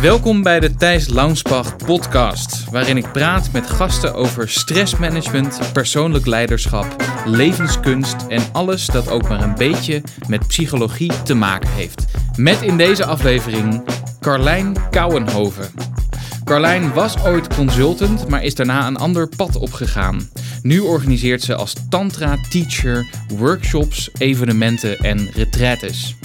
Welkom 0.00 0.42
bij 0.42 0.60
de 0.60 0.74
Thijs 0.74 1.08
Launsbach 1.08 1.76
podcast, 1.76 2.70
waarin 2.70 2.96
ik 2.96 3.12
praat 3.12 3.52
met 3.52 3.70
gasten 3.70 4.14
over 4.14 4.48
stressmanagement, 4.48 5.72
persoonlijk 5.72 6.26
leiderschap, 6.26 6.96
levenskunst 7.24 8.16
en 8.28 8.42
alles 8.52 8.86
dat 8.86 9.10
ook 9.10 9.28
maar 9.28 9.42
een 9.42 9.54
beetje 9.54 10.02
met 10.28 10.46
psychologie 10.46 11.22
te 11.22 11.34
maken 11.34 11.70
heeft. 11.70 12.04
Met 12.36 12.62
in 12.62 12.76
deze 12.76 13.04
aflevering 13.04 13.84
Carlijn 14.20 14.90
Kouwenhoven. 14.90 15.70
Carlijn 16.44 16.92
was 16.92 17.24
ooit 17.24 17.54
consultant, 17.54 18.28
maar 18.28 18.44
is 18.44 18.54
daarna 18.54 18.86
een 18.86 18.96
ander 18.96 19.28
pad 19.36 19.56
opgegaan. 19.56 20.28
Nu 20.62 20.80
organiseert 20.80 21.42
ze 21.42 21.54
als 21.54 21.74
tantra-teacher 21.88 23.06
workshops, 23.36 24.10
evenementen 24.18 24.98
en 24.98 25.28
retraites. 25.34 26.16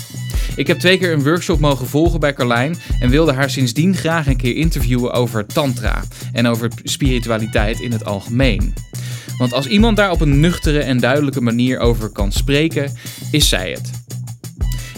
Ik 0.56 0.68
heb 0.68 0.80
twee 0.80 0.98
keer 0.98 1.14
een 1.14 1.24
workshop 1.24 1.60
mogen 1.60 1.88
volgen 1.88 2.20
bij 2.20 2.34
Carlijn 2.34 2.76
en 3.00 3.10
wilde 3.10 3.34
haar 3.34 3.50
sindsdien 3.50 3.96
graag 3.96 4.28
een 4.28 4.38
keer 4.38 4.56
interviewen 4.56 5.14
over 5.14 5.46
tantra 5.46 6.04
en 6.34 6.48
over 6.48 6.70
spiritualiteit 6.84 7.80
in 7.80 7.92
het 7.92 8.06
algemeen. 8.06 8.74
Want 9.38 9.54
als 9.54 9.68
iemand 9.68 9.98
daar 9.98 10.12
op 10.12 10.22
een 10.22 10.40
nuchtere 10.40 10.80
en 10.80 11.00
duidelijke 11.00 11.42
manier 11.42 11.80
over 11.80 12.10
kan 12.10 12.32
spreken, 12.32 12.94
is 13.32 13.50
zij 13.50 13.72
het. 13.72 13.92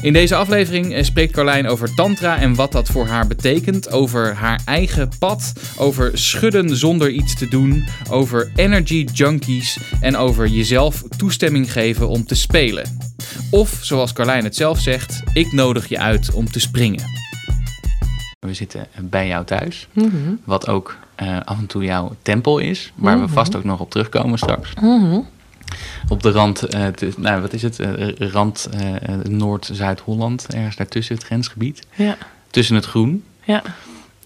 In 0.01 0.13
deze 0.13 0.35
aflevering 0.35 0.93
eh, 0.93 1.03
spreekt 1.03 1.31
Carlijn 1.33 1.67
over 1.67 1.93
Tantra 1.95 2.37
en 2.37 2.55
wat 2.55 2.71
dat 2.71 2.87
voor 2.89 3.07
haar 3.07 3.27
betekent, 3.27 3.91
over 3.91 4.33
haar 4.35 4.61
eigen 4.65 5.09
pad, 5.19 5.53
over 5.77 6.17
schudden 6.17 6.75
zonder 6.77 7.09
iets 7.09 7.35
te 7.35 7.47
doen, 7.47 7.87
over 8.09 8.51
energy 8.55 9.07
junkies 9.13 9.77
en 10.01 10.15
over 10.17 10.47
jezelf 10.47 11.03
toestemming 11.17 11.71
geven 11.71 12.07
om 12.09 12.25
te 12.25 12.35
spelen. 12.35 12.97
Of, 13.51 13.79
zoals 13.81 14.13
Carlijn 14.13 14.43
het 14.43 14.55
zelf 14.55 14.79
zegt, 14.79 15.21
ik 15.33 15.51
nodig 15.51 15.87
je 15.89 15.99
uit 15.99 16.31
om 16.33 16.51
te 16.51 16.59
springen. 16.59 17.03
We 18.39 18.53
zitten 18.53 18.87
bij 19.01 19.27
jou 19.27 19.45
thuis, 19.45 19.87
Mhm. 19.93 20.09
wat 20.43 20.67
ook 20.67 20.97
eh, 21.15 21.37
af 21.45 21.57
en 21.57 21.65
toe 21.67 21.83
jouw 21.83 22.15
tempel 22.21 22.57
is, 22.59 22.91
waar 22.95 23.17
we 23.19 23.23
Mhm. 23.23 23.33
vast 23.33 23.55
ook 23.55 23.63
nog 23.63 23.79
op 23.79 23.89
terugkomen 23.89 24.37
straks. 24.37 24.73
Mhm. 24.81 25.19
Op 26.09 26.23
de 26.23 26.31
rand, 26.31 26.63
eh, 26.63 26.85
nou, 27.17 27.41
wat 27.41 27.53
is 27.53 27.61
het? 27.61 27.79
Eh, 27.79 28.07
rand 28.31 28.69
eh, 28.71 28.95
eh, 28.95 29.19
Noord-Zuid-Holland, 29.23 30.53
ergens 30.53 30.75
daartussen 30.75 31.15
het 31.15 31.23
grensgebied. 31.23 31.87
Ja, 31.95 32.17
Tussen 32.49 32.75
het 32.75 32.85
groen. 32.85 33.23
ja. 33.43 33.61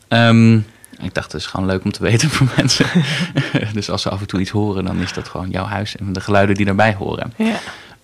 Ehm, 0.07 0.55
ik 1.01 1.13
dacht, 1.13 1.31
het 1.31 1.41
is 1.41 1.47
gewoon 1.47 1.65
leuk 1.65 1.83
om 1.83 1.91
te 1.91 2.03
weten 2.03 2.29
voor 2.29 2.47
mensen. 2.57 2.85
dus 3.73 3.89
als 3.89 4.01
ze 4.01 4.09
af 4.09 4.19
en 4.21 4.27
toe 4.27 4.39
iets 4.39 4.49
horen, 4.49 4.85
dan 4.85 4.99
is 4.99 5.13
dat 5.13 5.27
gewoon 5.27 5.49
jouw 5.49 5.65
huis 5.65 5.95
en 5.97 6.13
de 6.13 6.21
geluiden 6.21 6.55
die 6.55 6.65
daarbij 6.65 6.93
horen. 6.93 7.33
ja. 7.37 7.55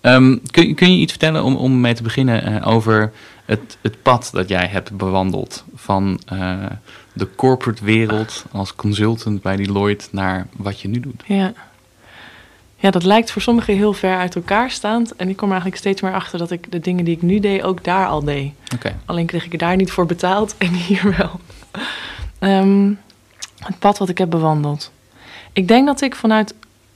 Ehm, 0.02 0.38
kun, 0.52 0.68
je- 0.68 0.74
kun 0.74 0.92
je 0.94 0.98
iets 1.02 1.12
vertellen 1.12 1.44
om, 1.44 1.56
om 1.56 1.82
mee 1.82 1.94
te 1.94 2.04
beginnen 2.04 2.64
over 2.64 3.12
het, 3.46 3.78
het 3.82 4.02
pad 4.02 4.30
dat 4.34 4.50
jij 4.50 4.68
hebt 4.68 4.92
bewandeld 4.98 5.64
van 5.76 6.20
de 7.14 7.28
corporate 7.36 7.86
wereld 7.86 8.46
als 8.52 8.76
consultant 8.76 9.42
bij 9.42 9.56
Deloitte 9.56 10.08
naar 10.12 10.48
wat 10.56 10.82
je 10.82 10.88
nu 10.88 11.00
doet? 11.00 11.24
Ja. 11.26 11.54
Ja, 12.80 12.92
dat 12.92 13.04
lijkt 13.04 13.32
voor 13.32 13.42
sommigen 13.42 13.76
heel 13.76 13.94
ver 13.94 14.18
uit 14.18 14.36
elkaar 14.36 14.72
staand. 14.72 15.16
En 15.16 15.30
ik 15.30 15.36
kom 15.36 15.48
er 15.48 15.54
eigenlijk 15.54 15.82
steeds 15.82 16.02
meer 16.02 16.14
achter 16.14 16.40
dat 16.40 16.52
ik 16.52 16.72
de 16.72 16.80
dingen 16.80 17.06
die 17.06 17.16
ik 17.16 17.22
nu 17.22 17.40
deed 17.40 17.64
ook 17.64 17.84
daar 17.84 18.08
al 18.08 18.24
deed. 18.24 18.54
Alleen 19.06 19.26
kreeg 19.26 19.46
ik 19.46 19.52
er 19.52 19.58
daar 19.58 19.76
niet 19.76 19.92
voor 19.92 20.06
betaald 20.06 20.56
en 20.58 20.74
hier 20.74 21.16
wel. 21.18 21.40
Ehm, 22.40 22.94
het 23.60 23.80
pad 23.80 23.98
wat 23.98 24.10
ik 24.10 24.18
heb 24.18 24.30
bewandeld. 24.30 24.92
Ik 25.54 25.68
denk 25.68 25.86
dat 25.86 26.02
ik 26.02 26.16
vanuit 26.16 26.54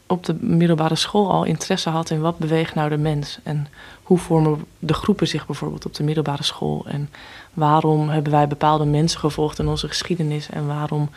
op 0.08 0.26
de 0.26 0.36
middelbare 0.40 0.96
school 0.96 1.32
al 1.32 1.44
interesse 1.44 1.90
had 1.90 2.10
in 2.10 2.22
wat 2.22 2.38
beweegt 2.38 2.76
nou 2.76 2.90
de 2.90 2.98
mens. 2.98 3.40
En 3.44 3.68
hoe 4.04 4.18
vormen 4.18 4.66
de 4.80 4.94
groepen 4.94 5.28
zich 5.28 5.46
bijvoorbeeld 5.46 5.86
op 5.86 5.94
de 5.94 6.04
middelbare 6.04 6.44
school. 6.44 6.86
En 6.88 7.10
waarom 7.54 8.10
hebben 8.10 8.32
wij 8.32 8.48
bepaalde 8.48 8.86
mensen 8.86 9.20
gevolgd 9.20 9.60
in 9.60 9.68
onze 9.68 9.88
geschiedenis. 9.88 10.50
En 10.50 10.68
waarom 10.68 11.10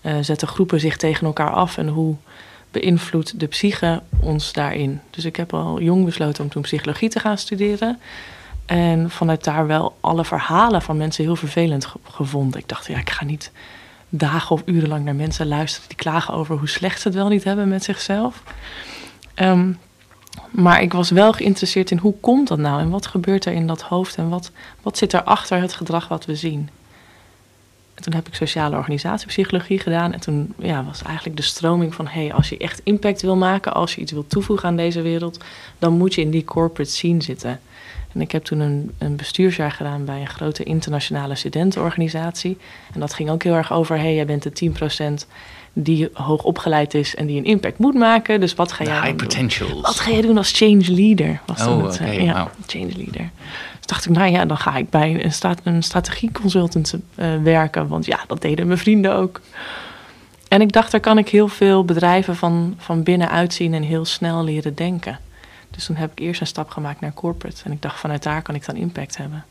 eh, 0.00 0.14
zetten 0.20 0.48
groepen 0.48 0.80
zich 0.80 0.96
tegen 0.96 1.26
elkaar 1.26 1.50
af. 1.50 1.78
En 1.78 1.88
hoe 1.88 2.16
beïnvloedt 2.80 3.40
de 3.40 3.46
psyche 3.46 4.02
ons 4.20 4.52
daarin. 4.52 5.00
Dus 5.10 5.24
ik 5.24 5.36
heb 5.36 5.54
al 5.54 5.80
jong 5.80 6.04
besloten 6.04 6.44
om 6.44 6.50
toen 6.50 6.62
psychologie 6.62 7.08
te 7.08 7.20
gaan 7.20 7.38
studeren. 7.38 7.98
En 8.66 9.10
vanuit 9.10 9.44
daar 9.44 9.66
wel 9.66 9.96
alle 10.00 10.24
verhalen 10.24 10.82
van 10.82 10.96
mensen 10.96 11.24
heel 11.24 11.36
vervelend 11.36 11.84
ge- 11.86 11.98
gevonden. 12.10 12.60
Ik 12.60 12.68
dacht, 12.68 12.86
ja, 12.86 12.98
ik 12.98 13.10
ga 13.10 13.24
niet 13.24 13.50
dagen 14.08 14.50
of 14.56 14.62
uren 14.64 14.88
lang 14.88 15.04
naar 15.04 15.14
mensen 15.14 15.46
luisteren 15.46 15.88
die 15.88 15.96
klagen 15.96 16.34
over 16.34 16.58
hoe 16.58 16.68
slecht 16.68 17.00
ze 17.00 17.08
het 17.08 17.16
wel 17.16 17.28
niet 17.28 17.44
hebben 17.44 17.68
met 17.68 17.84
zichzelf. 17.84 18.42
Ehm, 19.34 19.72
maar 20.50 20.82
ik 20.82 20.92
was 20.92 21.10
wel 21.10 21.32
geïnteresseerd 21.32 21.90
in 21.90 21.98
hoe 21.98 22.14
komt 22.20 22.48
dat 22.48 22.58
nou 22.58 22.80
en 22.80 22.90
wat 22.90 23.06
gebeurt 23.06 23.44
er 23.44 23.52
in 23.52 23.66
dat 23.66 23.82
hoofd 23.82 24.16
en 24.16 24.28
wat, 24.28 24.50
wat 24.82 24.98
zit 24.98 25.12
er 25.12 25.22
achter 25.22 25.60
het 25.60 25.72
gedrag 25.72 26.08
wat 26.08 26.24
we 26.24 26.34
zien. 26.36 26.68
En 27.96 28.02
toen 28.02 28.14
heb 28.14 28.26
ik 28.26 28.34
sociale 28.34 28.76
organisatiepsychologie 28.76 29.78
gedaan 29.78 30.12
en 30.12 30.20
toen 30.20 30.54
ja, 30.58 30.84
was 30.84 31.02
eigenlijk 31.02 31.36
de 31.36 31.42
stroming 31.42 31.94
van 31.94 32.06
hé, 32.06 32.20
hey, 32.20 32.32
als 32.32 32.48
je 32.48 32.58
echt 32.58 32.80
impact 32.84 33.22
wil 33.22 33.36
maken, 33.36 33.74
als 33.74 33.94
je 33.94 34.00
iets 34.00 34.12
wil 34.12 34.26
toevoegen 34.26 34.68
aan 34.68 34.76
deze 34.76 35.02
wereld, 35.02 35.44
dan 35.78 35.92
moet 35.92 36.14
je 36.14 36.20
in 36.20 36.30
die 36.30 36.44
corporate 36.44 36.90
scene 36.90 37.22
zitten. 37.22 37.60
En 38.12 38.20
ik 38.20 38.32
heb 38.32 38.44
toen 38.44 38.60
een, 38.60 38.92
een 38.98 39.16
bestuursjaar 39.16 39.72
gedaan 39.72 40.04
bij 40.04 40.20
een 40.20 40.28
grote 40.28 40.62
internationale 40.62 41.34
studentenorganisatie. 41.34 42.58
En 42.94 43.00
dat 43.00 43.14
ging 43.14 43.30
ook 43.30 43.42
heel 43.42 43.54
erg 43.54 43.72
over, 43.72 43.96
hé, 43.96 44.02
hey, 44.02 44.14
jij 44.14 44.26
bent 44.26 44.42
de 44.42 44.70
10% 45.24 45.26
die 45.72 46.08
hoog 46.12 46.42
opgeleid 46.42 46.94
is 46.94 47.14
en 47.14 47.26
die 47.26 47.38
een 47.38 47.44
impact 47.44 47.78
moet 47.78 47.94
maken. 47.94 48.40
Dus 48.40 48.54
wat 48.54 48.72
ga 48.72 48.84
jij 48.84 48.94
high 48.94 49.06
doen? 49.06 49.16
potentials. 49.16 49.80
Wat 49.80 50.00
ga 50.00 50.10
je 50.10 50.22
doen 50.22 50.36
als 50.36 50.52
change 50.52 50.92
leader? 50.92 51.40
Was 51.46 51.66
Oh, 51.66 51.84
het, 51.84 51.98
eh, 51.98 52.06
oké, 52.06 52.20
ja, 52.20 52.50
change 52.66 52.92
leader. 52.96 53.30
Dacht 53.86 54.04
ik, 54.04 54.10
nou 54.10 54.30
ja, 54.30 54.44
dan 54.44 54.58
ga 54.58 54.76
ik 54.76 54.90
bij 54.90 55.24
een, 55.24 55.58
een 55.62 55.82
strategieconsultant 55.82 56.94
eh, 57.14 57.42
werken. 57.42 57.88
Want 57.88 58.06
ja, 58.06 58.24
dat 58.26 58.40
deden 58.40 58.66
mijn 58.66 58.78
vrienden 58.78 59.14
ook. 59.14 59.40
En 60.48 60.60
ik 60.60 60.72
dacht, 60.72 60.90
daar 60.90 61.00
kan 61.00 61.18
ik 61.18 61.28
heel 61.28 61.48
veel 61.48 61.84
bedrijven 61.84 62.36
van, 62.36 62.74
van 62.78 63.02
binnenuit 63.02 63.54
zien 63.54 63.74
en 63.74 63.82
heel 63.82 64.04
snel 64.04 64.44
leren 64.44 64.74
denken. 64.74 65.18
Dus 65.70 65.84
toen 65.84 65.96
heb 65.96 66.10
ik 66.10 66.18
eerst 66.18 66.40
een 66.40 66.46
stap 66.46 66.70
gemaakt 66.70 67.00
naar 67.00 67.14
corporate. 67.14 67.64
En 67.64 67.72
ik 67.72 67.82
dacht, 67.82 68.00
vanuit 68.00 68.22
daar 68.22 68.42
kan 68.42 68.54
ik 68.54 68.66
dan 68.66 68.76
impact 68.76 69.16
hebben. 69.16 69.44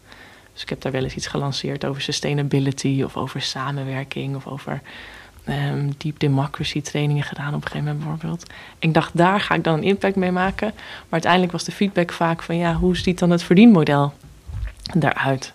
Dus 0.54 0.62
ik 0.62 0.70
heb 0.70 0.82
daar 0.82 0.92
wel 0.92 1.04
eens 1.04 1.16
iets 1.16 1.28
gelanceerd 1.28 1.86
over 1.86 2.02
sustainability 2.02 3.02
of 3.04 3.18
over 3.18 3.42
samenwerking 3.42 4.36
of 4.36 4.48
over 4.48 4.82
ehm, 5.44 5.92
deep 5.98 6.20
democracy 6.20 6.82
trainingen 6.82 7.24
gedaan 7.24 7.54
op 7.54 7.64
een 7.64 7.68
gegeven 7.68 7.86
moment 7.86 8.00
bijvoorbeeld. 8.00 8.46
Ik 8.80 8.94
dacht, 8.94 9.18
daar 9.18 9.40
ga 9.40 9.56
ik 9.56 9.64
dan 9.64 9.74
een 9.74 9.84
impact 9.84 10.16
mee 10.16 10.32
maken. 10.32 10.72
Maar 10.76 11.10
uiteindelijk 11.10 11.52
was 11.52 11.64
de 11.64 11.72
feedback 11.72 12.12
vaak 12.12 12.44
van, 12.44 12.58
ja, 12.58 12.74
hoe 12.74 12.98
ziet 12.98 13.20
dan 13.20 13.30
het 13.30 13.44
verdienmodel 13.44 14.14
daaruit? 14.94 15.54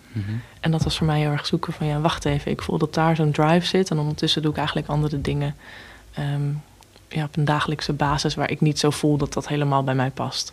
En 0.59 0.71
dat 0.71 0.83
was 0.83 0.97
voor 0.97 1.07
mij 1.07 1.19
heel 1.19 1.31
erg 1.31 1.45
zoeken 1.45 1.73
van, 1.73 1.87
ja, 1.87 1.99
wacht 1.99 2.25
even, 2.25 2.51
ik 2.51 2.61
voel 2.61 2.77
dat 2.77 2.93
daar 2.93 3.15
zo'n 3.15 3.31
drive 3.31 3.65
zit. 3.65 3.89
En 3.89 3.99
ondertussen 3.99 4.41
doe 4.41 4.51
ik 4.51 4.57
eigenlijk 4.57 4.87
andere 4.87 5.21
dingen 5.21 5.55
ehm, 6.13 6.49
ja, 7.07 7.23
op 7.23 7.37
een 7.37 7.45
dagelijkse 7.45 7.93
basis 7.93 8.35
waar 8.35 8.51
ik 8.51 8.61
niet 8.61 8.79
zo 8.79 8.89
voel 8.89 9.17
dat 9.17 9.33
dat 9.33 9.47
helemaal 9.47 9.83
bij 9.83 9.95
mij 9.95 10.09
past. 10.09 10.51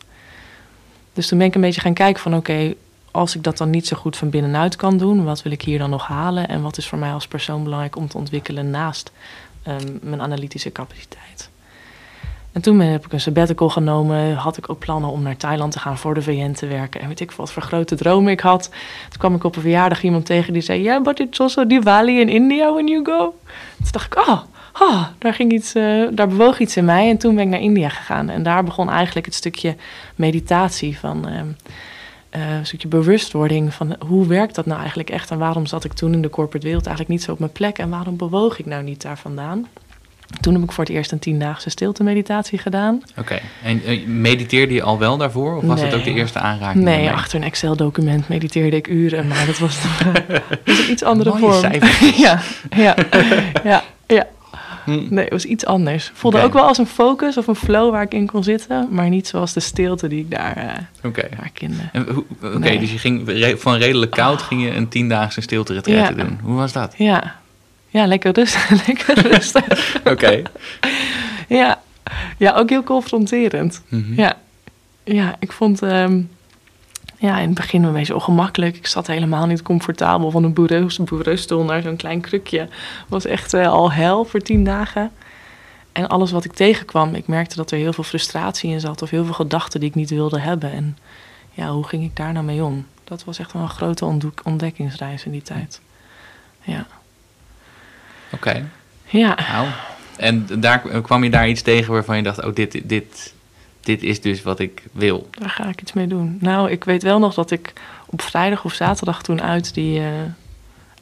Dus 1.12 1.28
toen 1.28 1.38
ben 1.38 1.46
ik 1.46 1.54
een 1.54 1.60
beetje 1.60 1.80
gaan 1.80 1.94
kijken 1.94 2.22
van, 2.22 2.36
oké, 2.36 2.74
als 3.10 3.34
ik 3.36 3.42
dat 3.42 3.58
dan 3.58 3.70
niet 3.70 3.86
zo 3.86 3.96
goed 3.96 4.16
van 4.16 4.30
binnenuit 4.30 4.76
kan 4.76 4.96
doen, 4.96 5.24
wat 5.24 5.42
wil 5.42 5.52
ik 5.52 5.62
hier 5.62 5.78
dan 5.78 5.90
nog 5.90 6.06
halen? 6.06 6.48
En 6.48 6.62
wat 6.62 6.76
is 6.76 6.88
voor 6.88 6.98
mij 6.98 7.12
als 7.12 7.28
persoon 7.28 7.62
belangrijk 7.62 7.96
om 7.96 8.08
te 8.08 8.16
ontwikkelen 8.16 8.70
naast 8.70 9.12
ehm, 9.62 9.98
mijn 10.02 10.20
analytische 10.20 10.72
capaciteit? 10.72 11.47
En 12.52 12.60
toen 12.60 12.80
heb 12.80 13.04
ik 13.04 13.12
een 13.12 13.20
sabbatical 13.20 13.68
genomen. 13.68 14.34
Had 14.34 14.56
ik 14.56 14.70
ook 14.70 14.78
plannen 14.78 15.10
om 15.10 15.22
naar 15.22 15.36
Thailand 15.36 15.72
te 15.72 15.78
gaan 15.78 15.98
voor 15.98 16.14
de 16.14 16.22
VN 16.22 16.52
te 16.52 16.66
werken. 16.66 17.00
En 17.00 17.08
weet 17.08 17.20
ik 17.20 17.32
wat 17.32 17.52
voor 17.52 17.62
grote 17.62 17.94
dromen 17.94 18.32
ik 18.32 18.40
had. 18.40 18.70
Toen 19.08 19.18
kwam 19.18 19.34
ik 19.34 19.44
op 19.44 19.56
een 19.56 19.62
verjaardag 19.62 20.02
iemand 20.02 20.26
tegen 20.26 20.52
die 20.52 20.62
zei... 20.62 20.82
Yeah, 20.82 21.02
but 21.02 21.20
it's 21.20 21.40
also 21.40 21.66
Diwali 21.66 22.20
in 22.20 22.28
India 22.28 22.72
when 22.72 22.86
you 22.86 23.04
go. 23.04 23.34
Toen 23.76 23.88
dacht 23.90 24.06
ik, 24.06 24.18
oh, 24.18 24.40
ah, 24.72 25.04
daar, 25.18 25.34
ging 25.34 25.52
iets, 25.52 25.74
eh, 25.74 26.02
daar 26.12 26.28
bewoog 26.28 26.58
iets 26.58 26.76
in 26.76 26.84
mij. 26.84 27.08
En 27.08 27.18
toen 27.18 27.34
ben 27.34 27.44
ik 27.44 27.50
naar 27.50 27.60
India 27.60 27.88
gegaan. 27.88 28.28
En 28.28 28.42
daar 28.42 28.64
begon 28.64 28.90
eigenlijk 28.90 29.26
het 29.26 29.34
stukje 29.34 29.76
meditatie 30.14 30.98
van... 30.98 31.28
ehm, 31.28 31.46
eh, 32.30 32.56
een 32.56 32.66
stukje 32.66 32.88
bewustwording 32.88 33.74
van 33.74 33.96
hoe 34.06 34.26
werkt 34.26 34.54
dat 34.54 34.66
nou 34.66 34.78
eigenlijk 34.78 35.10
echt... 35.10 35.30
en 35.30 35.38
waarom 35.38 35.66
zat 35.66 35.84
ik 35.84 35.92
toen 35.92 36.12
in 36.12 36.22
de 36.22 36.30
corporate 36.30 36.66
wereld 36.66 36.86
eigenlijk 36.86 37.16
niet 37.16 37.26
zo 37.26 37.32
op 37.32 37.38
mijn 37.38 37.52
plek... 37.52 37.78
en 37.78 37.90
waarom 37.90 38.16
bewoog 38.16 38.58
ik 38.58 38.66
nou 38.66 38.82
niet 38.82 39.02
daar 39.02 39.18
vandaan... 39.18 39.66
Toen 40.40 40.54
heb 40.54 40.62
ik 40.62 40.72
voor 40.72 40.84
het 40.84 40.92
eerst 40.92 41.12
een 41.12 41.18
tiendaagse 41.18 41.70
stilte 41.70 42.02
meditatie 42.02 42.58
gedaan. 42.58 43.02
Oké, 43.18 43.38
en 43.64 43.84
eh, 43.84 44.06
mediteerde 44.06 44.74
je 44.74 44.82
al 44.82 44.98
wel 44.98 45.16
daarvoor? 45.16 45.56
Of 45.56 45.62
was 45.64 45.80
het 45.80 45.94
ook 45.94 46.04
de 46.04 46.10
Nee. 46.10 46.18
eerste 46.18 46.38
aanraking? 46.38 46.84
Nee, 46.84 47.10
achter 47.10 47.38
een 47.38 47.44
Excel-document 47.44 48.28
mediteerde 48.28 48.76
ik 48.76 48.86
uren, 48.88 49.26
maar 49.26 49.46
dat 49.46 49.58
was, 49.58 49.78
dat 50.14 50.42
was 50.64 50.78
een 50.78 50.90
iets 50.90 51.02
andere 51.02 51.38
Mooie 51.38 51.52
vorm. 51.52 51.72
ja, 52.24 52.40
ja, 52.76 52.94
ja, 53.64 53.82
ja. 54.06 54.26
Hm. 54.84 55.06
Nee, 55.08 55.24
het 55.24 55.32
was 55.32 55.44
iets 55.44 55.66
anders. 55.66 56.10
Voelde 56.14 56.40
ook 56.42 56.52
wel 56.52 56.62
als 56.66 56.78
een 56.78 56.86
focus 56.86 57.36
of 57.36 57.46
een 57.46 57.54
flow 57.54 57.90
waar 57.90 58.02
ik 58.02 58.12
in 58.14 58.26
kon 58.26 58.44
zitten, 58.44 58.88
maar 58.90 59.08
niet 59.08 59.26
zoals 59.28 59.52
de 59.52 59.60
stilte 59.60 60.08
die 60.08 60.20
ik 60.20 60.30
daar, 60.30 60.56
eh 60.56 60.64
Oké. 61.08 61.22
daar 61.36 61.50
kende. 61.52 61.82
Oké, 62.42 62.58
Nee. 62.58 62.78
dus 62.78 62.92
je 62.92 62.98
ging 62.98 63.22
van 63.60 63.74
redelijk 63.76 64.10
koud 64.10 64.42
ging 64.42 64.62
je 64.62 64.74
een 64.74 64.88
tiendaagse 64.88 65.40
stilte 65.40 65.80
Ja. 65.84 66.10
doen. 66.10 66.38
Hoe 66.42 66.54
was 66.56 66.72
dat? 66.72 66.94
Ja, 66.96 67.34
ja 67.88 68.06
lekker 68.06 68.32
rustig. 68.32 68.70
lekker 68.86 69.26
rustig. 69.32 70.00
Oké. 70.04 70.42
ja. 71.48 71.80
ja, 72.36 72.54
ook 72.54 72.68
heel 72.68 72.82
confronterend. 72.82 73.82
Mhm. 73.88 74.14
Ja, 74.14 74.36
ja 75.04 75.36
ik 75.38 75.52
vond. 75.52 75.82
ehm, 75.82 76.20
ja, 77.20 77.38
in 77.38 77.46
het 77.46 77.54
begin 77.54 77.82
een 77.82 77.92
beetje 77.92 78.14
ongemakkelijk. 78.14 78.76
Ik 78.76 78.86
zat 78.86 79.06
helemaal 79.06 79.46
niet 79.46 79.62
comfortabel 79.62 80.30
van 80.30 80.44
een 80.44 80.54
boereusstoel 81.04 81.64
naar 81.64 81.82
zo'n 81.82 81.96
klein 81.96 82.20
krukje. 82.20 82.68
was 83.08 83.24
echt 83.24 83.54
uh, 83.54 83.68
al 83.68 83.92
hel 83.92 84.24
voor 84.24 84.40
tien 84.40 84.64
dagen. 84.64 85.10
En 85.92 86.08
alles 86.08 86.30
wat 86.30 86.44
ik 86.44 86.52
tegenkwam, 86.52 87.14
ik 87.14 87.26
merkte 87.26 87.56
dat 87.56 87.70
er 87.70 87.78
heel 87.78 87.92
veel 87.92 88.04
frustratie 88.04 88.70
in 88.70 88.80
zat. 88.80 89.02
Of 89.02 89.10
heel 89.10 89.24
veel 89.24 89.34
gedachten 89.34 89.80
die 89.80 89.88
ik 89.88 89.94
niet 89.94 90.10
wilde 90.10 90.40
hebben. 90.40 90.72
En 90.72 90.98
ja, 91.50 91.70
hoe 91.70 91.86
ging 91.86 92.04
ik 92.04 92.16
daar 92.16 92.32
nou 92.32 92.44
mee 92.44 92.64
om? 92.64 92.86
Dat 93.04 93.24
was 93.24 93.38
echt 93.38 93.52
wel 93.52 93.62
een 93.62 93.68
grote 93.68 94.32
ontdekkingsreis 94.44 95.24
in 95.24 95.32
die 95.32 95.42
tijd. 95.42 95.80
Ja. 96.62 96.86
Oké. 98.30 98.68
Ja. 99.04 99.38
Nou, 99.52 99.66
en 100.16 100.46
daar 100.60 100.80
kwam 100.80 101.24
je 101.24 101.30
daar 101.30 101.48
iets 101.48 101.62
tegen 101.62 101.92
waarvan 101.92 102.16
je 102.16 102.22
dacht, 102.22 102.44
oh, 102.44 102.54
dit, 102.54 102.88
dit, 102.88 103.34
dit 103.80 104.02
is 104.02 104.20
dus 104.20 104.42
wat 104.42 104.58
ik 104.58 104.82
wil. 104.92 105.28
Daar 105.38 105.50
ga 105.50 105.68
ik 105.68 105.80
iets 105.80 105.92
mee 105.92 106.06
doen. 106.06 106.38
Nou, 106.40 106.70
ik 106.70 106.84
weet 106.84 107.02
wel 107.02 107.18
nog 107.18 107.34
dat 107.34 107.50
ik 107.50 107.72
op 108.06 108.22
vrijdag 108.22 108.64
of 108.64 108.72
zaterdag 108.72 109.22
toen 109.22 109.42
uit, 109.42 109.74
die, 109.74 110.00
uh, 110.00 110.06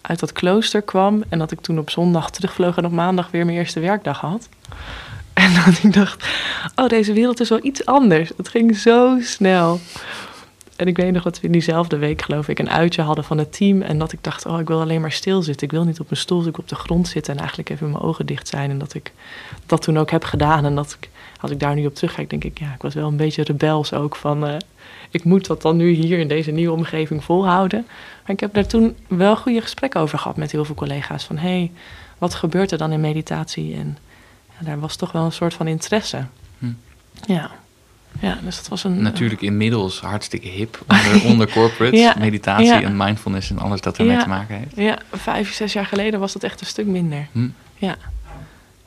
uit 0.00 0.20
dat 0.20 0.32
klooster 0.32 0.82
kwam. 0.82 1.24
En 1.28 1.38
dat 1.38 1.50
ik 1.50 1.60
toen 1.60 1.78
op 1.78 1.90
zondag 1.90 2.30
terugvloog 2.30 2.76
en 2.76 2.84
op 2.84 2.92
maandag 2.92 3.30
weer 3.30 3.44
mijn 3.44 3.58
eerste 3.58 3.80
werkdag 3.80 4.20
had. 4.20 4.48
En 5.36 5.54
dat 5.64 5.82
ik 5.82 5.92
dacht, 5.92 6.28
oh, 6.74 6.88
deze 6.88 7.12
wereld 7.12 7.40
is 7.40 7.48
wel 7.48 7.58
iets 7.62 7.84
anders. 7.84 8.30
Het 8.36 8.48
ging 8.48 8.76
zo 8.76 9.18
snel. 9.20 9.80
En 10.76 10.86
ik 10.86 10.96
weet 10.96 11.12
nog 11.12 11.22
dat 11.22 11.40
we 11.40 11.46
in 11.46 11.52
diezelfde 11.52 11.96
week, 11.96 12.22
geloof 12.22 12.48
ik, 12.48 12.58
een 12.58 12.70
uitje 12.70 13.02
hadden 13.02 13.24
van 13.24 13.38
het 13.38 13.52
team. 13.52 13.82
En 13.82 13.98
dat 13.98 14.12
ik 14.12 14.18
dacht, 14.22 14.46
oh, 14.46 14.60
ik 14.60 14.68
wil 14.68 14.80
alleen 14.80 15.00
maar 15.00 15.12
stilzitten. 15.12 15.66
Ik 15.66 15.72
wil 15.72 15.84
niet 15.84 16.00
op 16.00 16.10
mijn 16.10 16.20
stoel, 16.20 16.38
ik 16.38 16.44
wil 16.44 16.54
op 16.58 16.68
de 16.68 16.74
grond 16.74 17.08
zitten 17.08 17.32
en 17.32 17.38
eigenlijk 17.38 17.70
even 17.70 17.90
mijn 17.90 18.02
ogen 18.02 18.26
dicht 18.26 18.48
zijn. 18.48 18.70
En 18.70 18.78
dat 18.78 18.94
ik 18.94 19.12
dat 19.66 19.82
toen 19.82 19.98
ook 19.98 20.10
heb 20.10 20.24
gedaan. 20.24 20.64
En 20.64 20.74
dat 20.74 20.96
ik, 21.00 21.10
als 21.40 21.50
ik 21.50 21.60
daar 21.60 21.74
nu 21.74 21.86
op 21.86 21.94
terugkijk, 21.94 22.30
denk 22.30 22.44
ik, 22.44 22.58
ja, 22.58 22.74
ik 22.74 22.82
was 22.82 22.94
wel 22.94 23.08
een 23.08 23.16
beetje 23.16 23.42
rebels 23.42 23.92
ook 23.92 24.16
van... 24.16 24.48
Uh, 24.48 24.56
ik 25.10 25.24
moet 25.24 25.46
dat 25.46 25.62
dan 25.62 25.76
nu 25.76 25.90
hier 25.90 26.18
in 26.18 26.28
deze 26.28 26.50
nieuwe 26.50 26.76
omgeving 26.76 27.24
volhouden. 27.24 27.86
Maar 28.22 28.30
ik 28.30 28.40
heb 28.40 28.54
daar 28.54 28.66
toen 28.66 28.96
wel 29.08 29.36
goede 29.36 29.60
gesprekken 29.60 30.00
over 30.00 30.18
gehad 30.18 30.36
met 30.36 30.52
heel 30.52 30.64
veel 30.64 30.74
collega's. 30.74 31.24
Van, 31.24 31.36
hé, 31.36 31.48
hey, 31.48 31.72
wat 32.18 32.34
gebeurt 32.34 32.72
er 32.72 32.78
dan 32.78 32.92
in 32.92 33.00
meditatie? 33.00 33.74
En 33.74 33.98
ja, 34.58 34.64
daar 34.64 34.80
was 34.80 34.96
toch 34.96 35.12
wel 35.12 35.24
een 35.24 35.32
soort 35.32 35.54
van 35.54 35.66
interesse. 35.66 36.24
Hm. 36.58 36.66
Ja. 37.26 37.50
Ja, 38.20 38.38
dus 38.44 38.56
dat 38.56 38.68
was 38.68 38.84
een... 38.84 39.02
Natuurlijk 39.02 39.40
inmiddels 39.40 40.00
hartstikke 40.00 40.48
hip 40.48 40.82
onder, 40.88 41.24
onder 41.24 41.50
corporate 41.50 42.14
meditatie 42.18 42.72
en 42.72 42.96
mindfulness 42.96 43.50
en 43.50 43.58
alles 43.58 43.80
dat 43.80 43.98
ermee 43.98 44.18
te 44.18 44.28
maken 44.28 44.56
heeft. 44.56 44.76
Ja, 44.76 44.98
vijf, 45.12 45.54
zes 45.54 45.72
jaar 45.72 45.86
geleden 45.86 46.20
was 46.20 46.32
dat 46.32 46.42
echt 46.42 46.60
een 46.60 46.66
stuk 46.66 46.86
minder. 46.86 47.26
Hm. 47.32 47.48
Ja. 47.74 47.96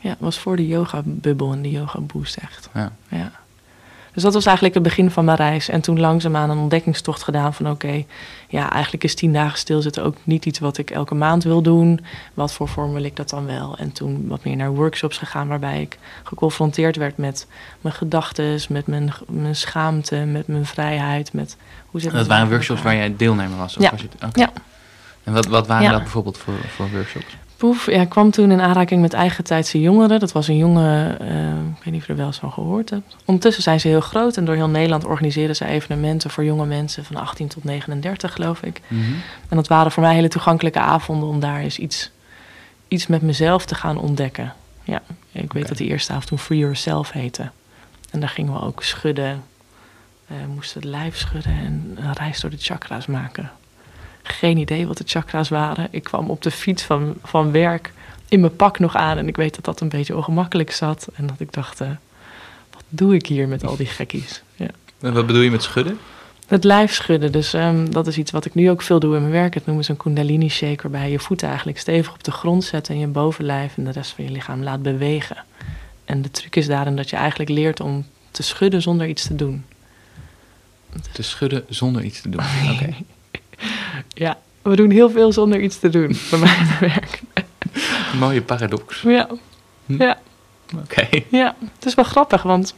Ja, 0.01 0.09
het 0.09 0.19
was 0.19 0.39
voor 0.39 0.55
de 0.55 0.67
yoga-bubbel 0.67 1.51
en 1.51 1.61
de 1.61 1.69
yoga-boost 1.71 2.37
echt. 2.37 2.69
Ja. 3.09 3.31
Dus 4.19 4.27
dat 4.27 4.37
was 4.37 4.45
eigenlijk 4.45 4.75
het 4.75 4.83
begin 4.83 5.11
van 5.11 5.25
mijn 5.25 5.37
reis. 5.37 5.69
En 5.69 5.81
toen 5.81 5.99
langzaamaan 5.99 6.49
een 6.49 6.57
ontdekkingstocht 6.57 7.23
gedaan 7.23 7.53
van 7.53 7.69
oké, 7.69 8.05
ja, 8.47 8.71
eigenlijk 8.71 9.03
is 9.03 9.15
tien 9.15 9.33
dagen 9.33 9.57
stilzitten 9.57 10.03
ook 10.03 10.15
niet 10.23 10.45
iets 10.45 10.59
wat 10.59 10.77
ik 10.77 10.89
elke 10.89 11.15
maand 11.15 11.43
wil 11.43 11.61
doen. 11.61 12.05
Wat 12.33 12.53
voor 12.53 12.67
vorm 12.67 12.93
wil 12.93 13.03
ik 13.03 13.15
dat 13.15 13.29
dan 13.29 13.45
wel? 13.45 13.77
En 13.77 13.91
toen 13.91 14.27
wat 14.27 14.43
meer 14.43 14.55
naar 14.55 14.73
workshops 14.73 15.17
gegaan 15.17 15.47
waarbij 15.47 15.81
ik 15.81 15.97
geconfronteerd 16.23 16.95
werd 16.95 17.17
met 17.17 17.47
mijn 17.81 17.95
gedachten, 17.95 18.59
met 18.69 18.87
mijn, 18.87 19.13
mijn 19.27 19.55
schaamte, 19.55 20.15
met 20.15 20.47
mijn 20.47 20.65
vrijheid. 20.65 21.33
Met, 21.33 21.57
hoe 21.85 22.01
zit 22.01 22.11
dat 22.11 22.27
waren 22.27 22.49
workshops 22.49 22.81
waar 22.81 22.95
jij 22.95 23.15
deelnemer 23.15 23.57
was? 23.57 23.77
Of 23.77 23.83
ja. 23.83 23.91
Was 23.91 24.01
je, 24.01 24.07
ja. 24.33 24.51
En 25.23 25.33
wat, 25.33 25.45
wat 25.45 25.67
waren 25.67 25.91
dat 25.91 26.01
bijvoorbeeld 26.01 26.37
voor, 26.37 26.53
voor 26.67 26.89
workshops? 26.91 27.37
Poef, 27.59 27.91
ja, 27.91 28.05
kwam 28.05 28.31
toen 28.31 28.51
in 28.51 28.61
aanraking 28.61 29.01
met 29.01 29.13
eigentijdse 29.13 29.81
jongeren. 29.81 30.19
Dat 30.19 30.31
was 30.31 30.47
een 30.47 30.57
jongen, 30.57 31.17
uh, 31.21 31.77
ik 31.77 31.83
weet 31.83 31.93
niet 31.93 32.01
of 32.01 32.05
je 32.05 32.11
er 32.11 32.17
wel 32.17 32.25
eens 32.25 32.37
van 32.37 32.51
gehoord 32.51 32.89
hebt. 32.89 33.15
Ondertussen 33.25 33.63
zijn 33.63 33.79
ze 33.79 33.87
heel 33.87 34.01
groot 34.01 34.37
en 34.37 34.45
door 34.45 34.55
heel 34.55 34.69
Nederland 34.69 35.05
organiseren 35.05 35.55
ze 35.55 35.65
evenementen 35.65 36.29
voor 36.29 36.43
jonge 36.43 36.65
mensen 36.65 37.05
van 37.05 37.15
18 37.15 37.47
tot 37.47 37.63
39, 37.63 38.33
geloof 38.33 38.61
ik. 38.61 38.81
Mhm. 38.87 39.01
En 39.49 39.55
dat 39.55 39.67
waren 39.67 39.91
voor 39.91 40.03
mij 40.03 40.13
hele 40.13 40.27
toegankelijke 40.27 40.79
avonden 40.79 41.29
om 41.29 41.39
daar 41.39 41.59
eens 41.59 41.79
iets, 41.79 42.11
iets 42.87 43.07
met 43.07 43.21
mezelf 43.21 43.65
te 43.65 43.75
gaan 43.75 43.97
ontdekken. 43.97 44.53
Ja, 44.83 45.01
ik 45.31 45.53
weet 45.53 45.67
dat 45.67 45.77
die 45.77 45.89
eerste 45.89 46.11
avond 46.11 46.27
toen 46.27 46.39
Free 46.39 46.59
Yourself 46.59 47.11
heette. 47.11 47.49
En 48.11 48.19
daar 48.19 48.29
gingen 48.29 48.53
we 48.53 48.61
ook 48.61 48.83
schudden, 48.83 49.43
uh, 50.31 50.37
moesten 50.53 50.81
het 50.81 50.89
lijf 50.89 51.17
schudden 51.17 51.53
en 51.53 51.95
een 51.95 52.13
reis 52.13 52.39
door 52.39 52.49
de 52.49 52.57
chakra's 52.59 53.05
maken 53.05 53.51
geen 54.31 54.57
idee 54.57 54.87
wat 54.87 54.97
de 54.97 55.03
chakra's 55.07 55.49
waren. 55.49 55.87
Ik 55.91 56.03
kwam 56.03 56.29
op 56.29 56.41
de 56.41 56.51
fiets 56.51 56.83
van, 56.83 57.15
van 57.23 57.51
werk 57.51 57.93
in 58.29 58.39
mijn 58.39 58.55
pak 58.55 58.79
nog 58.79 58.95
aan 58.95 59.17
en 59.17 59.27
ik 59.27 59.35
weet 59.35 59.55
dat 59.55 59.65
dat 59.65 59.81
een 59.81 59.89
beetje 59.89 60.15
ongemakkelijk 60.15 60.71
zat. 60.71 61.07
En 61.13 61.27
dat 61.27 61.39
ik 61.39 61.53
dacht, 61.53 61.81
uh, 61.81 61.87
wat 62.71 62.83
doe 62.89 63.15
ik 63.15 63.25
hier 63.25 63.47
met 63.47 63.65
al 63.65 63.75
die 63.75 63.85
gekkies? 63.85 64.41
Ja. 64.55 64.67
En 65.01 65.13
wat 65.13 65.27
bedoel 65.27 65.41
je 65.41 65.51
met 65.51 65.63
schudden? 65.63 65.97
Het 66.47 66.63
lijf 66.63 66.93
schudden. 66.93 67.31
Dus 67.31 67.53
um, 67.53 67.91
dat 67.91 68.07
is 68.07 68.17
iets 68.17 68.31
wat 68.31 68.45
ik 68.45 68.55
nu 68.55 68.69
ook 68.69 68.81
veel 68.81 68.99
doe 68.99 69.15
in 69.15 69.21
mijn 69.21 69.33
werk. 69.33 69.53
Het 69.53 69.65
noemen 69.65 69.83
ze 69.83 69.91
een 69.91 69.97
kundalini 69.97 70.49
shake, 70.49 70.81
waarbij 70.81 71.05
je 71.05 71.11
je 71.11 71.19
voeten 71.19 71.47
eigenlijk 71.47 71.79
stevig 71.79 72.13
op 72.13 72.23
de 72.23 72.31
grond 72.31 72.63
zet 72.63 72.89
en 72.89 72.99
je 72.99 73.07
bovenlijf 73.07 73.77
en 73.77 73.83
de 73.83 73.91
rest 73.91 74.11
van 74.11 74.23
je 74.23 74.31
lichaam 74.31 74.63
laat 74.63 74.81
bewegen. 74.81 75.43
En 76.05 76.21
de 76.21 76.31
truc 76.31 76.55
is 76.55 76.67
daarin 76.67 76.95
dat 76.95 77.09
je 77.09 77.15
eigenlijk 77.15 77.49
leert 77.49 77.79
om 77.79 78.05
te 78.31 78.43
schudden 78.43 78.81
zonder 78.81 79.07
iets 79.07 79.27
te 79.27 79.35
doen. 79.35 79.65
Te 81.11 81.23
schudden 81.23 81.65
zonder 81.69 82.03
iets 82.03 82.21
te 82.21 82.29
doen. 82.29 82.41
Oké. 82.73 82.95
Ja, 84.13 84.37
we 84.61 84.75
doen 84.75 84.89
heel 84.89 85.09
veel 85.09 85.31
zonder 85.31 85.61
iets 85.61 85.79
te 85.79 85.89
doen 85.89 86.15
bij 86.29 86.39
mijn 86.39 86.67
werk. 86.79 87.21
mooie 88.19 88.41
paradox. 88.41 89.01
Ja. 89.01 89.27
Hm? 89.85 90.01
Ja. 90.01 90.17
Oké. 90.77 91.07
Ja, 91.29 91.55
het 91.75 91.85
is 91.85 91.93
wel 91.93 92.05
grappig, 92.05 92.43
want 92.43 92.75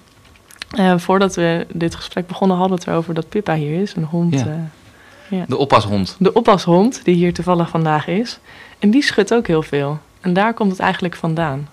uh, 0.74 0.98
voordat 0.98 1.36
we 1.36 1.66
dit 1.74 1.96
gesprek 1.96 2.28
begonnen 2.28 2.58
hadden 2.58 2.78
we 2.78 2.84
het 2.84 2.94
erover 2.94 3.14
dat 3.14 3.30
Pippa 3.30 3.56
hier 3.56 3.82
is, 3.82 3.96
een 3.96 4.04
hond. 4.04 4.40
Ja. 4.40 4.46
Uh, 4.46 5.40
ja. 5.40 5.46
De 5.48 5.58
oppashond. 5.58 6.16
De 6.20 6.34
oppashond, 6.34 7.02
die 7.04 7.16
hier 7.16 7.34
toevallig 7.34 7.70
vandaag 7.70 8.08
is. 8.08 8.40
En 8.80 8.92
die 8.92 9.04
schudt 9.04 9.34
ook 9.34 9.48
heel 9.48 9.64
veel. 9.64 10.00
En 10.22 10.34
daar 10.34 10.54
komt 10.54 10.72
het 10.72 10.80
eigenlijk 10.80 11.16
vandaan. 11.16 11.68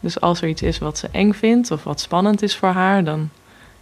Dus 0.00 0.20
als 0.20 0.42
er 0.42 0.48
iets 0.48 0.62
is 0.62 0.78
wat 0.78 0.98
ze 0.98 1.08
eng 1.12 1.32
vindt 1.32 1.70
of 1.70 1.84
wat 1.84 2.00
spannend 2.00 2.42
is 2.42 2.56
voor 2.56 2.68
haar, 2.68 3.04
dan, 3.04 3.30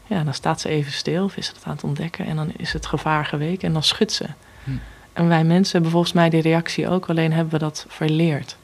ja, 0.07 0.25
dan 0.25 0.35
staat 0.35 0.61
ze 0.61 0.69
even 0.69 0.93
stil 0.93 1.25
of 1.25 1.37
is 1.37 1.47
ze 1.47 1.53
het 1.55 1.65
aan 1.65 1.73
het 1.73 1.85
ontdekken. 1.85 2.27
En 2.27 2.37
dan 2.37 2.53
is 2.57 2.73
het 2.73 2.87
gevaar 2.87 3.27
geweken 3.27 3.69
en 3.69 3.73
dan 3.73 3.83
schudt 3.83 4.13
ze. 4.13 4.27
Hm. 4.65 4.71
En 5.13 5.29
wij 5.29 5.45
mensen 5.45 5.73
hebben 5.73 5.91
volgens 5.91 6.13
mij 6.13 6.31
die 6.31 6.43
reactie 6.43 6.89
ook, 6.89 7.07
alleen 7.09 7.33
hebben 7.33 7.53
we 7.53 7.59
dat 7.59 7.87
verleerd. 7.89 8.57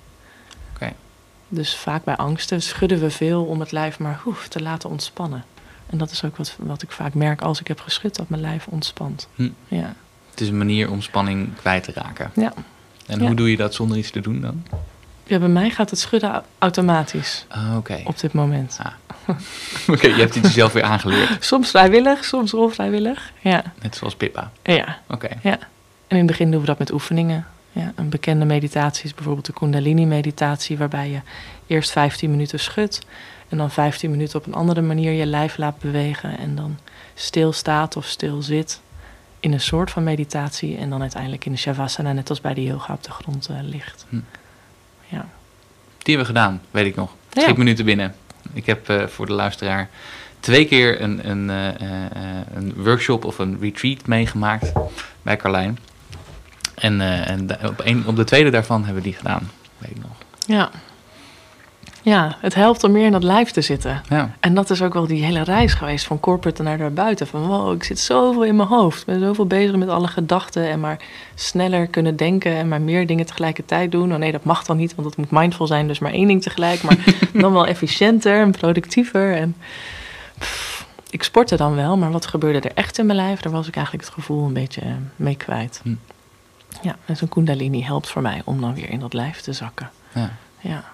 Oké. 0.74 0.92
Dus 1.48 1.76
vaak 1.76 2.04
bij 2.04 2.16
angsten 2.16 2.62
schudden 2.62 3.00
we 3.00 3.10
veel 3.10 3.44
om 3.44 3.60
het 3.60 3.72
lijf 3.72 3.98
maar 3.98 4.20
hoef, 4.22 4.48
te 4.48 4.62
laten 4.62 4.88
ontspannen. 4.88 5.44
En 5.86 5.98
dat 5.98 6.10
is 6.10 6.24
ook 6.24 6.36
wat, 6.36 6.56
wat 6.58 6.82
ik 6.82 6.90
vaak 6.90 7.14
merk 7.14 7.42
als 7.42 7.60
ik 7.60 7.68
heb 7.68 7.80
geschud, 7.80 8.16
dat 8.16 8.28
mijn 8.28 8.42
lijf 8.42 8.66
ontspant. 8.66 9.28
Hm. 9.34 9.48
Ja. 9.68 9.94
Het 10.30 10.40
is 10.40 10.48
een 10.48 10.58
manier 10.58 10.90
om 10.90 11.02
spanning 11.02 11.56
kwijt 11.56 11.84
te 11.84 11.92
raken. 11.94 12.30
Ja. 12.34 12.52
En 13.06 13.20
hoe 13.20 13.34
doe 13.34 13.50
je 13.50 13.56
dat 13.56 13.74
zonder 13.74 13.96
iets 13.96 14.10
te 14.10 14.20
doen 14.20 14.40
dan? 14.40 14.62
Ja, 15.24 15.38
bij 15.38 15.48
mij 15.48 15.70
gaat 15.70 15.90
het 15.90 15.98
schudden 15.98 16.42
automatisch. 16.58 17.44
Ah, 17.48 17.76
oké. 17.76 18.00
Op 18.04 18.20
dit 18.20 18.32
moment. 18.32 18.78
Ah. 18.82 18.92
oké, 19.94 20.06
je 20.06 20.14
hebt 20.14 20.34
het 20.34 20.44
jezelf 20.44 20.72
weer 20.72 20.82
aangeleerd. 20.82 21.44
Soms 21.44 21.70
vrijwillig, 21.70 22.24
soms 22.24 22.54
onvrijwillig. 22.54 23.32
Ja. 23.40 23.62
Net 23.82 23.96
zoals 23.96 24.14
Pippa. 24.14 24.50
Ja. 24.62 24.98
Oké. 25.08 25.28
Ja. 25.42 25.58
En 26.06 26.16
in 26.16 26.16
het 26.16 26.26
begin 26.26 26.50
doen 26.50 26.60
we 26.60 26.66
dat 26.66 26.78
met 26.78 26.92
oefeningen. 26.92 27.46
Ja, 27.72 27.92
een 27.96 28.08
bekende 28.08 28.44
meditatie 28.44 29.04
is 29.04 29.14
bijvoorbeeld 29.14 29.46
de 29.46 29.52
Kundalini-meditatie, 29.52 30.78
waarbij 30.78 31.10
je 31.10 31.20
eerst 31.66 31.90
15 31.90 32.30
minuten 32.30 32.60
schudt 32.60 33.00
en 33.48 33.56
dan 33.56 33.70
15 33.70 34.10
minuten 34.10 34.38
op 34.38 34.46
een 34.46 34.54
andere 34.54 34.80
manier 34.80 35.12
je 35.12 35.26
lijf 35.26 35.56
laat 35.56 35.78
bewegen 35.78 36.38
en 36.38 36.56
dan 36.56 36.78
stil 37.14 37.52
staat 37.52 37.96
of 37.96 38.06
stil 38.06 38.42
zit 38.42 38.80
in 39.40 39.52
een 39.52 39.60
soort 39.60 39.90
van 39.90 40.04
meditatie 40.04 40.76
en 40.76 40.90
dan 40.90 41.00
uiteindelijk 41.00 41.44
in 41.44 41.52
de 41.52 41.58
Shavasana, 41.58 42.12
net 42.12 42.28
als 42.30 42.40
bij 42.40 42.54
de 42.54 42.62
yoga 42.62 42.92
op 42.92 43.02
de 43.02 43.10
grond 43.10 43.48
uh, 43.50 43.56
ligt. 43.62 44.06
Hm. 44.08 44.16
Ja. 45.08 45.28
Die 46.02 46.16
hebben 46.16 46.34
we 46.34 46.40
gedaan, 46.40 46.62
weet 46.70 46.86
ik 46.86 46.96
nog. 46.96 47.14
Schiet 47.30 47.56
minuten 47.56 47.84
binnen. 47.84 48.14
Ik 48.52 48.66
heb 48.66 48.88
uh, 48.88 49.06
voor 49.06 49.26
de 49.26 49.32
luisteraar 49.32 49.88
twee 50.40 50.66
keer 50.66 51.00
een, 51.00 51.30
een, 51.30 51.48
uh, 51.48 51.68
een 52.54 52.74
workshop 52.76 53.24
of 53.24 53.38
een 53.38 53.58
retreat 53.60 54.06
meegemaakt 54.06 54.72
bij 55.22 55.36
Carlijn. 55.36 55.78
En, 56.74 57.00
en 57.00 57.66
op, 57.66 57.80
een, 57.84 58.06
op 58.06 58.16
de 58.16 58.24
tweede 58.24 58.50
daarvan 58.50 58.84
hebben 58.84 59.02
we 59.02 59.08
die 59.08 59.18
gedaan, 59.18 59.50
weet 59.78 59.90
ik 59.90 60.02
nog. 60.02 60.16
Ja. 60.46 60.70
Ja, 62.02 62.36
het 62.40 62.54
helpt 62.54 62.84
om 62.84 62.92
meer 62.92 63.06
in 63.06 63.12
dat 63.12 63.22
lijf 63.22 63.50
te 63.50 63.60
zitten. 63.60 64.02
Ja. 64.08 64.30
En 64.40 64.54
dat 64.54 64.70
is 64.70 64.82
ook 64.82 64.92
wel 64.92 65.06
die 65.06 65.24
hele 65.24 65.42
reis 65.42 65.74
geweest 65.74 66.06
van 66.06 66.20
corporate 66.20 66.62
naar 66.62 66.78
daarbuiten. 66.78 67.26
Van 67.26 67.46
wow, 67.46 67.74
ik 67.74 67.84
zit 67.84 67.98
zoveel 67.98 68.44
in 68.44 68.56
mijn 68.56 68.68
hoofd. 68.68 69.00
Ik 69.00 69.06
ben 69.06 69.20
zoveel 69.20 69.46
bezig 69.46 69.76
met 69.76 69.88
alle 69.88 70.08
gedachten 70.08 70.68
en 70.68 70.80
maar 70.80 70.98
sneller 71.34 71.86
kunnen 71.86 72.16
denken 72.16 72.52
en 72.52 72.68
maar 72.68 72.80
meer 72.80 73.06
dingen 73.06 73.26
tegelijkertijd 73.26 73.90
doen. 73.90 74.12
Oh 74.12 74.18
nee, 74.18 74.32
dat 74.32 74.44
mag 74.44 74.64
dan 74.64 74.76
niet, 74.76 74.94
want 74.94 75.08
dat 75.08 75.16
moet 75.16 75.30
mindful 75.30 75.66
zijn, 75.66 75.86
dus 75.86 75.98
maar 75.98 76.12
één 76.12 76.26
ding 76.26 76.42
tegelijk. 76.42 76.82
Maar 76.82 76.98
dan 77.42 77.52
wel 77.52 77.66
efficiënter 77.66 78.40
en 78.40 78.50
productiever. 78.50 79.36
En 79.36 79.56
ik 81.10 81.22
sportte 81.22 81.56
dan 81.56 81.74
wel, 81.74 81.96
maar 81.96 82.10
wat 82.10 82.26
gebeurde 82.26 82.68
er 82.68 82.74
echt 82.74 82.98
in 82.98 83.06
mijn 83.06 83.18
lijf? 83.18 83.40
Daar 83.40 83.52
was 83.52 83.68
ik 83.68 83.76
eigenlijk 83.76 84.04
het 84.04 84.14
gevoel 84.14 84.46
een 84.46 84.52
beetje 84.52 84.80
eh, 84.80 84.92
mee 85.16 85.36
kwijt. 85.36 85.80
Hm. 85.82 85.94
Ja, 86.82 86.96
en 87.06 87.16
zo'n 87.16 87.28
kundalini 87.28 87.82
helpt 87.82 88.08
voor 88.08 88.22
mij 88.22 88.42
om 88.44 88.60
dan 88.60 88.74
weer 88.74 88.90
in 88.90 89.00
dat 89.00 89.12
lijf 89.12 89.40
te 89.40 89.52
zakken. 89.52 89.90
Ja. 90.14 90.30
ja. 90.60 90.84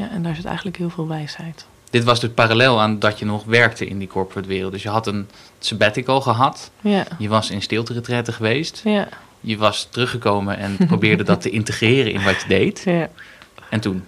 Ja, 0.00 0.10
en 0.10 0.22
daar 0.22 0.34
zit 0.34 0.44
eigenlijk 0.44 0.76
heel 0.76 0.90
veel 0.90 1.08
wijsheid. 1.08 1.66
dit 1.90 2.04
was 2.04 2.20
dus 2.20 2.30
parallel 2.34 2.80
aan 2.80 2.98
dat 2.98 3.18
je 3.18 3.24
nog 3.24 3.44
werkte 3.44 3.86
in 3.86 3.98
die 3.98 4.08
corporate 4.08 4.48
wereld. 4.48 4.72
Dus 4.72 4.82
je 4.82 4.88
had 4.88 5.06
een 5.06 5.28
sabbatical 5.58 6.20
gehad. 6.20 6.70
Ja. 6.80 7.06
Je 7.18 7.28
was 7.28 7.50
in 7.50 7.62
stilte 7.62 8.32
geweest. 8.32 8.80
Ja. 8.84 9.08
Je 9.40 9.56
was 9.56 9.88
teruggekomen 9.90 10.56
en 10.56 10.76
probeerde 10.86 11.22
dat 11.22 11.40
te 11.40 11.50
integreren 11.60 12.12
in 12.12 12.22
wat 12.22 12.40
je 12.40 12.48
deed. 12.48 12.82
ja. 12.84 13.08
En 13.70 13.80
toen? 13.80 14.04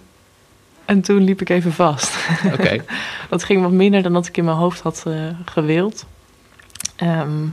En 0.85 1.01
toen 1.01 1.23
liep 1.23 1.41
ik 1.41 1.49
even 1.49 1.73
vast. 1.73 2.15
Oké. 2.53 2.83
dat 3.29 3.43
ging 3.43 3.61
wat 3.61 3.71
minder 3.71 4.01
dan 4.01 4.13
dat 4.13 4.27
ik 4.27 4.37
in 4.37 4.45
mijn 4.45 4.57
hoofd 4.57 4.81
had 4.81 5.03
eh, 5.07 5.13
gewild. 5.45 6.05
Ehm, 6.95 7.45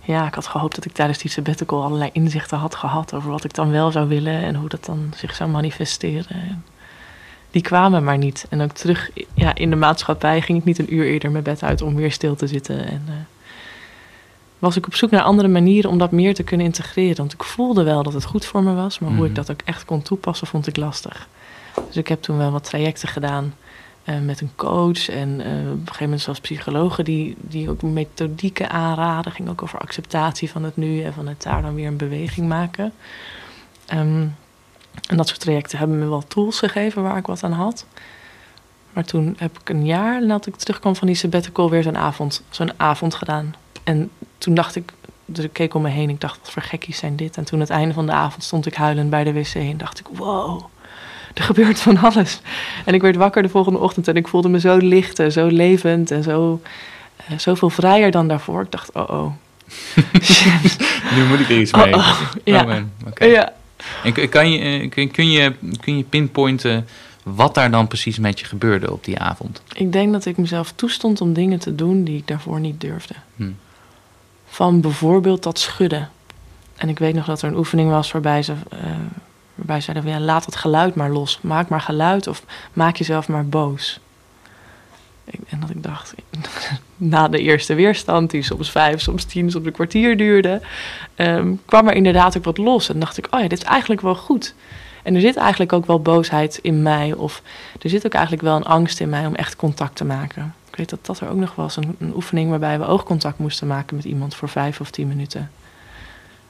ja, 0.00 0.26
ik 0.26 0.34
had 0.34 0.46
gehoopt 0.46 0.74
dat 0.74 0.84
ik 0.84 0.92
tijdens 0.92 1.18
die 1.18 1.30
sabbatical 1.30 1.82
allerlei 1.82 2.10
inzichten 2.12 2.58
had 2.58 2.74
gehad 2.74 3.14
over 3.14 3.30
wat 3.30 3.44
ik 3.44 3.54
dan 3.54 3.70
wel 3.70 3.90
zou 3.90 4.08
willen 4.08 4.42
en 4.42 4.54
hoe 4.54 4.68
dat 4.68 4.84
dan 4.84 5.12
zich 5.16 5.34
zou 5.34 5.50
manifesteren. 5.50 6.64
Die 7.56 7.64
kwamen 7.64 8.04
maar 8.04 8.18
niet. 8.18 8.46
En 8.48 8.60
ook 8.60 8.72
terug 8.72 9.10
ja, 9.34 9.54
in 9.54 9.70
de 9.70 9.76
maatschappij 9.76 10.40
ging 10.40 10.58
ik 10.58 10.64
niet 10.64 10.78
een 10.78 10.94
uur 10.94 11.04
eerder 11.06 11.30
mijn 11.30 11.44
bed 11.44 11.62
uit 11.62 11.82
om 11.82 11.94
weer 11.94 12.12
stil 12.12 12.34
te 12.34 12.46
zitten. 12.46 12.86
En 12.86 13.02
eh, 13.08 13.14
was 14.58 14.76
ik 14.76 14.86
op 14.86 14.94
zoek 14.94 15.10
naar 15.10 15.22
andere 15.22 15.48
manieren 15.48 15.90
om 15.90 15.98
dat 15.98 16.10
meer 16.10 16.34
te 16.34 16.42
kunnen 16.42 16.66
integreren. 16.66 17.16
Want 17.16 17.32
ik 17.32 17.42
voelde 17.44 17.82
wel 17.82 18.02
dat 18.02 18.12
het 18.12 18.24
goed 18.24 18.44
voor 18.44 18.62
me 18.62 18.74
was, 18.74 18.98
maar 18.98 19.08
hoe 19.08 19.18
Mhm. 19.18 19.26
ik 19.28 19.34
dat 19.34 19.50
ook 19.50 19.60
echt 19.64 19.84
kon 19.84 20.02
toepassen, 20.02 20.46
vond 20.46 20.66
ik 20.66 20.76
lastig. 20.76 21.28
Dus 21.86 21.96
ik 21.96 22.08
heb 22.08 22.22
toen 22.22 22.38
wel 22.38 22.50
wat 22.50 22.64
trajecten 22.64 23.08
gedaan 23.08 23.54
eh, 24.04 24.18
met 24.20 24.40
een 24.40 24.50
coach. 24.56 25.08
En 25.08 25.40
eh, 25.40 25.46
op 25.46 25.72
een 25.72 25.78
gegeven 25.78 26.02
moment 26.02 26.20
zelfs 26.20 26.40
psychologen 26.40 27.04
die, 27.04 27.36
die 27.40 27.70
ook 27.70 27.82
methodieken 27.82 28.70
aanraden. 28.70 29.32
Ging 29.32 29.48
ook 29.48 29.62
over 29.62 29.78
acceptatie 29.78 30.50
van 30.50 30.62
het 30.64 30.76
nu 30.76 31.02
en 31.02 31.12
van 31.12 31.26
het 31.28 31.42
daar 31.42 31.62
dan 31.62 31.74
weer 31.74 31.86
een 31.86 31.96
beweging 31.96 32.48
maken. 32.48 32.92
Ehm, 33.86 34.26
en 35.08 35.16
dat 35.16 35.28
soort 35.28 35.40
trajecten 35.40 35.78
hebben 35.78 35.98
me 35.98 36.08
wel 36.08 36.24
tools 36.26 36.58
gegeven 36.58 37.02
waar 37.02 37.16
ik 37.16 37.26
wat 37.26 37.42
aan 37.42 37.52
had. 37.52 37.86
Maar 38.92 39.04
toen 39.04 39.34
heb 39.38 39.58
ik 39.60 39.68
een 39.68 39.84
jaar 39.86 40.20
nadat 40.20 40.46
ik 40.46 40.56
terugkwam 40.56 40.96
van 40.96 41.06
die 41.06 41.16
sabbatical 41.16 41.70
weer 41.70 41.82
zo'n 41.82 41.96
avond, 41.96 42.42
zo'n 42.50 42.72
avond 42.76 43.14
gedaan. 43.14 43.54
En 43.84 44.10
toen 44.38 44.54
dacht 44.54 44.76
ik, 44.76 44.92
dus 45.24 45.44
ik 45.44 45.52
keek 45.52 45.74
om 45.74 45.82
me 45.82 45.88
heen, 45.88 46.10
ik 46.10 46.20
dacht, 46.20 46.38
wat 46.42 46.50
voor 46.50 46.62
gekkies 46.62 46.98
zijn 46.98 47.16
dit? 47.16 47.36
En 47.36 47.44
toen 47.44 47.60
het 47.60 47.70
einde 47.70 47.94
van 47.94 48.06
de 48.06 48.12
avond 48.12 48.42
stond 48.44 48.66
ik 48.66 48.74
huilend 48.74 49.10
bij 49.10 49.24
de 49.24 49.32
wc 49.32 49.54
en 49.54 49.76
dacht 49.76 49.98
ik, 49.98 50.06
wow, 50.12 50.62
er 51.34 51.42
gebeurt 51.42 51.80
van 51.80 51.96
alles. 51.96 52.40
En 52.84 52.94
ik 52.94 53.02
werd 53.02 53.16
wakker 53.16 53.42
de 53.42 53.48
volgende 53.48 53.78
ochtend 53.78 54.08
en 54.08 54.16
ik 54.16 54.28
voelde 54.28 54.48
me 54.48 54.60
zo 54.60 54.76
licht 54.76 55.18
en 55.18 55.32
zo 55.32 55.46
levend 55.46 56.10
en 56.10 56.22
zo, 56.22 56.60
eh, 57.16 57.38
zoveel 57.38 57.70
vrijer 57.70 58.10
dan 58.10 58.28
daarvoor. 58.28 58.62
Ik 58.62 58.70
dacht, 58.70 58.92
oh 58.92 59.10
oh. 59.10 59.32
Nu 61.14 61.24
moet 61.28 61.40
ik 61.40 61.48
er 61.48 61.58
iets 61.60 61.72
Oh, 61.72 61.82
mee. 61.82 61.94
oh. 61.94 62.20
Ja. 62.44 62.60
Oh, 62.60 62.66
man. 62.66 62.90
Oké. 63.06 63.24
Ja. 63.24 63.52
En 64.04 64.12
kun- 64.12 64.28
kan 64.28 64.50
je, 64.50 64.58
eh, 64.58 64.90
kun, 65.10 65.30
je, 65.30 65.52
kun 65.80 65.96
je 65.96 66.02
pinpointen 66.04 66.86
wat 67.22 67.54
daar 67.54 67.70
dan 67.70 67.86
precies 67.86 68.18
met 68.18 68.40
je 68.40 68.46
gebeurde 68.46 68.92
op 68.92 69.04
die 69.04 69.18
avond? 69.18 69.62
Ik 69.72 69.92
denk 69.92 70.12
dat 70.12 70.24
ik 70.24 70.36
mezelf 70.36 70.72
toestond 70.72 71.20
om 71.20 71.32
dingen 71.32 71.58
te 71.58 71.74
doen 71.74 72.04
die 72.04 72.16
ik 72.18 72.26
daarvoor 72.26 72.60
niet 72.60 72.80
durfde. 72.80 73.14
Hm. 73.36 73.50
Van 74.46 74.80
bijvoorbeeld 74.80 75.42
dat 75.42 75.58
schudden. 75.58 76.10
En 76.76 76.88
ik 76.88 76.98
weet 76.98 77.14
nog 77.14 77.26
dat 77.26 77.42
er 77.42 77.48
een 77.48 77.56
oefening 77.56 77.90
was 77.90 78.12
waarbij 78.12 78.42
ze, 78.42 78.52
eh, 78.52 78.78
waarbij 79.54 79.76
ze 79.76 79.82
zeiden: 79.82 80.02
van, 80.04 80.12
ja, 80.12 80.26
laat 80.26 80.44
het 80.44 80.56
geluid 80.56 80.94
maar 80.94 81.10
los. 81.10 81.38
Maak 81.42 81.68
maar 81.68 81.80
geluid 81.80 82.26
of 82.26 82.42
maak 82.72 82.96
jezelf 82.96 83.28
maar 83.28 83.46
boos. 83.46 84.00
En 85.48 85.60
dat 85.60 85.70
ik 85.70 85.82
dacht, 85.82 86.14
na 86.96 87.28
de 87.28 87.38
eerste 87.38 87.74
weerstand, 87.74 88.30
die 88.30 88.42
soms 88.42 88.70
vijf, 88.70 89.00
soms 89.00 89.24
tien, 89.24 89.50
soms 89.50 89.66
een 89.66 89.72
kwartier 89.72 90.16
duurde, 90.16 90.60
ehm, 91.14 91.54
kwam 91.64 91.88
er 91.88 91.94
inderdaad 91.94 92.36
ook 92.36 92.44
wat 92.44 92.58
los. 92.58 92.88
En 92.88 93.00
dacht 93.00 93.18
ik, 93.18 93.26
oh 93.30 93.40
ja, 93.40 93.48
dit 93.48 93.58
is 93.58 93.64
eigenlijk 93.64 94.00
wel 94.00 94.14
goed. 94.14 94.54
En 95.02 95.14
er 95.14 95.20
zit 95.20 95.36
eigenlijk 95.36 95.72
ook 95.72 95.86
wel 95.86 96.00
boosheid 96.00 96.58
in 96.62 96.82
mij. 96.82 97.12
Of 97.12 97.42
er 97.82 97.90
zit 97.90 98.06
ook 98.06 98.12
eigenlijk 98.12 98.42
wel 98.42 98.56
een 98.56 98.64
angst 98.64 99.00
in 99.00 99.08
mij 99.08 99.26
om 99.26 99.34
echt 99.34 99.56
contact 99.56 99.96
te 99.96 100.04
maken. 100.04 100.54
Ik 100.70 100.76
weet 100.76 100.90
dat 100.90 101.06
dat 101.06 101.20
er 101.20 101.28
ook 101.28 101.36
nog 101.36 101.54
was. 101.54 101.76
Een, 101.76 101.96
een 101.98 102.14
oefening 102.14 102.50
waarbij 102.50 102.78
we 102.78 102.86
oogcontact 102.86 103.38
moesten 103.38 103.66
maken 103.66 103.96
met 103.96 104.04
iemand 104.04 104.34
voor 104.34 104.48
vijf 104.48 104.80
of 104.80 104.90
tien 104.90 105.08
minuten. 105.08 105.50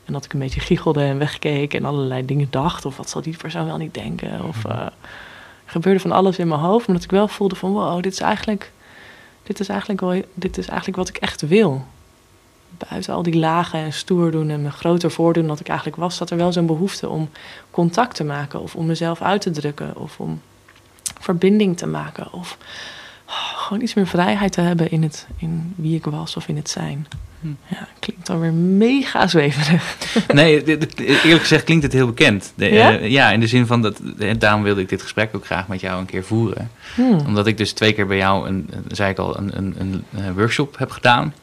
En 0.04 0.12
dat 0.12 0.24
ik 0.24 0.32
een 0.32 0.38
beetje 0.38 0.60
giechelde 0.60 1.02
en 1.02 1.18
wegkeek 1.18 1.74
en 1.74 1.84
allerlei 1.84 2.24
dingen 2.24 2.46
dacht. 2.50 2.84
Of 2.84 2.96
wat 2.96 3.10
zal 3.10 3.22
die 3.22 3.36
persoon 3.36 3.66
wel 3.66 3.76
niet 3.76 3.94
denken? 3.94 4.44
Of 4.44 4.64
eh, 4.64 4.80
er 4.80 4.92
gebeurde 5.66 6.00
van 6.00 6.12
alles 6.12 6.38
in 6.38 6.48
mijn 6.48 6.60
hoofd. 6.60 6.86
Maar 6.86 6.96
dat 6.96 7.04
ik 7.04 7.10
wel 7.10 7.28
voelde 7.28 7.54
van 7.54 7.72
wow, 7.72 8.02
dit 8.02 8.12
is 8.12 8.20
eigenlijk, 8.20 8.72
dit 9.42 9.60
is 9.60 9.68
eigenlijk, 9.68 10.26
dit 10.34 10.58
is 10.58 10.66
eigenlijk 10.66 10.98
wat 10.98 11.08
ik 11.08 11.16
echt 11.16 11.40
wil. 11.40 11.84
Buiten 12.88 13.14
al 13.14 13.22
die 13.22 13.36
lagen 13.36 13.78
en 13.78 13.92
stoer 13.92 14.30
doen 14.30 14.50
en 14.50 14.62
me 14.62 14.70
groter 14.70 15.10
voordoen 15.10 15.46
dan 15.46 15.58
ik 15.60 15.68
eigenlijk 15.68 15.98
was, 15.98 16.16
zat 16.16 16.30
er 16.30 16.36
wel 16.36 16.52
zo'n 16.52 16.66
behoefte 16.66 17.08
om 17.08 17.28
contact 17.70 18.14
te 18.14 18.24
maken. 18.24 18.60
Of 18.60 18.74
om 18.74 18.86
mezelf 18.86 19.22
uit 19.22 19.40
te 19.40 19.50
drukken. 19.50 19.96
Of 19.96 20.20
om 20.20 20.40
verbinding 21.20 21.76
te 21.76 21.86
maken. 21.86 22.32
Of 22.32 22.58
gewoon 23.26 23.82
iets 23.82 23.94
meer 23.94 24.06
vrijheid 24.06 24.52
te 24.52 24.60
hebben 24.60 24.90
in, 24.90 25.02
het, 25.02 25.26
in 25.38 25.72
wie 25.76 25.96
ik 25.96 26.04
was 26.04 26.36
of 26.36 26.48
in 26.48 26.56
het 26.56 26.70
zijn. 26.70 27.06
Hm. 27.40 27.74
Ja, 27.74 27.88
klinkt 27.98 28.26
dan 28.26 28.40
weer 28.40 28.52
mega 28.52 29.26
zweverig. 29.26 29.96
Nee, 30.32 30.64
eerlijk 30.64 31.40
gezegd 31.40 31.64
klinkt 31.64 31.82
het 31.82 31.92
heel 31.92 32.06
bekend. 32.06 32.52
De, 32.54 32.64
Ja? 32.64 32.98
eh, 32.98 33.10
ja, 33.10 33.30
in 33.30 33.40
de 33.40 33.46
zin 33.46 33.66
van 33.66 33.82
dat, 33.82 34.00
eh, 34.18 34.34
daarom 34.38 34.62
wilde 34.62 34.80
ik 34.80 34.88
dit 34.88 35.02
gesprek 35.02 35.36
ook 35.36 35.44
graag 35.44 35.68
met 35.68 35.80
jou 35.80 36.00
een 36.00 36.06
keer 36.06 36.24
voeren. 36.24 36.70
Hmm. 36.94 37.18
Omdat 37.26 37.46
ik 37.46 37.56
dus 37.56 37.72
twee 37.72 37.92
keer 37.92 38.06
bij 38.06 38.16
jou, 38.16 38.48
een, 38.48 38.70
zei 38.88 39.10
ik 39.10 39.18
al, 39.18 39.38
een, 39.38 39.56
een, 39.56 39.74
een 39.78 40.04
eh, 40.10 40.30
workshop 40.34 40.78
heb 40.78 40.90
gedaan. 40.90 41.34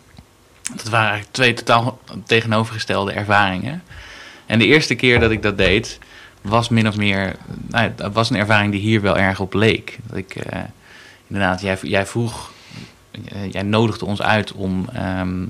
Dat 0.75 0.89
waren 0.89 1.07
eigenlijk 1.07 1.33
twee 1.33 1.53
totaal 1.53 1.99
tegenovergestelde 2.25 3.11
ervaringen. 3.11 3.83
En 4.45 4.59
de 4.59 4.65
eerste 4.65 4.95
keer 4.95 5.19
dat 5.19 5.31
ik 5.31 5.41
dat 5.41 5.57
deed, 5.57 5.99
was 6.41 6.69
min 6.69 6.87
of 6.87 6.97
meer, 6.97 7.35
nou, 7.67 7.91
dat 7.95 8.13
was 8.13 8.29
een 8.29 8.35
ervaring 8.35 8.71
die 8.71 8.81
hier 8.81 9.01
wel 9.01 9.17
erg 9.17 9.39
op 9.39 9.53
leek. 9.53 9.97
Dat 10.07 10.17
ik, 10.17 10.35
inderdaad, 11.27 11.62
jij, 11.62 11.77
jij 11.82 12.06
vroeg, 12.06 12.51
eh, 13.12 13.51
jij 13.51 13.63
nodigde 13.63 14.06
ons 14.06 14.22
uit 14.22 14.51
om, 14.51 14.89
ehm, 14.94 15.44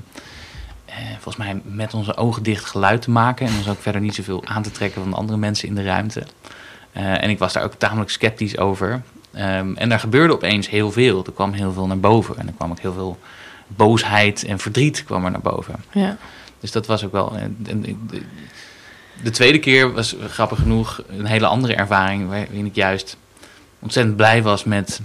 eh, 0.86 0.96
volgens 1.12 1.36
mij 1.36 1.62
met 1.64 1.94
onze 1.94 2.16
ogen 2.18 2.44
dicht 2.44 2.66
geluid 2.66 3.02
te 3.02 3.12
maken. 3.12 3.48
En 3.48 3.58
ons 3.58 3.70
ook 3.70 3.82
verder 3.82 4.02
niet 4.02 4.16
zoveel 4.16 4.46
aan 4.46 4.64
te 4.64 4.72
trekken 4.72 5.02
van 5.02 5.10
de 5.10 5.18
andere 5.18 5.38
mensen 5.38 5.68
in 5.68 5.76
de 5.76 5.84
ruimte. 5.84 6.24
Eh, 6.92 7.24
en 7.24 7.30
ik 7.30 7.40
was 7.40 7.54
daar 7.54 7.64
ook 7.64 7.74
tamelijk 7.74 8.10
sceptisch 8.10 8.58
over. 8.58 9.02
Ehm, 9.32 9.74
en 9.76 9.90
daar 9.90 10.00
gebeurde 10.00 10.34
opeens 10.34 10.70
heel 10.70 10.92
veel. 10.92 11.26
Er 11.26 11.32
kwam 11.32 11.52
heel 11.52 11.72
veel 11.72 11.88
naar 11.88 12.00
boven. 12.00 12.38
En 12.38 12.48
er 12.48 12.54
kwam 12.54 12.72
ook 12.72 12.80
heel 12.80 12.94
veel 12.94 13.20
boosheid 13.68 14.44
en 14.44 14.60
verdriet 14.60 15.04
kwam 15.04 15.26
er 15.26 15.32
naar 15.32 15.42
boven. 15.42 15.76
Ja. 15.92 16.18
Dus 16.60 16.72
dat 16.72 16.86
was 16.86 17.06
ook 17.06 17.12
wel. 17.12 17.38
de 19.24 19.30
tweede 19.30 19.60
keer 19.60 19.94
was 19.94 20.16
grappig 20.28 20.60
genoeg 20.60 21.04
een 21.08 21.26
hele 21.26 21.48
andere 21.48 21.76
ervaring. 21.76 22.30
Waarin 22.30 22.66
ik 22.66 22.76
juist 22.76 23.18
ontzettend 23.80 24.16
blij 24.16 24.42
was 24.42 24.64
met 24.64 25.02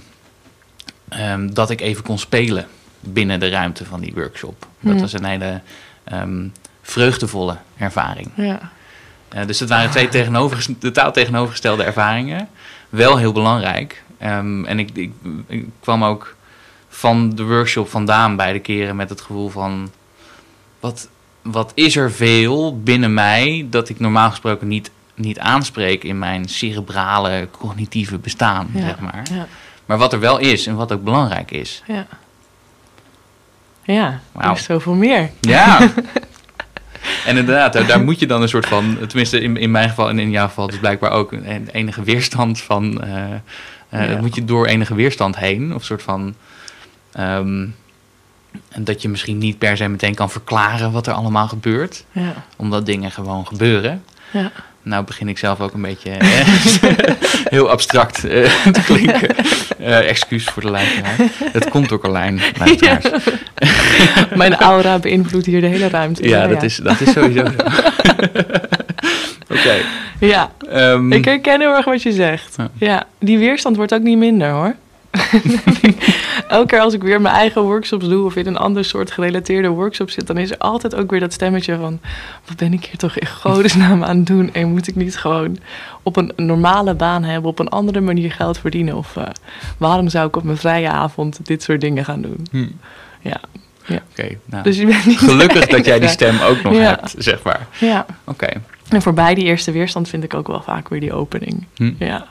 ehm, 1.09 1.49
dat 1.53 1.71
ik 1.71 1.81
even 1.81 2.05
kon 2.05 2.19
spelen 2.19 2.67
binnen 3.01 3.41
de 3.41 3.49
ruimte 3.49 3.85
van 3.85 4.01
die 4.01 4.13
workshop. 4.15 4.61
Dat 4.81 4.93
Hmm. 4.93 5.01
was 5.01 5.13
een 5.13 5.25
hele 5.25 5.61
ehm, 6.05 6.47
vreugdevolle 6.83 7.57
ervaring. 7.77 8.31
Ja. 8.35 8.71
Eh, 9.29 9.47
dus 9.47 9.61
het 9.61 9.69
waren 9.69 9.91
twee 9.91 10.09
tegenover, 10.09 10.67
totaal 10.79 11.13
tegenovergestelde 11.13 11.83
ervaringen. 11.83 12.49
Wel 12.89 13.17
heel 13.17 13.33
belangrijk. 13.33 14.03
Ehm, 14.19 14.65
en 14.65 14.79
ik, 14.79 14.91
ik, 14.95 15.13
ik 15.47 15.65
kwam 15.81 16.05
ook 16.05 16.37
van 16.89 17.35
de 17.35 17.45
workshop 17.45 17.89
vandaan 17.89 18.37
beide 18.37 18.59
keren 18.59 18.97
met 18.97 19.09
het 19.11 19.21
gevoel 19.21 19.49
van... 19.49 19.91
Wat, 20.81 21.09
wat 21.43 21.73
is 21.75 21.97
er 21.97 22.13
veel 22.13 22.81
binnen 22.83 23.15
mij 23.15 23.67
dat 23.71 23.89
ik 23.89 24.01
normaal 24.01 24.31
gesproken 24.31 24.69
niet, 24.69 24.91
niet 25.15 25.39
aanspreek 25.39 26.05
in 26.05 26.19
mijn 26.19 26.49
cerebrale 26.49 27.49
cognitieve 27.59 28.19
bestaan, 28.19 28.69
Ja. 28.73 28.81
zeg 28.81 28.99
maar. 29.01 29.23
Ja. 29.33 29.47
Maar 29.89 29.99
wat 29.99 30.13
er 30.13 30.21
wel 30.21 30.39
is 30.39 30.67
en 30.67 30.77
wat 30.77 30.93
ook 30.93 31.05
belangrijk 31.05 31.51
is. 31.51 31.83
Ja. 31.87 32.07
Ja, 33.83 34.21
er 34.37 34.51
is 34.51 34.65
zoveel 34.65 34.95
meer. 34.95 35.31
Ja. 35.41 35.81
en 37.27 37.37
inderdaad, 37.37 37.73
daar, 37.73 37.87
daar 37.87 38.01
moet 38.05 38.19
je 38.19 38.27
dan 38.27 38.43
een 38.43 38.49
soort 38.49 38.67
van, 38.67 38.99
tenminste 39.07 39.41
in, 39.41 39.57
in 39.57 39.71
mijn 39.71 39.89
geval 39.89 40.09
en 40.09 40.19
in 40.19 40.31
jouw 40.31 40.47
geval, 40.47 40.67
dus 40.67 40.79
blijkbaar 40.79 41.11
ook 41.11 41.33
een 41.33 41.69
enige 41.73 42.03
weerstand 42.03 42.61
van, 42.61 43.03
eh 43.03 43.25
eh, 43.89 44.11
Ja. 44.11 44.21
moet 44.21 44.35
je 44.35 44.45
door 44.45 44.67
enige 44.67 44.95
weerstand 44.95 45.37
heen, 45.37 45.69
of 45.75 45.79
een 45.81 45.85
soort 45.87 46.03
van, 46.03 46.35
ehm, 47.13 47.67
dat 48.77 49.03
je 49.03 49.09
misschien 49.09 49.39
niet 49.39 49.59
per 49.59 49.77
se 49.77 49.89
meteen 49.89 50.15
kan 50.15 50.31
verklaren 50.31 50.93
wat 50.93 51.07
er 51.07 51.13
allemaal 51.13 51.49
gebeurt, 51.49 52.05
Ja. 52.13 52.35
omdat 52.57 52.87
dingen 52.87 53.11
gewoon 53.11 53.47
gebeuren. 53.47 54.05
Ja. 54.31 54.51
Nou 54.89 55.05
begin 55.05 55.29
ik 55.29 55.39
zelf 55.39 55.61
ook 55.61 55.73
een 55.73 55.83
beetje 55.83 56.11
eh, 56.11 56.47
heel 57.55 57.71
abstract 57.71 58.25
eh, 58.25 58.65
te 58.73 58.83
klinken. 58.85 59.37
Eh, 59.79 60.09
excuus 60.09 60.45
voor 60.45 60.63
de 60.63 60.71
luisteraar. 60.71 61.17
Het 61.53 61.69
komt 61.69 61.89
door 61.89 62.01
Carlijn, 62.01 62.41
luisteraars. 62.59 63.05
Mijn 64.35 64.55
aura 64.55 64.99
beïnvloedt 64.99 65.47
hier 65.47 65.61
de 65.61 65.67
hele 65.67 65.89
ruimte. 65.89 66.29
Ja, 66.29 66.47
dat, 66.47 66.63
Is, 66.63 66.77
dat 66.77 67.01
is 67.01 67.13
sowieso 67.13 67.45
zo. 67.45 67.53
Oké. 69.55 69.77
Ja, 70.21 70.51
ehm, 70.71 71.13
ik 71.13 71.25
herken 71.25 71.61
heel 71.61 71.75
erg 71.75 71.85
wat 71.85 72.03
je 72.03 72.13
zegt. 72.13 72.57
Ja. 72.57 72.71
Ja. 72.75 73.07
die 73.19 73.39
weerstand 73.39 73.77
wordt 73.77 73.95
ook 73.95 74.03
niet 74.03 74.19
minder 74.19 74.51
hoor. 74.51 74.75
elke 76.49 76.67
keer 76.67 76.81
als 76.81 76.95
ik 76.95 77.03
weer 77.03 77.21
mijn 77.21 77.35
eigen 77.35 77.63
workshops 77.63 78.09
doe 78.09 78.25
of 78.25 78.37
in 78.37 78.47
een 78.47 78.57
ander 78.57 78.85
soort 78.85 79.11
gerelateerde 79.11 79.69
workshop 79.69 80.11
zit, 80.11 80.27
dan 80.27 80.39
is 80.39 80.51
er 80.51 80.59
altijd 80.59 80.95
ook 80.95 81.11
weer 81.11 81.21
dat 81.21 81.33
stemmetje 81.33 81.77
van: 81.77 82.01
wat 82.47 82.57
ben 82.57 82.73
ik 82.73 82.85
hier 82.85 82.97
toch 82.97 83.19
in 83.19 83.27
godesnaam 83.27 84.05
aan 84.05 84.17
het 84.17 84.27
doen? 84.27 84.53
En 84.55 84.69
moet 84.71 84.89
ik 84.89 84.95
niet 84.97 85.17
gewoon 85.17 85.59
op 86.03 86.17
een 86.17 86.33
normale 86.37 86.95
baan 86.95 87.23
hebben, 87.25 87.51
op 87.51 87.59
een 87.59 87.69
andere 87.69 88.01
manier 88.01 88.33
geld 88.33 88.59
verdienen? 88.59 88.97
Of 88.97 89.17
uh, 89.17 89.25
waarom 89.79 90.09
zou 90.09 90.27
ik 90.29 90.37
op 90.37 90.43
mijn 90.43 90.57
vrije 90.57 90.91
avond 90.91 91.39
dit 91.47 91.63
soort 91.63 91.81
dingen 91.81 92.05
gaan 92.05 92.23
doen? 92.23 92.47
Hm. 92.51 92.67
Ja. 93.21 93.41
Ja. 93.87 94.03
Oké, 94.11 94.29
nou, 94.45 94.63
Dus 94.63 94.77
je 94.77 94.87
bent 94.87 95.07
niet 95.07 95.19
gelukkig 95.19 95.67
dat 95.67 95.85
jij 95.85 95.99
die 95.99 96.09
stem 96.09 96.41
ook 96.41 96.63
nog 96.63 96.73
Ja. 96.75 96.81
hebt, 96.81 97.15
zeg 97.19 97.43
maar. 97.43 97.67
Ja. 97.81 98.07
Oké. 98.25 98.49
En 98.89 99.03
voorbij 99.03 99.35
die 99.35 99.45
eerste 99.45 99.73
weerstand 99.73 100.09
vind 100.09 100.25
ik 100.25 100.35
ook 100.35 100.47
wel 100.47 100.63
vaak 100.63 100.89
weer 100.89 101.01
die 101.01 101.13
opening. 101.13 101.67
Hm. 101.77 101.93
Ja. 101.99 102.27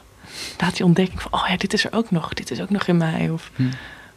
Laat 0.60 0.76
die 0.78 0.86
ontdekking 0.86 1.22
van, 1.22 1.34
oh 1.34 1.46
ja, 1.50 1.58
dit 1.58 1.74
is 1.74 1.86
er 1.86 1.94
ook 1.94 2.12
nog. 2.12 2.34
Dit 2.34 2.52
is 2.52 2.62
ook 2.62 2.70
nog 2.70 2.88
in 2.88 2.98
mij. 2.98 3.30
Of 3.30 3.52
Hm. 3.56 3.64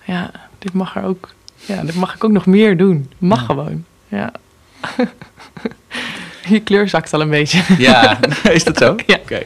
ja, 0.05 0.31
dit 0.59 0.73
mag 0.73 0.97
er 0.97 1.03
ook. 1.03 1.29
Ja, 1.65 1.83
dit 1.83 1.95
mag 1.95 2.15
ik 2.15 2.25
ook 2.25 2.31
nog 2.31 2.47
meer 2.47 2.77
doen. 2.77 3.11
Mag 3.19 3.39
Ja. 3.39 3.45
gewoon. 3.45 3.85
Ja. 4.09 4.33
je 6.49 6.61
kleur 6.61 6.89
zakt 6.89 7.13
al 7.13 7.21
een 7.21 7.31
beetje. 7.31 7.63
Ja, 7.79 8.19
is 8.53 8.65
dat 8.65 8.77
zo? 8.79 8.97
Ja. 9.07 9.17
Oké, 9.23 9.43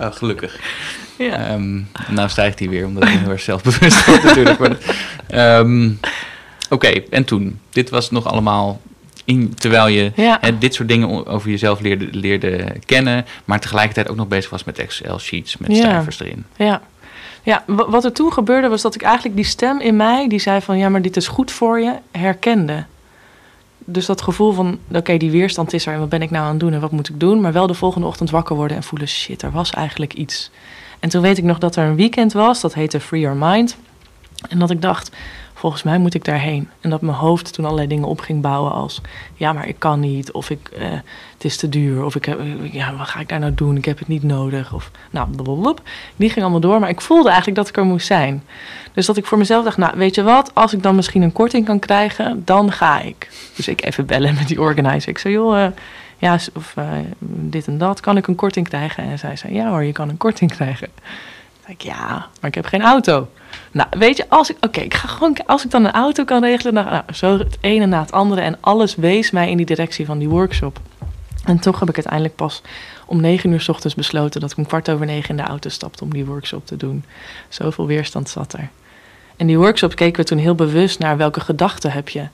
Oh, 0.00 0.12
gelukkig. 0.12 0.58
ja. 1.18 1.46
Ehm, 1.46 1.80
nou 2.08 2.28
stijgt 2.28 2.58
hij 2.58 2.68
weer, 2.68 2.86
omdat 2.86 3.02
ik 3.08 3.18
heel 3.18 3.30
erg 3.30 3.40
zelfbewust 3.40 4.06
word 4.06 4.22
natuurlijk. 4.22 4.78
Ehm, 5.28 5.90
Oké, 6.70 6.88
en 7.10 7.24
toen? 7.24 7.60
Dit 7.70 7.90
was 7.90 8.10
nog 8.10 8.24
allemaal 8.26 8.80
in, 9.26 9.54
terwijl 9.54 9.86
je 9.86 10.12
Ja. 10.14 10.38
hè, 10.40 10.58
dit 10.58 10.74
soort 10.74 10.88
dingen 10.88 11.26
over 11.26 11.50
jezelf 11.50 11.80
leerde, 11.80 12.08
leerde 12.10 12.72
kennen, 12.86 13.24
maar 13.44 13.60
tegelijkertijd 13.60 14.08
ook 14.08 14.16
nog 14.16 14.28
bezig 14.28 14.50
was 14.50 14.64
met 14.64 14.78
Excel-sheets, 14.78 15.56
met 15.56 15.76
Ja. 15.76 15.82
cijfers 15.82 16.20
erin. 16.20 16.44
Ja. 16.56 16.80
Ja, 17.42 17.62
wa- 17.66 17.88
wat 17.90 18.04
er 18.04 18.12
toen 18.12 18.32
gebeurde 18.32 18.68
was 18.68 18.82
dat 18.82 18.94
ik 18.94 19.02
eigenlijk 19.02 19.36
die 19.36 19.44
stem 19.44 19.80
in 19.80 19.96
mij, 19.96 20.28
die 20.28 20.38
zei 20.38 20.60
van 20.60 20.78
ja, 20.78 20.88
maar 20.88 21.02
dit 21.02 21.16
is 21.16 21.28
goed 21.28 21.50
voor 21.50 21.80
je, 21.80 21.92
herkende. 22.10 22.84
Dus 23.78 24.06
dat 24.06 24.22
gevoel 24.22 24.52
van, 24.52 24.78
oké, 24.92 25.16
die 25.16 25.30
weerstand 25.30 25.72
is 25.72 25.86
er 25.86 25.92
en 25.92 25.98
wat 25.98 26.08
ben 26.08 26.22
ik 26.22 26.30
nou 26.30 26.44
aan 26.44 26.50
het 26.50 26.60
doen 26.60 26.72
en 26.72 26.80
wat 26.80 26.90
moet 26.90 27.08
ik 27.08 27.20
doen? 27.20 27.40
Maar 27.40 27.52
wel 27.52 27.66
de 27.66 27.74
volgende 27.74 28.06
ochtend 28.06 28.30
wakker 28.30 28.56
worden 28.56 28.76
en 28.76 28.82
voelen, 28.82 29.08
shit, 29.08 29.42
er 29.42 29.50
was 29.50 29.70
eigenlijk 29.70 30.14
iets. 30.14 30.50
En 31.00 31.08
toen 31.08 31.22
weet 31.22 31.38
ik 31.38 31.44
nog 31.44 31.58
dat 31.58 31.76
er 31.76 31.84
een 31.84 31.96
weekend 31.96 32.32
was, 32.32 32.60
dat 32.60 32.74
heette 32.74 33.00
Free 33.00 33.20
Your 33.20 33.36
Mind. 33.36 33.76
En 34.48 34.58
dat 34.58 34.70
ik 34.70 34.82
dacht, 34.82 35.10
volgens 35.66 35.86
mij 35.86 35.98
moet 35.98 36.14
ik 36.14 36.24
daarheen. 36.24 36.68
En 36.80 36.90
dat 36.90 37.00
mijn 37.00 37.16
hoofd 37.16 37.52
toen 37.52 37.64
allerlei 37.64 37.88
dingen 37.88 38.08
op 38.08 38.20
ging 38.20 38.40
bouwen 38.40 38.72
als... 38.72 39.00
ja, 39.34 39.52
maar 39.52 39.68
ik 39.68 39.78
kan 39.78 40.00
niet, 40.00 40.32
of 40.32 40.50
ik, 40.50 40.68
eh, 40.68 40.90
het 41.32 41.44
is 41.44 41.56
te 41.56 41.68
duur, 41.68 42.04
of 42.04 42.14
ik 42.14 42.26
eh, 42.26 42.34
ja, 42.72 42.96
wat 42.96 43.08
ga 43.08 43.20
ik 43.20 43.28
daar 43.28 43.38
nou 43.38 43.54
doen? 43.54 43.76
Ik 43.76 43.84
heb 43.84 43.98
het 43.98 44.08
niet 44.08 44.22
nodig, 44.22 44.72
of 44.72 44.90
nou, 45.10 45.28
blablabla. 45.28 45.74
Die 46.16 46.28
ging 46.28 46.40
allemaal 46.40 46.60
door, 46.60 46.80
maar 46.80 46.88
ik 46.88 47.00
voelde 47.00 47.28
eigenlijk 47.28 47.58
dat 47.58 47.68
ik 47.68 47.76
er 47.76 47.84
moest 47.84 48.06
zijn. 48.06 48.44
Dus 48.92 49.06
dat 49.06 49.16
ik 49.16 49.26
voor 49.26 49.38
mezelf 49.38 49.64
dacht, 49.64 49.76
nou, 49.76 49.92
weet 49.96 50.14
je 50.14 50.22
wat? 50.22 50.50
Als 50.54 50.72
ik 50.72 50.82
dan 50.82 50.94
misschien 50.94 51.22
een 51.22 51.32
korting 51.32 51.64
kan 51.64 51.78
krijgen, 51.78 52.42
dan 52.44 52.72
ga 52.72 53.00
ik. 53.00 53.28
Dus 53.56 53.68
ik 53.68 53.84
even 53.84 54.06
bellen 54.06 54.34
met 54.34 54.48
die 54.48 54.60
organizer. 54.60 55.08
Ik 55.08 55.18
zei, 55.18 55.34
joh, 55.34 55.64
eh, 55.64 55.70
ja, 56.18 56.38
of 56.54 56.74
dit 57.18 57.66
en 57.66 57.78
dat, 57.78 58.00
kan 58.00 58.16
ik 58.16 58.26
een 58.26 58.34
korting 58.34 58.68
krijgen? 58.68 59.04
En 59.04 59.18
zij 59.18 59.36
zei, 59.36 59.54
ja 59.54 59.68
hoor, 59.68 59.84
je 59.84 59.92
kan 59.92 60.08
een 60.08 60.16
korting 60.16 60.50
krijgen. 60.50 60.88
Ik, 61.66 61.82
ja, 61.82 62.26
maar 62.40 62.48
ik 62.50 62.54
heb 62.54 62.66
geen 62.66 62.82
auto. 62.82 63.28
Nou, 63.70 63.88
weet 63.90 64.16
je, 64.16 64.28
als 64.28 64.50
ik, 64.50 64.56
oké, 64.60 64.80
ik 64.80 64.94
ga 64.94 65.08
gewoon, 65.08 65.36
als 65.46 65.64
ik 65.64 65.70
dan 65.70 65.84
een 65.84 65.92
auto 65.92 66.24
kan 66.24 66.42
regelen, 66.42 66.74
dan 66.74 66.84
nou, 66.84 67.02
zo 67.12 67.38
het 67.38 67.58
ene 67.60 67.86
na 67.86 68.00
het 68.00 68.12
andere. 68.12 68.40
En 68.40 68.56
alles 68.60 68.94
wees 68.94 69.30
mij 69.30 69.50
in 69.50 69.56
die 69.56 69.66
directie 69.66 70.06
van 70.06 70.18
die 70.18 70.28
workshop. 70.28 70.80
En 71.44 71.58
toch 71.58 71.80
heb 71.80 71.88
ik 71.88 71.94
uiteindelijk 71.94 72.36
pas 72.36 72.62
om 73.06 73.20
negen 73.20 73.52
uur 73.52 73.60
s 73.60 73.68
ochtends 73.68 73.94
besloten 73.94 74.40
dat 74.40 74.50
ik 74.50 74.56
om 74.56 74.66
kwart 74.66 74.90
over 74.90 75.06
negen 75.06 75.30
in 75.30 75.36
de 75.36 75.42
auto 75.42 75.68
stapte 75.68 76.04
om 76.04 76.12
die 76.12 76.24
workshop 76.24 76.66
te 76.66 76.76
doen. 76.76 77.04
Zoveel 77.48 77.86
weerstand 77.86 78.28
zat 78.28 78.52
er. 78.52 78.68
En 79.36 79.46
die 79.46 79.58
workshop 79.58 79.94
keken 79.94 80.20
we 80.20 80.28
toen 80.28 80.38
heel 80.38 80.54
bewust 80.54 80.98
naar 80.98 81.16
welke 81.16 81.40
gedachten 81.40 81.92
heb 81.92 82.08
je. 82.08 82.26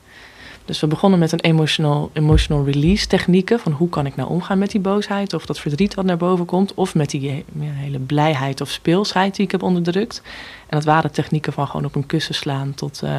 Dus 0.64 0.81
we 0.81 0.87
begonnen 0.87 1.19
met 1.19 1.33
een 1.33 1.40
emotional, 1.40 2.11
emotional 2.12 2.64
release 2.64 3.07
technieken. 3.07 3.61
Van 3.61 3.73
hoe 3.73 3.88
kan 3.88 4.07
ik 4.07 4.16
nou 4.16 4.28
omgaan 4.28 4.59
met 4.59 4.71
die 4.71 4.81
boosheid 4.81 5.35
of 5.35 5.47
dat 5.47 5.59
verdriet 5.59 5.95
wat 5.95 6.04
naar 6.04 6.16
boven 6.16 6.45
komt. 6.45 6.75
Of 6.75 6.95
met 6.95 7.11
die 7.11 7.28
eh, 7.31 7.37
hele 7.61 7.99
blijheid 7.99 8.61
of 8.61 8.71
speelsheid 8.71 9.37
die 9.37 9.45
ik 9.45 9.50
heb 9.50 9.62
onderdrukt. 9.62 10.23
En 10.66 10.76
dat 10.76 10.85
waren 10.85 11.12
technieken 11.12 11.52
van 11.52 11.66
gewoon 11.66 11.85
op 11.85 11.95
een 11.95 12.07
kussen 12.07 12.35
slaan 12.35 12.75
tot, 12.75 13.02
eh, 13.02 13.16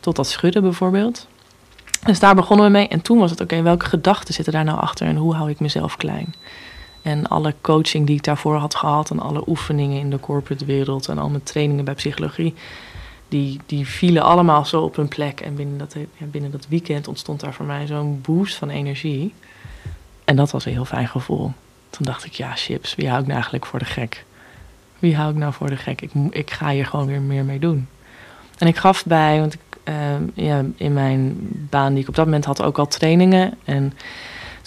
tot 0.00 0.16
dat 0.16 0.28
schudden 0.28 0.62
bijvoorbeeld. 0.62 1.26
Dus 2.04 2.18
daar 2.18 2.34
begonnen 2.34 2.66
we 2.66 2.72
mee. 2.72 2.88
En 2.88 3.02
toen 3.02 3.18
was 3.18 3.30
het, 3.30 3.40
oké, 3.40 3.62
welke 3.62 3.86
gedachten 3.86 4.34
zitten 4.34 4.52
daar 4.52 4.64
nou 4.64 4.80
achter 4.80 5.06
en 5.06 5.16
hoe 5.16 5.34
hou 5.34 5.50
ik 5.50 5.60
mezelf 5.60 5.96
klein? 5.96 6.34
En 7.02 7.26
alle 7.26 7.54
coaching 7.60 8.06
die 8.06 8.16
ik 8.16 8.24
daarvoor 8.24 8.56
had 8.56 8.74
gehad 8.74 9.10
en 9.10 9.20
alle 9.20 9.42
oefeningen 9.46 10.00
in 10.00 10.10
de 10.10 10.20
corporate 10.20 10.64
wereld 10.64 11.08
en 11.08 11.18
al 11.18 11.28
mijn 11.28 11.42
trainingen 11.42 11.84
bij 11.84 11.94
psychologie, 11.94 12.54
die, 13.28 13.60
die 13.66 13.86
vielen 13.86 14.22
allemaal 14.22 14.64
zo 14.64 14.82
op 14.82 14.96
hun 14.96 15.08
plek. 15.08 15.40
En 15.40 15.54
binnen 15.54 15.78
dat, 15.78 15.94
ja, 16.16 16.26
binnen 16.26 16.50
dat 16.50 16.66
weekend 16.68 17.08
ontstond 17.08 17.40
daar 17.40 17.54
voor 17.54 17.66
mij 17.66 17.86
zo'n 17.86 18.20
boost 18.20 18.56
van 18.56 18.70
energie. 18.70 19.34
En 20.24 20.36
dat 20.36 20.50
was 20.50 20.64
een 20.64 20.72
heel 20.72 20.84
fijn 20.84 21.08
gevoel. 21.08 21.52
Toen 21.90 22.06
dacht 22.06 22.24
ik, 22.24 22.32
ja, 22.32 22.54
chips, 22.54 22.94
wie 22.94 23.06
hou 23.06 23.18
ik 23.18 23.24
nou 23.24 23.34
eigenlijk 23.34 23.66
voor 23.66 23.78
de 23.78 23.84
gek? 23.84 24.24
Wie 24.98 25.16
hou 25.16 25.30
ik 25.30 25.36
nou 25.36 25.52
voor 25.52 25.68
de 25.68 25.76
gek? 25.76 26.00
Ik, 26.00 26.10
ik 26.30 26.50
ga 26.50 26.70
hier 26.70 26.86
gewoon 26.86 27.06
weer 27.06 27.20
meer 27.20 27.44
mee 27.44 27.58
doen. 27.58 27.88
En 28.58 28.66
ik 28.66 28.76
gaf 28.76 29.04
bij, 29.04 29.38
want 29.38 29.54
ik, 29.54 29.60
ehm, 29.84 30.22
ja, 30.34 30.64
in 30.76 30.92
mijn 30.92 31.36
baan 31.70 31.92
die 31.92 32.02
ik 32.02 32.08
op 32.08 32.14
dat 32.14 32.24
moment 32.24 32.44
had 32.44 32.62
ook 32.62 32.78
al 32.78 32.86
trainingen. 32.86 33.54
En 33.64 33.92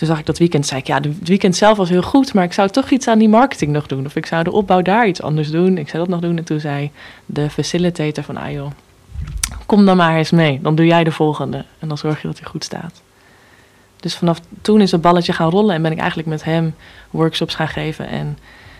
toen 0.02 0.10
zag 0.10 0.20
ik 0.20 0.26
dat 0.26 0.38
weekend, 0.38 0.66
zei 0.66 0.80
ik, 0.80 0.88
ja, 0.88 0.96
het 0.96 1.28
weekend 1.28 1.56
zelf 1.56 1.78
was 1.78 1.90
heel 1.90 2.02
goed, 2.02 2.34
maar 2.34 2.44
ik 2.44 2.54
zou 2.54 2.70
toch 2.70 2.90
iets 2.90 3.08
aan 3.08 3.20
die 3.20 3.30
marketing 3.30 3.72
nog 3.72 3.88
doen. 3.88 4.06
Of 4.06 4.16
ik 4.16 4.26
zou 4.26 4.44
de 4.44 4.52
opbouw 4.52 4.82
daar 4.82 5.08
iets 5.08 5.22
anders 5.22 5.52
doen. 5.52 5.78
Ik 5.78 5.90
zou 5.90 6.04
dat 6.04 6.12
nog 6.12 6.22
doen. 6.22 6.38
En 6.38 6.44
toen 6.44 6.60
zei 6.60 6.92
de 7.26 7.50
facilitator 7.50 8.24
van, 8.24 8.38
ah 8.38 8.52
joh, 8.52 8.72
kom 9.66 9.86
dan 9.86 9.98
maar 9.98 10.18
eens 10.18 10.32
mee. 10.32 10.60
Dan 10.62 10.76
doe 10.76 10.86
jij 10.86 11.04
de 11.04 11.12
volgende. 11.12 11.66
En 11.80 11.88
dan 11.88 11.98
zorg 11.98 12.22
je 12.22 12.28
dat 12.28 12.40
hij 12.40 12.48
goed 12.48 12.64
staat. 12.64 13.02
Dus 13.96 14.16
vanaf 14.16 14.40
toen 14.62 14.82
is 14.82 14.92
het 14.92 15.02
balletje 15.02 15.34
gaan 15.34 15.50
rollen 15.50 15.76
en 15.76 15.82
ben 15.82 15.92
ik 15.92 15.98
eigenlijk 16.00 16.30
met 16.30 16.44
hem 16.44 16.76
workshops 17.10 17.56
gaan 17.56 17.68
geven 17.68 18.08
en 18.08 18.38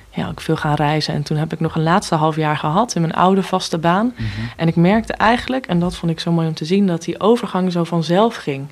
ja, 0.10 0.28
ook 0.28 0.42
veel 0.42 0.56
gaan 0.56 0.76
reizen. 0.76 1.14
En 1.14 1.24
toen 1.24 1.38
heb 1.38 1.54
ik 1.54 1.60
nog 1.60 1.76
een 1.76 1.84
laatste 1.84 2.16
half 2.16 2.36
jaar 2.36 2.58
gehad 2.58 2.96
in 2.96 3.02
mijn 3.02 3.14
oude 3.14 3.44
vaste 3.44 3.78
baan. 3.78 4.14
En 4.56 4.68
ik 4.68 4.76
merkte 4.76 5.14
eigenlijk, 5.14 5.66
en 5.66 5.80
dat 5.80 5.96
vond 5.96 6.12
ik 6.12 6.20
zo 6.20 6.32
mooi 6.32 6.48
om 6.48 6.54
te 6.54 6.66
zien, 6.66 6.88
dat 6.88 7.04
die 7.04 7.20
overgang 7.20 7.72
zo 7.72 7.84
vanzelf 7.84 8.36
ging. 8.36 8.68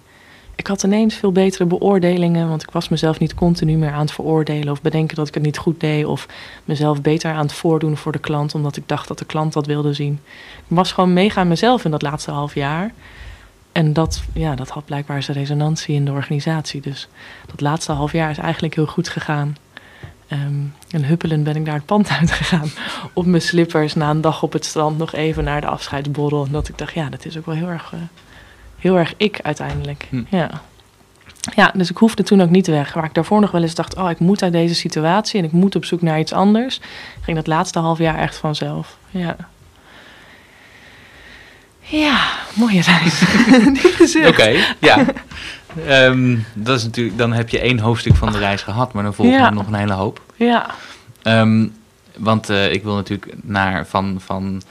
Ik 0.59 0.67
had 0.67 0.83
ineens 0.83 1.15
veel 1.15 1.31
betere 1.31 1.65
beoordelingen, 1.65 2.49
want 2.49 2.63
ik 2.63 2.71
was 2.71 2.89
mezelf 2.89 3.19
niet 3.19 3.33
continu 3.33 3.77
meer 3.77 3.91
aan 3.91 3.99
het 3.99 4.11
veroordelen 4.11 4.71
of 4.71 4.81
bedenken 4.81 5.15
dat 5.15 5.27
ik 5.27 5.33
het 5.33 5.43
niet 5.43 5.57
goed 5.57 5.79
deed 5.79 6.05
of 6.05 6.27
mezelf 6.65 7.01
beter 7.01 7.31
aan 7.31 7.41
het 7.41 7.53
voordoen 7.53 7.97
voor 7.97 8.11
de 8.11 8.19
klant, 8.19 8.55
omdat 8.55 8.77
ik 8.77 8.83
dacht 8.85 9.07
dat 9.07 9.19
de 9.19 9.25
klant 9.25 9.53
dat 9.53 9.65
wilde 9.65 9.93
zien. 9.93 10.19
Ik 10.57 10.75
was 10.75 10.91
gewoon 10.91 11.13
mega 11.13 11.43
mezelf 11.43 11.85
in 11.85 11.91
dat 11.91 12.01
laatste 12.01 12.31
half 12.31 12.53
jaar. 12.53 12.93
En 13.71 13.93
dat, 13.93 14.23
ja, 14.33 14.55
dat 14.55 14.69
had 14.69 14.85
blijkbaar 14.85 15.23
zijn 15.23 15.37
resonantie 15.37 15.95
in 15.95 16.05
de 16.05 16.11
organisatie. 16.11 16.81
Dus 16.81 17.07
dat 17.45 17.61
laatste 17.61 17.91
half 17.91 18.11
jaar 18.11 18.29
is 18.29 18.37
eigenlijk 18.37 18.75
heel 18.75 18.87
goed 18.87 19.09
gegaan. 19.09 19.55
Ehm, 20.27 20.63
en 20.89 21.03
huppelend 21.05 21.43
ben 21.43 21.55
ik 21.55 21.65
daar 21.65 21.75
het 21.75 21.85
pand 21.85 22.09
uit 22.19 22.31
gegaan. 22.31 22.69
Op 23.13 23.25
mijn 23.25 23.41
slippers 23.41 23.95
na 23.95 24.09
een 24.09 24.21
dag 24.21 24.43
op 24.43 24.53
het 24.53 24.65
strand 24.65 24.97
nog 24.97 25.13
even 25.13 25.43
naar 25.43 25.61
de 25.61 25.67
afscheidsborrel. 25.67 26.45
En 26.45 26.51
dat 26.51 26.67
ik 26.67 26.77
dacht, 26.77 26.93
ja, 26.93 27.09
dat 27.09 27.25
is 27.25 27.37
ook 27.37 27.45
wel 27.45 27.55
heel 27.55 27.69
erg, 27.69 27.93
eh, 27.93 27.99
heel 28.79 28.97
erg 28.97 29.13
ik 29.17 29.39
uiteindelijk. 29.41 30.07
Hm. 30.09 30.23
Ja. 30.29 30.49
ja, 31.55 31.71
dus 31.73 31.89
ik 31.89 31.97
hoefde 31.97 32.23
toen 32.23 32.41
ook 32.41 32.49
niet 32.49 32.67
weg. 32.67 32.93
Waar 32.93 33.03
ik 33.03 33.13
daarvoor 33.13 33.39
nog 33.41 33.51
wel 33.51 33.61
eens 33.61 33.75
dacht, 33.75 33.95
oh, 33.95 34.09
ik 34.09 34.19
moet 34.19 34.43
uit 34.43 34.51
deze 34.51 34.75
situatie 34.75 35.39
en 35.39 35.45
ik 35.45 35.51
moet 35.51 35.75
op 35.75 35.85
zoek 35.85 36.01
naar 36.01 36.19
iets 36.19 36.33
anders. 36.33 36.79
Ging 37.21 37.37
dat 37.37 37.47
laatste 37.47 37.79
half 37.79 37.97
jaar 37.97 38.17
echt 38.17 38.35
vanzelf. 38.37 38.97
Ja. 39.09 39.35
Ja, 41.79 42.19
mooie 42.53 42.81
reis. 42.81 43.21
Oké, 44.31 44.63
ja. 44.79 45.05
Ehm, 45.87 46.37
dat 46.53 46.77
is 46.77 46.83
natuurlijk, 46.83 47.17
dan 47.17 47.33
heb 47.33 47.49
je 47.49 47.59
één 47.59 47.79
hoofdstuk 47.79 48.15
van 48.15 48.31
de 48.31 48.37
reis 48.37 48.61
gehad, 48.61 48.93
maar 48.93 49.03
dan 49.03 49.13
volgt 49.13 49.31
Ja. 49.31 49.45
er 49.45 49.53
nog 49.53 49.67
een 49.67 49.73
hele 49.73 49.93
hoop. 49.93 50.21
Ja, 50.35 50.65
Ehm, 51.21 51.67
want 52.17 52.49
eh, 52.49 52.71
ik 52.73 52.83
wil 52.83 52.95
natuurlijk 52.95 53.33
naar 53.41 53.85
van, 53.87 54.17
van 54.25 54.61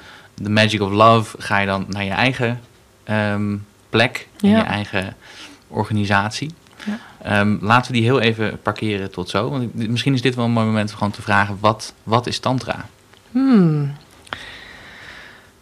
The 0.43 0.51
Magic 0.51 0.81
of 0.81 0.91
Love 0.93 1.37
ga 1.43 1.59
je 1.59 1.67
dan 1.67 1.85
naar 1.89 2.05
je 2.05 2.11
eigen 2.11 2.61
ehm, 3.05 3.57
plek, 3.89 4.29
in 4.41 4.49
Ja. 4.49 4.57
je 4.57 4.63
eigen 4.63 5.17
organisatie. 5.69 6.51
Ja. 6.85 6.99
Ehm, 7.23 7.57
laten 7.61 7.93
we 7.93 7.99
die 7.99 8.07
heel 8.07 8.21
even 8.21 8.61
parkeren 8.63 9.11
tot 9.11 9.29
zo. 9.29 9.51
Want 9.51 9.75
misschien 9.75 10.15
is 10.15 10.23
dit 10.23 10.35
wel 10.35 10.45
een 10.45 10.51
mooi 10.51 10.67
moment 10.67 10.91
om 10.91 10.97
gewoon 10.97 11.13
te 11.13 11.23
vragen, 11.23 11.57
wat, 11.61 11.95
wat 12.03 12.27
is 12.27 12.39
tantra? 12.39 12.87
Hmm. 13.31 13.93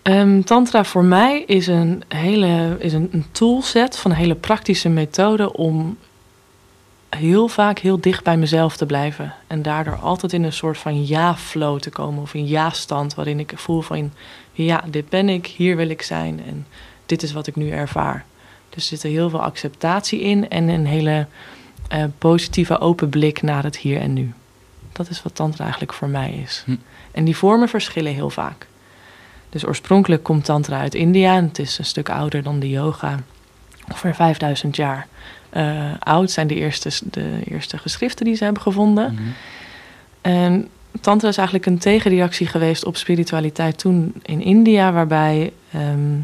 Ehm, 0.02 0.42
tantra 0.42 0.84
voor 0.84 1.04
mij 1.04 1.42
is 1.46 1.66
een 1.66 2.02
hele 2.08 2.76
is 2.78 2.92
een, 2.92 3.08
een 3.12 3.26
toolset 3.32 3.98
van 3.98 4.10
een 4.10 4.16
hele 4.16 4.34
praktische 4.34 4.88
methode 4.88 5.52
om 5.52 5.96
heel 7.08 7.48
vaak 7.48 7.78
heel 7.78 8.00
dicht 8.00 8.24
bij 8.24 8.36
mezelf 8.36 8.76
te 8.76 8.86
blijven. 8.86 9.34
En 9.46 9.62
daardoor 9.62 9.96
altijd 9.96 10.32
in 10.32 10.44
een 10.44 10.52
soort 10.52 10.78
van 10.78 11.06
ja-flow 11.06 11.78
te 11.78 11.90
komen 11.90 12.22
of 12.22 12.34
een 12.34 12.46
ja-stand 12.46 13.14
waarin 13.14 13.40
ik 13.40 13.52
voel 13.54 13.80
van 13.80 14.12
ja, 14.52 14.84
dit 14.90 15.08
ben 15.08 15.28
ik, 15.28 15.46
hier 15.46 15.76
wil 15.76 15.88
ik 15.88 16.02
zijn 16.02 16.42
en 16.46 16.66
dit 17.06 17.22
is 17.22 17.32
wat 17.32 17.46
ik 17.46 17.56
nu 17.56 17.70
ervaar. 17.70 18.24
Dus 18.68 18.82
er 18.82 18.88
zit 18.88 19.02
er 19.02 19.10
heel 19.10 19.30
veel 19.30 19.42
acceptatie 19.42 20.20
in 20.20 20.48
en 20.48 20.68
een 20.68 20.86
hele 20.86 21.26
eh, 21.88 22.04
positieve 22.18 22.78
open 22.78 23.08
blik 23.08 23.42
naar 23.42 23.62
het 23.62 23.76
hier 23.76 24.00
en 24.00 24.12
nu. 24.12 24.32
Dat 24.92 25.10
is 25.10 25.22
wat 25.22 25.34
tantra 25.34 25.62
eigenlijk 25.62 25.92
voor 25.92 26.08
mij 26.08 26.30
is. 26.44 26.62
Hm. 26.64 26.76
En 27.12 27.24
die 27.24 27.36
vormen 27.36 27.68
verschillen 27.68 28.14
heel 28.14 28.30
vaak. 28.30 28.66
Dus 29.48 29.66
oorspronkelijk 29.66 30.22
komt 30.22 30.44
Tantra 30.44 30.78
uit 30.78 30.94
India. 30.94 31.36
En 31.36 31.44
het 31.44 31.58
is 31.58 31.78
een 31.78 31.84
stuk 31.84 32.08
ouder 32.08 32.42
dan 32.42 32.58
de 32.58 32.68
yoga. 32.68 33.20
Ongeveer 33.88 34.14
5000 34.14 34.76
jaar 34.76 35.06
uh, 35.52 35.90
oud 35.98 36.30
zijn 36.30 36.46
de 36.46 36.54
eerste, 36.54 36.90
de 37.10 37.40
eerste 37.44 37.78
geschriften 37.78 38.24
die 38.24 38.34
ze 38.34 38.44
hebben 38.44 38.62
gevonden. 38.62 39.12
Mhm. 39.14 39.22
En 40.20 40.68
Tantra 41.00 41.28
is 41.28 41.36
eigenlijk 41.36 41.66
een 41.66 41.78
tegenreactie 41.78 42.46
geweest 42.46 42.84
op 42.84 42.96
spiritualiteit 42.96 43.78
toen 43.78 44.14
in 44.22 44.42
India, 44.42 44.92
waarbij 44.92 45.52
ehm, 45.72 46.18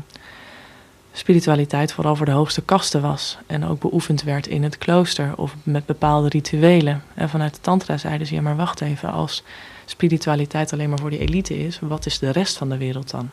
spiritualiteit 1.12 1.92
vooral 1.92 2.16
voor 2.16 2.26
de 2.26 2.32
hoogste 2.32 2.62
kasten 2.62 3.02
was. 3.02 3.38
En 3.46 3.64
ook 3.64 3.80
beoefend 3.80 4.22
werd 4.22 4.46
in 4.46 4.62
het 4.62 4.78
klooster 4.78 5.36
of 5.36 5.54
met 5.62 5.86
bepaalde 5.86 6.28
rituelen. 6.28 7.02
En 7.14 7.28
vanuit 7.28 7.54
de 7.54 7.60
Tantra 7.60 7.96
zeiden 7.96 8.26
ze: 8.26 8.34
ja, 8.34 8.40
maar 8.40 8.56
wacht 8.56 8.80
even, 8.80 9.12
als 9.12 9.42
spiritualiteit 9.84 10.72
alleen 10.72 10.88
maar 10.88 10.98
voor 10.98 11.10
die 11.10 11.18
elite 11.18 11.58
is, 11.58 11.78
wat 11.80 12.06
is 12.06 12.18
de 12.18 12.30
rest 12.30 12.56
van 12.56 12.68
de 12.68 12.76
wereld 12.76 13.10
dan? 13.10 13.30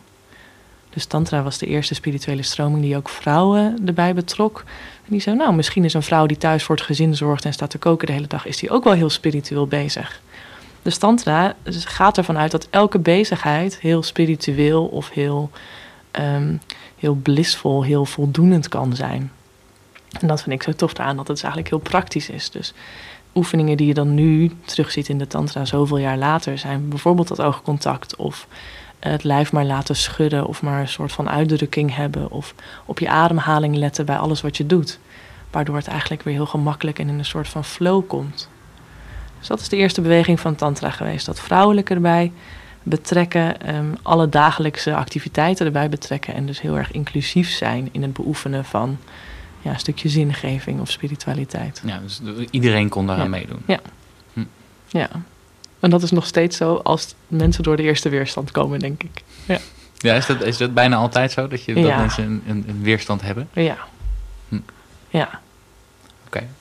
Dus 0.89 1.05
Tantra 1.05 1.43
was 1.43 1.57
de 1.57 1.65
eerste 1.65 1.93
spirituele 1.93 2.43
stroming 2.43 2.81
die 2.81 2.97
ook 2.97 3.09
vrouwen 3.09 3.81
erbij 3.85 4.13
betrok. 4.13 4.63
En 5.05 5.11
die 5.11 5.21
zei: 5.21 5.35
Nou, 5.35 5.53
misschien 5.53 5.85
is 5.85 5.93
een 5.93 6.03
vrouw 6.03 6.25
die 6.25 6.37
thuis 6.37 6.63
voor 6.63 6.75
het 6.75 6.85
gezin 6.85 7.15
zorgt 7.15 7.45
en 7.45 7.53
staat 7.53 7.69
te 7.69 7.77
koken 7.77 8.07
de 8.07 8.13
hele 8.13 8.27
dag, 8.27 8.45
is 8.45 8.57
die 8.57 8.69
ook 8.69 8.83
wel 8.83 8.93
heel 8.93 9.09
spiritueel 9.09 9.67
bezig. 9.67 10.21
Dus 10.81 10.97
Tantra 10.97 11.55
gaat 11.65 12.17
ervan 12.17 12.37
uit 12.37 12.51
dat 12.51 12.67
elke 12.69 12.99
bezigheid 12.99 13.79
heel 13.79 14.03
spiritueel 14.03 14.85
of 14.85 15.09
heel, 15.09 15.49
um, 16.11 16.59
heel 16.99 17.15
blissvol, 17.15 17.83
heel 17.83 18.05
voldoenend 18.05 18.67
kan 18.67 18.95
zijn. 18.95 19.31
En 20.19 20.27
dat 20.27 20.41
vind 20.41 20.55
ik 20.55 20.63
zo 20.63 20.71
tof 20.71 20.95
aan, 20.95 21.17
dat 21.17 21.27
het 21.27 21.37
eigenlijk 21.43 21.69
heel 21.73 21.79
praktisch 21.79 22.29
is. 22.29 22.49
Dus 22.49 22.73
oefeningen 23.35 23.77
die 23.77 23.87
je 23.87 23.93
dan 23.93 24.13
nu 24.13 24.51
terugziet 24.65 25.09
in 25.09 25.17
de 25.17 25.27
Tantra 25.27 25.65
zoveel 25.65 25.97
jaar 25.97 26.17
later 26.17 26.57
zijn 26.57 26.89
bijvoorbeeld 26.89 27.27
dat 27.27 27.41
oogcontact 27.41 28.15
of 28.15 28.47
het 28.99 29.23
lijf 29.23 29.51
maar 29.51 29.65
laten 29.65 29.95
schudden 29.95 30.45
of 30.45 30.61
maar 30.61 30.79
een 30.79 30.87
soort 30.87 31.11
van 31.11 31.29
uitdrukking 31.29 31.95
hebben 31.95 32.31
of 32.31 32.53
op 32.85 32.99
je 32.99 33.09
ademhaling 33.09 33.75
letten 33.75 34.05
bij 34.05 34.17
alles 34.17 34.41
wat 34.41 34.57
je 34.57 34.65
doet. 34.65 34.99
Waardoor 35.51 35.75
het 35.75 35.87
eigenlijk 35.87 36.23
weer 36.23 36.33
heel 36.33 36.45
gemakkelijk 36.45 36.99
en 36.99 37.09
in 37.09 37.19
een 37.19 37.25
soort 37.25 37.47
van 37.47 37.65
flow 37.65 38.07
komt. 38.07 38.49
Dus 39.39 39.47
dat 39.47 39.59
is 39.59 39.69
de 39.69 39.77
eerste 39.77 40.01
beweging 40.01 40.39
van 40.39 40.55
Tantra 40.55 40.89
geweest. 40.89 41.25
Dat 41.25 41.39
vrouwelijke 41.39 41.93
erbij 41.93 42.31
betrekken, 42.83 43.75
um, 43.75 43.97
alle 44.01 44.29
dagelijkse 44.29 44.95
activiteiten 44.95 45.65
erbij 45.65 45.89
betrekken. 45.89 46.33
En 46.33 46.45
dus 46.45 46.61
heel 46.61 46.77
erg 46.77 46.91
inclusief 46.91 47.49
zijn 47.49 47.89
in 47.91 48.01
het 48.01 48.13
beoefenen 48.13 48.65
van 48.65 48.97
ja, 49.61 49.71
een 49.71 49.79
stukje 49.79 50.09
zingeving 50.09 50.79
of 50.81 50.91
spiritualiteit. 50.91 51.81
Ja, 51.85 51.99
dus 51.99 52.21
iedereen 52.51 52.89
kon 52.89 53.07
daaraan 53.07 53.23
Ja. 53.25 53.29
meedoen. 53.29 53.61
Ja. 53.65 53.79
Hm. 54.33 54.43
Ja. 54.87 55.09
En 55.79 55.89
dat 55.89 56.03
is 56.03 56.11
nog 56.11 56.25
steeds 56.25 56.57
zo 56.57 56.75
als 56.75 57.15
mensen 57.27 57.63
door 57.63 57.77
de 57.77 57.83
eerste 57.83 58.09
weerstand 58.09 58.51
komen, 58.51 58.79
denk 58.79 59.03
ik. 59.03 59.23
Ja, 59.97 60.13
is 60.13 60.25
dat, 60.25 60.41
is 60.43 60.57
dat 60.57 60.73
bijna 60.73 60.95
altijd 60.95 61.31
zo? 61.31 61.47
Dat, 61.47 61.63
je, 61.63 61.73
dat 61.73 61.83
Ja. 61.83 61.97
mensen 61.97 62.23
een, 62.23 62.41
een, 62.47 62.63
een 62.67 62.81
weerstand 62.81 63.21
hebben? 63.21 63.49
Ja. 63.53 63.77
Hm. 64.49 64.59
Ja. 65.09 65.39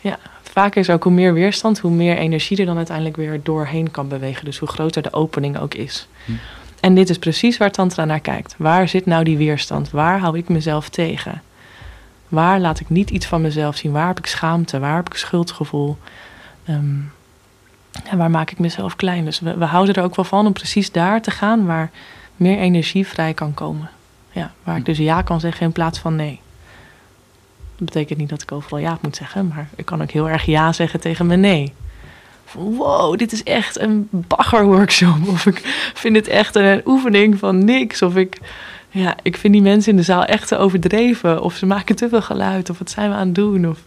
Ja. 0.01 0.19
Vaak 0.43 0.75
is 0.75 0.91
ook 0.91 1.03
hoe 1.03 1.13
meer 1.13 1.35
weerstand, 1.35 1.79
hoe 1.79 1.91
meer 1.91 2.17
energie 2.17 2.59
er 2.59 2.67
dan 2.67 2.77
uiteindelijk 2.77 3.17
weer 3.17 3.41
doorheen 3.43 3.91
kan 3.91 4.09
bewegen. 4.09 4.45
Dus 4.45 4.59
hoe 4.59 4.69
groter 4.69 5.03
de 5.03 5.13
opening 5.13 5.59
ook 5.59 5.75
is. 5.75 6.09
Hm. 6.25 6.33
En 6.81 6.95
dit 6.95 7.11
is 7.11 7.19
precies 7.19 7.57
waar 7.57 7.71
Tantra 7.71 8.05
naar 8.05 8.21
kijkt. 8.21 8.55
Waar 8.59 8.89
zit 8.89 9.07
nou 9.07 9.25
die 9.25 9.37
weerstand? 9.37 9.91
Waar 9.91 10.19
hou 10.19 10.39
ik 10.39 10.49
mezelf 10.49 10.89
tegen? 10.89 11.43
Waar 12.29 12.61
laat 12.61 12.81
ik 12.81 12.91
niet 12.91 13.11
iets 13.11 13.27
van 13.27 13.41
mezelf 13.41 13.77
zien? 13.77 13.93
Waar 13.93 14.07
heb 14.07 14.19
ik 14.19 14.27
schaamte? 14.27 14.79
Waar 14.79 14.97
heb 14.97 15.09
ik 15.09 15.17
schuldgevoel? 15.17 15.97
Ehm, 16.65 16.99
en 18.05 18.19
waar 18.19 18.31
maak 18.31 18.51
ik 18.51 18.59
mezelf 18.59 18.97
klein? 18.97 19.25
Dus 19.25 19.41
we, 19.41 19.57
we 19.57 19.65
houden 19.65 19.95
er 19.95 20.03
ook 20.03 20.17
wel 20.17 20.25
van 20.25 20.47
om 20.47 20.53
precies 20.53 20.93
daar 20.93 21.23
te 21.23 21.31
gaan 21.31 21.67
waar 21.67 21.91
meer 22.37 22.59
energie 22.59 23.07
vrij 23.07 23.35
kan 23.35 23.55
komen. 23.55 23.91
Ja, 24.31 24.53
waar 24.63 24.77
ik 24.77 24.85
dus 24.85 24.99
ja 24.99 25.23
kan 25.23 25.41
zeggen 25.41 25.67
in 25.67 25.73
plaats 25.73 25.99
van 25.99 26.17
nee. 26.17 26.41
Dat 27.79 27.87
betekent 27.93 28.19
niet 28.19 28.29
dat 28.29 28.43
ik 28.43 28.53
overal 28.53 28.79
ja 28.79 28.99
moet 29.03 29.17
zeggen, 29.17 29.49
maar 29.55 29.69
ik 29.77 29.85
kan 29.85 30.03
ook 30.03 30.11
heel 30.11 30.29
erg 30.29 30.45
ja 30.45 30.73
zeggen 30.73 31.01
tegen 31.01 31.27
mijn 31.27 31.41
nee. 31.41 31.73
Van, 32.45 32.75
wow, 32.77 33.19
dit 33.19 33.33
is 33.33 33.43
echt 33.43 33.79
een 33.81 34.09
baggerworkshop. 34.11 35.29
Of 35.29 35.47
ik 35.47 35.91
vind 35.95 36.15
dit 36.15 36.29
echt 36.29 36.55
een 36.55 36.83
oefening 36.87 37.39
van 37.39 37.65
niks. 37.65 38.03
Of 38.03 38.17
ik, 38.17 38.39
ja, 38.91 39.15
ik 39.23 39.37
vind 39.37 39.53
die 39.53 39.63
mensen 39.63 39.91
in 39.91 39.97
de 39.97 40.03
zaal 40.03 40.25
echt 40.25 40.49
te 40.49 40.57
overdreven. 40.57 41.43
Of 41.43 41.55
ze 41.55 41.67
maken 41.67 41.97
te 41.97 42.09
veel 42.09 42.23
geluid. 42.23 42.71
Of 42.71 42.79
wat 42.79 42.91
zijn 42.91 43.11
we 43.11 43.17
aan 43.17 43.27
het 43.27 43.35
doen? 43.35 43.69
Of, 43.69 43.79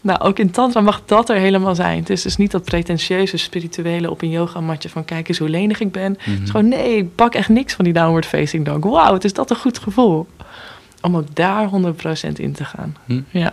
nou, 0.00 0.20
ook 0.20 0.38
in 0.38 0.50
tantra 0.50 0.80
mag 0.80 1.02
dat 1.04 1.28
er 1.28 1.36
helemaal 1.36 1.74
zijn. 1.74 1.98
Het 1.98 2.10
is 2.10 2.22
dus 2.22 2.36
niet 2.36 2.50
dat 2.50 2.64
pretentieuze 2.64 3.36
spirituele 3.36 4.10
op 4.10 4.22
een 4.22 4.30
yogamatje 4.30 4.88
van 4.88 5.04
kijk 5.04 5.28
eens 5.28 5.38
hoe 5.38 5.48
lenig 5.48 5.80
ik 5.80 5.92
ben. 5.92 6.12
Het 6.18 6.26
Mhm. 6.34 6.42
is 6.42 6.50
gewoon 6.50 6.68
nee, 6.68 6.96
ik 6.96 7.14
pak 7.14 7.34
echt 7.34 7.48
niks 7.48 7.74
van 7.74 7.84
die 7.84 7.94
downward 7.94 8.26
facing 8.26 8.64
dog. 8.64 8.84
Wauw, 8.92 9.12
het 9.14 9.24
is 9.24 9.32
dat 9.32 9.50
een 9.50 9.56
goed 9.56 9.78
gevoel. 9.78 10.26
Om 11.00 11.16
ook 11.16 11.34
daar 11.34 11.68
100% 11.68 12.32
in 12.36 12.52
te 12.52 12.64
gaan. 12.64 12.96
Hm. 13.04 13.20
Ja. 13.30 13.52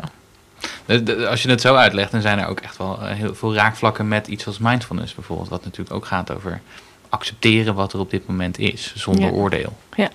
Als 1.30 1.44
je 1.44 1.50
het 1.50 1.62
zo 1.62 1.76
uitlegt, 1.76 2.12
dan 2.12 2.22
zijn 2.22 2.40
er 2.40 2.48
ook 2.48 2.60
echt 2.60 2.78
wel 2.78 3.02
eh, 3.02 3.16
heel 3.16 3.36
veel 3.36 3.54
raakvlakken 3.54 4.08
met 4.08 4.28
iets 4.28 4.48
als 4.48 4.58
mindfulness 4.58 5.16
bijvoorbeeld. 5.16 5.50
Wat 5.50 5.64
natuurlijk 5.64 5.96
ook 5.96 6.06
gaat 6.06 6.32
over 6.34 6.62
accepteren 7.10 7.76
wat 7.76 7.94
er 7.94 8.00
op 8.00 8.10
dit 8.12 8.28
moment 8.28 8.60
is, 8.60 8.94
zonder 8.96 9.24
Ja. 9.26 9.32
oordeel. 9.32 9.78
Ja. 9.96 10.10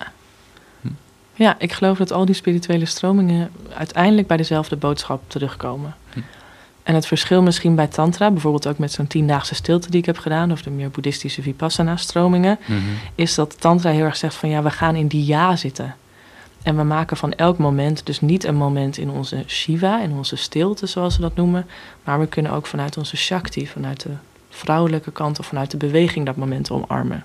Hm. 0.81 0.87
Ja, 1.33 1.55
ik 1.59 1.73
geloof 1.73 1.97
dat 1.97 2.11
al 2.11 2.25
die 2.25 2.35
spirituele 2.35 2.85
stromingen 2.85 3.51
uiteindelijk 3.77 4.27
bij 4.27 4.37
dezelfde 4.37 4.75
boodschap 4.75 5.21
terugkomen. 5.27 5.95
Hm. 6.13 6.19
En 6.83 6.95
het 6.95 7.05
verschil 7.07 7.41
misschien 7.41 7.75
bij 7.75 7.87
Tantra, 7.87 8.31
bijvoorbeeld 8.31 8.67
ook 8.67 8.77
met 8.77 8.91
zo'n 8.91 9.07
tiendaagse 9.07 9.55
stilte 9.55 9.89
die 9.89 9.99
ik 9.99 10.05
heb 10.05 10.17
gedaan, 10.17 10.51
of 10.51 10.61
de 10.61 10.69
meer 10.69 10.89
boeddhistische 10.89 11.41
Vipassana-stromingen, 11.41 12.59
Mhm. 12.65 12.79
is 13.15 13.35
dat 13.35 13.61
Tantra 13.61 13.91
heel 13.91 14.05
erg 14.05 14.15
zegt 14.17 14.35
van 14.35 14.49
ja, 14.49 14.63
we 14.63 14.69
gaan 14.71 14.95
in 14.95 15.07
die 15.07 15.25
ja 15.25 15.55
zitten. 15.55 15.95
En 16.63 16.77
we 16.77 16.83
maken 16.83 17.17
van 17.17 17.33
elk 17.33 17.57
moment 17.57 18.05
dus 18.05 18.21
niet 18.21 18.43
een 18.43 18.55
moment 18.55 18.97
in 18.97 19.09
onze 19.09 19.43
Shiva, 19.47 20.01
in 20.01 20.11
onze 20.11 20.35
stilte 20.35 20.85
zoals 20.87 21.13
ze 21.15 21.21
dat 21.21 21.35
noemen, 21.35 21.65
maar 22.03 22.19
we 22.19 22.27
kunnen 22.27 22.51
ook 22.51 22.65
vanuit 22.65 22.97
onze 22.97 23.17
Shakti, 23.17 23.67
vanuit 23.67 24.01
de 24.01 24.09
vrouwelijke 24.49 25.11
kant 25.11 25.39
of 25.39 25.45
vanuit 25.45 25.71
de 25.71 25.77
beweging 25.77 26.25
dat 26.25 26.35
moment 26.35 26.71
omarmen. 26.71 27.23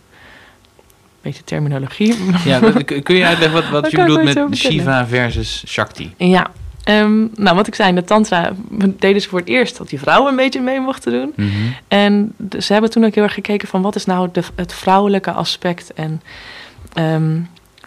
Beetje 1.22 1.44
terminologie. 1.44 2.14
Ja, 2.44 2.60
kun 3.02 3.16
je 3.16 3.24
uitleggen 3.24 3.52
wat, 3.52 3.68
wat 3.68 3.90
je 3.90 3.96
bedoelt 3.96 4.22
met. 4.22 4.56
Shiva 4.56 5.06
versus 5.06 5.64
Shakti? 5.66 6.14
Ja, 6.16 6.50
ehm, 6.84 7.26
nou 7.34 7.56
wat 7.56 7.66
ik 7.66 7.74
zei, 7.74 7.88
in 7.88 7.94
de 7.94 8.04
tantra 8.04 8.52
deden 8.98 9.22
ze 9.22 9.28
voor 9.28 9.38
het 9.38 9.48
eerst 9.48 9.78
dat 9.78 9.88
die 9.88 9.98
vrouwen 9.98 10.30
een 10.30 10.36
beetje 10.36 10.60
mee 10.60 10.80
mochten 10.80 11.12
doen. 11.12 11.32
Mhm. 11.36 11.50
En 11.88 12.34
ze 12.58 12.72
hebben 12.72 12.90
toen 12.90 13.04
ook 13.04 13.14
heel 13.14 13.22
erg 13.22 13.34
gekeken 13.34 13.68
van 13.68 13.82
wat 13.82 13.94
is 13.94 14.04
nou 14.04 14.28
de, 14.32 14.42
het 14.54 14.72
vrouwelijke 14.72 15.32
aspect 15.32 15.92
en 15.92 16.22
ehm, 16.92 17.40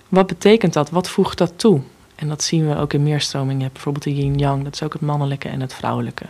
wat 0.10 0.28
betekent 0.28 0.74
dat? 0.74 0.90
Wat 0.90 1.10
voegt 1.10 1.38
dat 1.38 1.54
toe? 1.56 1.82
En 2.16 2.28
dat 2.28 2.44
zien 2.44 2.68
we 2.68 2.78
ook 2.78 2.94
in 2.94 3.04
meer 3.04 3.22
stromingen. 3.22 3.58
Je 3.58 3.62
hebt 3.64 3.74
bijvoorbeeld 3.74 4.04
de 4.04 4.16
yin-yang, 4.16 4.64
dat 4.64 4.74
is 4.74 4.84
ook 4.84 4.94
het 4.94 5.02
mannelijke 5.02 5.50
en 5.50 5.62
het 5.62 5.74
vrouwelijke. 5.74 6.26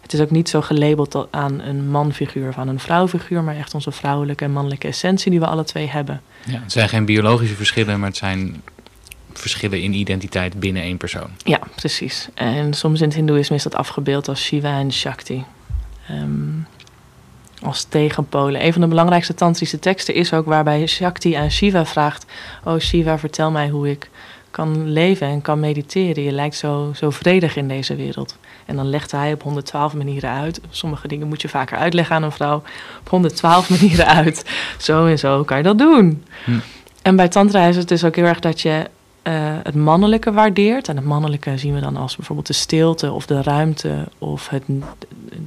Het 0.00 0.12
is 0.12 0.20
ook 0.20 0.30
niet 0.30 0.48
zo 0.48 0.60
gelabeld 0.60 1.26
aan 1.30 1.60
een 1.60 1.90
manfiguur 1.90 2.48
of 2.48 2.58
aan 2.58 2.68
een 2.68 2.80
vrouwfiguur, 2.80 3.42
maar 3.42 3.56
echt 3.56 3.74
onze 3.74 3.90
vrouwelijke 3.92 4.44
en 4.44 4.52
mannelijke 4.52 4.88
essentie 4.88 5.30
die 5.30 5.40
we 5.40 5.46
alle 5.46 5.64
twee 5.64 5.88
hebben. 5.88 6.22
Ja, 6.44 6.60
het 6.60 6.72
zijn 6.72 6.88
geen 6.88 7.04
biologische 7.04 7.54
verschillen, 7.54 7.98
maar 7.98 8.08
het 8.08 8.16
zijn 8.16 8.62
verschillen 9.32 9.82
in 9.82 9.92
identiteit 9.92 10.60
binnen 10.60 10.82
één 10.82 10.96
persoon. 10.96 11.30
Ja, 11.44 11.60
precies. 11.74 12.28
En 12.34 12.74
soms 12.74 13.00
in 13.00 13.06
het 13.06 13.16
Hindoeïsme 13.16 13.56
is 13.56 13.62
dat 13.62 13.74
afgebeeld 13.74 14.28
als 14.28 14.42
Shiva 14.42 14.78
en 14.78 14.92
Shakti. 14.92 15.44
Ehm, 16.08 16.60
als 17.62 17.84
tegenpolen. 17.84 18.64
Een 18.64 18.72
van 18.72 18.80
de 18.80 18.88
belangrijkste 18.88 19.34
tantrische 19.34 19.78
teksten 19.78 20.14
is 20.14 20.32
ook 20.32 20.46
waarbij 20.46 20.86
Shakti 20.86 21.34
aan 21.34 21.50
Shiva 21.50 21.86
vraagt: 21.86 22.26
Oh 22.64 22.78
Shiva, 22.78 23.18
vertel 23.18 23.50
mij 23.50 23.68
hoe 23.68 23.90
ik 23.90 24.10
kan 24.50 24.90
leven 24.90 25.26
en 25.26 25.42
kan 25.42 25.60
mediteren. 25.60 26.22
Je 26.22 26.32
lijkt 26.32 26.56
zo, 26.56 26.92
zo 26.94 27.10
vredig 27.10 27.56
in 27.56 27.68
deze 27.68 27.96
wereld. 27.96 28.36
En 28.66 28.76
dan 28.76 28.90
legt 28.90 29.10
hij 29.10 29.32
op 29.32 29.42
112 29.42 29.94
manieren 29.94 30.30
uit. 30.30 30.60
Sommige 30.70 31.08
dingen 31.08 31.28
moet 31.28 31.42
je 31.42 31.48
vaker 31.48 31.78
uitleggen 31.78 32.16
aan 32.16 32.22
een 32.22 32.32
vrouw. 32.32 32.62
Op 33.00 33.08
112 33.08 33.70
manieren 33.78 34.06
uit. 34.06 34.44
Zo 34.78 35.06
en 35.06 35.18
zo 35.18 35.44
kan 35.44 35.56
je 35.56 35.62
dat 35.62 35.78
doen. 35.78 36.24
Hm. 36.44 36.58
En 37.02 37.16
bij 37.16 37.28
Tantra 37.28 37.66
is 37.66 37.76
het 37.76 37.88
dus 37.88 38.04
ook 38.04 38.16
heel 38.16 38.24
erg 38.24 38.40
dat 38.40 38.60
je 38.60 38.86
eh, 39.22 39.56
het 39.62 39.74
mannelijke 39.74 40.32
waardeert. 40.32 40.88
En 40.88 40.96
het 40.96 41.04
mannelijke 41.04 41.58
zien 41.58 41.74
we 41.74 41.80
dan 41.80 41.96
als 41.96 42.16
bijvoorbeeld 42.16 42.46
de 42.46 42.52
stilte 42.52 43.12
of 43.12 43.26
de 43.26 43.42
ruimte 43.42 44.08
of 44.18 44.48
het, 44.48 44.62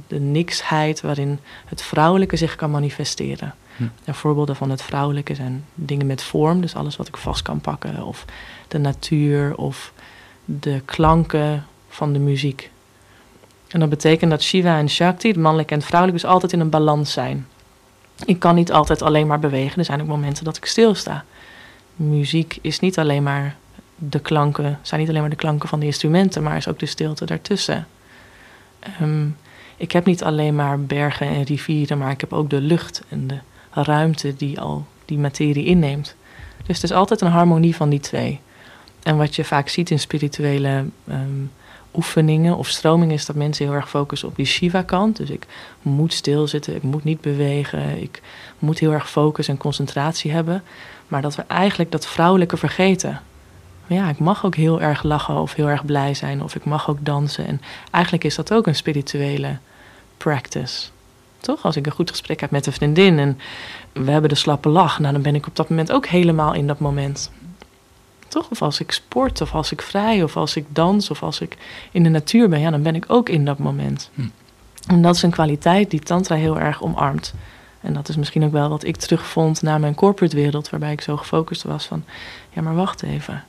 de 0.06 0.20
niksheid 0.20 1.00
waarin 1.00 1.38
het 1.64 1.82
vrouwelijke 1.82 2.36
zich 2.36 2.56
kan 2.56 2.70
manifesteren. 2.70 3.54
Hm. 3.76 3.82
En 4.04 4.14
voorbeelden 4.14 4.56
van 4.56 4.70
het 4.70 4.82
vrouwelijke 4.82 5.34
zijn 5.34 5.64
dingen 5.74 6.06
met 6.06 6.22
vorm, 6.22 6.60
dus 6.60 6.74
alles 6.74 6.96
wat 6.96 7.08
ik 7.08 7.16
vast 7.16 7.42
kan 7.42 7.60
pakken, 7.60 8.04
of 8.04 8.24
de 8.68 8.78
natuur 8.78 9.56
of 9.56 9.92
de 10.44 10.82
klanken 10.84 11.66
van 11.88 12.12
de 12.12 12.18
muziek. 12.18 12.70
En 13.68 13.80
dat 13.80 13.88
betekent 13.88 14.30
dat 14.30 14.42
Shiva 14.42 14.78
en 14.78 14.90
Shakti, 14.90 15.28
het 15.28 15.36
mannelijke 15.36 15.72
en 15.72 15.78
het 15.78 15.88
vrouwelijke, 15.88 16.22
dus 16.22 16.32
altijd 16.32 16.52
in 16.52 16.60
een 16.60 16.70
balans 16.70 17.12
zijn. 17.12 17.46
Ik 18.24 18.38
kan 18.38 18.54
niet 18.54 18.72
altijd 18.72 19.02
alleen 19.02 19.26
maar 19.26 19.38
bewegen. 19.38 19.78
Er 19.78 19.84
zijn 19.84 20.00
ook 20.00 20.06
momenten 20.06 20.44
dat 20.44 20.56
ik 20.56 20.64
stilsta. 20.64 21.24
Muziek 21.96 22.58
is 22.60 22.80
niet 22.80 22.98
alleen 22.98 23.22
maar 23.22 23.56
de 24.08 24.20
klanken, 24.20 24.78
zijn 24.82 25.00
niet 25.00 25.08
alleen 25.08 25.20
maar 25.20 25.30
de 25.30 25.36
klanken 25.36 25.68
van 25.68 25.80
de 25.80 25.86
instrumenten, 25.86 26.42
maar 26.42 26.56
is 26.56 26.68
ook 26.68 26.78
de 26.78 26.86
stilte 26.86 27.24
daartussen. 27.24 27.86
Ehm, 28.78 29.26
ik 29.76 29.92
heb 29.92 30.04
niet 30.04 30.22
alleen 30.22 30.54
maar 30.54 30.80
bergen 30.80 31.26
en 31.26 31.42
rivieren, 31.42 31.98
maar 31.98 32.10
ik 32.10 32.20
heb 32.20 32.32
ook 32.32 32.50
de 32.50 32.60
lucht 32.60 33.02
en 33.08 33.26
de 33.26 33.38
ruimte 33.70 34.36
die 34.36 34.60
al 34.60 34.86
die 35.04 35.18
materie 35.18 35.64
inneemt. 35.64 36.16
Dus 36.66 36.76
het 36.76 36.84
is 36.84 36.96
altijd 36.96 37.20
een 37.20 37.30
harmonie 37.30 37.76
van 37.76 37.88
die 37.88 38.00
twee. 38.00 38.40
En 39.02 39.16
wat 39.16 39.36
je 39.36 39.44
vaak 39.44 39.68
ziet 39.68 39.90
in 39.90 39.98
spirituele 39.98 40.84
ehm, 41.08 41.44
oefeningen 41.94 42.56
of 42.56 42.68
stromingen 42.68 43.14
is 43.14 43.26
dat 43.26 43.36
mensen 43.36 43.66
heel 43.66 43.74
erg 43.74 43.88
focussen 43.88 44.28
op 44.28 44.36
die 44.36 44.46
Shiva-kant. 44.46 45.16
Dus 45.16 45.30
ik 45.30 45.46
moet 45.82 46.12
stilzitten, 46.12 46.74
ik 46.74 46.82
moet 46.82 47.04
niet 47.04 47.20
bewegen, 47.20 48.02
ik 48.02 48.22
moet 48.58 48.78
heel 48.78 48.92
erg 48.92 49.10
focus 49.10 49.48
en 49.48 49.56
concentratie 49.56 50.32
hebben. 50.32 50.62
Maar 51.08 51.22
dat 51.22 51.34
we 51.34 51.44
eigenlijk 51.46 51.90
dat 51.90 52.06
vrouwelijke 52.06 52.56
vergeten. 52.56 53.20
Ja, 53.86 54.08
ik 54.08 54.18
mag 54.18 54.44
ook 54.44 54.54
heel 54.54 54.80
erg 54.80 55.02
lachen 55.02 55.34
of 55.34 55.54
heel 55.54 55.68
erg 55.68 55.84
blij 55.84 56.14
zijn 56.14 56.42
of 56.42 56.54
ik 56.54 56.64
mag 56.64 56.90
ook 56.90 56.98
dansen. 57.00 57.46
En 57.46 57.60
eigenlijk 57.90 58.24
is 58.24 58.34
dat 58.34 58.52
ook 58.52 58.66
een 58.66 58.74
spirituele 58.74 59.56
practice. 60.16 60.88
Toch? 61.40 61.62
Als 61.64 61.76
ik 61.76 61.86
een 61.86 61.92
goed 61.92 62.10
gesprek 62.10 62.40
heb 62.40 62.50
met 62.50 62.66
een 62.66 62.72
vriendin 62.72 63.18
en 63.18 63.38
we 63.92 64.10
hebben 64.10 64.30
de 64.30 64.36
slappe 64.36 64.68
lach, 64.68 64.98
nou, 64.98 65.12
dan 65.12 65.22
ben 65.22 65.34
ik 65.34 65.46
op 65.46 65.56
dat 65.56 65.68
moment 65.68 65.92
ook 65.92 66.06
helemaal 66.06 66.54
in 66.54 66.66
dat 66.66 66.78
moment. 66.78 67.30
Toch? 68.28 68.50
Of 68.50 68.62
als 68.62 68.80
ik 68.80 68.92
sport, 68.92 69.40
of 69.40 69.54
als 69.54 69.72
ik 69.72 69.82
vrij, 69.82 70.22
of 70.22 70.36
als 70.36 70.56
ik 70.56 70.64
dans, 70.68 71.10
of 71.10 71.22
als 71.22 71.40
ik 71.40 71.56
in 71.90 72.02
de 72.02 72.08
natuur 72.08 72.48
ben, 72.48 72.60
ja, 72.60 72.70
dan 72.70 72.82
ben 72.82 72.94
ik 72.94 73.04
ook 73.08 73.28
in 73.28 73.44
dat 73.44 73.58
moment. 73.58 74.10
Hm. 74.14 74.22
En 74.86 75.02
dat 75.02 75.14
is 75.14 75.22
een 75.22 75.30
kwaliteit 75.30 75.90
die 75.90 76.00
Tantra 76.00 76.34
heel 76.34 76.60
erg 76.60 76.82
omarmt. 76.82 77.34
En 77.80 77.92
dat 77.92 78.08
is 78.08 78.16
misschien 78.16 78.44
ook 78.44 78.52
wel 78.52 78.68
wat 78.68 78.84
ik 78.84 78.96
terugvond 78.96 79.62
naar 79.62 79.80
mijn 79.80 79.94
corporate 79.94 80.36
wereld, 80.36 80.70
waarbij 80.70 80.92
ik 80.92 81.00
zo 81.00 81.16
gefocust 81.16 81.62
was 81.62 81.86
van, 81.86 82.04
ja, 82.50 82.62
maar 82.62 82.74
wacht 82.74 83.02
even. 83.02 83.44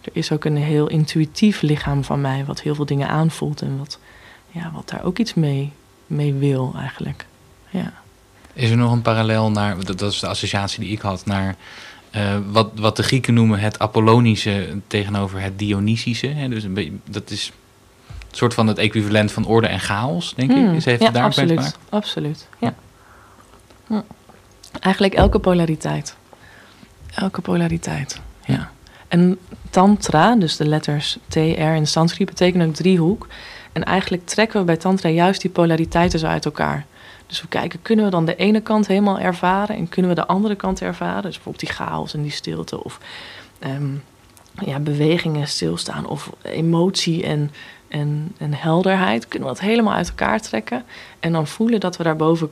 Er 0.00 0.10
is 0.12 0.32
ook 0.32 0.44
een 0.44 0.56
heel 0.56 0.86
intuïtief 0.86 1.60
lichaam 1.60 2.04
van 2.04 2.20
mij, 2.20 2.44
wat 2.44 2.60
heel 2.60 2.74
veel 2.74 2.86
dingen 2.86 3.08
aanvoelt 3.08 3.62
en 3.62 3.78
wat, 3.78 3.98
ja, 4.50 4.70
wat 4.74 4.88
daar 4.88 5.04
ook 5.04 5.18
iets 5.18 5.34
mee, 5.34 5.72
mee 6.06 6.34
wil 6.34 6.74
eigenlijk. 6.78 7.26
Ja. 7.70 7.92
Is 8.52 8.70
er 8.70 8.76
nog 8.76 8.92
een 8.92 9.02
parallel 9.02 9.50
naar, 9.50 9.84
dat, 9.84 9.98
dat 9.98 10.12
is 10.12 10.20
de 10.20 10.26
associatie 10.26 10.80
die 10.80 10.92
ik 10.92 11.00
had, 11.00 11.26
naar 11.26 11.56
uh, 12.16 12.36
wat, 12.50 12.70
wat 12.74 12.96
de 12.96 13.02
Grieken 13.02 13.34
noemen 13.34 13.58
het 13.58 13.78
Apollonische 13.78 14.80
tegenover 14.86 15.40
het 15.40 15.58
Dionysische. 15.58 16.26
Hè? 16.26 16.48
Dus 16.48 16.62
een 16.62 17.02
dat 17.04 17.30
is 17.30 17.52
een 18.08 18.36
soort 18.36 18.54
van 18.54 18.66
het 18.66 18.78
equivalent 18.78 19.32
van 19.32 19.46
orde 19.46 19.66
en 19.66 19.80
chaos, 19.80 20.34
denk 20.34 20.50
ik. 20.50 20.56
Hmm. 20.56 20.74
Is 20.74 20.84
heeft 20.84 21.02
ja, 21.02 21.10
daar 21.10 21.24
absoluut. 21.24 21.78
Absoluut, 21.88 22.48
ja. 22.58 22.74
Hm. 23.86 24.00
Eigenlijk 24.80 25.14
elke 25.14 25.38
polariteit. 25.38 26.16
Elke 27.14 27.40
polariteit, 27.40 28.20
ja. 28.44 28.70
En 29.10 29.38
tantra, 29.70 30.36
dus 30.36 30.56
de 30.56 30.66
letters 30.66 31.18
TR 31.28 31.38
in 31.38 31.86
Sanskriet, 31.86 32.28
betekenen 32.28 32.68
ook 32.68 32.74
driehoek. 32.74 33.26
En 33.72 33.84
eigenlijk 33.84 34.26
trekken 34.26 34.60
we 34.60 34.66
bij 34.66 34.76
tantra 34.76 35.08
juist 35.08 35.40
die 35.40 35.50
polariteiten 35.50 36.18
zo 36.18 36.26
uit 36.26 36.44
elkaar. 36.44 36.86
Dus 37.26 37.40
we 37.40 37.48
kijken, 37.48 37.82
kunnen 37.82 38.04
we 38.04 38.10
dan 38.10 38.24
de 38.24 38.36
ene 38.36 38.60
kant 38.60 38.86
helemaal 38.86 39.18
ervaren 39.18 39.76
en 39.76 39.88
kunnen 39.88 40.10
we 40.10 40.16
de 40.16 40.26
andere 40.26 40.54
kant 40.54 40.82
ervaren? 40.82 41.22
Dus 41.22 41.34
bijvoorbeeld 41.34 41.66
die 41.66 41.74
chaos 41.74 42.14
en 42.14 42.22
die 42.22 42.30
stilte 42.30 42.84
of 42.84 42.98
um, 43.66 44.02
ja, 44.64 44.78
bewegingen 44.78 45.48
stilstaan 45.48 46.06
of 46.06 46.30
emotie 46.42 47.24
en, 47.24 47.50
en, 47.88 48.34
en 48.38 48.54
helderheid. 48.54 49.28
Kunnen 49.28 49.48
we 49.48 49.54
dat 49.54 49.64
helemaal 49.64 49.94
uit 49.94 50.08
elkaar 50.08 50.40
trekken 50.40 50.84
en 51.20 51.32
dan 51.32 51.46
voelen 51.46 51.80
dat 51.80 51.96
we 51.96 52.02
daarboven 52.02 52.50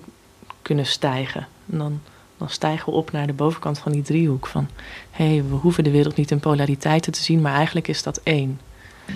kunnen 0.63 0.87
stijgen. 0.87 1.47
En 1.71 1.79
dan, 1.79 2.01
dan 2.39 2.49
stijgen 2.51 2.93
we 2.93 2.99
op 2.99 3.13
naar 3.13 3.27
de 3.27 3.33
bovenkant 3.33 3.79
van 3.79 3.93
die 3.93 4.03
driehoek 4.03 4.47
van... 4.47 4.69
hé, 5.11 5.27
hey, 5.27 5.45
we 5.49 5.55
hoeven 5.55 5.85
de 5.85 5.91
wereld 5.91 6.17
niet 6.17 6.31
in 6.31 6.41
polariteiten 6.41 7.13
te 7.13 7.23
zien, 7.23 7.41
maar 7.41 7.55
eigenlijk 7.55 7.89
is 7.89 8.03
dat 8.03 8.21
één. 8.23 8.61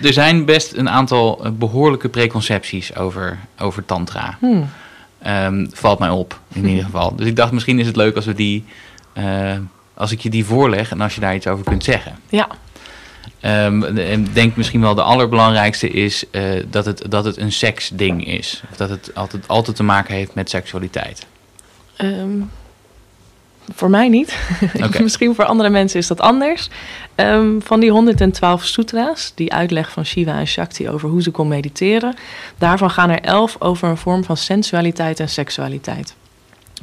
Er 0.01 0.13
zijn 0.13 0.45
best 0.45 0.73
een 0.73 0.89
aantal 0.89 1.43
eh, 1.43 1.51
behoorlijke 1.51 2.09
preconcepties 2.09 2.95
over, 2.95 3.39
over 3.59 3.85
tantra. 3.85 4.37
Hmm. 4.39 4.69
Um, 5.27 5.69
valt 5.73 5.99
mij 5.99 6.09
op, 6.09 6.39
in 6.53 6.65
ieder 6.65 6.83
geval. 6.91 7.15
Dus 7.15 7.27
ik 7.27 7.35
dacht, 7.35 7.51
misschien 7.51 7.79
is 7.79 7.87
het 7.87 7.95
leuk 7.95 8.15
als 8.15 8.25
we 8.25 8.33
die, 8.33 8.65
uh, 9.13 9.57
als 9.93 10.11
ik 10.11 10.19
je 10.19 10.29
die 10.29 10.45
voorleg 10.45 10.91
en 10.91 11.01
als 11.01 11.15
je 11.15 11.21
daar 11.21 11.35
iets 11.35 11.47
over 11.47 11.65
kunt 11.65 11.83
zeggen. 11.83 12.15
Ja. 12.29 12.47
Um, 13.41 13.83
en 13.83 14.27
denk 14.33 14.55
misschien 14.55 14.81
wel 14.81 14.95
de 14.95 15.01
allerbelangrijkste 15.01 15.89
is 15.89 16.25
uh, 16.31 16.63
dat, 16.69 16.85
het, 16.85 17.05
dat 17.09 17.25
het 17.25 17.37
een 17.37 17.51
seksding 17.51 18.27
is. 18.27 18.63
Of 18.71 18.77
dat 18.77 18.89
het 18.89 19.11
altijd, 19.13 19.47
altijd 19.47 19.75
te 19.75 19.83
maken 19.83 20.15
heeft 20.15 20.33
met 20.33 20.49
seksualiteit. 20.49 21.25
Um, 21.97 22.49
voor 23.73 23.89
mij 23.89 24.09
niet. 24.09 24.37
Misschien 25.01 25.35
voor 25.35 25.45
andere 25.45 25.69
mensen 25.69 25.99
is 25.99 26.07
dat 26.07 26.21
anders. 26.21 26.69
Um, 27.15 27.61
van 27.61 27.79
die 27.79 27.91
112 27.91 28.63
sutra's, 28.63 29.31
die 29.35 29.53
uitleg 29.53 29.91
van 29.91 30.05
Shiva 30.05 30.39
en 30.39 30.47
Shakti 30.47 30.89
over 30.89 31.09
hoe 31.09 31.21
ze 31.21 31.31
kon 31.31 31.47
mediteren, 31.47 32.15
daarvan 32.57 32.89
gaan 32.89 33.09
er 33.09 33.21
11 33.21 33.55
over 33.59 33.89
een 33.89 33.97
vorm 33.97 34.23
van 34.23 34.37
sensualiteit 34.37 35.19
en 35.19 35.29
seksualiteit. 35.29 36.15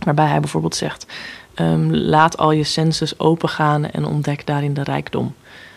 Waarbij 0.05 0.27
hij 0.27 0.41
bijvoorbeeld 0.41 0.77
zegt: 0.77 1.07
um, 1.55 1.95
laat 1.95 2.39
al 2.39 2.53
je 2.53 2.65
senses 2.65 3.19
opengaan 3.19 3.91
en 3.91 4.05
ontdek 4.05 4.47
daarin 4.47 4.75
de 4.75 4.83
rijkdom. 4.83 5.35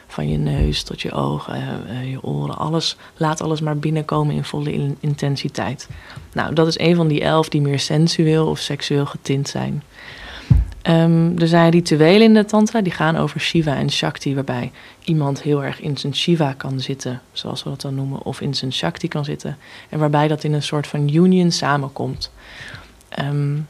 Van 0.08 0.30
je 0.30 0.38
neus 0.38 0.84
tot 0.84 1.02
je 1.02 1.12
ogen, 1.12 1.84
uh, 1.90 2.12
je 2.12 2.24
oren, 2.24 2.58
alles. 2.58 2.98
Laat 3.18 3.42
alles 3.42 3.62
maar 3.62 3.78
binnenkomen 3.78 4.36
in 4.36 4.44
volle 4.44 4.96
intensiteit. 5.00 5.90
Nou, 6.34 6.54
dat 6.54 6.68
is 6.68 6.80
een 6.80 6.96
van 6.96 7.08
die 7.08 7.24
elf 7.24 7.50
die 7.50 7.62
meer 7.62 7.80
sensueel 7.80 8.48
of 8.48 8.60
seksueel 8.60 9.06
getint 9.06 9.50
zijn. 9.50 9.84
Er 10.84 11.48
zijn 11.48 11.72
rituelen 11.72 12.22
in 12.22 12.34
de 12.34 12.46
tantra 12.46 12.82
die 12.82 12.92
gaan 12.92 13.16
over 13.16 13.40
Shiva 13.40 13.76
en 13.76 13.92
Shakti, 13.92 14.36
waarbij 14.36 14.72
iemand 15.04 15.42
heel 15.42 15.64
erg 15.64 15.82
in 15.82 15.98
zijn 15.98 16.16
Shiva 16.16 16.54
kan 16.58 16.80
zitten, 16.80 17.22
zoals 17.32 17.64
we 17.64 17.70
dat 17.70 17.82
dan 17.82 17.96
noemen, 17.96 18.24
of 18.24 18.42
in 18.42 18.54
zijn 18.54 18.74
Shakti 18.74 19.08
kan 19.08 19.26
zitten, 19.26 19.58
en 19.90 20.00
waarbij 20.00 20.28
dat 20.28 20.44
in 20.44 20.54
een 20.54 20.64
soort 20.64 20.88
van 20.88 21.14
union 21.14 21.52
samenkomt. 21.52 22.32
Um, 23.20 23.68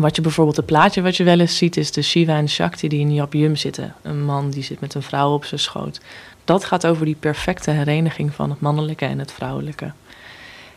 wat 0.00 0.16
je 0.16 0.22
bijvoorbeeld 0.22 0.56
het 0.56 0.66
plaatje 0.66 1.02
wat 1.02 1.16
je 1.16 1.24
wel 1.24 1.40
eens 1.40 1.56
ziet, 1.56 1.76
is 1.76 1.92
de 1.92 2.02
Shiva 2.02 2.36
en 2.36 2.48
Shakti 2.48 2.88
die 2.88 3.00
in 3.00 3.28
Yum 3.30 3.56
zitten. 3.56 3.94
Een 4.02 4.24
man 4.24 4.50
die 4.50 4.62
zit 4.62 4.80
met 4.80 4.94
een 4.94 5.02
vrouw 5.02 5.32
op 5.34 5.44
zijn 5.44 5.60
schoot. 5.60 6.00
Dat 6.44 6.64
gaat 6.64 6.86
over 6.86 7.04
die 7.04 7.16
perfecte 7.20 7.70
hereniging 7.70 8.34
van 8.34 8.50
het 8.50 8.60
mannelijke 8.60 9.04
en 9.04 9.18
het 9.18 9.32
vrouwelijke. 9.32 9.92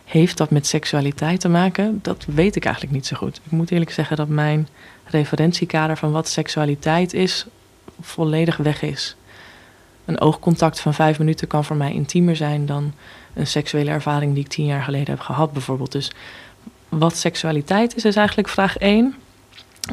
Heeft 0.08 0.38
dat 0.38 0.50
met 0.50 0.68
seksualiteit 0.68 1.40
te 1.40 1.50
maken? 1.50 2.00
Dat 2.02 2.26
weet 2.26 2.56
ik 2.56 2.66
eigenlijk 2.66 2.96
niet 2.96 3.06
zo 3.06 3.18
goed. 3.18 3.42
Ik 3.44 3.52
moet 3.52 3.72
eerlijk 3.72 3.92
zeggen 3.92 4.18
dat 4.18 4.28
mijn 4.28 4.68
referentiekader 5.06 5.98
van 5.98 6.12
wat 6.12 6.28
seksualiteit 6.28 7.14
is, 7.14 7.46
volledig 8.02 8.58
weg 8.58 8.82
is. 8.82 9.16
Een 10.06 10.20
oogcontact 10.20 10.80
van 10.80 10.94
vijf 10.94 11.20
minuten 11.20 11.48
kan 11.48 11.66
voor 11.66 11.76
mij 11.76 11.94
intiemer 11.94 12.36
zijn 12.36 12.66
dan 12.66 12.94
een 13.34 13.48
seksuele 13.48 13.90
ervaring 13.90 14.34
die 14.34 14.44
ik 14.44 14.50
tien 14.50 14.66
jaar 14.66 14.84
geleden 14.84 15.10
heb 15.10 15.20
gehad, 15.20 15.52
bijvoorbeeld. 15.54 15.92
Dus 15.92 16.12
wat 16.90 17.18
seksualiteit 17.18 17.96
is, 17.96 18.06
is 18.06 18.16
eigenlijk 18.16 18.48
vraag 18.48 18.78
één. 18.78 19.16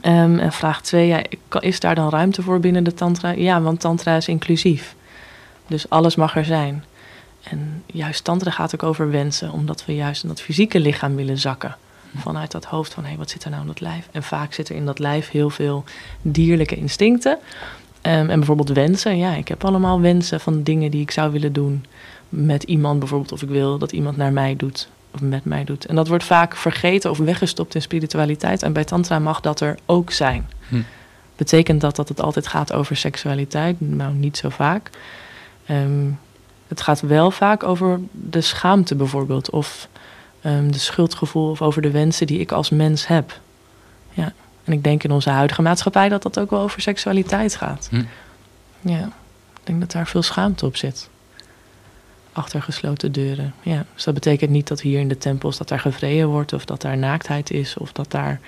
Um, 0.03 0.38
en 0.38 0.53
vraag 0.53 0.83
twee, 0.83 1.07
ja, 1.07 1.22
is 1.61 1.81
daar 1.81 1.94
dan 1.94 2.11
ruimte 2.11 2.42
voor 2.42 2.61
binnen 2.61 2.85
de 2.85 2.94
Tantra? 2.94 3.31
Ja, 3.31 3.61
want 3.61 3.81
Tantra 3.81 4.16
is 4.16 4.29
inclusief. 4.29 4.94
Dus 5.66 5.90
alles 5.90 6.16
mag 6.16 6.37
er 6.37 6.44
zijn. 6.44 6.85
En 7.45 7.83
juist 7.87 8.25
Tantra 8.25 8.51
gaat 8.51 8.75
ook 8.75 8.83
over 8.83 9.11
wensen, 9.11 9.53
omdat 9.53 9.85
we 9.85 9.95
juist 9.95 10.23
in 10.23 10.29
dat 10.29 10.41
fysieke 10.41 10.81
lichaam 10.81 11.15
willen 11.15 11.39
zakken 11.39 11.77
vanuit 12.17 12.51
dat 12.51 12.65
hoofd 12.65 12.95
van 12.95 13.03
hé, 13.03 13.09
hey, 13.09 13.19
wat 13.19 13.31
zit 13.31 13.45
er 13.45 13.51
nou 13.51 13.63
in 13.63 13.69
dat 13.69 13.81
lijf? 13.81 14.09
En 14.13 14.23
vaak 14.23 14.53
zit 14.53 14.69
er 14.69 14.77
in 14.77 14.85
dat 14.85 14.99
lijf 14.99 15.31
heel 15.31 15.51
veel 15.51 15.85
dierlijke 16.23 16.77
instincten. 16.77 17.39
Um, 18.03 18.31
en 18.31 18.39
bijvoorbeeld 18.39 18.69
wensen. 18.69 19.17
Ja, 19.17 19.35
ik 19.35 19.49
heb 19.49 19.65
allemaal 19.65 20.01
wensen 20.01 20.41
van 20.41 20.63
dingen 20.63 20.91
die 20.91 21.01
ik 21.01 21.11
zou 21.11 21.33
willen 21.33 21.53
doen 21.53 21.85
met 22.29 22.63
iemand 22.63 22.99
bijvoorbeeld. 22.99 23.33
Of 23.33 23.43
ik 23.43 23.49
wil 23.49 23.79
dat 23.79 23.93
iemand 23.93 24.17
naar 24.17 24.33
mij 24.33 24.57
doet 24.57 24.89
of 25.11 25.21
met 25.21 25.45
mij 25.45 25.65
doet. 25.65 25.87
En 25.87 25.95
dat 25.95 26.09
wordt 26.09 26.25
vaak 26.25 26.57
vergeten 26.57 27.11
of 27.11 27.19
weggestopt 27.19 27.75
in 27.75 27.83
spiritualiteit. 27.83 28.63
En 28.63 28.73
bij 28.73 28.85
tantra 28.85 29.19
mag 29.19 29.41
dat 29.41 29.61
er 29.61 29.79
ook 29.87 30.11
zijn. 30.11 30.49
Hm. 30.69 30.83
Betekent 31.37 31.81
dat 31.81 31.97
dat 31.97 32.09
het 32.09 32.21
altijd 32.21 32.47
gaat 32.47 32.73
over 32.73 32.97
seksualiteit? 32.97 33.81
Nou, 33.81 34.15
niet 34.15 34.37
zo 34.37 34.49
vaak. 34.49 34.91
Um, 35.71 36.19
het 36.68 36.81
gaat 36.81 37.00
wel 37.00 37.31
vaak 37.31 37.62
over 37.62 38.00
de 38.11 38.40
schaamte 38.40 38.94
bijvoorbeeld. 38.94 39.50
Of 39.50 39.88
um, 40.46 40.72
de 40.72 40.79
schuldgevoel 40.79 41.50
of 41.50 41.62
over 41.62 41.83
de 41.83 41.90
wensen 41.90 42.27
die 42.27 42.38
ik 42.38 42.53
als 42.53 42.70
mens 42.70 43.07
heb. 43.07 43.40
Ja. 44.11 44.33
En 44.64 44.72
ik 44.72 44.85
denk 44.85 45.05
in 45.05 45.11
onze 45.11 45.31
huidige 45.31 45.62
maatschappij 45.62 46.09
dat 46.09 46.22
dat 46.22 46.38
ook 46.38 46.50
wel 46.50 46.61
over 46.61 46.81
seksualiteit 46.81 47.57
gaat. 47.57 47.88
Hm. 47.90 48.03
Ja, 48.81 49.05
ik 49.55 49.61
denk 49.62 49.81
dat 49.81 49.90
daar 49.90 50.07
veel 50.07 50.22
schaamte 50.22 50.66
op 50.66 50.77
zit. 50.77 51.09
Achter 52.33 52.62
gesloten 52.62 53.12
deuren. 53.12 53.55
Ja, 53.62 53.85
dus 53.94 54.05
dat 54.05 54.14
betekent 54.14 54.50
niet 54.50 54.68
dat 54.68 54.81
hier 54.81 55.00
in 55.00 55.09
de 55.09 55.18
tempels 55.18 55.57
dat 55.57 55.68
daar 55.68 55.81
gevreden 55.81 56.29
wordt 56.29 56.53
of 56.53 56.64
dat 56.64 56.81
daar 56.81 56.98
naaktheid 56.98 57.50
is 57.50 57.77
of 57.77 57.92
dat 57.92 58.11
daar 58.11 58.40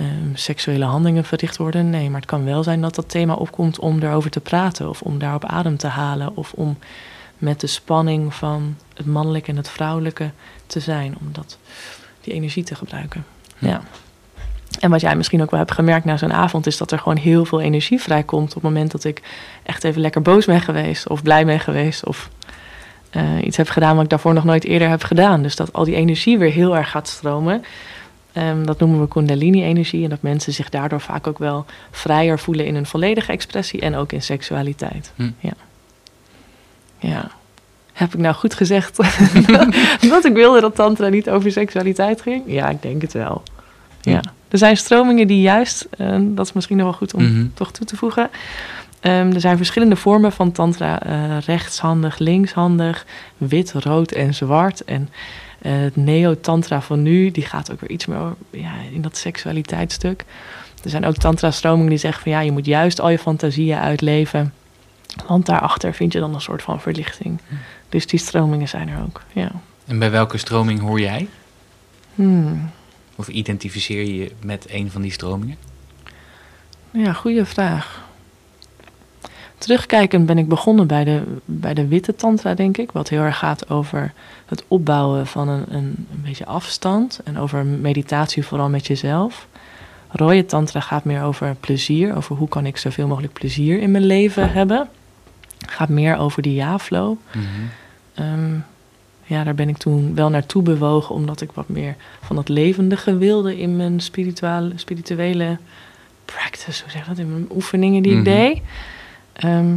um, 0.00 0.36
seksuele 0.36 0.84
handelingen 0.84 1.24
verricht 1.24 1.56
worden. 1.56 1.90
Nee, 1.90 2.10
maar 2.10 2.20
het 2.20 2.30
kan 2.30 2.44
wel 2.44 2.62
zijn 2.62 2.80
dat 2.80 2.94
dat 2.94 3.08
thema 3.08 3.34
opkomt 3.34 3.78
om 3.78 4.02
erover 4.02 4.30
te 4.30 4.40
praten 4.40 4.88
of 4.88 5.02
om 5.02 5.18
daarop 5.18 5.44
adem 5.44 5.76
te 5.76 5.86
halen 5.86 6.36
of 6.36 6.52
om 6.52 6.78
met 7.44 7.60
de 7.60 7.66
spanning 7.66 8.34
van 8.34 8.76
het 8.94 9.06
mannelijke 9.06 9.50
en 9.50 9.56
het 9.56 9.68
vrouwelijke 9.68 10.30
te 10.66 10.80
zijn. 10.80 11.14
Om 11.20 11.28
dat, 11.32 11.58
die 12.20 12.34
energie 12.34 12.64
te 12.64 12.74
gebruiken. 12.74 13.24
Hm. 13.58 13.66
Ja. 13.66 13.82
En 14.80 14.90
wat 14.90 15.00
jij 15.00 15.16
misschien 15.16 15.42
ook 15.42 15.50
wel 15.50 15.60
hebt 15.60 15.72
gemerkt 15.72 16.04
na 16.04 16.16
zo'n 16.16 16.32
avond, 16.32 16.66
is 16.66 16.76
dat 16.76 16.92
er 16.92 16.98
gewoon 16.98 17.16
heel 17.16 17.44
veel 17.44 17.60
energie 17.60 18.00
vrijkomt 18.00 18.48
op 18.48 18.54
het 18.54 18.62
moment 18.62 18.90
dat 18.90 19.04
ik 19.04 19.22
echt 19.62 19.84
even 19.84 20.00
lekker 20.00 20.22
boos 20.22 20.46
ben 20.46 20.60
geweest, 20.60 21.08
of 21.08 21.22
blij 21.22 21.44
ben 21.44 21.60
geweest, 21.60 22.06
of 22.06 22.30
uh, 23.16 23.22
iets 23.42 23.56
heb 23.56 23.68
gedaan 23.68 23.94
wat 23.94 24.04
ik 24.04 24.10
daarvoor 24.10 24.34
nog 24.34 24.44
nooit 24.44 24.64
eerder 24.64 24.88
heb 24.88 25.02
gedaan. 25.02 25.42
Dus 25.42 25.56
dat 25.56 25.72
al 25.72 25.84
die 25.84 25.94
energie 25.94 26.38
weer 26.38 26.52
heel 26.52 26.76
erg 26.76 26.90
gaat 26.90 27.08
stromen. 27.08 27.64
Ehm, 28.32 28.64
dat 28.64 28.78
noemen 28.78 29.00
we 29.00 29.08
Kundalini-energie. 29.08 30.04
En 30.04 30.10
dat 30.10 30.22
mensen 30.22 30.52
zich 30.52 30.68
daardoor 30.68 31.00
vaak 31.00 31.26
ook 31.26 31.38
wel 31.38 31.64
vrijer 31.90 32.38
voelen 32.38 32.66
in 32.66 32.74
hun 32.74 32.86
volledige 32.86 33.32
expressie 33.32 33.80
en 33.80 33.94
ook 33.94 34.12
in 34.12 34.22
seksualiteit. 34.22 35.12
Hm. 35.16 35.30
Ja. 35.38 35.52
Ja. 37.08 37.30
Heb 37.92 38.14
ik 38.14 38.20
nou 38.20 38.34
goed 38.34 38.54
gezegd 38.54 38.96
dat 40.10 40.24
ik 40.24 40.32
wilde 40.32 40.60
dat 40.60 40.74
Tantra 40.74 41.08
niet 41.08 41.30
over 41.30 41.52
seksualiteit 41.52 42.20
ging? 42.22 42.42
Ja, 42.46 42.68
ik 42.68 42.82
denk 42.82 43.02
het 43.02 43.12
wel. 43.12 43.42
Ja. 44.00 44.20
Er 44.48 44.58
zijn 44.58 44.76
stromingen 44.76 45.26
die 45.26 45.40
juist, 45.40 45.86
uh, 45.98 46.16
dat 46.20 46.46
is 46.46 46.52
misschien 46.52 46.76
nog 46.76 46.86
wel 46.86 46.94
goed 46.94 47.14
om 47.14 47.22
Mhm. 47.22 47.46
toch 47.54 47.72
toe 47.72 47.86
te 47.86 47.96
voegen. 47.96 48.30
Ehm, 49.00 49.32
er 49.32 49.40
zijn 49.40 49.56
verschillende 49.56 49.96
vormen 49.96 50.32
van 50.32 50.52
tantra. 50.52 51.02
eh, 51.02 51.38
rechtshandig, 51.46 52.18
linkshandig, 52.18 53.06
wit, 53.36 53.72
rood 53.72 54.12
en 54.12 54.34
zwart. 54.34 54.84
En 54.84 55.08
eh, 55.62 55.72
het 55.76 55.96
neo-tantra 55.96 56.80
van 56.80 57.02
nu, 57.02 57.30
die 57.30 57.44
gaat 57.46 57.72
ook 57.72 57.80
weer 57.80 57.90
iets 57.90 58.06
meer 58.06 58.18
over, 58.18 58.36
ja, 58.50 58.72
in 58.92 59.02
dat 59.02 59.16
seksualiteitsstuk. 59.16 60.24
Er 60.84 60.90
zijn 60.90 61.04
ook 61.06 61.16
tantra-stromingen 61.16 61.88
die 61.88 61.98
zeggen 61.98 62.22
van 62.22 62.32
ja, 62.32 62.40
je 62.40 62.52
moet 62.52 62.66
juist 62.66 63.00
al 63.00 63.10
je 63.10 63.18
fantasieën 63.18 63.78
uitleven. 63.78 64.52
Want 65.26 65.46
daarachter 65.46 65.94
vind 65.94 66.12
je 66.12 66.20
dan 66.20 66.34
een 66.34 66.40
soort 66.40 66.62
van 66.62 66.80
verlichting. 66.80 67.40
Dus 67.88 68.06
die 68.06 68.18
stromingen 68.18 68.68
zijn 68.68 68.88
er 68.88 69.02
ook, 69.02 69.22
ja. 69.32 69.50
En 69.86 69.98
bij 69.98 70.10
welke 70.10 70.38
stroming 70.38 70.80
hoor 70.80 71.00
jij? 71.00 71.28
Hmm. 72.14 72.70
Of 73.16 73.28
identificeer 73.28 74.02
je 74.02 74.14
je 74.14 74.32
met 74.42 74.66
een 74.68 74.90
van 74.90 75.02
die 75.02 75.12
stromingen? 75.12 75.56
Ja, 76.90 77.12
goede 77.12 77.44
vraag. 77.44 78.02
Terugkijkend 79.58 80.26
ben 80.26 80.38
ik 80.38 80.48
begonnen 80.48 80.86
bij 80.86 81.04
de, 81.04 81.22
bij 81.44 81.74
de 81.74 81.86
witte 81.86 82.14
tantra, 82.14 82.54
denk 82.54 82.76
ik. 82.76 82.92
Wat 82.92 83.08
heel 83.08 83.20
erg 83.20 83.38
gaat 83.38 83.70
over 83.70 84.12
het 84.46 84.64
opbouwen 84.68 85.26
van 85.26 85.48
een, 85.48 85.64
een, 85.68 86.06
een 86.12 86.22
beetje 86.24 86.46
afstand. 86.46 87.20
En 87.24 87.38
over 87.38 87.64
meditatie 87.64 88.44
vooral 88.44 88.68
met 88.68 88.86
jezelf. 88.86 89.46
Rode 90.08 90.46
tantra 90.46 90.80
gaat 90.80 91.04
meer 91.04 91.22
over 91.22 91.56
plezier. 91.60 92.16
Over 92.16 92.36
hoe 92.36 92.48
kan 92.48 92.66
ik 92.66 92.76
zoveel 92.76 93.06
mogelijk 93.06 93.32
plezier 93.32 93.80
in 93.80 93.90
mijn 93.90 94.04
leven 94.04 94.52
hebben. 94.52 94.88
Gaat 95.66 95.88
meer 95.88 96.16
over 96.16 96.42
die 96.42 96.54
ja-flow. 96.54 97.16
Mhm. 97.32 97.44
Ehm, 98.14 98.54
ja, 99.24 99.44
daar 99.44 99.54
ben 99.54 99.68
ik 99.68 99.76
toen 99.76 100.14
wel 100.14 100.28
naartoe 100.30 100.62
bewogen, 100.62 101.14
omdat 101.14 101.40
ik 101.40 101.52
wat 101.52 101.68
meer 101.68 101.96
van 102.20 102.36
dat 102.36 102.48
levendige 102.48 103.16
wilde 103.16 103.58
in 103.58 103.76
mijn 103.76 104.00
spirituele, 104.00 104.72
spirituele 104.76 105.58
practice, 106.24 106.82
hoe 106.82 106.90
zeg 106.90 107.02
je 107.02 107.08
dat, 107.08 107.18
in 107.18 107.30
mijn 107.32 107.46
oefeningen 107.54 108.02
die 108.02 108.12
Mhm. 108.12 108.20
ik 108.20 108.24
deed. 108.24 108.60
Ehm, 109.32 109.74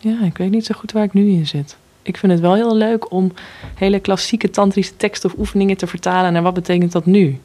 ja, 0.00 0.20
ik 0.24 0.36
weet 0.38 0.50
niet 0.50 0.66
zo 0.66 0.74
goed 0.78 0.92
waar 0.92 1.04
ik 1.04 1.12
nu 1.12 1.28
in 1.30 1.46
zit. 1.46 1.76
Ik 2.02 2.16
vind 2.16 2.32
het 2.32 2.40
wel 2.40 2.54
heel 2.54 2.76
leuk 2.76 3.12
om 3.12 3.32
hele 3.74 4.00
klassieke 4.00 4.50
tantrische 4.50 4.96
teksten 4.96 5.30
of 5.32 5.38
oefeningen 5.38 5.76
te 5.76 5.86
vertalen 5.86 6.32
naar 6.32 6.42
wat 6.42 6.54
betekent 6.54 6.92
dat 6.92 7.06
nu? 7.06 7.38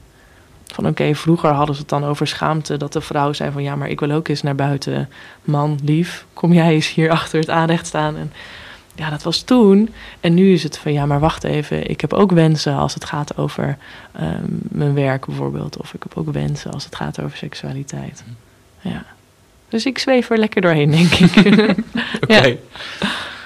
Van 0.73 0.87
oké, 0.87 1.15
vroeger 1.15 1.49
hadden 1.49 1.75
ze 1.75 1.81
het 1.81 1.89
dan 1.89 2.03
over 2.03 2.27
schaamte 2.27 2.77
dat 2.77 2.93
de 2.93 3.01
vrouw 3.01 3.33
zei 3.33 3.51
van 3.51 3.63
ja, 3.63 3.75
maar 3.75 3.89
ik 3.89 3.99
wil 3.99 4.11
ook 4.11 4.27
eens 4.27 4.41
naar 4.41 4.55
buiten. 4.55 5.09
Man, 5.43 5.79
lief, 5.83 6.25
kom 6.33 6.53
jij 6.53 6.73
eens 6.73 6.93
hier 6.93 7.09
achter 7.19 7.39
het 7.39 7.49
aanrecht 7.49 7.85
staan. 7.85 8.17
En 8.17 8.33
ja, 8.95 9.09
dat 9.09 9.23
was 9.23 9.41
toen. 9.41 9.93
En 10.19 10.33
nu 10.33 10.53
is 10.53 10.63
het 10.63 10.77
van 10.77 10.93
ja, 10.93 11.05
maar 11.05 11.19
wacht 11.19 11.43
even. 11.43 11.89
Ik 11.89 12.01
heb 12.01 12.13
ook 12.13 12.31
wensen 12.31 12.75
als 12.75 12.93
het 12.93 13.05
gaat 13.05 13.37
over 13.37 13.77
ehm, 14.11 14.43
mijn 14.61 14.93
werk 14.93 15.25
bijvoorbeeld. 15.25 15.77
Of 15.77 15.93
ik 15.93 16.03
heb 16.03 16.17
ook 16.17 16.31
wensen 16.31 16.71
als 16.71 16.85
het 16.85 16.95
gaat 16.95 17.21
over 17.21 17.37
seksualiteit. 17.37 18.23
Ja. 18.81 19.05
Dus 19.69 19.85
ik 19.85 19.97
zweef 19.97 20.29
er 20.29 20.37
lekker 20.37 20.61
doorheen, 20.61 20.91
denk 20.91 21.11
ik. 21.11 21.35
Oké. 22.23 22.57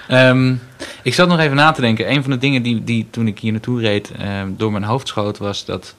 Ehm, 0.08 0.56
ik 1.02 1.14
zat 1.14 1.28
nog 1.28 1.40
even 1.40 1.56
na 1.56 1.72
te 1.72 1.82
denken. 1.82 2.12
Een 2.12 2.22
van 2.22 2.32
de 2.32 2.38
dingen 2.38 2.62
die, 2.62 2.84
die 2.84 3.08
toen 3.10 3.28
ik 3.28 3.40
hier 3.40 3.52
naartoe 3.52 3.82
reed 3.82 4.12
ehm, 4.12 4.48
door 4.58 4.72
mijn 4.72 4.84
hoofd 4.84 5.08
schoot 5.08 5.38
was 5.38 5.66
dat 5.66 5.96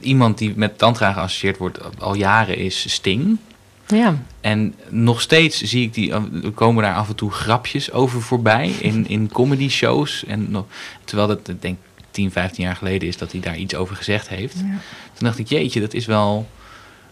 iemand 0.00 0.38
die 0.38 0.52
met 0.56 0.78
tantra 0.78 1.12
geassocieerd 1.12 1.56
wordt 1.56 2.00
al 2.00 2.14
jaren 2.14 2.56
is 2.56 2.92
Sting. 2.92 3.38
ja. 3.86 4.16
En 4.40 4.74
nog 4.88 5.20
steeds 5.20 5.62
zie 5.62 5.84
ik 5.84 5.94
die, 5.94 6.12
er 6.12 6.50
komen 6.54 6.82
daar 6.82 6.94
af 6.94 7.08
en 7.08 7.14
toe 7.14 7.30
grapjes 7.30 7.92
over 7.92 8.22
voorbij 8.22 8.68
in, 8.68 9.08
in 9.16 9.28
comedy 9.32 9.68
shows. 9.68 10.24
En 10.24 10.50
nog, 10.50 10.64
terwijl 11.04 11.28
dat, 11.28 11.48
ik 11.48 11.62
denk 11.62 11.78
10, 12.10 12.30
15 12.30 12.64
jaar 12.64 12.76
geleden 12.76 13.08
is 13.08 13.16
dat 13.16 13.32
hij 13.32 13.40
daar 13.40 13.56
iets 13.56 13.74
over 13.74 13.96
gezegd 13.96 14.28
heeft. 14.28 14.54
Toen 14.54 15.26
dacht 15.26 15.38
ik, 15.38 15.48
jeetje, 15.48 15.80
dat 15.80 15.94
is 15.94 16.06
wel... 16.06 16.48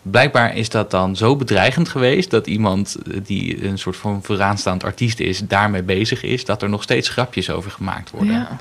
Blijkbaar 0.03 0.57
is 0.57 0.69
dat 0.69 0.91
dan 0.91 1.17
zo 1.17 1.37
bedreigend 1.37 1.89
geweest 1.89 2.31
dat 2.31 2.47
iemand 2.47 2.97
eh, 2.97 3.21
die 3.25 3.65
een 3.65 3.79
soort 3.79 3.97
van 3.97 4.23
vooraanstaand 4.23 4.85
artiest 4.85 5.21
is, 5.21 5.39
daarmee 5.39 5.83
bezig 5.83 6.23
is, 6.23 6.45
dat 6.45 6.63
er 6.63 6.69
nog 6.69 6.83
steeds 6.83 7.09
grapjes 7.09 7.51
over 7.51 7.71
gemaakt 7.71 8.11
worden. 8.11 8.33
Ja. 8.33 8.59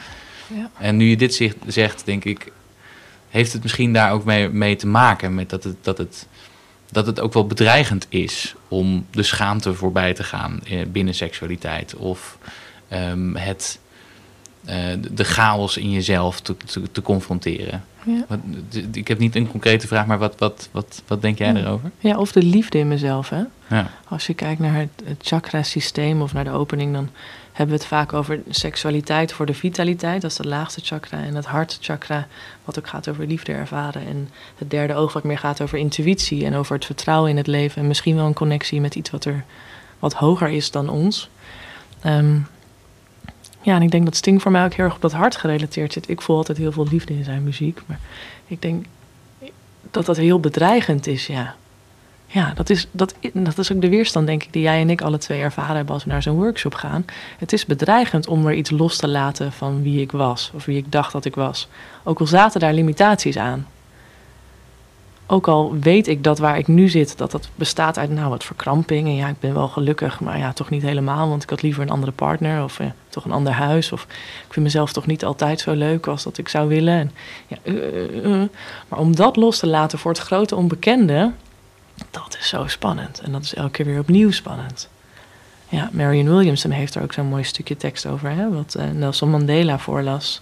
Ja. 0.55 0.69
En 0.79 0.97
nu 0.97 1.09
je 1.09 1.17
dit 1.17 1.51
zegt, 1.67 2.01
denk 2.05 2.25
ik, 2.25 2.51
heeft 3.29 3.53
het 3.53 3.61
misschien 3.61 3.93
daar 3.93 4.11
ook 4.11 4.25
mee, 4.25 4.49
mee 4.49 4.75
te 4.75 4.87
maken 4.87 5.35
met 5.35 5.49
dat 5.49 5.63
het, 5.63 5.75
dat, 5.81 5.97
het, 5.97 6.27
dat 6.91 7.05
het 7.05 7.19
ook 7.19 7.33
wel 7.33 7.47
bedreigend 7.47 8.05
is 8.09 8.55
om 8.67 9.05
de 9.11 9.23
schaamte 9.23 9.73
voorbij 9.73 10.13
te 10.13 10.23
gaan 10.23 10.59
eh, 10.63 10.85
binnen 10.87 11.15
seksualiteit 11.15 11.95
of 11.95 12.37
ehm, 12.87 13.35
het, 13.35 13.79
eh, 14.65 14.75
de- 15.11 15.23
chaos 15.23 15.77
in 15.77 15.91
jezelf 15.91 16.39
te, 16.41 16.57
te, 16.57 16.91
te 16.91 17.01
confronteren. 17.01 17.83
Ja. 18.03 18.25
Wat, 18.27 18.39
ik 18.91 19.07
heb 19.07 19.19
niet 19.19 19.35
een 19.35 19.47
concrete 19.47 19.87
vraag, 19.87 20.05
maar 20.05 20.17
wat, 20.17 20.35
wat, 20.37 20.69
wat, 20.71 21.03
wat 21.07 21.21
denk 21.21 21.37
jij 21.37 21.53
erover? 21.53 21.91
ja, 21.99 22.17
of 22.17 22.31
de 22.31 22.43
liefde 22.43 22.77
in 22.77 22.87
mezelf, 22.87 23.29
hè. 23.29 23.41
Ja. 23.69 23.91
Als 24.07 24.27
je 24.27 24.33
kijkt 24.33 24.59
naar 24.59 24.75
het, 24.75 24.89
het 25.03 25.17
chakra-systeem 25.21 26.21
of 26.21 26.33
naar 26.33 26.43
de 26.43 26.51
opening, 26.51 26.93
dan 26.93 27.09
hebben 27.59 27.77
we 27.77 27.83
het 27.83 27.93
vaak 27.93 28.13
over 28.13 28.41
seksualiteit 28.49 29.33
voor 29.33 29.45
de 29.45 29.53
vitaliteit. 29.53 30.21
Dat 30.21 30.31
is 30.31 30.37
het 30.37 30.45
laagste 30.45 30.81
chakra. 30.83 31.23
En 31.23 31.35
het 31.35 31.45
hartchakra, 31.45 32.27
wat 32.65 32.79
ook 32.79 32.87
gaat 32.87 33.09
over 33.09 33.27
liefde 33.27 33.51
ervaren. 33.51 34.05
En 34.05 34.29
het 34.57 34.69
derde 34.69 34.93
oog, 34.93 35.13
wat 35.13 35.23
meer 35.23 35.37
gaat 35.37 35.61
over 35.61 35.77
intuïtie 35.77 36.45
en 36.45 36.55
over 36.55 36.75
het 36.75 36.85
vertrouwen 36.85 37.29
in 37.29 37.37
het 37.37 37.47
leven. 37.47 37.81
En 37.81 37.87
misschien 37.87 38.15
wel 38.15 38.25
een 38.25 38.33
connectie 38.33 38.81
met 38.81 38.95
iets 38.95 39.09
wat 39.09 39.25
er 39.25 39.43
wat 39.99 40.13
hoger 40.13 40.49
is 40.49 40.71
dan 40.71 40.89
ons. 40.89 41.29
Ehm, 42.01 42.35
ja, 43.61 43.75
en 43.75 43.81
ik 43.81 43.91
denk 43.91 44.05
dat 44.05 44.15
Sting 44.15 44.41
voor 44.41 44.51
mij 44.51 44.65
ook 44.65 44.73
heel 44.73 44.85
erg 44.85 44.95
op 44.95 45.01
dat 45.01 45.13
hart 45.13 45.35
gerelateerd 45.35 45.93
zit. 45.93 46.09
Ik 46.09 46.21
voel 46.21 46.37
altijd 46.37 46.57
heel 46.57 46.71
veel 46.71 46.87
liefde 46.91 47.13
in 47.13 47.23
zijn 47.23 47.43
muziek. 47.43 47.81
Maar 47.85 47.99
ik 48.47 48.61
denk 48.61 48.85
dat 49.91 50.05
dat 50.05 50.17
heel 50.17 50.39
bedreigend 50.39 51.07
is, 51.07 51.27
ja. 51.27 51.55
Ja, 52.31 52.53
dat 52.55 52.69
is, 52.69 52.87
dat, 52.91 53.15
dat 53.33 53.57
is 53.57 53.71
ook 53.71 53.81
de 53.81 53.89
weerstand, 53.89 54.27
denk 54.27 54.43
ik, 54.43 54.53
die 54.53 54.61
jij 54.61 54.81
en 54.81 54.89
ik 54.89 55.01
alle 55.01 55.17
twee 55.17 55.41
ervaren 55.41 55.75
hebben 55.75 55.93
als 55.93 56.03
we 56.03 56.09
naar 56.09 56.21
zo'n 56.21 56.35
workshop 56.35 56.75
gaan. 56.75 57.05
Het 57.37 57.53
is 57.53 57.65
bedreigend 57.65 58.27
om 58.27 58.47
er 58.47 58.53
iets 58.53 58.69
los 58.69 58.97
te 58.97 59.07
laten 59.07 59.51
van 59.51 59.81
wie 59.81 60.01
ik 60.01 60.11
was, 60.11 60.51
of 60.53 60.65
wie 60.65 60.77
ik 60.77 60.91
dacht 60.91 61.11
dat 61.11 61.25
ik 61.25 61.35
was. 61.35 61.67
Ook 62.03 62.19
al 62.19 62.27
zaten 62.27 62.59
daar 62.59 62.73
limitaties 62.73 63.37
aan. 63.37 63.67
Ook 65.31 65.47
al 65.47 65.75
weet 65.79 66.07
ik 66.07 66.23
dat 66.23 66.39
waar 66.39 66.57
ik 66.57 66.67
nu 66.67 66.89
zit, 66.89 67.17
dat 67.17 67.31
dat 67.31 67.49
bestaat 67.55 67.97
uit 67.97 68.09
nou 68.09 68.29
wat 68.29 68.43
verkramping. 68.43 69.07
En 69.07 69.15
ja, 69.15 69.27
ik 69.27 69.39
ben 69.39 69.53
wel 69.53 69.67
gelukkig, 69.67 70.19
maar 70.19 70.37
ja, 70.37 70.53
toch 70.53 70.69
niet 70.69 70.81
helemaal. 70.81 71.29
Want 71.29 71.43
ik 71.43 71.49
had 71.49 71.61
liever 71.61 71.83
een 71.83 71.89
andere 71.89 72.11
partner 72.11 72.63
of 72.63 72.79
toch 73.09 73.25
een 73.25 73.31
ander 73.31 73.53
huis. 73.53 73.91
Of 73.91 74.03
ik 74.47 74.53
vind 74.53 74.65
mezelf 74.65 74.93
toch 74.93 75.05
niet 75.05 75.25
altijd 75.25 75.59
zo 75.59 75.73
leuk 75.73 76.07
als 76.07 76.23
dat 76.23 76.37
ik 76.37 76.49
zou 76.49 76.67
willen. 76.67 76.93
En, 76.93 77.11
ja, 77.47 77.57
eh, 77.63 77.73
eh, 77.73 78.41
eh. 78.41 78.49
Maar 78.87 78.99
om 78.99 79.15
dat 79.15 79.35
los 79.35 79.59
te 79.59 79.67
laten 79.67 79.99
voor 79.99 80.11
het 80.11 80.19
grote 80.19 80.55
onbekende, 80.55 81.31
dat 82.11 82.37
is 82.39 82.47
zo 82.47 82.67
spannend. 82.67 83.19
En 83.19 83.31
dat 83.31 83.43
is 83.43 83.53
elke 83.53 83.71
keer 83.71 83.85
weer 83.85 83.99
opnieuw 83.99 84.31
spannend. 84.31 84.89
Ja, 85.69 85.89
Marion 85.91 86.29
Williamson 86.29 86.71
heeft 86.71 86.95
er 86.95 87.01
ook 87.01 87.13
zo'n 87.13 87.25
mooi 87.25 87.43
stukje 87.43 87.77
tekst 87.77 88.05
over, 88.05 88.29
hè, 88.29 88.49
wat 88.49 88.75
eh, 88.75 88.85
Nelson 88.89 89.29
Mandela 89.29 89.79
voorlas. 89.79 90.41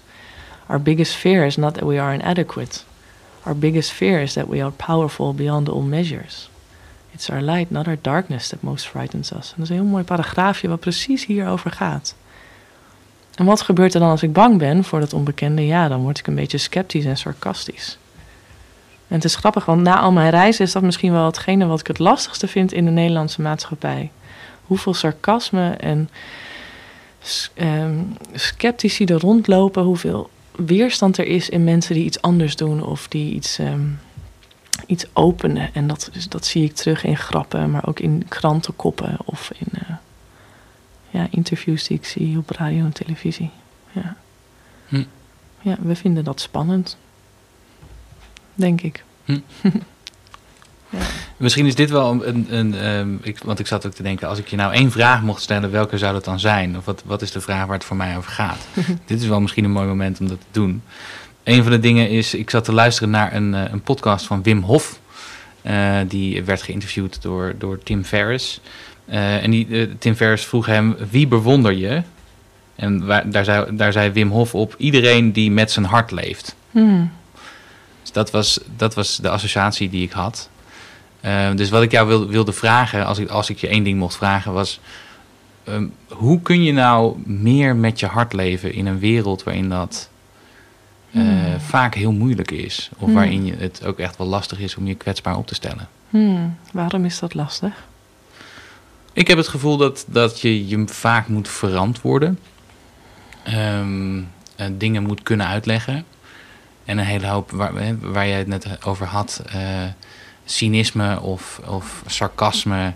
Our 0.68 0.82
biggest 0.82 1.14
fear 1.14 1.46
is 1.46 1.56
not 1.56 1.74
that 1.74 1.84
we 1.84 2.02
are 2.02 2.14
inadequate. 2.14 2.80
Our 3.44 3.56
biggest 3.56 3.92
fear 3.92 4.22
is 4.22 4.34
that 4.34 4.48
we 4.48 4.62
are 4.62 4.72
powerful 4.72 5.34
beyond 5.34 5.70
all 5.70 5.82
measures. 5.82 6.50
It's 7.12 7.30
our 7.30 7.42
light, 7.42 7.72
not 7.72 7.88
our 7.88 7.98
darkness, 8.02 8.48
that 8.48 8.62
most 8.62 8.88
frightens 8.88 9.32
us. 9.32 9.48
En 9.48 9.54
dat 9.56 9.64
is 9.64 9.70
een 9.70 9.76
heel 9.76 9.86
mooi 9.86 10.04
paragraafje 10.04 10.68
wat 10.68 10.80
precies 10.80 11.26
hierover 11.26 11.72
gaat. 11.72 12.16
En 13.36 13.46
wat 13.46 13.62
gebeurt 13.62 13.94
er 13.94 14.00
dan 14.00 14.10
als 14.10 14.24
ik 14.24 14.34
bang 14.34 14.58
ben 14.58 14.84
voor 14.84 15.00
dat 15.00 15.14
onbekende? 15.14 15.66
Ja, 15.66 15.88
dan 15.88 16.02
word 16.02 16.20
ik 16.20 16.28
een 16.28 16.36
beetje 16.36 16.58
sceptisch 16.58 17.06
en 17.06 17.18
sarcastisch. 17.18 17.98
En 19.08 19.16
het 19.16 19.24
is 19.24 19.36
grappig, 19.36 19.66
want 19.66 19.82
na 19.82 20.00
al 20.00 20.12
mijn 20.12 20.30
reizen 20.30 20.66
is 20.66 20.72
dat 20.72 20.84
misschien 20.84 21.12
wel 21.12 21.26
hetgene 21.26 21.66
wat 21.66 21.80
ik 21.80 21.88
het 21.88 22.00
lastigste 22.00 22.48
vind 22.48 22.74
in 22.74 22.86
de 22.86 22.92
Nederlandse 22.92 23.42
maatschappij. 23.42 24.12
Hoeveel 24.66 24.94
sarcasme 24.94 25.70
en 25.70 26.10
ehm, 27.54 28.04
sceptici 28.34 29.06
er 29.06 29.20
rondlopen, 29.20 29.84
hoeveel 29.84 30.30
weerstand 30.56 31.18
er 31.18 31.26
is 31.26 31.50
in 31.50 31.64
mensen 31.64 31.96
die 31.96 32.06
iets 32.06 32.22
anders 32.22 32.56
doen 32.56 32.84
of 32.84 33.08
die 33.08 33.34
iets, 33.34 33.60
ehm, 33.60 33.88
iets 34.86 35.06
openen. 35.14 35.74
En 35.74 35.88
dat, 35.88 36.10
dus 36.14 36.30
dat 36.30 36.46
zie 36.46 36.64
ik 36.64 36.76
terug 36.76 37.04
in 37.04 37.18
grappen, 37.18 37.72
maar 37.72 37.88
ook 37.88 38.00
in 38.00 38.26
krantenkoppen 38.28 39.18
of 39.26 39.52
in 39.58 39.68
eh, 39.74 39.96
ja, 41.10 41.28
interviews 41.30 41.88
die 41.88 41.98
ik 41.98 42.06
zie 42.06 42.38
op 42.38 42.50
radio 42.50 42.86
en 42.86 42.94
televisie. 42.94 43.50
Ja. 43.92 44.16
Hm. 44.88 45.04
ja, 45.62 45.78
we 45.82 45.96
vinden 45.96 46.24
dat 46.24 46.42
spannend. 46.42 46.98
Denk 48.58 48.82
ik. 48.82 49.04
Misschien 51.38 51.66
is 51.66 51.76
dit 51.76 51.90
wel 51.90 52.12
een, 52.12 52.28
een, 52.28 52.58
een 52.58 52.76
ehm, 52.76 53.16
ik, 53.22 53.40
want 53.44 53.60
ik 53.60 53.68
zat 53.68 53.86
ook 53.86 53.94
te 53.94 54.04
denken, 54.04 54.28
als 54.28 54.40
ik 54.40 54.48
je 54.48 54.56
nou 54.56 54.74
één 54.74 54.92
vraag 54.92 55.22
mocht 55.22 55.42
stellen, 55.42 55.72
welke 55.72 55.98
zou 55.98 56.14
dat 56.14 56.26
dan 56.26 56.40
zijn? 56.40 56.78
Of 56.78 56.86
wat, 56.86 57.04
wat 57.06 57.22
is 57.22 57.32
de 57.32 57.42
vraag 57.42 57.66
waar 57.66 57.76
het 57.76 57.86
voor 57.86 57.98
mij 57.98 58.18
over 58.18 58.32
gaat? 58.32 58.68
dit 59.06 59.22
is 59.22 59.28
wel 59.28 59.42
misschien 59.42 59.64
een 59.64 59.72
mooi 59.72 59.88
moment 59.88 60.20
om 60.20 60.28
dat 60.28 60.40
te 60.40 60.46
doen. 60.52 60.82
een 61.44 61.64
van 61.64 61.72
de 61.72 61.80
dingen 61.80 62.10
is, 62.10 62.34
ik 62.34 62.50
zat 62.50 62.64
te 62.64 62.74
luisteren 62.74 63.10
naar 63.10 63.34
een, 63.34 63.54
eh, 63.54 63.72
een 63.72 63.82
podcast 63.82 64.26
van 64.26 64.44
Wim 64.44 64.62
Hof. 64.62 65.00
Eh, 65.62 65.98
die 66.08 66.44
werd 66.44 66.62
geïnterviewd 66.62 67.22
door, 67.22 67.56
door 67.58 67.84
Tim 67.84 68.04
Ferriss. 68.04 68.62
Eh, 69.06 69.44
en 69.44 69.52
die, 69.52 69.98
Tim 69.98 70.16
Ferriss 70.16 70.46
vroeg 70.46 70.66
hem, 70.66 70.96
wie 71.10 71.28
bewonder 71.28 71.72
je? 71.72 72.02
En 72.76 73.06
waar, 73.06 73.30
daar, 73.30 73.44
zei, 73.44 73.76
daar 73.76 73.92
zei 73.92 74.12
Wim 74.12 74.30
Hof 74.30 74.56
op, 74.56 74.76
iedereen 74.78 75.32
die 75.32 75.52
met 75.52 75.72
zijn 75.72 75.86
hart 75.86 76.12
leeft. 76.12 76.56
Hmm. 76.72 77.12
Dus 78.08 78.16
dat 78.16 78.32
was, 78.32 78.60
dat 78.76 78.94
was 78.94 79.18
de 79.18 79.30
associatie 79.30 79.90
die 79.90 80.04
ik 80.04 80.12
had. 80.12 80.50
Eh, 81.22 81.56
dus 81.56 81.70
wat 81.70 81.82
ik 81.82 81.92
jou 81.92 82.08
wil, 82.08 82.28
wilde 82.28 82.54
vragen, 82.54 83.06
als 83.06 83.18
ik, 83.18 83.30
als 83.30 83.50
ik 83.50 83.58
je 83.58 83.68
één 83.68 83.84
ding 83.84 84.00
mocht 84.00 84.16
vragen, 84.16 84.54
was... 84.54 84.80
ehm, 85.64 85.88
hoe 86.10 86.42
kun 86.42 86.64
je 86.64 86.72
nou 86.74 87.18
meer 87.26 87.76
met 87.76 88.00
je 88.00 88.06
hart 88.06 88.34
leven 88.34 88.74
in 88.74 88.86
een 88.86 89.00
wereld 89.00 89.44
waarin 89.44 89.70
dat 89.70 90.10
eh, 91.12 91.22
Hmm. 91.22 91.60
vaak 91.60 91.96
heel 91.96 92.12
moeilijk 92.12 92.52
is? 92.52 92.90
Of 92.98 93.06
Hmm. 93.06 93.14
waarin 93.14 93.46
je, 93.46 93.56
het 93.56 93.86
ook 93.86 94.00
echt 94.00 94.18
wel 94.18 94.28
lastig 94.28 94.60
is 94.60 94.76
om 94.76 94.88
je 94.88 94.96
kwetsbaar 94.96 95.38
op 95.38 95.48
te 95.48 95.56
stellen? 95.56 95.88
Hmm. 96.10 96.58
Waarom 96.74 97.06
is 97.06 97.20
dat 97.20 97.34
lastig? 97.34 97.74
Ik 99.14 99.28
heb 99.28 99.38
het 99.38 99.48
gevoel 99.48 99.78
dat, 99.78 100.06
dat 100.08 100.42
je 100.42 100.68
je 100.68 100.84
vaak 100.88 101.28
moet 101.28 101.48
verantwoorden. 101.48 102.40
Ehm, 103.44 104.18
eh, 104.56 104.68
dingen 104.72 105.04
moet 105.04 105.24
kunnen 105.24 105.48
uitleggen. 105.48 106.06
En 106.88 106.98
een 106.98 107.06
hele 107.06 107.28
hoop, 107.28 107.52
waar, 107.52 107.74
waar 108.00 108.28
jij 108.28 108.38
het 108.38 108.48
net 108.48 108.86
over 108.86 109.06
had, 109.06 109.44
eh, 109.52 109.84
cynisme 110.46 111.22
of, 111.22 111.62
of 111.66 112.04
sarcasme 112.06 112.94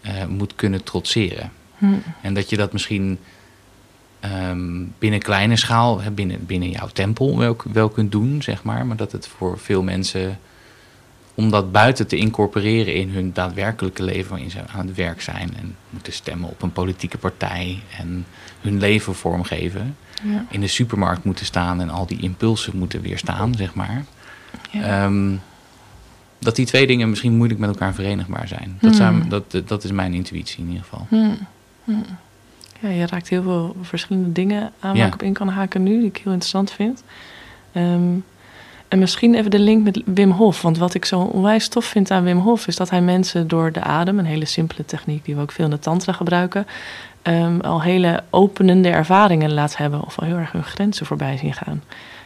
eh, 0.00 0.24
moet 0.24 0.54
kunnen 0.54 0.84
trotseren. 0.84 1.52
Hmm. 1.78 2.02
En 2.22 2.34
dat 2.34 2.50
je 2.50 2.56
dat 2.56 2.72
misschien 2.72 3.18
ehm, 4.20 4.84
binnen 4.98 5.20
kleine 5.20 5.56
schaal, 5.56 6.00
binnen, 6.12 6.46
binnen 6.46 6.70
jouw 6.70 6.88
tempel 6.88 7.38
wel, 7.38 7.56
wel 7.72 7.88
kunt 7.88 8.12
doen, 8.12 8.42
zeg 8.42 8.62
maar. 8.62 8.86
Maar 8.86 8.96
dat 8.96 9.12
het 9.12 9.26
voor 9.26 9.58
veel 9.58 9.82
mensen, 9.82 10.38
om 11.36 11.50
dat 11.50 11.72
buiten 11.72 12.06
te 12.06 12.16
incorporeren 12.16 12.94
in 12.94 13.08
hun 13.10 13.32
daadwerkelijke 13.32 14.02
leven 14.02 14.30
waarin 14.30 14.50
ze 14.50 14.58
aan 14.76 14.86
het 14.86 14.96
werk 14.96 15.20
zijn 15.22 15.50
en 15.56 15.76
moeten 15.90 16.12
stemmen 16.12 16.48
op 16.50 16.62
een 16.62 16.72
politieke 16.72 17.18
partij 17.18 17.82
en 17.98 18.26
hun 18.60 18.78
leven 18.78 19.14
vormgeven, 19.14 19.96
Ja. 20.22 20.44
in 20.50 20.60
de 20.60 20.66
supermarkt 20.66 21.24
moeten 21.24 21.46
staan 21.46 21.80
en 21.80 21.90
al 21.90 22.06
die 22.06 22.20
impulsen 22.20 22.76
moeten 22.78 23.00
weerstaan, 23.00 23.54
zeg 23.54 23.74
maar. 23.74 24.04
Ja. 24.70 24.82
Ehm, 25.04 25.34
dat 26.38 26.56
die 26.56 26.66
twee 26.66 26.86
dingen 26.86 27.08
misschien 27.10 27.34
moeilijk 27.36 27.60
met 27.60 27.68
elkaar 27.68 27.94
verenigbaar 27.94 28.48
zijn. 28.48 28.78
Dat, 28.80 28.98
Hmm. 28.98 29.28
dat, 29.28 29.62
dat 29.66 29.84
is 29.84 29.92
mijn 29.92 30.14
intuïtie 30.14 30.58
in 30.62 30.66
ieder 30.68 30.82
geval. 30.82 31.06
Hmm. 31.08 31.36
Hmm. 31.84 32.04
Ja, 32.80 32.88
je 32.88 33.06
raakt 33.06 33.28
heel 33.28 33.42
veel 33.42 33.76
verschillende 33.82 34.32
dingen 34.32 34.72
aan 34.80 34.92
Ja. 34.94 34.98
waar 34.98 35.06
ik 35.06 35.14
op 35.14 35.22
in 35.22 35.32
kan 35.32 35.48
haken 35.48 35.82
nu, 35.82 35.98
die 35.98 36.08
ik 36.08 36.16
heel 36.16 36.32
interessant 36.32 36.72
vind. 36.72 37.02
Ehm, 37.72 38.02
en 38.88 38.98
misschien 38.98 39.34
even 39.34 39.50
de 39.50 39.58
link 39.58 39.84
met 39.84 40.02
Wim 40.04 40.30
Hof. 40.30 40.62
Want 40.62 40.78
wat 40.78 40.94
ik 40.94 41.04
zo 41.04 41.20
onwijs 41.20 41.68
tof 41.68 41.84
vind 41.84 42.10
aan 42.10 42.24
Wim 42.24 42.38
Hof... 42.38 42.66
is 42.66 42.76
dat 42.76 42.90
hij 42.90 43.00
mensen 43.00 43.48
door 43.48 43.72
de 43.72 43.80
adem, 43.80 44.18
een 44.18 44.24
hele 44.24 44.44
simpele 44.44 44.84
techniek... 44.84 45.24
die 45.24 45.34
we 45.34 45.40
ook 45.40 45.52
veel 45.52 45.64
in 45.64 45.70
de 45.70 45.78
tantra 45.78 46.12
gebruiken... 46.12 46.66
ehm, 47.22 47.60
al 47.60 47.82
hele 47.82 48.22
openende 48.30 48.88
ervaringen 48.88 49.52
laat 49.54 49.76
hebben... 49.76 50.04
of 50.04 50.18
al 50.18 50.26
heel 50.26 50.36
erg 50.36 50.52
hun 50.52 50.64
grenzen 50.64 51.06
voorbij 51.06 51.36
zien 51.36 51.54
gaan. 51.54 51.82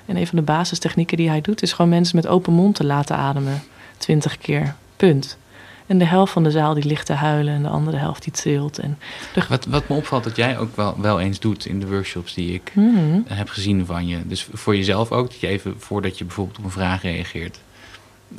En 0.07 0.17
een 0.17 0.27
van 0.27 0.39
de 0.39 0.45
basistechnieken 0.45 1.17
die 1.17 1.29
hij 1.29 1.41
doet... 1.41 1.63
is 1.63 1.73
gewoon 1.73 1.91
mensen 1.91 2.17
met 2.17 2.27
open 2.27 2.53
mond 2.53 2.75
te 2.75 2.85
laten 2.85 3.17
ademen. 3.17 3.63
Twintig 3.97 4.39
keer, 4.39 4.75
punt. 4.97 5.39
En 5.91 5.99
de 5.99 6.05
helft 6.05 6.33
van 6.33 6.43
de 6.43 6.51
zaal 6.51 6.75
die 6.75 6.85
ligt 6.85 7.07
te 7.07 7.13
huilen... 7.13 7.55
en 7.55 7.63
de 7.63 7.69
andere 7.69 7.97
helft 7.97 8.23
die 8.23 8.33
trilt. 8.33 8.79
En 8.79 8.99
de 9.35 9.45
Wat, 9.49 9.65
wat 9.67 9.89
me 9.89 9.95
opvalt 9.97 10.25
dat 10.25 10.37
jij 10.37 10.59
ook 10.59 10.77
wel, 10.77 11.01
wel 11.01 11.21
eens 11.21 11.41
doet 11.41 11.67
in 11.67 11.81
de 11.81 11.89
workshops 11.89 12.35
die 12.35 12.55
ik 12.55 12.73
Mhm. 12.75 13.21
heb 13.27 13.49
gezien 13.49 13.87
van 13.87 14.07
je. 14.07 14.27
Dus 14.27 14.49
voor 14.53 14.77
jezelf 14.77 15.13
ook, 15.13 15.31
dat 15.31 15.41
je 15.41 15.47
even 15.47 15.75
voordat 15.79 16.19
je 16.19 16.25
bijvoorbeeld 16.25 16.59
op 16.59 16.65
een 16.65 16.71
vraag 16.71 17.03
reageert, 17.03 17.61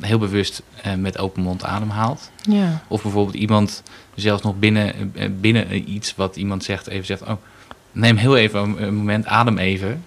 heel 0.00 0.18
bewust 0.18 0.62
eh, 0.82 0.94
met 0.94 1.18
open 1.18 1.42
mond 1.42 1.64
ademhaalt. 1.64 2.30
Ja. 2.42 2.82
Of 2.88 3.02
bijvoorbeeld 3.02 3.36
iemand 3.36 3.82
zelfs 4.14 4.42
nog 4.42 4.58
binnen, 4.58 5.12
eh, 5.14 5.28
binnen 5.40 5.90
iets 5.90 6.14
wat 6.14 6.36
iemand 6.36 6.64
zegt, 6.64 6.86
even 6.86 7.06
zegt, 7.06 7.22
oh, 7.22 7.32
neem 7.92 8.16
heel 8.16 8.36
even 8.36 8.60
een, 8.60 8.82
een 8.82 8.94
moment, 8.94 9.26
adem 9.26 9.58
even. 9.58 10.04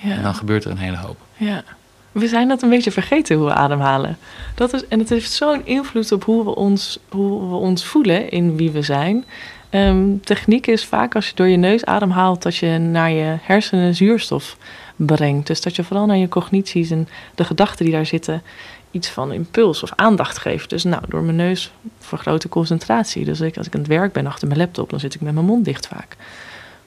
Ja. 0.00 0.10
En 0.10 0.22
dan 0.22 0.34
gebeurt 0.34 0.64
er 0.64 0.70
een 0.70 0.78
hele 0.78 0.96
hoop. 0.96 1.18
ja. 1.36 1.64
We 2.12 2.28
zijn 2.28 2.48
dat 2.48 2.62
een 2.62 2.68
beetje 2.68 2.90
vergeten 2.90 3.36
hoe 3.36 3.46
we 3.46 3.52
ademhalen. 3.52 4.18
Dat 4.54 4.72
is, 4.72 4.86
en 4.86 4.98
het 4.98 5.08
heeft 5.08 5.32
zo'n 5.32 5.66
invloed 5.66 6.12
op 6.12 6.24
hoe 6.24 6.44
we 6.44 6.54
ons, 6.54 6.98
hoe 7.08 7.48
we 7.48 7.56
ons 7.56 7.84
voelen 7.84 8.30
in 8.30 8.56
wie 8.56 8.70
we 8.70 8.82
zijn. 8.82 9.24
Ehm, 9.70 10.18
techniek 10.24 10.66
is 10.66 10.84
vaak 10.84 11.14
als 11.14 11.28
je 11.28 11.34
door 11.34 11.48
je 11.48 11.56
neus 11.56 11.84
ademhaalt, 11.84 12.42
dat 12.42 12.56
je 12.56 12.78
naar 12.78 13.10
je 13.10 13.36
hersenen 13.40 13.94
zuurstof 13.94 14.56
brengt. 14.96 15.46
Dus 15.46 15.60
dat 15.60 15.76
je 15.76 15.84
vooral 15.84 16.06
naar 16.06 16.16
je 16.16 16.28
cognities 16.28 16.90
en 16.90 17.08
de 17.34 17.44
gedachten 17.44 17.84
die 17.84 17.94
daar 17.94 18.06
zitten 18.06 18.42
iets 18.90 19.08
van 19.08 19.32
impuls 19.32 19.82
of 19.82 19.92
aandacht 19.96 20.38
geeft. 20.38 20.70
Dus 20.70 20.84
nou, 20.84 21.02
door 21.08 21.22
mijn 21.22 21.36
neus 21.36 21.72
vergrote 21.98 22.48
concentratie. 22.48 23.24
Dus 23.24 23.40
ik, 23.40 23.56
als 23.56 23.66
ik 23.66 23.74
aan 23.74 23.80
het 23.80 23.88
werk 23.88 24.12
ben 24.12 24.26
achter 24.26 24.48
mijn 24.48 24.60
laptop, 24.60 24.90
dan 24.90 25.00
zit 25.00 25.14
ik 25.14 25.20
met 25.20 25.34
mijn 25.34 25.46
mond 25.46 25.64
dicht 25.64 25.86
vaak. 25.86 26.16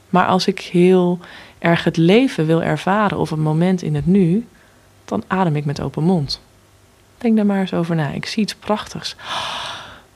Maar 0.09 0.25
als 0.25 0.47
ik 0.47 0.59
heel 0.59 1.19
erg 1.59 1.83
het 1.83 1.97
leven 1.97 2.45
wil 2.45 2.63
ervaren 2.63 3.17
of 3.17 3.31
een 3.31 3.41
moment 3.41 3.81
in 3.81 3.95
het 3.95 4.05
nu, 4.05 4.45
dan 5.11 5.23
adem 5.27 5.55
ik 5.55 5.65
met 5.65 5.81
open 5.81 6.03
mond. 6.03 6.39
Denk 7.17 7.35
daar 7.35 7.45
maar 7.45 7.59
eens 7.59 7.73
over 7.73 7.95
na. 7.95 8.09
Ik 8.09 8.25
zie 8.25 8.43
iets 8.43 8.55
prachtigs. 8.55 9.15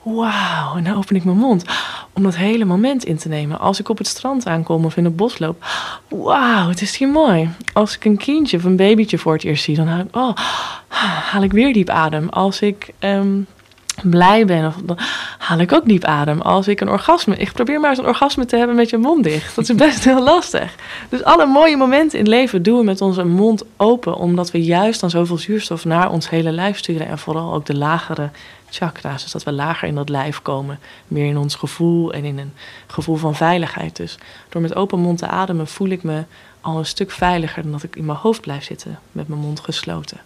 Wauw, 0.02 0.76
en 0.76 0.84
dan 0.84 0.96
open 0.96 1.16
ik 1.16 1.24
mijn 1.24 1.36
mond 1.36 1.64
om 2.12 2.22
dat 2.22 2.36
hele 2.36 2.64
moment 2.64 3.04
in 3.04 3.16
te 3.16 3.28
nemen. 3.28 3.58
Als 3.58 3.80
ik 3.80 3.88
op 3.88 3.98
het 3.98 4.06
strand 4.06 4.46
aankom 4.46 4.84
of 4.84 4.96
in 4.96 5.04
het 5.04 5.16
bos 5.16 5.38
loop. 5.38 5.64
Wauw, 6.08 6.68
het 6.68 6.80
is 6.80 6.96
hier 6.96 7.08
mooi. 7.08 7.50
Als 7.72 7.94
ik 7.94 8.04
een 8.04 8.16
kindje 8.16 8.56
of 8.56 8.64
een 8.64 8.76
babytje 8.76 9.18
voor 9.18 9.32
het 9.32 9.44
eerst 9.44 9.64
zie, 9.64 9.76
dan 9.76 9.86
haal 9.86 10.00
ik, 10.00 10.16
oh, 10.16 10.36
haal 11.30 11.42
ik 11.42 11.52
weer 11.52 11.72
diep 11.72 11.88
adem. 11.88 12.28
Als 12.28 12.60
ik 12.60 12.92
ehm, 12.98 13.40
blij 14.02 14.44
ben, 14.44 14.66
of, 14.66 14.74
dan 14.84 14.98
haal 15.38 15.58
ik 15.58 15.72
ook 15.72 15.84
diep 15.84 16.04
adem. 16.04 16.40
Als 16.40 16.68
ik 16.68 16.80
een 16.80 16.88
orgasme... 16.88 17.36
Ik 17.36 17.52
probeer 17.52 17.80
maar 17.80 17.90
eens 17.90 17.98
een 17.98 18.06
orgasme 18.06 18.44
te 18.44 18.56
hebben 18.56 18.76
met 18.76 18.90
je 18.90 18.96
mond 18.96 19.24
dicht. 19.24 19.54
Dat 19.54 19.68
is 19.68 19.74
best 19.86 20.04
heel 20.04 20.22
lastig. 20.22 20.74
Dus 21.08 21.24
alle 21.24 21.46
mooie 21.46 21.76
momenten 21.76 22.18
in 22.18 22.24
het 22.24 22.34
leven 22.34 22.62
doen 22.62 22.78
we 22.78 22.84
met 22.84 23.00
onze 23.00 23.24
mond 23.24 23.62
open... 23.76 24.16
omdat 24.16 24.50
we 24.50 24.62
juist 24.62 25.00
dan 25.00 25.10
zoveel 25.10 25.38
zuurstof 25.38 25.84
naar 25.84 26.10
ons 26.10 26.30
hele 26.30 26.52
lijf 26.52 26.78
sturen... 26.78 27.06
en 27.06 27.18
vooral 27.18 27.54
ook 27.54 27.66
de 27.66 27.76
lagere 27.76 28.30
chakra's. 28.70 29.22
Dus 29.22 29.32
dat 29.32 29.42
we 29.42 29.52
lager 29.52 29.88
in 29.88 29.94
dat 29.94 30.08
lijf 30.08 30.42
komen. 30.42 30.78
Meer 31.08 31.26
in 31.26 31.38
ons 31.38 31.54
gevoel 31.54 32.12
en 32.12 32.24
in 32.24 32.38
een 32.38 32.52
gevoel 32.86 33.16
van 33.16 33.34
veiligheid. 33.34 33.96
Dus 33.96 34.18
door 34.48 34.62
met 34.62 34.74
open 34.74 35.00
mond 35.00 35.18
te 35.18 35.26
ademen 35.26 35.66
voel 35.66 35.88
ik 35.88 36.02
me 36.02 36.22
al 36.60 36.78
een 36.78 36.86
stuk 36.86 37.10
veiliger... 37.10 37.62
dan 37.62 37.72
dat 37.72 37.82
ik 37.82 37.96
in 37.96 38.04
mijn 38.04 38.18
hoofd 38.18 38.40
blijf 38.40 38.64
zitten 38.64 38.98
met 39.12 39.28
mijn 39.28 39.40
mond 39.40 39.60
gesloten. 39.60 40.20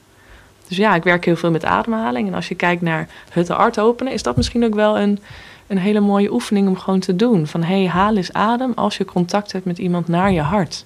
Dus 0.70 0.78
ja, 0.78 0.94
ik 0.94 1.02
werk 1.02 1.24
heel 1.24 1.36
veel 1.36 1.50
met 1.50 1.64
ademhaling. 1.64 2.28
En 2.28 2.34
als 2.34 2.48
je 2.48 2.54
kijkt 2.54 2.82
naar 2.82 3.08
het 3.30 3.48
hart 3.48 3.78
openen, 3.78 4.12
is 4.12 4.22
dat 4.22 4.36
misschien 4.36 4.64
ook 4.64 4.74
wel 4.74 4.98
een, 4.98 5.18
een 5.66 5.78
hele 5.78 6.00
mooie 6.00 6.32
oefening 6.32 6.68
om 6.68 6.76
gewoon 6.76 7.00
te 7.00 7.16
doen. 7.16 7.46
Van 7.46 7.62
hé, 7.62 7.78
hey, 7.78 7.88
haal 7.88 8.16
eens 8.16 8.32
adem 8.32 8.72
als 8.74 8.96
je 8.96 9.04
contact 9.04 9.52
hebt 9.52 9.64
met 9.64 9.78
iemand 9.78 10.08
naar 10.08 10.32
je 10.32 10.40
hart. 10.40 10.84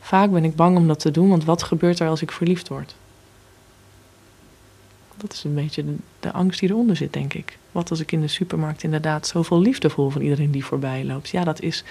Vaak 0.00 0.30
ben 0.30 0.44
ik 0.44 0.56
bang 0.56 0.76
om 0.76 0.88
dat 0.88 1.00
te 1.00 1.10
doen, 1.10 1.28
want 1.28 1.44
wat 1.44 1.62
gebeurt 1.62 2.00
er 2.00 2.08
als 2.08 2.22
ik 2.22 2.32
verliefd 2.32 2.68
word? 2.68 2.94
Dat 5.16 5.32
is 5.32 5.44
een 5.44 5.54
beetje 5.54 5.84
de, 5.84 5.94
de 6.20 6.32
angst 6.32 6.60
die 6.60 6.70
eronder 6.70 6.96
zit, 6.96 7.12
denk 7.12 7.34
ik. 7.34 7.58
Wat 7.72 7.90
als 7.90 8.00
ik 8.00 8.12
in 8.12 8.20
de 8.20 8.28
supermarkt 8.28 8.82
inderdaad 8.82 9.26
zoveel 9.26 9.60
liefde 9.60 9.90
voel 9.90 10.10
van 10.10 10.22
iedereen 10.22 10.50
die 10.50 10.64
voorbij 10.64 11.04
loopt? 11.04 11.28
Ja, 11.28 11.44
dat 11.44 11.60
is, 11.60 11.84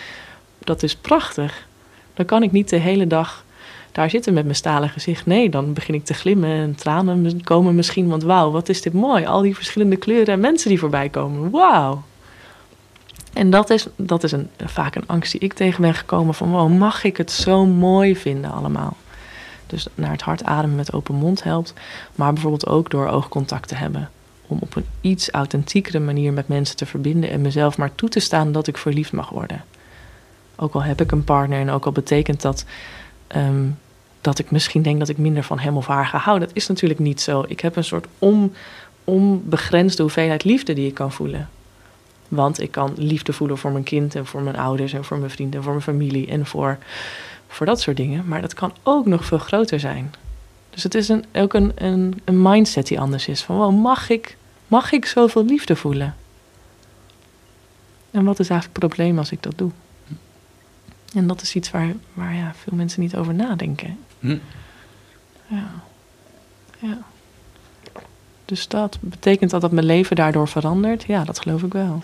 dat 0.60 0.84
is 0.84 0.96
prachtig. 0.96 1.68
Dan 2.14 2.26
kan 2.26 2.44
ik 2.44 2.52
niet 2.52 2.70
de 2.70 2.78
hele 2.78 3.08
dag 3.08 3.46
daar 3.92 4.10
zitten 4.10 4.34
met 4.34 4.44
mijn 4.44 4.56
stalen 4.56 4.90
gezicht. 4.90 5.26
Nee, 5.26 5.50
dan 5.50 5.74
begin 5.74 5.96
ik 5.96 6.06
te 6.06 6.14
glimmen 6.14 6.50
en 6.50 6.76
tranen 6.76 7.44
komen 7.44 7.76
misschien. 7.76 8.08
Want 8.08 8.24
wauw, 8.24 8.52
wat 8.52 8.70
is 8.70 8.82
dit 8.82 8.94
mooi. 8.94 9.26
Al 9.26 9.42
die 9.42 9.56
verschillende 9.56 9.96
kleuren 9.96 10.34
en 10.34 10.40
mensen 10.40 10.70
die 10.70 10.80
voorbij 10.80 11.10
komen. 11.10 11.50
Wauw. 11.50 12.04
En 13.34 13.50
dat 13.50 13.70
is, 13.70 13.88
dat 13.96 14.24
is 14.24 14.32
een, 14.32 14.50
vaak 14.66 14.96
een 14.96 15.08
angst 15.08 15.32
die 15.32 15.42
ik 15.42 15.54
tegen 15.54 15.82
ben 15.82 15.94
gekomen. 15.94 16.34
Van 16.34 16.52
wow, 16.52 16.78
mag 16.78 17.04
ik 17.04 17.18
het 17.18 17.32
zo 17.32 17.66
mooi 17.66 18.16
vinden 18.16 18.52
allemaal? 18.52 18.98
Dus 19.68 19.88
naar 19.96 20.12
het 20.12 20.22
hart 20.22 20.44
ademen 20.44 20.76
met 20.76 20.94
open 20.94 21.16
mond 21.16 21.44
helpt. 21.44 21.74
Maar 22.16 22.34
bijvoorbeeld 22.34 22.68
ook 22.68 22.90
door 22.90 23.08
oogcontact 23.08 23.68
te 23.68 23.76
hebben. 23.76 24.10
Om 24.48 24.58
op 24.62 24.76
een 24.76 24.86
iets 25.02 25.30
authentiekere 25.30 26.00
manier 26.00 26.34
met 26.34 26.48
mensen 26.48 26.76
te 26.76 26.86
verbinden. 26.86 27.30
En 27.30 27.42
mezelf 27.42 27.78
maar 27.78 27.96
toe 27.96 28.10
te 28.10 28.20
staan 28.20 28.52
dat 28.52 28.68
ik 28.68 28.78
verliefd 28.78 29.12
mag 29.12 29.30
worden. 29.30 29.64
Ook 30.56 30.74
al 30.74 30.84
heb 30.84 31.02
ik 31.02 31.12
een 31.12 31.24
partner 31.24 31.60
en 31.60 31.70
ook 31.70 31.86
al 31.86 31.92
betekent 31.92 32.42
dat 32.42 32.66
Ehm, 33.32 33.68
dat 34.22 34.40
ik 34.40 34.52
misschien 34.52 34.82
denk 34.82 35.00
dat 35.00 35.10
ik 35.10 35.18
minder 35.18 35.44
van 35.44 35.60
hem 35.60 35.78
of 35.78 35.88
haar 35.88 36.06
ga 36.06 36.18
houden. 36.18 36.48
Dat 36.48 36.58
is 36.58 36.68
natuurlijk 36.68 37.00
niet 37.00 37.22
zo. 37.22 37.46
Ik 37.48 37.60
heb 37.60 37.76
een 37.76 37.84
soort 37.84 38.08
on, 38.20 38.54
onbegrensde 39.04 40.02
hoeveelheid 40.02 40.44
liefde 40.44 40.74
die 40.74 40.88
ik 40.88 40.94
kan 40.94 41.12
voelen. 41.12 41.50
Want 42.28 42.62
ik 42.62 42.72
kan 42.72 42.94
liefde 42.96 43.34
voelen 43.34 43.58
voor 43.58 43.72
mijn 43.72 43.84
kind 43.84 44.16
en 44.16 44.26
voor 44.26 44.42
mijn 44.42 44.58
ouders 44.58 44.94
en 44.94 45.04
voor 45.04 45.18
mijn 45.18 45.32
vrienden 45.32 45.58
en 45.58 45.64
voor 45.64 45.72
mijn 45.74 45.84
familie 45.84 46.28
en 46.28 46.46
voor, 46.46 46.78
voor 47.48 47.66
dat 47.66 47.82
soort 47.82 47.98
dingen. 47.98 48.28
Maar 48.28 48.42
dat 48.42 48.54
kan 48.54 48.74
ook 48.84 49.06
nog 49.06 49.26
veel 49.26 49.38
groter 49.38 49.80
zijn. 49.80 50.14
Dus 50.70 50.84
het 50.84 50.96
is 50.96 51.10
een, 51.10 51.26
ook 51.34 51.54
een, 51.54 51.72
een, 51.76 52.22
een 52.26 52.42
mindset 52.42 52.88
die 52.88 53.00
anders 53.00 53.28
is. 53.28 53.42
Van 53.42 53.56
wow, 53.56 53.82
mag 53.82 54.10
ik, 54.10 54.38
mag 54.68 54.92
ik 54.92 55.06
zoveel 55.06 55.46
liefde 55.46 55.76
voelen? 55.76 56.16
En 58.12 58.24
wat 58.24 58.40
is 58.40 58.50
eigenlijk 58.50 58.80
het 58.80 58.90
probleem 58.90 59.18
als 59.18 59.32
ik 59.32 59.44
dat 59.44 59.58
doe? 59.58 59.72
En 61.14 61.28
dat 61.28 61.42
is 61.42 61.56
iets 61.56 61.72
waar, 61.72 61.94
waar 62.14 62.36
ja, 62.36 62.54
veel 62.56 62.78
mensen 62.78 63.02
niet 63.02 63.16
over 63.16 63.34
nadenken. 63.34 63.98
Hm. 64.20 64.38
Ja. 65.48 65.70
Ja. 66.80 66.98
Dus 68.46 68.68
dat 68.68 68.98
betekent 69.00 69.52
dat 69.52 69.62
dat 69.62 69.72
mijn 69.72 69.86
leven 69.86 70.16
daardoor 70.16 70.48
verandert? 70.48 71.04
Ja, 71.04 71.24
dat 71.24 71.40
geloof 71.40 71.64
ik 71.64 71.74
wel. 71.74 72.04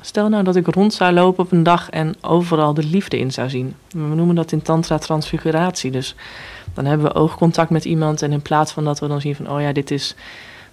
Stel 0.00 0.28
nou 0.28 0.44
dat 0.44 0.56
ik 0.56 0.66
rond 0.66 0.94
zou 0.94 1.12
lopen 1.12 1.44
op 1.44 1.52
een 1.52 1.62
dag 1.62 1.90
en 1.90 2.14
overal 2.20 2.74
de 2.74 2.84
liefde 2.84 3.18
in 3.18 3.32
zou 3.32 3.48
zien. 3.48 3.74
We 3.90 3.98
noemen 3.98 4.34
dat 4.34 4.52
in 4.52 4.62
tantra 4.62 4.98
transfiguratie. 4.98 5.90
Dus 5.90 6.14
dan 6.74 6.84
hebben 6.84 7.06
we 7.06 7.14
oogcontact 7.14 7.70
met 7.70 7.84
iemand 7.84 8.22
en 8.22 8.32
in 8.32 8.42
plaats 8.42 8.72
van 8.72 8.84
dat 8.84 8.98
we 8.98 9.08
dan 9.08 9.20
zien 9.20 9.36
van... 9.36 9.50
oh 9.50 9.60
ja, 9.60 9.72
dit 9.72 9.90
is 9.90 10.14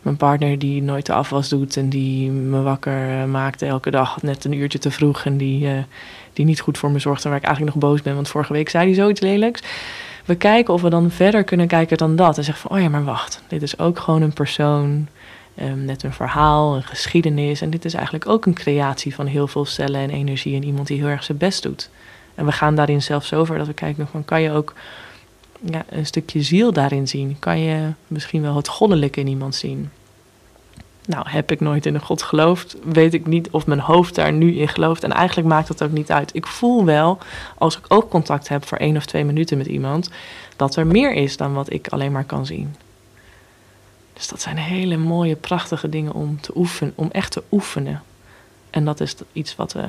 mijn 0.04 0.18
partner 0.18 0.60
die 0.60 0.82
nooit 0.82 1.06
de 1.06 1.14
afwas 1.14 1.50
doet 1.50 1.78
en 1.78 1.90
die 1.90 2.30
me 2.32 2.62
wakker 2.62 3.10
eh, 3.10 3.26
maakte 3.26 3.66
elke 3.66 3.92
dag 3.92 4.22
net 4.22 4.46
een 4.46 4.54
uurtje 4.54 4.80
te 4.80 4.92
vroeg 4.92 5.26
en 5.26 5.38
die, 5.38 5.66
uh, 5.66 5.72
die 6.34 6.46
niet 6.46 6.60
goed 6.60 6.78
voor 6.78 6.92
me 6.92 7.00
zorgt 7.00 7.24
en 7.24 7.30
waar 7.30 7.40
ik 7.40 7.46
eigenlijk 7.46 7.76
nog 7.76 7.90
boos 7.90 8.02
ben, 8.02 8.16
want 8.16 8.28
vorige 8.28 8.54
week 8.54 8.70
zei 8.70 8.86
hij 8.86 8.94
zoiets 8.94 9.22
lelijks. 9.22 9.62
We 10.26 10.36
kijken 10.36 10.74
of 10.74 10.82
we 10.82 10.90
dan 10.90 11.12
verder 11.12 11.44
kunnen 11.44 11.68
kijken 11.68 11.98
dan 11.98 12.16
dat 12.16 12.38
en 12.38 12.44
zeggen 12.44 12.68
van, 12.68 12.78
oh 12.78 12.84
ja, 12.84 12.90
maar 12.90 13.04
wacht, 13.04 13.44
dit 13.48 13.62
is 13.62 13.80
ook 13.80 14.00
gewoon 14.00 14.22
een 14.22 14.34
persoon, 14.34 15.08
um, 15.62 15.86
net 15.86 16.04
een 16.04 16.14
verhaal, 16.14 16.76
een 16.76 16.84
geschiedenis 16.84 17.62
en 17.62 17.70
dit 17.70 17.86
is 17.86 17.94
eigenlijk 17.94 18.28
ook 18.28 18.46
een 18.46 18.54
creatie 18.54 19.16
van 19.16 19.26
heel 19.26 19.48
veel 19.48 19.66
cellen 19.66 20.02
en 20.02 20.10
energie 20.10 20.56
en 20.56 20.64
iemand 20.64 20.88
die 20.88 20.98
heel 20.98 21.08
erg 21.08 21.24
zijn 21.24 21.38
best 21.38 21.64
doet. 21.64 21.90
En 22.36 22.46
we 22.46 22.52
gaan 22.52 22.76
daarin 22.76 23.02
zelfs 23.02 23.28
zo 23.28 23.44
ver 23.44 23.58
dat 23.58 23.68
we 23.68 23.74
kijken 23.74 24.08
van, 24.08 24.26
kan 24.26 24.42
je 24.42 24.52
ook 24.52 24.74
ja, 25.66 25.86
een 25.90 26.06
stukje 26.06 26.42
ziel 26.42 26.74
daarin 26.74 27.08
zien? 27.08 27.36
Kan 27.40 27.60
je 27.60 27.92
misschien 28.08 28.42
wel 28.42 28.56
het 28.56 28.68
goddelijke 28.68 29.20
in 29.20 29.28
iemand 29.28 29.56
zien? 29.56 29.90
Nou, 31.06 31.30
heb 31.30 31.52
ik 31.52 31.60
nooit 31.60 31.86
in 31.86 31.96
een 31.96 32.02
God 32.02 32.22
geloofd, 32.22 32.76
weet 32.84 33.14
ik 33.14 33.26
niet 33.26 33.50
of 33.50 33.68
mijn 33.68 33.80
hoofd 33.80 34.16
daar 34.16 34.34
nu 34.34 34.56
in 34.56 34.68
gelooft. 34.68 35.04
En 35.04 35.12
eigenlijk 35.12 35.48
maakt 35.48 35.68
dat 35.68 35.84
ook 35.84 35.92
niet 35.92 36.12
uit. 36.12 36.36
Ik 36.36 36.48
voel 36.48 36.86
wel, 36.86 37.18
als 37.58 37.78
ik 37.78 37.86
ook 37.88 38.10
contact 38.10 38.48
heb 38.48 38.66
voor 38.66 38.78
één 38.78 38.98
of 38.98 39.06
twee 39.06 39.26
minuten 39.26 39.58
met 39.58 39.68
iemand, 39.68 40.10
dat 40.56 40.76
er 40.76 40.88
meer 40.88 41.14
is 41.14 41.38
dan 41.38 41.54
wat 41.54 41.74
ik 41.74 41.88
alleen 41.88 42.12
maar 42.12 42.24
kan 42.24 42.46
zien. 42.46 42.76
Dus 44.14 44.28
dat 44.28 44.42
zijn 44.42 44.58
hele 44.58 44.98
mooie, 44.98 45.36
prachtige 45.36 45.90
dingen 45.90 46.14
om 46.14 46.42
te 46.42 46.52
oefenen, 46.56 46.94
om 46.96 47.10
echt 47.12 47.32
te 47.32 47.44
oefenen. 47.52 48.04
En 48.70 48.86
dat 48.86 49.00
is 49.00 49.16
iets 49.34 49.56
wat, 49.56 49.76
uh, 49.76 49.84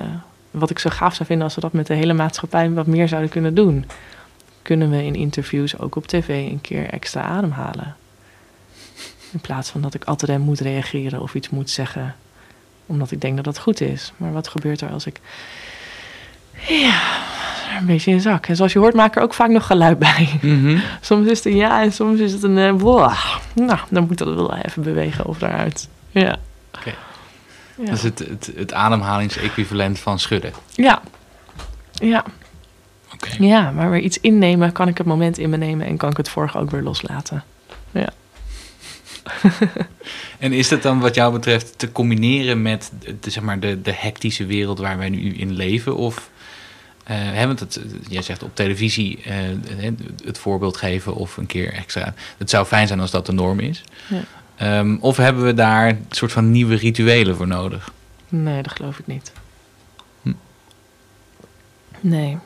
wat 0.51 0.71
ik 0.71 0.79
zo 0.79 0.91
gaaf 0.91 1.15
zou 1.15 1.27
vinden 1.27 1.45
als 1.45 1.55
we 1.55 1.61
dat 1.61 1.73
met 1.73 1.87
de 1.87 1.95
hele 1.95 2.13
maatschappij 2.13 2.71
wat 2.71 2.87
meer 2.87 3.09
zouden 3.09 3.31
kunnen 3.31 3.55
doen 3.55 3.85
kunnen 4.65 4.91
we 4.91 5.05
in 5.05 5.15
interviews 5.15 5.79
ook 5.79 5.97
op 5.97 6.07
tv 6.07 6.29
een 6.29 6.61
keer 6.61 6.89
extra 6.91 7.23
ademhalen. 7.23 7.97
In 9.33 9.41
plaats 9.41 9.71
van 9.71 9.81
dat 9.81 9.95
ik 9.95 10.05
altijd 10.05 10.39
moet 10.39 10.61
reageren 10.61 11.23
of 11.23 11.35
iets 11.35 11.51
moet 11.51 11.71
zeggen, 11.71 12.15
omdat 12.87 13.11
ik 13.11 13.21
denk 13.21 13.37
dat 13.37 13.45
dat 13.45 13.59
goed 13.59 13.81
is. 13.81 14.13
Maar 14.17 14.33
wat 14.33 14.49
gebeurt 14.49 14.81
er 14.81 14.91
als 14.91 15.07
ik. 15.07 15.21
Ja, 16.69 17.01
een 17.79 17.87
beetje 17.87 18.11
in 18.11 18.21
zak. 18.21 18.47
En 18.47 18.57
zoals 18.57 18.73
je 18.73 18.79
hoort, 18.79 18.95
maak 18.95 19.09
ik 19.09 19.17
er 19.17 19.23
ook 19.23 19.35
vaak 19.35 19.49
nog 19.49 19.67
geluid 19.67 19.99
bij. 19.99 20.39
Mhm. 20.43 20.79
soms 21.01 21.27
is 21.27 21.37
het 21.37 21.47
een 21.47 21.57
ja 21.57 21.83
en 21.83 21.93
soms 21.93 22.21
is 22.21 22.33
het 22.33 22.43
een. 22.43 22.57
Uh, 22.57 23.19
nou, 23.55 23.79
dan 23.89 24.07
moet 24.07 24.19
dat 24.19 24.35
wel 24.35 24.55
even 24.55 24.83
bewegen 24.83 25.27
of 25.27 25.39
daaruit. 25.39 25.89
Ja. 26.11 26.39
Oké. 26.75 26.95
Ja. 27.77 27.85
Dat 27.85 27.95
is 27.95 28.03
het, 28.03 28.19
het, 28.19 28.53
het 28.57 28.73
ademhalingsequivalent 28.73 29.99
van 29.99 30.19
schudden. 30.19 30.53
Ja. 30.71 31.03
Ja. 31.93 32.25
Ja, 33.39 33.71
maar 33.71 33.91
weer 33.91 34.01
iets 34.01 34.21
innemen, 34.21 34.73
kan 34.73 34.89
ik 34.89 34.99
het 34.99 35.07
moment 35.07 35.39
in 35.39 35.51
me 35.51 35.57
nemen 35.57 35.87
en 35.87 35.97
kan 35.97 36.11
ik 36.11 36.17
het 36.17 36.29
vorige 36.29 36.59
ook 36.59 36.71
weer 36.71 36.83
loslaten. 36.83 37.45
Ja. 37.91 38.09
en 40.39 40.53
is 40.53 40.69
dat 40.69 40.83
dan 40.83 41.01
wat 41.01 41.15
jou 41.15 41.33
betreft 41.33 41.79
te 41.79 41.93
combineren 41.93 42.63
met 42.63 42.93
de, 43.21 43.31
zeg 43.31 43.43
maar 43.43 43.61
de, 43.61 43.83
de 43.83 43.93
hectische 43.93 44.47
wereld 44.47 44.79
waar 44.79 44.99
wij 44.99 45.09
nu 45.09 45.35
in 45.35 45.53
leven? 45.53 45.97
Of 45.97 46.31
uh, 47.11 47.17
hebben 47.17 47.57
het, 47.59 47.81
jij 48.09 48.23
zegt 48.23 48.43
op 48.43 48.55
televisie 48.55 49.19
uh, 49.27 49.35
het 50.25 50.39
voorbeeld 50.39 50.77
geven 50.77 51.15
of 51.15 51.37
een 51.37 51.47
keer 51.47 51.73
extra. 51.73 52.15
Het 52.39 52.51
zou 52.51 52.67
fijn 52.67 52.87
zijn 52.87 53.01
als 53.01 53.11
dat 53.11 53.27
de 53.27 53.33
norm 53.33 53.61
is. 53.61 53.85
Ja. 54.09 54.79
Um, 54.79 54.99
of 55.01 55.17
hebben 55.17 55.45
we 55.45 55.55
daar 55.55 55.89
een 55.89 56.07
soort 56.11 56.33
van 56.33 56.51
nieuwe 56.51 56.75
rituelen 56.75 57.37
voor 57.37 57.47
nodig? 57.47 57.93
Nee, 58.29 58.63
dat 58.63 58.73
geloof 58.73 58.99
ik 58.99 59.07
niet. 59.07 59.33
Hm. 60.23 60.33
Nee, 62.01 62.39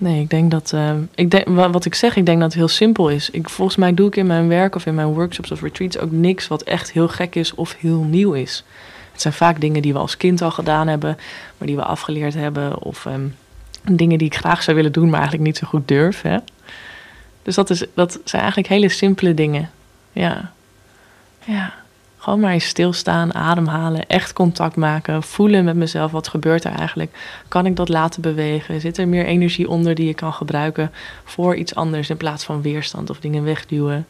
Nee, 0.00 0.20
ik 0.20 0.30
denk 0.30 0.50
dat. 0.50 0.72
Uh, 0.74 0.90
ik 1.14 1.30
denk, 1.30 1.48
wat 1.48 1.84
ik 1.84 1.94
zeg, 1.94 2.16
ik 2.16 2.26
denk 2.26 2.40
dat 2.40 2.48
het 2.48 2.58
heel 2.58 2.68
simpel 2.68 3.08
is. 3.08 3.30
Ik, 3.30 3.48
volgens 3.48 3.76
mij 3.76 3.94
doe 3.94 4.06
ik 4.06 4.16
in 4.16 4.26
mijn 4.26 4.48
werk 4.48 4.74
of 4.74 4.86
in 4.86 4.94
mijn 4.94 5.08
workshops 5.08 5.50
of 5.50 5.62
retreats 5.62 5.98
ook 5.98 6.10
niks 6.10 6.48
wat 6.48 6.62
echt 6.62 6.92
heel 6.92 7.08
gek 7.08 7.34
is 7.34 7.54
of 7.54 7.76
heel 7.78 8.02
nieuw 8.02 8.32
is. 8.32 8.64
Het 9.12 9.20
zijn 9.20 9.34
vaak 9.34 9.60
dingen 9.60 9.82
die 9.82 9.92
we 9.92 9.98
als 9.98 10.16
kind 10.16 10.42
al 10.42 10.50
gedaan 10.50 10.88
hebben, 10.88 11.18
maar 11.58 11.66
die 11.66 11.76
we 11.76 11.84
afgeleerd 11.84 12.34
hebben. 12.34 12.82
Of 12.82 13.04
um, 13.04 13.36
dingen 13.90 14.18
die 14.18 14.26
ik 14.26 14.36
graag 14.36 14.62
zou 14.62 14.76
willen 14.76 14.92
doen, 14.92 15.10
maar 15.10 15.20
eigenlijk 15.20 15.46
niet 15.46 15.56
zo 15.56 15.66
goed 15.66 15.88
durf. 15.88 16.22
Hè? 16.22 16.38
Dus 17.42 17.54
dat, 17.54 17.70
is, 17.70 17.84
dat 17.94 18.20
zijn 18.24 18.42
eigenlijk 18.42 18.72
hele 18.72 18.88
simpele 18.88 19.34
dingen. 19.34 19.70
Ja. 20.12 20.52
Ja. 21.44 21.74
Gewoon 22.20 22.40
maar 22.40 22.52
eens 22.52 22.66
stilstaan, 22.66 23.34
ademhalen, 23.34 24.06
echt 24.06 24.32
contact 24.32 24.76
maken, 24.76 25.22
voelen 25.22 25.64
met 25.64 25.76
mezelf 25.76 26.10
wat 26.10 26.28
gebeurt 26.28 26.64
er 26.64 26.72
eigenlijk. 26.72 27.16
Kan 27.48 27.66
ik 27.66 27.76
dat 27.76 27.88
laten 27.88 28.22
bewegen? 28.22 28.80
Zit 28.80 28.98
er 28.98 29.08
meer 29.08 29.24
energie 29.24 29.68
onder 29.68 29.94
die 29.94 30.08
ik 30.08 30.16
kan 30.16 30.32
gebruiken 30.32 30.90
voor 31.24 31.56
iets 31.56 31.74
anders 31.74 32.10
in 32.10 32.16
plaats 32.16 32.44
van 32.44 32.62
weerstand 32.62 33.10
of 33.10 33.20
dingen 33.20 33.44
wegduwen? 33.44 34.06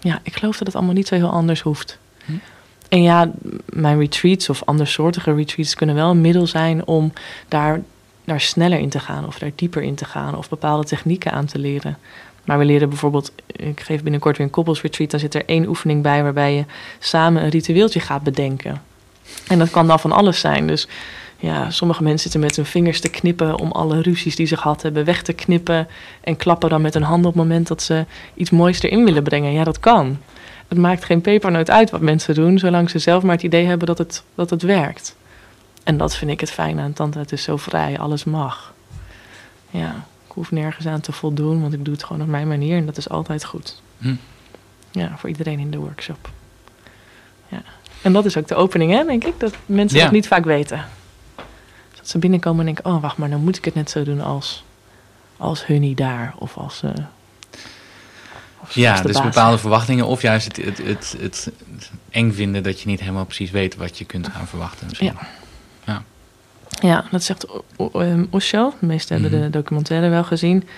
Ja, 0.00 0.18
ik 0.22 0.36
geloof 0.36 0.56
dat 0.56 0.66
het 0.66 0.76
allemaal 0.76 0.94
niet 0.94 1.06
zo 1.06 1.14
heel 1.14 1.30
anders 1.30 1.60
hoeft. 1.60 1.98
Hm. 2.24 2.32
En 2.88 3.02
ja, 3.02 3.30
mijn 3.64 3.98
retreats 3.98 4.48
of 4.48 4.64
andersoortige 4.64 5.34
retreats 5.34 5.74
kunnen 5.74 5.94
wel 5.94 6.10
een 6.10 6.20
middel 6.20 6.46
zijn 6.46 6.86
om 6.86 7.12
daar, 7.48 7.82
daar 8.24 8.40
sneller 8.40 8.78
in 8.78 8.88
te 8.88 9.00
gaan 9.00 9.26
of 9.26 9.38
daar 9.38 9.52
dieper 9.54 9.82
in 9.82 9.94
te 9.94 10.04
gaan 10.04 10.36
of 10.36 10.48
bepaalde 10.48 10.84
technieken 10.84 11.32
aan 11.32 11.46
te 11.46 11.58
leren. 11.58 11.98
Maar 12.46 12.58
we 12.58 12.64
leren 12.64 12.88
bijvoorbeeld, 12.88 13.32
ik 13.46 13.80
geef 13.80 14.02
binnenkort 14.02 14.36
weer 14.36 14.46
een 14.46 14.52
koppelsretreat, 14.52 15.10
dan 15.10 15.20
zit 15.20 15.34
er 15.34 15.44
één 15.46 15.68
oefening 15.68 16.02
bij 16.02 16.22
waarbij 16.22 16.54
je 16.54 16.64
samen 16.98 17.42
een 17.42 17.48
ritueeltje 17.48 18.00
gaat 18.00 18.22
bedenken. 18.22 18.82
En 19.48 19.58
dat 19.58 19.70
kan 19.70 19.86
dan 19.86 20.00
van 20.00 20.12
alles 20.12 20.40
zijn. 20.40 20.66
Dus 20.66 20.88
ja, 21.38 21.70
sommige 21.70 22.02
mensen 22.02 22.20
zitten 22.20 22.40
met 22.40 22.56
hun 22.56 22.64
vingers 22.64 23.00
te 23.00 23.08
knippen 23.08 23.58
om 23.58 23.72
alle 23.72 24.02
ruzies 24.02 24.36
die 24.36 24.46
ze 24.46 24.56
gehad 24.56 24.82
hebben 24.82 25.04
weg 25.04 25.22
te 25.22 25.32
knippen. 25.32 25.88
En 26.20 26.36
klappen 26.36 26.68
dan 26.68 26.80
met 26.80 26.94
hun 26.94 27.02
handen 27.02 27.28
op 27.28 27.34
het 27.34 27.42
moment 27.42 27.66
dat 27.66 27.82
ze 27.82 28.04
iets 28.34 28.50
moois 28.50 28.82
erin 28.82 29.04
willen 29.04 29.22
brengen. 29.22 29.52
Ja, 29.52 29.64
dat 29.64 29.80
kan. 29.80 30.18
Het 30.68 30.78
maakt 30.78 31.04
geen 31.04 31.20
pepernoot 31.20 31.70
uit 31.70 31.90
wat 31.90 32.00
mensen 32.00 32.34
doen, 32.34 32.58
zolang 32.58 32.90
ze 32.90 32.98
zelf 32.98 33.22
maar 33.22 33.34
het 33.34 33.44
idee 33.44 33.66
hebben 33.66 33.86
dat 33.86 33.98
het, 33.98 34.22
dat 34.34 34.50
het 34.50 34.62
werkt. 34.62 35.16
En 35.84 35.96
dat 35.96 36.16
vind 36.16 36.30
ik 36.30 36.40
het 36.40 36.50
fijn 36.50 36.78
aan 36.78 36.92
Tante. 36.92 37.18
Het 37.18 37.32
is 37.32 37.42
zo 37.42 37.56
vrij, 37.56 37.98
alles 37.98 38.24
mag. 38.24 38.74
Ja 39.70 40.06
hoef 40.36 40.50
nergens 40.50 40.86
aan 40.86 41.00
te 41.00 41.12
voldoen, 41.12 41.60
want 41.60 41.72
ik 41.72 41.84
doe 41.84 41.94
het 41.94 42.04
gewoon 42.04 42.22
op 42.22 42.28
mijn 42.28 42.48
manier 42.48 42.76
en 42.76 42.86
dat 42.86 42.96
is 42.96 43.08
altijd 43.08 43.44
goed. 43.44 43.82
Hm. 43.98 44.14
Ja, 44.90 45.16
voor 45.16 45.28
iedereen 45.28 45.58
in 45.58 45.70
de 45.70 45.78
workshop. 45.78 46.30
Ja. 47.48 47.62
En 48.02 48.12
dat 48.12 48.24
is 48.24 48.36
ook 48.36 48.48
de 48.48 48.54
opening, 48.54 48.92
hè, 48.92 49.04
denk 49.04 49.24
ik, 49.24 49.40
dat 49.40 49.54
mensen 49.66 49.98
dat 49.98 50.10
niet 50.10 50.26
vaak 50.26 50.44
weten. 50.44 50.84
Dat 51.96 52.08
ze 52.08 52.18
binnenkomen 52.18 52.66
en 52.66 52.74
denken, 52.74 52.92
oh 52.92 53.02
wacht 53.02 53.16
maar, 53.16 53.30
dan 53.30 53.44
moet 53.44 53.56
ik 53.56 53.64
het 53.64 53.74
net 53.74 53.90
zo 53.90 54.04
doen 54.04 54.20
als, 54.20 54.64
als 55.36 55.66
Hunny 55.66 55.94
daar 55.94 56.34
of 56.38 56.56
als... 56.56 56.82
Uh, 56.84 56.90
ja, 58.68 59.02
dus 59.02 59.22
bepaalde 59.22 59.58
verwachtingen 59.58 60.06
of 60.06 60.22
juist 60.22 60.46
het, 60.46 60.56
het, 60.56 60.78
het, 60.78 61.16
het, 61.20 61.50
eng 62.10 62.32
vinden 62.32 62.62
dat 62.62 62.80
je 62.80 62.88
niet 62.88 63.00
helemaal 63.00 63.24
precies 63.24 63.50
weet 63.50 63.76
wat 63.76 63.98
je 63.98 64.04
kunt 64.04 64.28
gaan 64.28 64.46
verwachten. 64.46 64.88
Ja. 64.90 65.12
ja. 65.84 66.02
Ja, 66.68 67.04
dat 67.10 67.22
zegt 67.22 67.46
um, 67.94 68.28
Osho. 68.30 68.72
De 68.80 68.86
meesten 68.86 69.20
hebben 69.20 69.38
de 69.38 69.44
mhm. 69.44 69.52
documentaire 69.52 70.08
wel 70.08 70.24
gezien. 70.24 70.68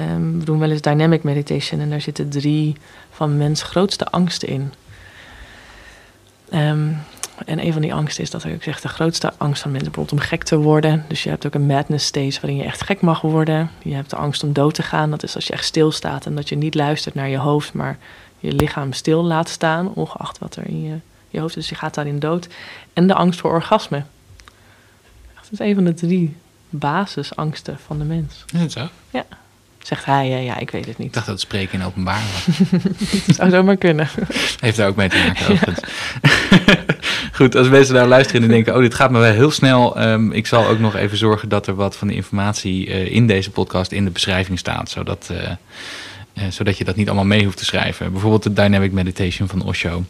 Um, 0.00 0.38
we 0.38 0.44
doen 0.44 0.58
wel 0.58 0.70
eens 0.70 0.80
dynamic 0.80 1.22
meditation 1.22 1.80
en 1.80 1.90
daar 1.90 2.00
zitten 2.00 2.28
drie 2.28 2.76
van 3.10 3.36
mens 3.36 3.62
grootste 3.62 4.06
angsten 4.06 4.48
in. 4.48 4.72
Um, 6.54 6.98
en 7.44 7.66
een 7.66 7.72
van 7.72 7.82
die 7.82 7.94
angsten 7.94 8.22
is 8.22 8.30
dat 8.30 8.44
ik 8.44 8.62
zeg 8.62 8.80
de 8.80 8.88
grootste 8.88 9.32
angst 9.36 9.62
van 9.62 9.70
mensen 9.70 9.90
bijvoorbeeld 9.90 10.20
om 10.20 10.28
gek 10.28 10.42
te 10.42 10.56
worden. 10.56 11.04
Dus 11.08 11.22
je 11.22 11.28
hebt 11.28 11.46
ook 11.46 11.54
een 11.54 11.66
madness 11.66 12.06
stage 12.06 12.40
waarin 12.40 12.56
je 12.56 12.64
echt 12.64 12.82
gek 12.82 13.00
mag 13.00 13.20
worden. 13.20 13.70
Je 13.82 13.94
hebt 13.94 14.10
de 14.10 14.16
angst 14.16 14.42
om 14.42 14.52
dood 14.52 14.74
te 14.74 14.82
gaan. 14.82 15.10
Dat 15.10 15.22
is 15.22 15.34
als 15.34 15.46
je 15.46 15.52
echt 15.52 15.64
stilstaat 15.64 16.26
en 16.26 16.34
dat 16.34 16.48
je 16.48 16.56
niet 16.56 16.74
luistert 16.74 17.14
naar 17.14 17.28
je 17.28 17.38
hoofd, 17.38 17.72
maar 17.72 17.98
je 18.38 18.52
lichaam 18.52 18.92
stil 18.92 19.24
laat 19.24 19.48
staan, 19.48 19.94
ongeacht 19.94 20.38
wat 20.38 20.56
er 20.56 20.66
in 20.66 20.82
je, 20.82 20.96
je 21.28 21.40
hoofd 21.40 21.56
is. 21.56 21.60
Dus 21.60 21.70
je 21.70 21.74
gaat 21.74 21.94
daarin 21.94 22.18
dood. 22.18 22.48
En 22.92 23.06
de 23.06 23.14
angst 23.14 23.40
voor 23.40 23.52
orgasme. 23.52 24.02
Dat 25.50 25.60
is 25.60 25.66
een 25.66 25.74
van 25.74 25.84
de 25.84 25.94
drie 25.94 26.36
basisangsten 26.70 27.78
van 27.86 27.98
de 27.98 28.04
mens. 28.04 28.44
Is 28.52 28.60
het 28.60 28.72
zo? 28.72 28.88
Ja. 29.10 29.24
Zegt 29.78 30.04
hij, 30.04 30.28
ja, 30.28 30.36
ja, 30.36 30.58
ik 30.58 30.70
weet 30.70 30.86
het 30.86 30.98
niet. 30.98 31.06
Ik 31.06 31.12
dacht 31.12 31.26
dat 31.26 31.34
het 31.34 31.44
spreken 31.44 31.78
in 31.78 31.86
openbaar 31.86 32.22
was. 32.32 32.56
Zou 33.36 33.50
zomaar 33.50 33.76
kunnen. 33.76 34.08
Heeft 34.60 34.76
daar 34.76 34.88
ook 34.88 34.96
mee 34.96 35.08
te 35.08 35.16
maken. 35.16 35.74
Goed, 37.32 37.54
als 37.54 37.68
mensen 37.68 37.94
daar 37.94 38.06
luisteren 38.06 38.42
en 38.42 38.48
denken, 38.48 38.74
oh, 38.74 38.80
dit 38.80 38.94
gaat 38.94 39.10
me 39.10 39.18
wel 39.18 39.32
heel 39.32 39.50
snel. 39.50 40.02
Um, 40.02 40.32
ik 40.32 40.46
zal 40.46 40.66
ook 40.66 40.78
nog 40.78 40.96
even 40.96 41.16
zorgen 41.16 41.48
dat 41.48 41.66
er 41.66 41.74
wat 41.74 41.96
van 41.96 42.08
de 42.08 42.14
informatie 42.14 42.86
uh, 42.86 43.12
in 43.12 43.26
deze 43.26 43.50
podcast 43.50 43.92
in 43.92 44.04
de 44.04 44.10
beschrijving 44.10 44.58
staat. 44.58 44.90
Zodat, 44.90 45.28
uh, 45.32 45.38
uh, 45.38 46.44
zodat 46.48 46.78
je 46.78 46.84
dat 46.84 46.96
niet 46.96 47.06
allemaal 47.06 47.24
mee 47.24 47.44
hoeft 47.44 47.58
te 47.58 47.64
schrijven. 47.64 48.12
Bijvoorbeeld 48.12 48.42
de 48.42 48.52
Dynamic 48.52 48.92
Meditation 48.92 49.48
van 49.48 49.64
Osho. 49.64 50.04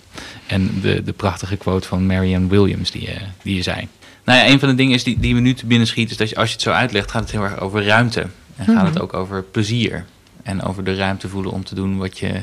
En 0.46 0.80
de, 0.80 1.02
de 1.02 1.12
prachtige 1.12 1.56
quote 1.56 1.88
van 1.88 2.06
Marianne 2.06 2.48
Williams 2.48 2.90
die, 2.90 3.08
die 3.42 3.54
je 3.54 3.62
zei. 3.62 3.88
Nou 4.26 4.38
ja, 4.38 4.48
een 4.48 4.58
van 4.58 4.68
de 4.68 4.74
dingen 4.74 4.94
is 4.94 5.04
die, 5.04 5.18
die 5.18 5.34
me 5.34 5.40
nu 5.40 5.54
te 5.54 5.66
binnen 5.66 5.86
schiet, 5.86 6.10
is 6.10 6.16
dat 6.16 6.28
je, 6.28 6.36
als 6.36 6.48
je 6.48 6.54
het 6.54 6.62
zo 6.62 6.70
uitlegt, 6.70 7.10
gaat 7.10 7.22
het 7.22 7.30
heel 7.30 7.42
erg 7.42 7.58
over 7.58 7.84
ruimte. 7.84 8.26
En 8.56 8.64
gaat 8.64 8.84
het 8.84 8.94
mhm. 8.94 9.02
ook 9.02 9.14
over 9.14 9.42
plezier. 9.42 10.04
En 10.42 10.62
over 10.62 10.84
de 10.84 10.94
ruimte 10.94 11.28
voelen 11.28 11.52
om 11.52 11.64
te 11.64 11.74
doen 11.74 11.98
wat 11.98 12.18
je, 12.18 12.42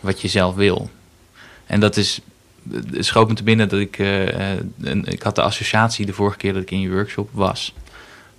wat 0.00 0.20
je 0.20 0.28
zelf 0.28 0.54
wil. 0.54 0.90
En 1.66 1.80
dat 1.80 1.96
is, 1.96 2.20
het 2.70 3.06
schoot 3.06 3.28
me 3.28 3.34
te 3.34 3.42
binnen 3.42 3.68
dat 3.68 3.80
ik, 3.80 3.98
eh, 3.98 4.52
een, 4.80 5.04
ik 5.04 5.22
had 5.22 5.34
de 5.34 5.42
associatie 5.42 6.06
de 6.06 6.12
vorige 6.12 6.36
keer 6.36 6.52
dat 6.52 6.62
ik 6.62 6.70
in 6.70 6.80
je 6.80 6.90
workshop 6.90 7.28
was. 7.32 7.74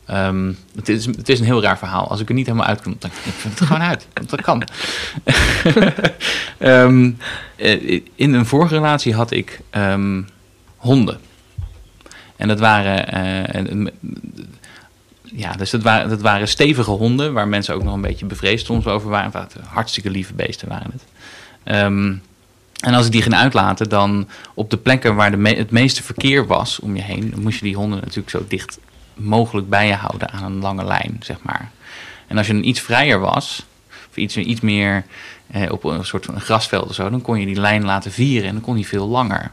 Ehm, 0.05 0.53
het, 0.75 0.89
is, 0.89 1.05
het 1.05 1.29
is 1.29 1.39
een 1.39 1.45
heel 1.45 1.61
raar 1.61 1.77
verhaal. 1.77 2.07
Als 2.07 2.19
ik 2.19 2.29
er 2.29 2.35
niet 2.35 2.45
helemaal 2.45 2.67
uit 2.67 2.81
kom, 2.81 2.95
dan 2.99 3.11
ik 3.23 3.33
vind 3.33 3.59
het 3.59 3.67
gewoon 3.67 3.81
uit. 3.81 4.07
Want 4.13 4.29
dat 4.29 4.41
kan. 4.41 4.63
Ehm, 6.57 7.11
eh, 7.55 8.01
in 8.15 8.33
een 8.33 8.45
vorige 8.45 8.73
relatie 8.73 9.13
had 9.13 9.31
ik 9.31 9.59
ehm, 9.69 10.21
honden. 10.77 11.19
En 12.43 12.49
dat 12.49 12.59
waren, 12.59 13.15
uh, 13.67 13.87
ja, 15.23 15.51
dus 15.51 15.69
dat 15.69 15.83
waren, 15.83 16.09
dat 16.09 16.21
waren 16.21 16.47
stevige 16.47 16.91
honden 16.91 17.33
waar 17.33 17.47
mensen 17.47 17.75
ook 17.75 17.83
nog 17.83 17.93
een 17.93 18.01
beetje 18.01 18.25
bevreesd 18.25 18.65
soms 18.65 18.85
over 18.85 19.09
waren. 19.09 19.47
Hartstikke 19.65 20.09
lieve 20.09 20.33
beesten 20.33 20.67
waren 20.67 20.91
het. 20.91 21.03
Um, 21.75 22.21
en 22.79 22.93
als 22.93 23.05
ik 23.05 23.11
die 23.11 23.21
ging 23.21 23.35
uitlaten, 23.35 23.89
dan 23.89 24.27
op 24.53 24.69
de 24.69 24.77
plekken 24.77 25.15
waar 25.15 25.31
de 25.31 25.49
het 25.49 25.71
meeste 25.71 26.03
verkeer 26.03 26.47
was 26.47 26.79
om 26.79 26.95
je 26.95 27.01
heen, 27.01 27.29
dan 27.31 27.41
moest 27.41 27.59
je 27.59 27.65
die 27.65 27.75
honden 27.75 27.99
natuurlijk 27.99 28.29
zo 28.29 28.45
dicht 28.47 28.79
mogelijk 29.13 29.69
bij 29.69 29.87
je 29.87 29.95
houden 29.95 30.31
aan 30.31 30.43
een 30.43 30.59
lange 30.59 30.85
lijn, 30.85 31.17
zeg 31.19 31.37
maar. 31.41 31.71
En 32.27 32.37
als 32.37 32.47
je 32.47 32.53
dan 32.53 32.63
iets 32.63 32.81
vrijer 32.81 33.19
was, 33.19 33.65
of 34.09 34.17
iets, 34.17 34.37
iets 34.37 34.61
meer 34.61 35.05
eh, 35.51 35.71
op 35.71 35.83
een 35.83 36.05
soort 36.05 36.25
van 36.25 36.41
grasveld 36.41 36.89
of 36.89 36.95
zo, 36.95 37.09
dan 37.09 37.21
kon 37.21 37.39
je 37.39 37.45
die 37.45 37.59
lijn 37.59 37.85
laten 37.85 38.11
vieren 38.11 38.47
en 38.47 38.53
dan 38.53 38.63
kon 38.63 38.75
die 38.75 38.87
veel 38.87 39.07
langer. 39.07 39.51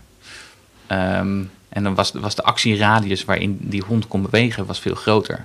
Um, 0.88 1.50
en 1.70 1.82
dan 1.82 1.94
was, 1.94 2.12
was 2.12 2.34
de 2.34 2.42
actieradius 2.42 3.24
waarin 3.24 3.58
die 3.60 3.82
hond 3.86 4.08
kon 4.08 4.22
bewegen 4.22 4.66
was 4.66 4.80
veel 4.80 4.94
groter. 4.94 5.44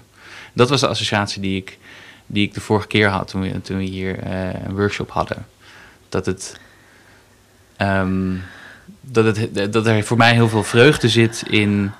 Dat 0.53 0.69
was 0.69 0.80
de 0.80 0.88
associatie 0.88 1.41
die 1.41 1.57
ik, 1.57 1.78
die 2.26 2.47
ik 2.47 2.53
de 2.53 2.61
vorige 2.61 2.88
keer 2.88 3.09
had 3.09 3.28
toen 3.28 3.41
we, 3.41 3.61
toen 3.61 3.78
we 3.78 3.84
hier 3.84 4.28
uh, 4.28 4.53
een 4.53 4.76
workshop 4.76 5.11
hadden. 5.11 5.45
Dat 6.09 6.26
het 6.26 6.59
Um, 7.82 8.43
dat, 9.01 9.38
het, 9.38 9.73
dat 9.73 9.88
er 9.88 10.03
voor 10.03 10.17
mij 10.17 10.34
heel 10.34 10.49
veel 10.49 10.63
vreugde 10.63 11.09
zit 11.09 11.43
in, 11.49 11.91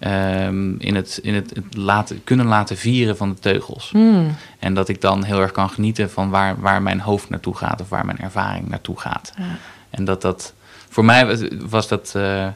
um, 0.00 0.80
in, 0.80 0.94
het, 0.94 1.18
in 1.22 1.34
het, 1.34 1.50
het, 1.54 1.76
laten, 1.76 2.24
kunnen 2.24 2.46
laten 2.46 2.76
vieren 2.76 3.16
van 3.16 3.28
de 3.28 3.38
teugels. 3.38 3.90
Hmm. 3.90 4.34
En 4.58 4.74
dat 4.74 4.88
ik 4.88 5.00
dan 5.00 5.24
heel 5.24 5.40
erg 5.40 5.52
kan 5.52 5.70
genieten 5.70 6.10
van 6.10 6.30
waar, 6.30 6.60
waar 6.60 6.82
mijn 6.82 7.00
hoofd 7.00 7.28
naartoe 7.28 7.56
gaat 7.56 7.80
of 7.80 7.88
waar 7.88 8.04
mijn 8.04 8.18
ervaring 8.18 8.68
naartoe 8.68 9.00
gaat. 9.00 9.32
Ja. 9.36 9.44
En 9.90 10.04
dat 10.04 10.22
dat, 10.22 10.54
voor 10.88 11.04
mij 11.04 11.50
was 11.68 11.88
dat, 11.88 12.12
uh, 12.16 12.48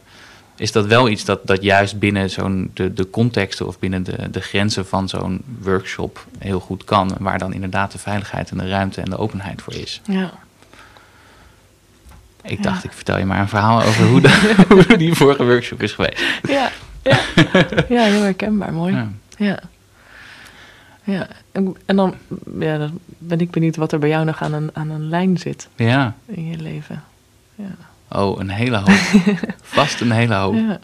is 0.59 0.73
dat 0.73 0.87
wel 0.87 1.09
iets 1.09 1.25
dat, 1.25 1.47
dat 1.47 1.63
juist 1.63 1.99
binnen 1.99 2.31
zo'n 2.31 2.71
de, 2.75 2.93
de 2.93 3.11
contexten 3.11 3.67
of 3.67 3.79
binnen 3.79 4.03
de, 4.03 4.31
de 4.31 4.41
grenzen 4.41 4.87
van 4.87 5.09
zo'n 5.09 5.43
workshop 5.61 6.27
heel 6.39 6.61
goed 6.61 6.85
kan. 6.85 7.17
Waar 7.19 7.39
dan 7.39 7.53
inderdaad 7.53 7.93
de 7.93 7.99
veiligheid 7.99 8.51
en 8.51 8.59
de 8.59 8.69
ruimte 8.69 9.01
en 9.01 9.11
de 9.11 9.19
openheid 9.19 9.63
voor 9.63 9.75
is. 9.75 10.01
Ja. 10.05 10.33
Ik 12.43 12.63
dacht, 12.63 12.85
ik 12.85 12.93
vertel 12.93 13.19
je 13.19 13.25
maar 13.25 13.41
een 13.41 13.49
verhaal 13.49 13.83
over 13.83 14.07
hoe, 14.07 14.21
de, 14.21 14.55
hoe 14.69 14.97
die 14.97 15.15
vorige 15.15 15.45
workshop 15.45 15.83
is 15.83 15.93
geweest. 15.93 16.23
Ja, 16.49 16.71
ja. 17.03 17.21
ja 17.89 18.03
heel 18.03 18.23
herkenbaar, 18.23 18.73
mooi. 18.73 18.95
Ja. 18.95 19.09
ja. 19.37 19.59
ja. 21.05 21.27
En, 21.53 21.77
en, 21.87 21.97
dan, 21.97 22.15
ja, 22.59 22.79
dan 22.79 22.99
ben 23.19 23.41
ik 23.41 23.51
benieuwd 23.51 23.77
wat 23.77 23.93
er 23.93 23.99
bij 23.99 24.09
jou 24.09 24.25
nog 24.25 24.43
aan 24.43 24.53
een, 24.53 24.71
aan 24.73 24.91
een 24.91 25.09
lijn 25.09 25.39
zit 25.39 25.69
ja. 25.77 26.15
in 26.27 26.47
je 26.47 26.57
leven. 26.57 27.03
Ja. 27.55 27.77
Oh, 28.11 28.41
een 28.41 28.51
hele 28.51 28.77
hoop. 28.77 28.89
Vast 29.63 30.01
een 30.01 30.11
hele 30.11 30.35
hoop. 30.35 30.55
Ja. 30.55 30.79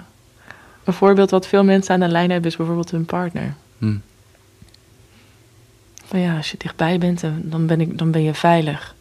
Een 0.84 0.92
voorbeeld 0.92 1.30
wat 1.30 1.46
veel 1.46 1.64
mensen 1.64 1.94
aan 1.94 2.00
een 2.00 2.10
lijn 2.10 2.30
hebben 2.30 2.50
is 2.50 2.56
bijvoorbeeld 2.56 2.90
hun 2.90 3.04
partner. 3.04 3.54
Hm. 3.78 3.96
Van 6.04 6.18
ja, 6.18 6.36
als 6.36 6.50
je 6.50 6.56
dichtbij 6.58 6.98
bent, 6.98 7.24
dan 7.34 7.66
ben, 7.66 7.80
ik, 7.80 7.98
dan 7.98 8.10
ben 8.10 8.22
je 8.22 8.34
veilig. 8.34 8.94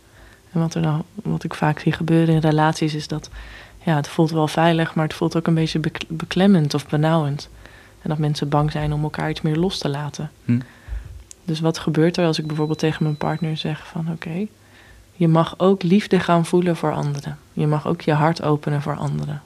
En 0.52 0.60
wat, 0.60 0.76
er 0.76 0.82
nou, 0.82 1.02
wat 1.14 1.44
ik 1.44 1.54
vaak 1.54 1.80
zie 1.80 1.92
gebeuren 1.92 2.36
in 2.36 2.42
relaties 2.42 2.94
is 2.94 3.08
dat 3.08 3.30
ja, 3.84 3.96
het 3.96 4.08
voelt 4.08 4.32
wel 4.32 4.48
veilig, 4.48 4.96
maar 4.96 5.06
het 5.06 5.14
voelt 5.14 5.38
ook 5.38 5.48
een 5.48 5.54
beetje 5.54 5.80
beklemmend 6.08 6.74
of 6.74 6.88
benauwend. 6.88 7.50
En 8.02 8.10
dat 8.10 8.18
mensen 8.18 8.50
bang 8.50 8.72
zijn 8.72 8.94
om 8.94 9.04
elkaar 9.04 9.30
iets 9.30 9.42
meer 9.42 9.56
los 9.56 9.78
te 9.78 9.90
laten. 9.90 10.32
Hm. 10.46 10.60
Dus 11.46 11.60
wat 11.60 11.80
gebeurt 11.80 12.18
er 12.18 12.26
als 12.26 12.40
ik 12.40 12.48
bijvoorbeeld 12.48 12.80
tegen 12.80 13.04
mijn 13.04 13.18
partner 13.18 13.58
zeg 13.58 13.88
van 13.88 14.12
oké, 14.12 14.48
je 15.16 15.28
mag 15.28 15.54
ook 15.58 15.84
liefde 15.84 16.20
gaan 16.20 16.46
voelen 16.46 16.76
voor 16.76 16.94
anderen. 16.94 17.38
Je 17.54 17.68
mag 17.68 17.88
ook 17.88 18.02
je 18.02 18.14
hart 18.14 18.44
openen 18.44 18.82
voor 18.82 18.96
anderen. 18.96 19.42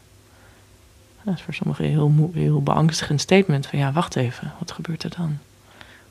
Dat 1.24 1.36
is 1.36 1.41
voor 1.41 1.53
sommigen 1.53 1.86
een 1.86 1.91
heel, 1.91 2.32
heel 2.34 2.63
beangstigend 2.63 3.22
statement 3.22 3.68
van 3.68 3.80
ja, 3.80 3.91
wacht 3.91 4.15
even, 4.15 4.53
wat 4.59 4.72
gebeurt 4.72 5.03
er 5.03 5.13
dan? 5.18 5.38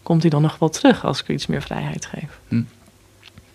Komt 0.03 0.23
hij 0.23 0.31
dan 0.31 0.43
nog 0.43 0.59
wel 0.59 0.69
terug 0.69 1.05
als 1.05 1.21
ik 1.21 1.29
iets 1.29 1.47
meer 1.47 1.63
vrijheid 1.63 2.07
geef? 2.07 2.39
Hm. 2.49 2.63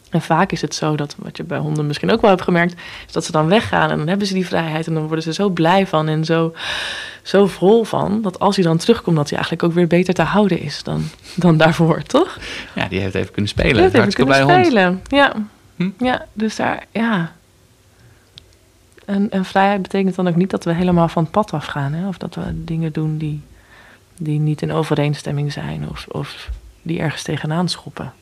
En 0.09 0.21
vaak 0.21 0.51
is 0.51 0.61
het 0.61 0.75
zo 0.75 0.95
dat, 0.95 1.15
wat 1.17 1.37
je 1.37 1.43
bij 1.43 1.57
honden 1.57 1.87
misschien 1.87 2.11
ook 2.11 2.21
wel 2.21 2.29
hebt 2.29 2.41
gemerkt, 2.41 2.73
is 3.07 3.13
dat 3.13 3.25
ze 3.25 3.31
dan 3.31 3.47
weggaan 3.47 3.89
en 3.89 3.97
dan 3.97 4.07
hebben 4.07 4.27
ze 4.27 4.33
die 4.33 4.45
vrijheid 4.45 4.87
en 4.87 4.93
dan 4.93 5.05
worden 5.05 5.23
ze 5.23 5.33
zo 5.33 5.49
blij 5.49 5.87
van 5.87 6.07
en 6.07 6.25
zo, 6.25 6.53
zo 7.21 7.47
vol 7.47 7.83
van, 7.83 8.21
dat 8.21 8.39
als 8.39 8.55
hij 8.55 8.65
dan 8.65 8.77
terugkomt, 8.77 9.15
dat 9.15 9.29
hij 9.29 9.37
eigenlijk 9.37 9.67
ook 9.67 9.73
weer 9.73 9.87
beter 9.87 10.13
te 10.13 10.21
houden 10.21 10.59
is 10.59 10.83
dan, 10.83 11.03
dan 11.35 11.57
daarvoor, 11.57 12.03
toch? 12.03 12.37
Ja, 12.75 12.87
die 12.87 12.99
heeft 12.99 13.15
even 13.15 13.31
kunnen 13.31 13.51
spelen. 13.51 13.73
Die 13.73 13.81
heeft 13.81 13.93
even 13.93 14.13
kunnen 14.13 14.35
spelen, 14.35 14.87
hond. 14.87 15.01
ja. 15.07 15.33
Hm? 15.81 16.05
Ja, 16.05 16.25
dus 16.33 16.55
daar, 16.55 16.85
ja. 16.91 17.31
En, 19.05 19.31
en 19.31 19.45
vrijheid 19.45 19.81
betekent 19.81 20.15
dan 20.15 20.27
ook 20.27 20.35
niet 20.35 20.49
dat 20.49 20.63
we 20.63 20.73
helemaal 20.73 21.07
van 21.07 21.23
het 21.23 21.31
pad 21.31 21.53
afgaan, 21.53 21.93
hè? 21.93 22.07
of 22.07 22.17
dat 22.17 22.35
we 22.35 22.63
dingen 22.63 22.93
doen 22.93 23.17
die, 23.17 23.41
die 24.17 24.39
niet 24.39 24.61
in 24.61 24.71
overeenstemming 24.71 25.51
zijn 25.51 25.89
of, 25.89 26.07
of 26.07 26.49
die 26.81 26.99
ergens 26.99 27.23
tegenaan 27.23 27.69
schoppen. 27.69 28.13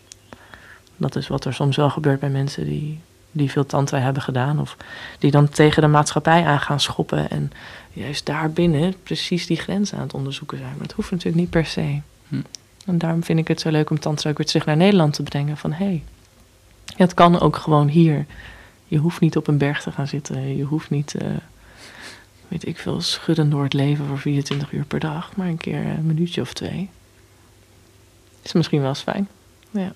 Dat 0.98 1.16
is 1.16 1.28
wat 1.28 1.46
er 1.46 1.54
soms 1.54 1.76
wel 1.76 1.90
gebeurt 1.90 2.20
bij 2.20 2.30
mensen 2.30 2.66
die, 2.66 3.00
die 3.32 3.52
veel 3.52 3.66
tantra 3.66 4.00
hebben 4.00 4.22
gedaan. 4.22 4.60
Of 4.60 4.78
die 5.20 5.32
dan 5.32 5.50
tegen 5.50 5.82
de 5.82 5.88
maatschappij 5.88 6.46
aan 6.46 6.60
gaan 6.60 6.80
schoppen. 6.80 7.30
En 7.30 7.52
juist 7.94 8.26
daarbinnen 8.26 8.96
precies 9.04 9.46
die 9.46 9.58
grenzen 9.58 9.98
aan 9.98 10.04
het 10.04 10.14
onderzoeken 10.14 10.58
zijn. 10.58 10.72
Maar 10.72 10.88
het 10.88 10.92
hoeft 10.92 11.12
natuurlijk 11.12 11.42
niet 11.42 11.50
per 11.50 11.66
se. 11.66 12.00
Hm. 12.28 12.42
En 12.86 12.98
daarom 12.98 13.24
vind 13.24 13.40
ik 13.40 13.48
het 13.48 13.62
zo 13.62 13.70
leuk 13.70 13.90
om 13.90 14.00
tantra 14.00 14.30
ook 14.30 14.38
weer 14.38 14.46
terug 14.46 14.66
naar 14.66 14.78
Nederland 14.78 15.14
te 15.14 15.24
brengen. 15.24 15.58
Van 15.58 15.72
hé, 15.72 15.86
hey, 15.86 16.04
het 16.96 17.14
kan 17.14 17.40
ook 17.40 17.56
gewoon 17.56 17.88
hier. 17.88 18.26
Je 18.88 18.98
hoeft 18.98 19.20
niet 19.20 19.38
op 19.38 19.48
een 19.48 19.58
berg 19.58 19.82
te 19.82 19.92
gaan 19.92 20.08
zitten. 20.08 20.58
Je 20.58 20.64
hoeft 20.64 20.90
niet, 20.90 21.16
uh, 21.22 21.28
weet 22.48 22.68
ik 22.68 22.78
veel, 22.78 23.02
schudden 23.02 23.50
door 23.50 23.64
het 23.64 23.74
leven 23.74 24.06
voor 24.06 24.20
24 24.20 24.72
uur 24.72 24.86
per 24.86 25.00
dag. 25.00 25.36
Maar 25.36 25.48
een 25.48 25.58
keer 25.58 25.86
een 25.86 26.06
minuutje 26.06 26.42
of 26.42 26.54
twee. 26.54 26.90
Is 28.42 28.54
misschien 28.54 28.80
wel 28.80 28.90
eens 28.90 29.02
fijn. 29.02 29.28
Ja. 29.72 29.94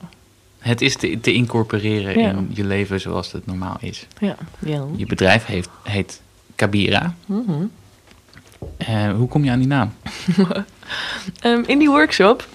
Het 0.59 0.81
is 0.81 0.95
te, 0.95 1.19
te 1.21 1.33
incorporeren 1.33 2.15
in 2.15 2.49
je 2.53 2.63
leven 2.63 3.01
zoals 3.01 3.31
het 3.31 3.45
normaal 3.45 3.77
is. 3.79 4.07
Ja, 4.19 4.35
ja. 4.59 4.85
Je 4.95 5.05
bedrijf 5.05 5.45
heeft, 5.45 5.69
heet 5.83 6.21
Kabira. 6.55 7.15
Mm 7.25 7.71
hoe 9.15 9.27
kom 9.27 9.43
je 9.43 9.51
aan 9.51 9.59
die 9.59 9.67
naam? 9.67 9.93
um, 11.45 11.63
in 11.73 11.79
die 11.79 11.89
workshop, 11.89 12.47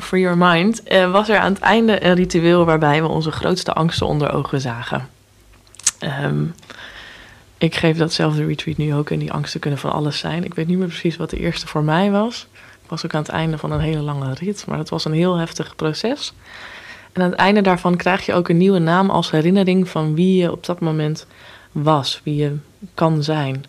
For 0.00 0.18
Your 0.18 0.36
Mind, 0.36 0.92
uh, 0.92 1.12
was 1.12 1.28
er 1.28 1.38
aan 1.38 1.52
het 1.52 1.62
einde 1.62 2.04
een 2.04 2.14
ritueel 2.14 2.64
waarbij 2.64 3.02
we 3.02 3.08
onze 3.08 3.30
grootste 3.30 3.72
angsten 3.72 4.06
onder 4.06 4.32
ogen 4.32 4.60
zagen. 4.60 5.08
Um, 6.22 6.54
ik 7.58 7.74
geef 7.74 7.96
datzelfde 7.96 8.46
retreat 8.46 8.76
nu 8.76 8.94
ook 8.94 9.10
en 9.10 9.18
die 9.18 9.32
angsten 9.32 9.60
kunnen 9.60 9.78
van 9.78 9.92
alles 9.92 10.18
zijn. 10.18 10.44
Ik 10.44 10.54
weet 10.54 10.66
niet 10.66 10.78
meer 10.78 10.86
precies 10.86 11.16
wat 11.16 11.30
de 11.30 11.38
eerste 11.38 11.66
voor 11.66 11.84
mij 11.84 12.10
was. 12.10 12.46
Ik 12.82 12.90
was 12.90 13.04
ook 13.04 13.14
aan 13.14 13.22
het 13.22 13.30
einde 13.30 13.58
van 13.58 13.72
een 13.72 13.80
hele 13.80 14.00
lange 14.00 14.34
rit, 14.34 14.64
maar 14.66 14.78
het 14.78 14.88
was 14.88 15.04
een 15.04 15.12
heel 15.12 15.36
heftig 15.36 15.76
proces. 15.76 16.32
En 17.12 17.22
aan 17.22 17.30
het 17.30 17.38
einde 17.38 17.60
daarvan 17.60 17.96
krijg 17.96 18.26
je 18.26 18.34
ook 18.34 18.48
een 18.48 18.56
nieuwe 18.56 18.78
naam 18.78 19.10
als 19.10 19.30
herinnering 19.30 19.88
van 19.88 20.14
wie 20.14 20.42
je 20.42 20.52
op 20.52 20.66
dat 20.66 20.80
moment 20.80 21.26
was, 21.72 22.20
wie 22.24 22.36
je 22.36 22.56
kan 22.94 23.22
zijn. 23.22 23.64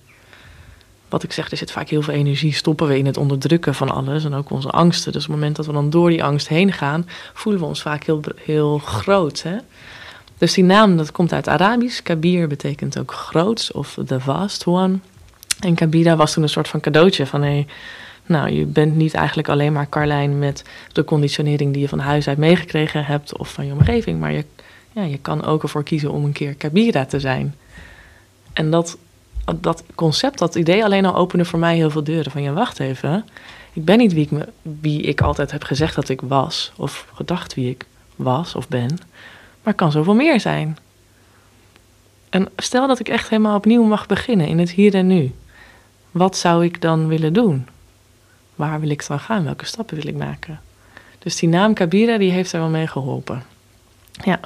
Wat 1.09 1.23
ik 1.23 1.31
zeg, 1.31 1.51
er 1.51 1.57
zit 1.57 1.71
vaak 1.71 1.89
heel 1.89 2.01
veel 2.01 2.13
energie, 2.13 2.53
stoppen 2.53 2.87
we 2.87 2.97
in 2.97 3.05
het 3.05 3.17
onderdrukken 3.17 3.75
van 3.75 3.89
alles 3.89 4.25
en 4.25 4.33
ook 4.33 4.49
onze 4.49 4.69
angsten. 4.69 5.11
Dus 5.11 5.23
op 5.23 5.27
het 5.27 5.37
moment 5.37 5.55
dat 5.55 5.65
we 5.65 5.71
dan 5.71 5.89
door 5.89 6.09
die 6.09 6.23
angst 6.23 6.47
heen 6.47 6.73
gaan, 6.73 7.07
voelen 7.33 7.61
we 7.61 7.67
ons 7.67 7.81
vaak 7.81 8.03
heel, 8.03 8.21
heel 8.35 8.77
groot. 8.77 9.43
Hè? 9.43 9.57
Dus 10.37 10.53
die 10.53 10.63
naam, 10.63 10.97
dat 10.97 11.11
komt 11.11 11.33
uit 11.33 11.47
Arabisch. 11.47 12.01
Kabir 12.01 12.47
betekent 12.47 12.99
ook 12.99 13.11
groots 13.11 13.71
of 13.71 13.97
the 14.05 14.19
vast 14.19 14.65
one. 14.65 14.99
En 15.59 15.75
Kabira 15.75 16.15
was 16.15 16.33
toen 16.33 16.43
een 16.43 16.49
soort 16.49 16.67
van 16.67 16.79
cadeautje 16.79 17.25
van 17.25 17.41
hé, 17.41 17.49
hey, 17.49 17.67
nou, 18.25 18.49
je 18.49 18.65
bent 18.65 18.95
niet 18.95 19.13
eigenlijk 19.13 19.49
alleen 19.49 19.73
maar 19.73 19.89
Carlijn 19.89 20.39
met 20.39 20.63
de 20.91 21.03
conditionering 21.03 21.73
die 21.73 21.81
je 21.81 21.87
van 21.87 21.99
huis 21.99 22.27
uit 22.27 22.37
meegekregen 22.37 23.05
hebt 23.05 23.37
of 23.37 23.53
van 23.53 23.65
je 23.65 23.71
omgeving, 23.71 24.19
maar 24.19 24.31
je, 24.31 24.45
ja, 24.91 25.03
je 25.03 25.17
kan 25.17 25.43
ook 25.43 25.63
ervoor 25.63 25.83
kiezen 25.83 26.11
om 26.11 26.25
een 26.25 26.31
keer 26.31 26.53
Kabira 26.53 27.05
te 27.05 27.19
zijn. 27.19 27.55
En 28.53 28.71
dat, 28.71 28.97
dat 29.55 29.83
concept, 29.95 30.37
dat 30.37 30.55
idee 30.55 30.83
alleen 30.83 31.05
al 31.05 31.15
opende 31.15 31.45
voor 31.45 31.59
mij 31.59 31.75
heel 31.75 31.89
veel 31.89 32.03
deuren. 32.03 32.31
Van 32.31 32.41
ja, 32.41 32.51
wacht 32.51 32.79
even, 32.79 33.25
ik 33.73 33.85
ben 33.85 33.97
niet 33.97 34.13
wie 34.13 34.23
ik, 34.23 34.31
me, 34.31 34.47
wie 34.61 35.01
ik 35.01 35.21
altijd 35.21 35.51
heb 35.51 35.63
gezegd 35.63 35.95
dat 35.95 36.09
ik 36.09 36.21
was, 36.21 36.71
of 36.75 37.07
gedacht 37.13 37.53
wie 37.53 37.69
ik 37.69 37.85
was 38.15 38.55
of 38.55 38.67
ben, 38.67 38.97
maar 39.63 39.73
kan 39.73 39.91
zoveel 39.91 40.15
meer 40.15 40.39
zijn. 40.39 40.77
En 42.29 42.49
stel 42.55 42.87
dat 42.87 42.99
ik 42.99 43.09
echt 43.09 43.29
helemaal 43.29 43.55
opnieuw 43.55 43.83
mag 43.83 44.05
beginnen 44.05 44.47
in 44.47 44.59
het 44.59 44.71
hier 44.71 44.95
en 44.95 45.07
nu. 45.07 45.33
Wat 46.11 46.37
zou 46.37 46.65
ik 46.65 46.81
dan 46.81 47.07
willen 47.07 47.33
doen? 47.33 47.67
waar 48.57 48.79
wil 48.79 48.89
ik 48.89 49.07
dan 49.07 49.19
gaan? 49.19 49.43
Welke 49.43 49.65
stappen 49.65 49.95
wil 49.95 50.07
ik 50.07 50.15
maken? 50.15 50.61
Dus 51.19 51.35
die 51.35 51.49
naam 51.49 51.73
Kabira, 51.73 52.17
die 52.17 52.31
heeft 52.31 52.51
er 52.51 52.59
wel 52.59 52.69
mee 52.69 52.87
geholpen. 52.87 53.43
Ja. 54.23 54.39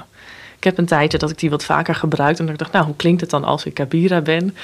Ik 0.62 0.68
heb 0.68 0.78
een 0.78 0.86
tijdje 0.86 1.18
dat 1.18 1.30
ik 1.30 1.38
die 1.38 1.50
wat 1.50 1.64
vaker 1.64 1.94
gebruikte. 1.94 2.42
En 2.42 2.48
ik 2.48 2.58
dacht, 2.58 2.72
nou, 2.72 2.84
hoe 2.84 2.96
klinkt 2.96 3.20
het 3.20 3.30
dan 3.30 3.44
als 3.44 3.64
ik 3.64 3.74
Kabira 3.74 4.20
ben? 4.20 4.54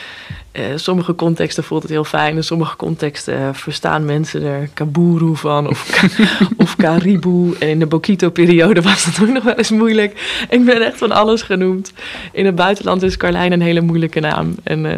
Uh, 0.53 0.65
sommige 0.75 1.15
contexten 1.15 1.65
voelt 1.65 1.83
het 1.83 1.91
heel 1.91 2.05
fijn. 2.05 2.37
In 2.37 2.45
sommige 2.45 2.77
contexten 2.77 3.39
uh, 3.39 3.49
verstaan 3.53 4.05
mensen 4.05 4.43
er 4.43 4.69
Kaburu 4.75 5.37
van. 5.37 5.69
Of, 5.69 6.05
of 6.57 6.77
Karibu. 6.77 7.55
En 7.59 7.69
in 7.69 7.79
de 7.79 7.87
Bokito-periode 7.87 8.83
was 8.83 9.05
dat 9.05 9.23
ook 9.23 9.35
nog 9.35 9.45
wel 9.45 9.55
eens 9.55 9.71
moeilijk. 9.71 10.47
Ik 10.51 10.65
ben 10.65 10.83
echt 10.83 10.99
van 10.99 11.13
alles 11.13 11.43
genoemd. 11.43 11.93
In 12.33 12.47
het 12.47 12.55
buitenland 12.55 13.03
is 13.03 13.17
Carlijn 13.17 13.53
een 13.53 13.63
hele 13.63 13.81
moeilijke 13.81 14.21
naam. 14.21 14.55
En 14.63 14.85
uh, 14.85 14.93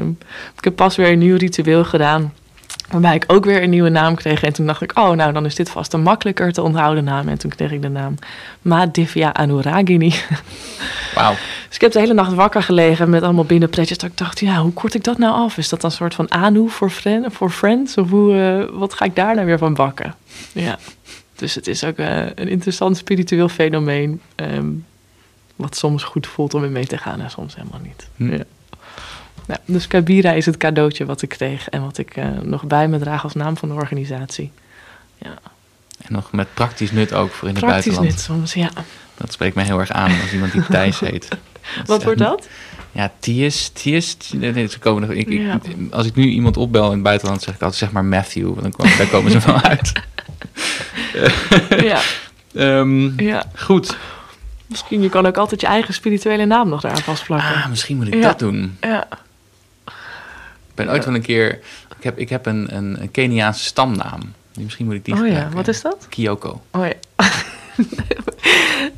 ik 0.57 0.65
heb 0.65 0.77
pas 0.77 0.97
weer 0.97 1.11
een 1.13 1.19
nieuw 1.19 1.37
ritueel 1.37 1.85
gedaan 1.85 2.33
Waarbij 2.91 3.15
ik 3.15 3.25
ook 3.27 3.45
weer 3.45 3.63
een 3.63 3.71
nieuwe 3.71 3.89
naam 3.89 4.15
kreeg. 4.15 4.43
En 4.43 4.53
toen 4.53 4.67
dacht 4.67 4.83
ik, 4.83 4.99
oh, 4.99 5.11
nou 5.11 5.33
dan 5.33 5.45
is 5.45 5.55
dit 5.55 5.71
vast 5.71 5.93
een 5.93 6.03
makkelijker 6.03 6.53
te 6.53 6.63
onthouden 6.63 7.05
naam. 7.05 7.29
En 7.29 7.39
toen 7.39 7.51
kreeg 7.51 7.73
ik 7.73 7.83
de 7.83 7.89
naam 7.89 8.15
Madivya 8.63 9.31
Anuragini. 9.31 10.15
Wauw. 11.15 11.35
Dus 11.67 11.75
ik 11.75 11.81
heb 11.81 11.93
de 11.93 11.99
hele 11.99 12.15
nacht 12.15 12.35
wakker 12.35 12.63
gelegen 12.63 13.11
met 13.11 13.23
allemaal 13.23 13.45
binnenpretjes. 13.45 13.99
Dat 13.99 14.11
ik 14.11 14.17
dacht, 14.17 14.41
ja, 14.41 14.57
hoe 14.57 14.73
kort 14.73 14.95
ik 14.95 15.05
dat 15.05 15.19
nou 15.19 15.35
af? 15.35 15.57
Is 15.57 15.69
dat 15.69 15.85
een 15.85 15.91
soort 15.91 16.15
van 16.15 16.31
Anu 16.31 16.69
voor 16.69 16.91
friend, 16.91 17.27
friends? 17.51 17.97
Of 17.97 18.11
hoe, 18.11 18.35
uh, 18.35 18.79
wat 18.79 18.95
ga 18.95 19.05
ik 19.05 19.17
daar 19.17 19.35
nou 19.35 19.47
weer 19.47 19.59
van 19.59 19.75
bakken? 19.75 20.15
Ja, 20.53 20.79
dus 21.37 21.55
het 21.55 21.67
is 21.67 21.85
ook 21.85 21.99
uh, 21.99 22.17
een 22.17 22.49
interessant 22.49 22.97
spiritueel 22.97 23.49
fenomeen. 23.49 24.21
Um, 24.37 24.85
wat 25.57 25.77
soms 25.77 26.03
goed 26.03 26.27
voelt 26.27 26.55
om 26.55 26.65
in 26.65 26.73
mee 26.73 26.87
te 26.87 26.99
gaan 26.99 27.21
en 27.21 27.31
soms 27.31 27.57
helemaal 27.57 27.81
niet. 27.83 28.09
Hm. 28.17 28.33
Ja. 28.33 28.45
Ja, 29.51 29.59
dus 29.65 29.87
Kabira 29.87 30.33
is 30.33 30.47
het 30.47 30.57
cadeautje 30.57 31.05
wat 31.05 31.23
ik 31.23 31.29
kreeg 31.29 31.69
en 31.69 31.83
wat 31.83 31.99
ik 31.99 32.17
uh, 32.17 32.27
nog 32.43 32.65
bij 32.65 32.89
me 32.89 32.99
draag 32.99 33.23
als 33.23 33.35
naam 33.35 33.57
van 33.57 33.69
de 33.69 33.75
organisatie. 33.75 34.51
Ja. 35.19 35.39
En 35.99 36.13
nog 36.13 36.33
met 36.33 36.55
praktisch 36.55 36.93
nut 36.93 37.13
ook 37.13 37.31
voor 37.31 37.49
in 37.49 37.55
het 37.55 37.65
buitenland. 37.65 38.07
Praktisch 38.07 38.29
nut 38.29 38.39
soms, 38.39 38.55
ja. 38.55 38.71
Dat 39.17 39.33
spreekt 39.33 39.55
mij 39.55 39.65
heel 39.65 39.79
erg 39.79 39.91
aan 39.91 40.21
als 40.21 40.33
iemand 40.33 40.53
die 40.53 40.63
Thijs 40.67 41.01
heet. 41.11 41.29
wat 41.87 42.05
wordt 42.05 42.19
dat? 42.19 42.49
Ja, 42.93 43.13
Thies, 43.21 43.69
Thies, 43.69 44.17
nee, 44.33 44.67
ze 44.67 44.79
komen 44.79 45.01
nog, 45.01 45.11
ik, 45.11 45.29
ik, 45.29 45.43
als 45.91 46.07
ik 46.07 46.15
nu 46.15 46.25
iemand 46.25 46.57
opbel 46.57 46.87
in 46.87 46.93
het 46.93 47.03
buitenland, 47.03 47.43
zeg 47.43 47.55
ik 47.55 47.63
altijd 47.63 47.81
zeg 47.81 47.93
maar 47.93 48.05
Matthew, 48.05 48.47
want 48.47 48.63
dan 48.63 48.71
komen, 48.71 48.97
daar 48.97 49.07
komen 49.07 49.31
ze 49.31 49.39
wel 49.39 49.61
uit. 49.73 49.93
ja. 51.93 52.01
Um, 52.53 53.21
ja. 53.21 53.45
Goed. 53.57 53.97
Misschien 54.67 55.03
je 55.03 55.09
kan 55.09 55.27
ook 55.27 55.37
altijd 55.37 55.61
je 55.61 55.67
eigen 55.67 55.95
spirituele 55.95 56.45
naam 56.45 56.69
nog 56.69 56.81
daaraan 56.81 57.03
vastplakken. 57.03 57.55
Ah, 57.55 57.69
misschien 57.69 57.97
moet 57.97 58.07
ik 58.07 58.15
ja. 58.15 58.21
dat 58.21 58.39
doen. 58.39 58.77
Ja 58.81 59.09
ben 60.85 60.95
ooit 60.95 61.05
wel 61.05 61.15
een 61.15 61.23
keer. 61.23 61.59
Ik 61.99 62.05
heb, 62.05 62.19
ik 62.19 62.29
heb 62.29 62.47
een, 62.47 62.77
een, 62.77 63.03
een 63.03 63.11
Keniaanse 63.11 63.65
stamnaam. 63.65 64.21
Misschien 64.55 64.87
moet 64.87 64.95
ik 64.95 65.05
die 65.05 65.15
Oh 65.15 65.21
gebruiken. 65.21 65.51
ja, 65.51 65.57
wat 65.57 65.69
is 65.69 65.83
dat? 65.83 66.07
Kyoko. 66.09 66.63
Oh 66.71 66.87
ja. 66.87 66.93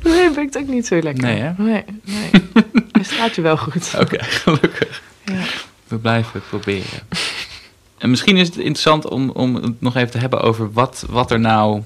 nee, 0.03 0.31
ben 0.31 0.43
ik 0.43 0.57
ook 0.57 0.67
niet 0.67 0.87
zo 0.87 0.99
lekker. 0.99 1.23
Nee, 1.23 1.39
hè? 1.39 1.53
Nee, 1.57 1.83
nee. 2.03 2.29
Hij 2.91 3.03
staat 3.03 3.35
je 3.35 3.41
wel 3.41 3.57
goed. 3.57 3.93
Oké, 3.99 4.23
gelukkig. 4.23 5.01
Ja. 5.25 5.43
We 5.87 5.97
blijven 5.97 6.41
proberen. 6.49 6.99
En 7.97 8.09
misschien 8.09 8.37
is 8.37 8.47
het 8.47 8.57
interessant 8.57 9.09
om, 9.09 9.29
om 9.29 9.55
het 9.55 9.81
nog 9.81 9.95
even 9.95 10.11
te 10.11 10.17
hebben 10.17 10.41
over 10.41 10.71
wat, 10.71 11.05
wat 11.09 11.31
er 11.31 11.39
nou... 11.39 11.81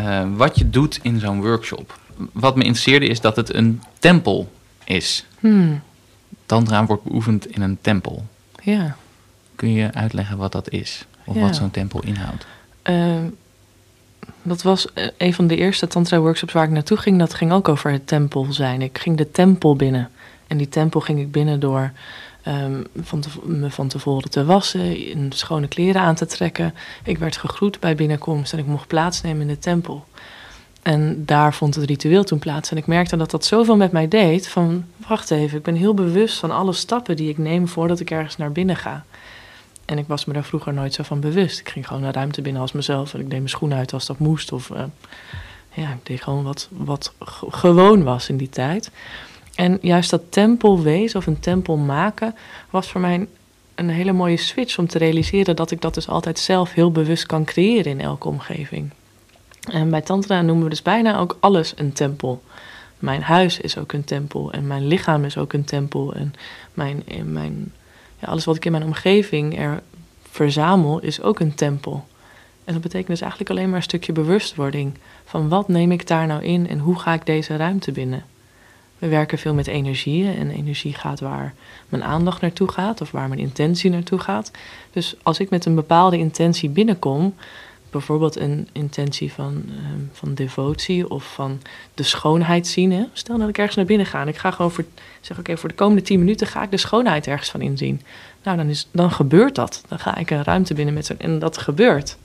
Uh, 0.00 0.22
wat 0.36 0.58
je 0.58 0.70
doet 0.70 0.98
in 1.02 1.20
zo'n 1.20 1.40
workshop. 1.40 1.98
Wat 2.32 2.56
me 2.56 2.62
interesseerde 2.62 3.06
is 3.06 3.20
dat 3.20 3.36
het 3.36 3.54
een 3.54 3.82
tempel 3.98 4.52
is. 4.84 5.26
Hmm. 5.38 5.82
Tantra 6.46 6.86
wordt 6.86 7.02
beoefend 7.02 7.46
in 7.46 7.62
een 7.62 7.78
tempel. 7.80 8.26
Ja. 8.62 8.96
Kun 9.60 9.72
je 9.72 9.92
uitleggen 9.94 10.36
wat 10.36 10.52
dat 10.52 10.70
is? 10.70 11.04
Of 11.24 11.34
Ja. 11.34 11.40
wat 11.40 11.56
zo'n 11.56 11.70
tempel 11.70 12.02
inhoudt? 12.02 12.46
Ehm, 12.82 13.24
dat 14.42 14.62
was 14.62 14.92
eh, 14.92 15.06
een 15.16 15.34
van 15.34 15.46
de 15.46 15.56
eerste 15.56 15.86
tantra-workshops 15.86 16.52
waar 16.52 16.64
ik 16.64 16.70
naartoe 16.70 16.96
ging. 16.96 17.18
Dat 17.18 17.34
ging 17.34 17.52
ook 17.52 17.68
over 17.68 17.90
het 17.92 18.06
tempel 18.06 18.46
zijn. 18.52 18.82
Ik 18.82 18.98
ging 18.98 19.16
de 19.16 19.30
tempel 19.30 19.76
binnen. 19.76 20.10
En 20.46 20.56
die 20.56 20.68
tempel 20.68 21.00
ging 21.00 21.18
ik 21.20 21.32
binnen 21.32 21.60
door 21.60 21.92
ehm, 22.42 22.82
van 23.00 23.20
tev- 23.20 23.42
me 23.44 23.70
van 23.70 23.88
tevoren 23.88 24.30
te 24.30 24.44
wassen, 24.44 25.08
in 25.10 25.32
schone 25.34 25.68
kleren 25.68 26.00
aan 26.00 26.14
te 26.14 26.26
trekken. 26.26 26.74
Ik 27.04 27.18
werd 27.18 27.36
gegroet 27.36 27.80
bij 27.80 27.94
binnenkomst 27.94 28.52
en 28.52 28.58
ik 28.58 28.66
mocht 28.66 28.86
plaatsnemen 28.86 29.40
in 29.40 29.46
de 29.48 29.58
tempel. 29.58 30.04
En 30.82 31.22
daar 31.26 31.54
vond 31.54 31.74
het 31.74 31.84
ritueel 31.84 32.24
toen 32.24 32.38
plaats. 32.38 32.70
En 32.70 32.76
ik 32.76 32.86
merkte 32.86 33.16
dat 33.16 33.30
dat 33.30 33.44
zoveel 33.44 33.76
met 33.76 33.92
mij 33.92 34.08
deed. 34.08 34.48
Van, 34.48 34.84
wacht 35.08 35.30
even, 35.30 35.58
ik 35.58 35.64
ben 35.64 35.74
heel 35.74 35.94
bewust 35.94 36.38
van 36.38 36.50
alle 36.50 36.72
stappen 36.72 37.16
die 37.16 37.28
ik 37.28 37.38
neem 37.38 37.68
voordat 37.68 38.00
ik 38.00 38.10
ergens 38.10 38.36
naar 38.36 38.52
binnen 38.52 38.76
ga. 38.76 39.04
En 39.90 39.98
ik 39.98 40.06
was 40.06 40.24
me 40.24 40.32
daar 40.32 40.44
vroeger 40.44 40.72
nooit 40.72 40.94
zo 40.94 41.02
van 41.02 41.20
bewust. 41.20 41.60
Ik 41.60 41.68
ging 41.68 41.86
gewoon 41.86 42.02
naar 42.02 42.14
ruimte 42.14 42.42
binnen 42.42 42.62
als 42.62 42.72
mezelf. 42.72 43.14
En 43.14 43.20
ik 43.20 43.30
deed 43.30 43.38
mijn 43.38 43.48
schoenen 43.48 43.78
uit 43.78 43.92
als 43.92 44.06
dat 44.06 44.18
moest. 44.18 44.52
Of 44.52 44.70
eh, 44.70 44.84
ja, 45.74 45.90
ik 45.90 46.06
deed 46.06 46.22
gewoon 46.22 46.42
wat, 46.42 46.68
wat 46.70 47.14
ge- 47.18 47.46
gewoon 47.50 48.02
was 48.02 48.28
in 48.28 48.36
die 48.36 48.48
tijd. 48.48 48.90
En 49.54 49.78
juist 49.82 50.10
dat 50.10 50.22
tempel 50.32 50.82
wezen 50.82 51.18
of 51.18 51.26
een 51.26 51.40
tempel 51.40 51.76
maken... 51.76 52.34
was 52.70 52.88
voor 52.88 53.00
mij 53.00 53.26
een, 53.74 53.88
hele 53.88 54.12
mooie 54.12 54.36
switch 54.36 54.78
om 54.78 54.86
te 54.86 54.98
realiseren... 54.98 55.56
dat 55.56 55.70
ik 55.70 55.80
dat 55.80 55.94
dus 55.94 56.08
altijd 56.08 56.38
zelf 56.38 56.72
heel 56.72 56.92
bewust 56.92 57.26
kan 57.26 57.44
creëren 57.44 57.92
in 57.92 58.00
elke 58.00 58.28
omgeving. 58.28 58.90
En 59.70 59.90
bij 59.90 60.00
Tantra 60.00 60.42
noemen 60.42 60.64
we 60.64 60.70
dus 60.70 60.82
bijna 60.82 61.18
ook 61.18 61.36
alles 61.40 61.72
een 61.76 61.92
tempel. 61.92 62.42
Mijn 62.98 63.22
huis 63.22 63.60
is 63.60 63.78
ook 63.78 63.92
een 63.92 64.04
tempel 64.04 64.52
en 64.52 64.66
mijn 64.66 64.86
lichaam 64.86 65.24
is 65.24 65.36
ook 65.36 65.52
een 65.52 65.64
tempel. 65.64 66.14
En 66.14 66.34
mijn, 66.74 67.02
en 67.06 67.32
mijn, 67.32 67.72
ja, 68.20 68.28
alles 68.28 68.44
wat 68.44 68.56
ik 68.56 68.64
in 68.64 68.72
mijn 68.72 68.84
omgeving 68.84 69.58
er 69.58 69.82
verzamel 70.30 71.00
is 71.00 71.22
ook 71.22 71.40
een 71.40 71.54
tempel. 71.54 72.06
En 72.64 72.72
dat 72.72 72.82
betekent 72.82 73.08
dus 73.08 73.20
eigenlijk 73.20 73.50
alleen 73.50 73.68
maar 73.68 73.76
een 73.76 73.82
stukje 73.82 74.12
bewustwording. 74.12 74.94
Van 75.24 75.48
wat 75.48 75.68
neem 75.68 75.92
ik 75.92 76.06
daar 76.06 76.26
nou 76.26 76.42
in 76.42 76.68
en 76.68 76.78
hoe 76.78 76.98
ga 76.98 77.12
ik 77.12 77.26
deze 77.26 77.56
ruimte 77.56 77.92
binnen? 77.92 78.24
We 78.98 79.08
werken 79.08 79.38
veel 79.38 79.54
met 79.54 79.66
energieën 79.66 80.36
en 80.36 80.50
energie 80.50 80.94
gaat 80.94 81.20
waar 81.20 81.54
mijn 81.88 82.04
aandacht 82.04 82.40
naartoe 82.40 82.68
gaat 82.68 83.00
of 83.00 83.10
waar 83.10 83.28
mijn 83.28 83.40
intentie 83.40 83.90
naartoe 83.90 84.18
gaat. 84.18 84.50
Dus 84.92 85.16
als 85.22 85.38
ik 85.38 85.50
met 85.50 85.64
een 85.64 85.74
bepaalde 85.74 86.18
intentie 86.18 86.68
binnenkom, 86.68 87.34
bijvoorbeeld 87.90 88.36
een 88.36 88.68
intentie 88.72 89.32
van, 89.32 89.64
ehm, 89.68 90.00
van 90.12 90.34
devotie 90.34 91.10
of 91.10 91.32
van 91.32 91.60
de 91.94 92.02
schoonheid 92.02 92.66
zien. 92.66 92.92
Hè? 92.92 93.04
Stel 93.12 93.38
dat 93.38 93.48
ik 93.48 93.58
ergens 93.58 93.76
naar 93.76 93.84
binnen 93.84 94.06
ga 94.06 94.20
en 94.20 94.28
ik 94.28 94.36
ga 94.36 94.50
gewoon 94.50 94.70
voor, 94.70 94.84
zeg 95.20 95.38
oké, 95.38 95.56
voor 95.56 95.68
de 95.68 95.74
komende 95.74 96.02
tien 96.02 96.18
minuten 96.18 96.46
ga 96.46 96.62
ik 96.62 96.70
de 96.70 96.76
schoonheid 96.76 97.26
ergens 97.26 97.50
van 97.50 97.60
inzien. 97.60 98.00
Nou, 98.42 98.56
dan, 98.56 98.68
is, 98.68 98.88
dan 98.92 99.10
gebeurt 99.10 99.54
dat. 99.54 99.82
Dan 99.88 99.98
ga 99.98 100.16
ik 100.16 100.30
een 100.30 100.44
ruimte 100.44 100.74
binnen 100.74 100.94
met 100.94 101.06
zo'n, 101.06 101.18
en 101.18 101.38
dat 101.38 101.58
gebeurt. 101.58 102.16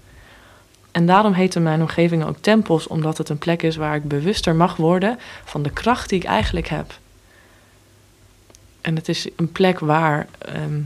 En 0.92 1.06
daarom 1.06 1.34
heten 1.34 1.64
mijn 1.64 1.82
omgevingen 1.82 2.28
ook 2.28 2.38
tempels, 2.42 2.88
omdat 2.88 3.18
het 3.18 3.30
een 3.30 3.38
plek 3.38 3.64
is 3.64 3.76
waar 3.76 3.96
ik 3.96 4.08
bewuster 4.08 4.56
mag 4.56 4.76
worden 4.76 5.18
van 5.44 5.64
de 5.64 5.70
kracht 5.70 6.10
die 6.10 6.20
ik 6.20 6.26
eigenlijk 6.26 6.68
heb. 6.68 7.00
En 8.82 8.96
het 8.96 9.10
is 9.10 9.28
een 9.36 9.52
plek 9.52 9.80
waar, 9.80 10.28
ehm, 10.38 10.82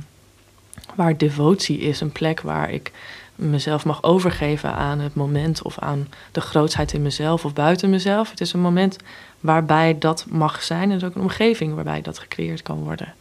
waar 0.95 1.17
devotie 1.17 1.79
is, 1.79 2.01
een 2.01 2.11
plek 2.11 2.41
waar 2.41 2.71
ik 2.71 2.91
mezelf 3.39 3.85
mag 3.85 4.03
overgeven 4.03 4.73
aan 4.73 4.99
het 4.99 5.15
moment 5.15 5.61
of 5.61 5.79
aan 5.79 6.07
de 6.31 6.41
grootsheid 6.41 6.93
in 6.93 7.01
mezelf 7.01 7.45
of 7.45 7.53
buiten 7.53 7.89
mezelf. 7.89 8.29
Het 8.29 8.41
is 8.41 8.53
een 8.53 8.59
moment 8.59 8.97
waarbij 9.39 9.97
dat 9.99 10.25
mag 10.29 10.63
zijn 10.63 10.83
en 10.83 10.89
het 10.89 11.01
is 11.01 11.07
ook 11.07 11.15
een 11.15 11.21
omgeving 11.21 11.75
waarbij 11.75 12.01
dat 12.01 12.19
gecreëerd 12.19 12.61
kan 12.61 12.77
worden. 12.77 13.13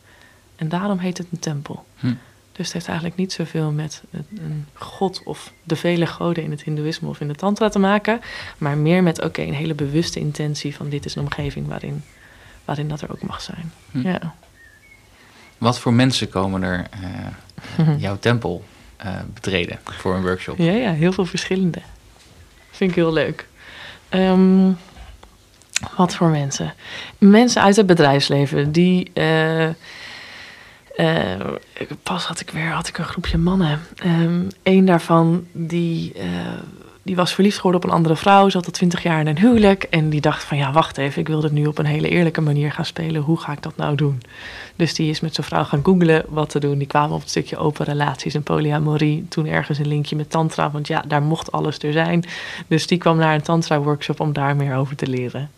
En 0.56 0.68
daarom 0.68 0.98
heet 0.98 1.18
het 1.18 1.26
een 1.30 1.38
tempel. 1.38 1.84
Hm. 1.98 2.14
Dus 2.52 2.66
het 2.66 2.72
heeft 2.72 2.86
eigenlijk 2.86 3.18
niet 3.18 3.32
zoveel 3.32 3.70
met 3.70 4.02
een, 4.10 4.66
god 4.74 5.22
of 5.24 5.52
de 5.62 5.76
vele 5.76 6.06
goden 6.06 6.42
in 6.44 6.50
het 6.50 6.62
hindoeïsme 6.62 7.08
of 7.08 7.20
in 7.20 7.28
de 7.28 7.34
tantra 7.34 7.68
te 7.68 7.78
maken, 7.78 8.20
maar 8.58 8.76
meer 8.76 9.02
met 9.02 9.22
oké, 9.22 9.42
een 9.42 9.54
hele 9.54 9.74
bewuste 9.74 10.20
intentie 10.20 10.74
van 10.74 10.88
dit 10.88 11.04
is 11.04 11.14
een 11.14 11.22
omgeving 11.22 11.66
waarin, 11.66 12.04
waarin 12.64 12.88
dat 12.88 13.00
er 13.00 13.10
ook 13.10 13.22
mag 13.22 13.40
zijn. 13.40 13.72
Hm. 13.90 14.08
Ja. 14.08 14.34
Wat 15.58 15.78
voor 15.78 15.92
mensen 15.92 16.28
komen 16.28 16.62
er 16.62 16.86
eh, 16.90 17.98
jouw 18.06 18.18
tempel 18.18 18.64
eh, 18.98 19.14
betreden 19.34 19.78
voor 19.84 20.14
een 20.14 20.22
workshop? 20.22 20.58
Ja, 20.58 20.72
ja, 20.72 20.92
heel 20.92 21.12
veel 21.12 21.26
verschillende. 21.26 21.78
Vind 22.70 22.90
ik 22.90 22.96
heel 22.96 23.12
leuk. 23.12 23.46
Ehm, 24.08 24.70
wat 25.96 26.14
voor 26.14 26.28
mensen? 26.28 26.74
Mensen 27.18 27.62
uit 27.62 27.76
het 27.76 27.86
bedrijfsleven 27.86 28.72
die. 28.72 29.10
eh, 29.14 29.64
eh, 30.96 31.40
pas 32.02 32.24
had 32.24 32.40
ik 32.40 32.50
weer 32.50 32.70
had 32.70 32.88
ik 32.88 32.98
een 32.98 33.04
groepje 33.04 33.38
mannen. 33.38 33.80
Eén 34.02 34.50
Eén 34.62 34.84
daarvan 34.84 35.46
die, 35.52 36.12
die 37.08 37.16
was 37.16 37.34
verliefd 37.34 37.56
geworden 37.56 37.80
op 37.80 37.86
een 37.86 37.94
andere 37.94 38.16
vrouw. 38.16 38.48
Ze 38.48 38.56
had 38.56 38.66
al 38.66 38.72
twintig 38.72 39.02
jaar 39.02 39.20
in 39.20 39.26
een 39.26 39.38
huwelijk. 39.38 39.82
En 39.82 40.10
die 40.10 40.20
dacht 40.20 40.44
van 40.44 40.56
ja, 40.56 40.72
wacht 40.72 40.98
even, 40.98 41.20
ik 41.20 41.28
wil 41.28 41.40
dit 41.40 41.52
nu 41.52 41.66
op 41.66 41.78
een 41.78 41.86
hele 41.86 42.08
eerlijke 42.08 42.40
manier 42.40 42.72
gaan 42.72 42.84
spelen. 42.84 43.22
Hoe 43.22 43.40
ga 43.40 43.52
ik 43.52 43.62
dat 43.62 43.76
nou 43.76 43.94
doen? 43.94 44.22
Dus 44.76 44.94
die 44.94 45.10
is 45.10 45.20
met 45.20 45.34
zijn 45.34 45.46
vrouw 45.46 45.64
gaan 45.64 45.84
googlen 45.84 46.24
wat 46.28 46.50
te 46.50 46.60
doen. 46.60 46.78
Die 46.78 46.86
kwamen 46.86 47.14
op 47.14 47.20
het 47.20 47.30
stukje 47.30 47.56
open 47.56 47.84
relaties 47.84 48.34
en 48.34 48.42
polyamorie. 48.42 49.26
Toen 49.28 49.46
ergens 49.46 49.78
een 49.78 49.86
linkje 49.86 50.16
met 50.16 50.30
tantra, 50.30 50.70
want 50.70 50.86
ja, 50.86 51.04
daar 51.06 51.22
mocht 51.22 51.52
alles 51.52 51.78
er 51.78 51.92
zijn. 51.92 52.24
Dus 52.66 52.86
die 52.86 52.98
kwam 52.98 53.16
naar 53.16 53.34
een 53.34 53.42
tantra 53.42 53.80
workshop 53.80 54.20
om 54.20 54.32
daar 54.32 54.56
meer 54.56 54.76
over 54.76 54.96
te 54.96 55.06
leren. 55.06 55.50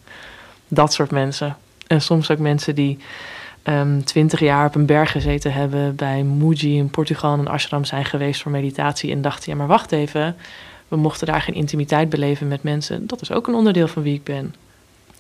Dat 0.69 0.93
soort 0.93 1.11
mensen. 1.11 1.57
En 1.87 2.01
soms 2.01 2.31
ook 2.31 2.39
mensen 2.39 2.75
die 2.75 2.99
ehm, 3.63 4.01
twintig 4.01 4.41
jaar 4.41 4.67
op 4.67 4.75
een 4.75 4.87
berg 4.87 5.11
gezeten 5.11 5.53
hebben 5.53 5.97
bij 5.97 6.23
Muji 6.23 6.77
in 6.77 6.91
Portugal 6.91 7.33
en 7.33 7.39
een 7.39 7.49
ashram 7.49 7.85
zijn 7.85 8.05
geweest 8.05 8.43
voor 8.43 8.53
meditatie 8.53 9.11
en 9.11 9.23
dachten, 9.23 9.53
ja 9.53 9.59
maar 9.59 9.67
wacht 9.67 9.93
even, 9.93 10.37
we 10.91 10.97
mochten 10.97 11.27
daar 11.27 11.43
geen 11.43 11.55
intimiteit 11.55 12.09
beleven 12.09 12.49
met 12.49 12.63
mensen. 12.63 13.07
Dat 13.07 13.21
is 13.21 13.33
ook 13.33 13.47
een 13.47 13.55
onderdeel 13.55 13.89
van 13.89 14.03
wie 14.03 14.15
ik 14.15 14.25
ben. 14.25 14.55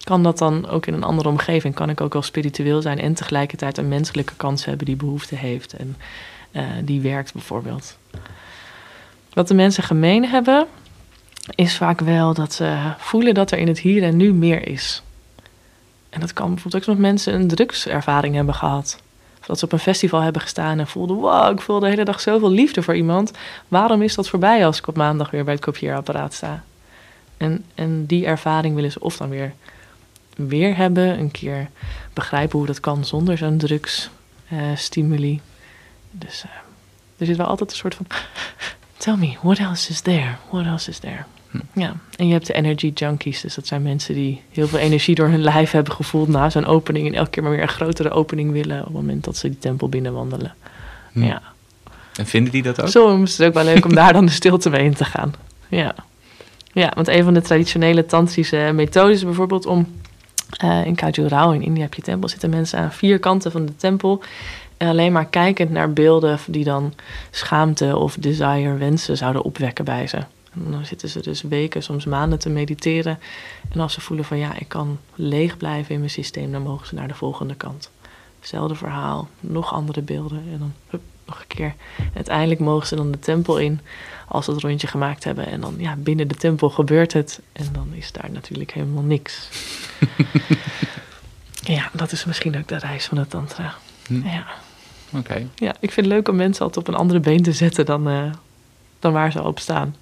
kan 0.02 0.22
dat 0.22 0.38
dan 0.38 0.68
ook 0.68 0.86
in 0.86 0.94
een 0.94 1.02
andere 1.02 1.28
omgeving? 1.28 1.74
Kan 1.74 1.90
ik 1.90 2.00
ook 2.00 2.12
wel 2.12 2.22
spiritueel 2.22 2.82
zijn 2.82 2.98
en 2.98 3.14
tegelijkertijd 3.14 3.78
een 3.78 3.88
menselijke 3.88 4.34
kans 4.36 4.64
hebben 4.64 4.86
die 4.86 4.96
behoefte 4.96 5.36
heeft 5.36 5.72
en 5.72 5.96
eh, 6.50 6.64
die 6.84 7.00
werkt 7.00 7.32
bijvoorbeeld? 7.32 7.98
Wat 9.32 9.48
de 9.48 9.54
mensen 9.54 9.82
gemeen 9.82 10.24
hebben, 10.24 10.66
is 11.54 11.76
vaak 11.76 12.00
wel 12.00 12.34
dat 12.34 12.52
ze 12.52 12.92
voelen 12.98 13.34
dat 13.34 13.50
er 13.50 13.58
in 13.58 13.68
het 13.68 13.78
hier 13.78 14.02
en 14.02 14.16
nu 14.16 14.32
meer 14.32 14.68
is. 14.68 15.02
En 16.10 16.20
dat 16.20 16.32
kan 16.32 16.48
bijvoorbeeld 16.54 16.82
ook 16.82 16.88
als 16.88 16.98
mensen 16.98 17.34
een 17.34 17.48
drugservaring 17.48 18.34
hebben 18.34 18.54
gehad. 18.54 19.02
Dat 19.47 19.59
ze 19.59 19.64
op 19.64 19.72
een 19.72 19.78
festival 19.78 20.20
hebben 20.20 20.43
gestaan 20.43 20.78
en 20.78 20.86
voelden: 20.86 21.16
wow, 21.16 21.53
ik 21.53 21.61
voel 21.61 21.80
de 21.80 21.88
hele 21.88 22.05
dag 22.05 22.20
zoveel 22.20 22.51
liefde 22.51 22.82
voor 22.82 22.97
iemand. 22.97 23.30
Waarom 23.68 24.03
is 24.03 24.14
dat 24.14 24.28
voorbij 24.28 24.66
als 24.66 24.78
ik 24.78 24.86
op 24.86 24.97
maandag 24.97 25.30
weer 25.30 25.45
bij 25.45 25.55
het 25.55 25.62
kopieerapparaat 25.62 26.34
sta? 26.34 26.64
En, 27.36 27.64
en 27.74 28.07
die 28.07 28.26
ervaring 28.26 28.74
willen 28.74 28.93
ze 28.93 29.01
of 29.01 29.16
dan 29.16 29.28
weer, 29.28 29.53
weer 30.36 30.76
hebben, 30.76 31.18
een 31.18 31.30
keer 31.30 31.68
begrijpen 32.12 32.59
hoe 32.59 32.66
dat 32.66 32.80
kan 32.80 33.05
zonder 33.05 33.38
zo'n 33.38 33.59
drugsstimuli. 33.59 35.41
dus 36.11 36.45
uh, 36.47 36.51
er 37.16 37.26
zit 37.26 37.36
wel 37.36 37.47
altijd 37.47 37.70
een 37.70 37.76
soort 37.76 37.95
van: 37.95 38.07
tell 38.97 39.16
me, 39.16 39.36
what 39.43 39.59
else 39.59 39.91
is 39.91 40.01
there? 40.01 40.34
What 40.51 40.66
else 40.66 40.91
is 40.91 40.99
there? 40.99 41.24
Ja, 41.72 41.96
en 42.16 42.26
je 42.26 42.32
hebt 42.32 42.46
de 42.46 42.53
energy 42.53 42.90
junkies. 42.94 43.40
Dus 43.40 43.55
dat 43.55 43.66
zijn 43.66 43.82
mensen 43.82 44.14
die 44.14 44.42
heel 44.51 44.68
veel 44.68 44.78
energie 44.78 45.14
door 45.14 45.28
hun 45.28 45.42
lijf 45.42 45.70
hebben 45.70 45.92
gevoeld 45.92 46.28
na 46.28 46.51
zo'n 46.51 46.66
opening. 46.66 47.07
En 47.07 47.14
elke 47.14 47.30
keer 47.30 47.42
maar 47.42 47.53
weer 47.53 47.62
een 47.62 47.68
grotere 47.68 48.11
opening 48.11 48.53
willen 48.53 48.78
op 48.78 48.84
het 48.84 48.94
moment 48.94 49.24
dat 49.24 49.36
ze 49.36 49.48
die 49.48 49.59
tempel 49.59 49.88
binnenwandelen. 49.88 50.55
Hm. 51.12 51.22
Ja. 51.22 51.42
En 52.14 52.26
vinden 52.26 52.53
die 52.53 52.62
dat 52.62 52.82
ook? 52.82 52.88
Zo 52.88 53.22
is 53.22 53.38
het 53.38 53.46
ook 53.46 53.55
wel 53.55 53.64
leuk 53.64 53.84
om 53.84 53.94
daar 53.94 54.12
dan 54.12 54.26
de 54.26 54.32
stilte 54.32 54.70
mee 54.70 54.84
in 54.84 54.94
te 54.94 55.05
gaan. 55.05 55.34
Ja. 55.68 55.94
Ja, 56.72 56.92
want 56.94 57.09
een 57.09 57.24
van 57.24 57.34
de 57.34 57.40
traditionele 57.40 58.07
tantrische 58.07 58.70
methodes 58.74 59.24
bijvoorbeeld 59.24 59.66
om... 59.66 59.98
Uh, 60.64 60.86
in 60.86 60.94
Khajuraho 60.94 61.51
in 61.51 61.62
India 61.62 61.82
heb 61.82 61.94
je 61.94 62.03
tempel, 62.03 62.28
zitten 62.28 62.51
mensen 62.51 62.78
aan 62.78 62.92
vier 62.92 63.18
kanten 63.18 63.51
van 63.51 63.66
de 63.66 63.76
tempel... 63.76 64.22
En 64.80 64.88
alleen 64.88 65.12
maar 65.12 65.26
kijkend 65.26 65.70
naar 65.70 65.92
beelden 65.92 66.38
die 66.46 66.64
dan 66.64 66.94
schaamte 67.30 67.96
of 67.96 68.14
desire, 68.14 68.76
wensen 68.76 69.16
zouden 69.16 69.42
opwekken 69.42 69.84
bij 69.84 70.07
ze. 70.07 70.18
En 70.55 70.70
dan 70.70 70.86
zitten 70.86 71.09
ze 71.09 71.20
dus 71.20 71.42
weken, 71.42 71.82
soms 71.82 72.05
maanden 72.05 72.38
te 72.38 72.48
mediteren. 72.48 73.18
En 73.72 73.80
als 73.80 73.92
ze 73.92 74.01
voelen 74.01 74.24
van 74.24 74.38
ja, 74.38 74.59
ik 74.59 74.68
kan 74.68 74.98
leeg 75.14 75.57
blijven 75.57 75.92
in 75.92 75.98
mijn 75.98 76.11
systeem, 76.11 76.53
dan 76.53 76.62
mogen 76.62 76.86
ze 76.86 76.94
naar 76.94 77.09
de 77.09 77.14
volgende 77.14 77.55
kant. 77.55 77.90
Hetzelfde 78.38 78.74
verhaal, 78.74 79.28
nog 79.40 79.72
andere 79.72 80.03
beelden 80.03 80.42
en 80.53 80.59
dan 80.59 80.72
hup, 80.86 81.03
nog 81.26 81.40
een 81.40 81.46
keer. 81.46 81.74
En 81.98 82.11
uiteindelijk 82.14 82.61
mogen 82.61 82.86
ze 82.86 82.96
dan 82.96 83.11
de 83.11 83.18
tempel 83.18 83.59
in 83.59 83.80
als 84.28 84.44
ze 84.44 84.51
het 84.51 84.61
rondje 84.61 84.86
gemaakt 84.86 85.24
hebben. 85.24 85.46
En 85.46 85.61
dan 85.61 85.74
ja, 85.78 85.96
binnen 85.96 86.28
de 86.28 86.34
tempel 86.34 86.70
gebeurt 86.70 87.12
het 87.12 87.40
en 87.53 87.68
dan 87.72 87.88
is 87.92 88.12
daar 88.12 88.30
natuurlijk 88.30 88.72
helemaal 88.72 89.03
niks. 89.03 89.48
ja, 91.76 91.90
dat 91.92 92.12
is 92.12 92.24
misschien 92.24 92.59
ook 92.59 92.68
de 92.68 92.78
reis 92.78 93.07
van 93.07 93.18
het 93.18 93.30
tantra. 93.30 93.74
Hm. 94.07 94.26
Ja. 94.26 94.46
Oké. 95.12 95.46
Ja, 95.55 95.74
ik 95.80 95.92
vind 95.92 96.07
het 96.07 96.14
leuk 96.14 96.28
om 96.28 96.36
mensen 96.36 96.64
altijd 96.64 96.88
op 96.88 96.94
een 96.94 97.01
andere 97.01 97.20
been 97.20 97.42
te 97.42 97.53
zetten 97.53 97.86
dan, 97.86 98.09
uh, 98.09 98.32
dan 98.98 99.12
waar 99.12 99.32
ze 99.32 99.42
op 99.42 99.59
staan. 99.59 99.94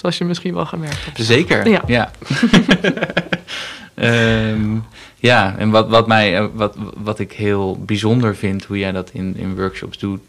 Zoals 0.00 0.18
je 0.18 0.24
misschien 0.24 0.54
wel 0.54 0.66
gemerkt 0.66 1.04
hebt. 1.04 1.18
Zeker, 1.20 1.68
ja. 1.68 1.82
Ja, 1.86 2.10
ehm, 3.94 4.76
ja 5.16 5.56
en 5.58 5.70
wat, 5.70 5.88
wat, 5.88 6.06
mij, 6.06 6.36
eh, 6.36 6.46
wat, 6.52 6.76
wat 6.96 7.18
ik 7.18 7.32
heel 7.32 7.78
bijzonder 7.78 8.36
vind, 8.36 8.64
hoe 8.64 8.78
jij 8.78 8.92
dat 8.92 9.10
in, 9.12 9.36
in 9.36 9.56
workshops 9.56 9.98
doet... 9.98 10.20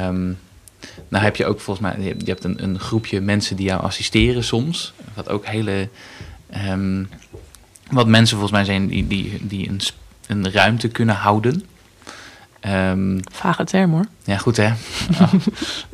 Um, 0.00 0.38
nou 1.08 1.24
heb 1.24 1.36
je 1.36 1.46
ook 1.46 1.60
volgens 1.60 1.86
mij, 1.86 2.14
je 2.18 2.24
hebt 2.24 2.44
een, 2.44 2.62
een 2.62 2.78
groepje 2.78 3.20
mensen 3.20 3.56
die 3.56 3.66
jou 3.66 3.82
assisteren 3.82 4.44
soms. 4.44 4.92
Wat 5.14 5.28
ook 5.28 5.46
hele, 5.46 5.88
um, 6.68 7.08
wat 7.90 8.06
mensen 8.06 8.38
volgens 8.38 8.56
mij 8.56 8.64
zijn 8.64 8.88
die, 8.88 9.06
die, 9.06 9.38
die 9.40 9.68
een, 9.68 9.80
een 10.26 10.52
ruimte 10.52 10.88
kunnen 10.88 11.14
houden. 11.14 11.64
Um, 12.68 13.20
Vage 13.32 13.64
term 13.64 13.90
hoor. 13.90 14.04
Ja, 14.24 14.36
goed 14.36 14.56
hè. 14.56 14.70
Oh. 15.20 15.32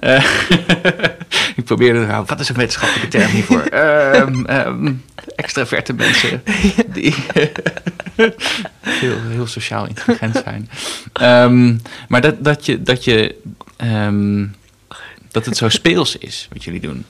uh, 0.00 0.24
ik 1.56 1.64
probeerde 1.64 2.00
te 2.00 2.06
houden. 2.06 2.28
Wat 2.28 2.40
is 2.40 2.48
een 2.48 2.54
wetenschappelijke 2.54 3.08
term 3.08 3.30
hiervoor? 3.30 3.68
um, 3.72 4.46
um, 4.66 5.04
extraverte 5.36 5.92
mensen 5.92 6.42
die 6.86 7.14
heel, 8.80 9.20
heel 9.28 9.46
sociaal 9.46 9.86
intelligent 9.86 10.42
zijn. 10.44 10.68
maar 12.08 12.20
dat, 12.20 12.44
dat 12.44 12.66
je, 12.66 12.82
dat 12.82 13.04
je 13.04 13.34
dat 15.30 15.46
het 15.46 15.56
zo 15.56 15.68
speels 15.68 16.16
is 16.18 16.48
wat 16.52 16.64
jullie 16.64 16.80
doen. 16.80 17.04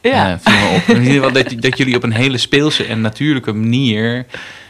Ja. 0.00 0.30
Uh, 0.32 0.44
me 0.44 0.76
op. 0.76 0.96
In 0.96 1.02
ieder 1.02 1.14
geval 1.14 1.32
dat, 1.32 1.62
dat 1.62 1.78
jullie 1.78 1.96
op 1.96 2.02
een 2.02 2.12
hele 2.12 2.38
speelse 2.38 2.84
en 2.84 3.00
natuurlijke 3.00 3.52
manier 3.52 4.26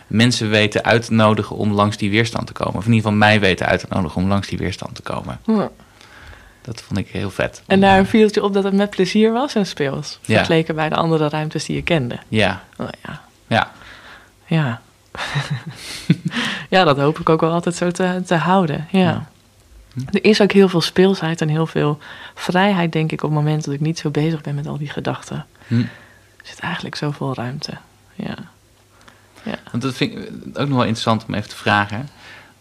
mensen 0.09 0.51
weten 0.51 0.85
uit 0.85 1.05
te 1.05 1.13
nodigen 1.13 1.57
om 1.57 1.73
langs 1.73 1.97
die 1.97 2.11
weerstand 2.11 2.47
te 2.47 2.53
komen. 2.53 2.75
Of 2.75 2.87
in 2.87 2.93
ieder 2.93 3.03
geval 3.11 3.19
mij 3.19 3.41
weten 3.41 3.67
uit 3.67 3.81
te 3.81 3.87
nodigen 3.89 4.23
om 4.23 4.29
langs 4.29 4.49
die 4.49 4.59
weerstand 4.59 4.95
te 4.95 5.03
komen. 5.03 5.41
Ja. 5.47 5.71
Dat 6.63 6.83
vond 6.83 6.99
ik 6.99 7.09
heel 7.09 7.31
vet. 7.31 7.63
En 7.67 7.81
daar 7.81 8.05
viel 8.05 8.25
het 8.27 8.35
je 8.35 8.43
op 8.43 8.53
dat 8.53 8.65
het 8.65 8.75
met 8.75 8.91
plezier 8.91 9.33
was 9.33 9.55
en 9.55 9.67
speels. 9.67 10.19
Vergeleken 10.23 10.75
bij 10.75 10.89
de 10.89 10.95
andere 10.95 11.29
ruimtes 11.29 11.65
die 11.65 11.77
je 11.77 11.83
kende. 11.83 12.19
Ja. 12.29 12.63
Oh, 12.77 12.89
ja. 13.03 13.21
Ja. 13.47 13.73
Ja. 14.47 14.81
ja, 16.75 16.85
dat 16.85 16.99
hoop 16.99 17.19
ik 17.19 17.29
ook 17.29 17.41
wel 17.41 17.53
altijd 17.53 17.75
zo 17.75 17.91
te, 17.91 18.23
te 18.27 18.35
houden. 18.35 18.89
Ja. 18.91 19.29
Er 20.11 20.25
is 20.25 20.41
ook 20.41 20.53
heel 20.53 20.69
veel 20.69 20.81
speelsheid 20.81 21.41
en 21.41 21.49
heel 21.49 21.67
veel 21.67 21.99
vrijheid, 22.35 22.93
denk 22.93 23.13
ik, 23.13 23.23
op 23.23 23.31
het 23.31 23.39
moment 23.39 23.65
dat 23.65 23.75
ik 23.75 23.81
niet 23.81 23.99
zo 23.99 24.11
bezig 24.11 24.41
ben 24.41 24.55
met 24.55 24.67
al 24.67 24.79
die 24.79 24.91
gedachten. 24.91 25.47
Hm. 25.67 25.81
Er 25.81 25.89
zit 26.43 26.59
eigenlijk 26.59 26.95
zoveel 26.95 27.35
ruimte. 27.35 27.73
Ja. 28.15 28.35
Ja. 29.49 29.59
Want 29.71 29.83
dat 29.83 29.95
vind 29.95 30.13
ik 30.13 30.29
ook 30.49 30.69
nog 30.69 30.77
wel 30.77 30.81
interessant 30.81 31.25
om 31.29 31.35
even 31.35 31.49
te 31.49 31.57
vragen. 31.57 32.09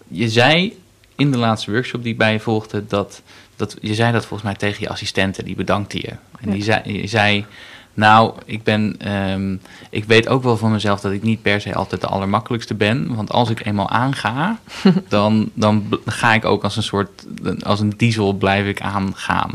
Je 0.08 0.30
zei 0.30 0.80
in 1.16 1.32
de 1.32 1.38
laatste 1.38 1.72
workshop 1.72 2.04
die 2.04 2.16
bij 2.16 2.34
je 2.34 2.40
volgde, 2.40 2.88
dat, 2.88 3.22
dat 3.56 3.78
je 3.82 3.94
zei 3.94 4.12
dat 4.12 4.26
volgens 4.26 4.50
mij 4.50 4.58
tegen 4.58 4.82
je 4.82 4.90
assistenten, 4.90 5.46
die 5.46 5.56
bedankte 5.56 5.98
je. 5.98 6.12
En 6.40 6.52
die 6.52 6.64
zei, 6.64 7.02
je 7.02 7.08
zei, 7.08 7.46
nou, 7.94 8.34
ik 8.46 8.64
ben, 8.64 8.96
ehm, 9.00 9.56
ik 9.90 10.04
weet 10.04 10.28
ook 10.28 10.44
wel 10.44 10.58
van 10.58 10.72
mezelf 10.72 11.00
dat 11.00 11.12
ik 11.12 11.24
niet 11.24 11.42
per 11.42 11.62
se 11.62 11.76
altijd 11.76 12.02
de 12.02 12.08
allermakkelijkste 12.08 12.74
ben. 12.74 13.16
Want 13.16 13.32
als 13.32 13.50
ik 13.50 13.66
eenmaal 13.66 13.90
aanga, 13.90 14.60
dan, 15.08 15.50
dan 15.54 16.00
ga 16.06 16.34
ik 16.34 16.46
ook 16.46 16.64
als 16.64 16.76
een 16.76 16.84
soort, 16.84 17.26
als 17.60 17.80
een 17.80 17.94
diesel 17.98 18.34
blijf 18.34 18.68
ik 18.68 18.82
aangaan. 18.82 19.52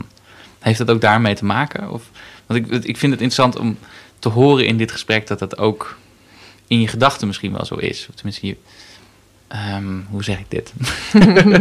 Heeft 0.58 0.78
dat 0.78 0.90
ook 0.90 1.00
daarmee 1.00 1.34
te 1.34 1.44
maken? 1.44 1.90
Of, 1.90 2.10
want 2.46 2.60
ik, 2.60 2.84
ik 2.84 2.96
vind 2.96 3.12
het 3.12 3.22
interessant 3.22 3.58
om 3.58 3.78
te 4.18 4.28
horen 4.28 4.66
in 4.66 4.76
dit 4.76 4.92
gesprek 4.92 5.26
dat 5.26 5.38
dat 5.38 5.58
ook 5.58 5.96
in 6.72 6.80
je 6.80 6.88
gedachten 6.88 7.26
misschien 7.26 7.52
wel 7.52 7.64
zo 7.64 7.74
is. 7.74 8.06
Of 8.08 8.14
tenminste, 8.14 8.46
je, 8.46 8.56
ehm, 9.48 10.00
hoe 10.08 10.24
zeg 10.24 10.38
ik 10.38 10.50
dit? 10.50 10.72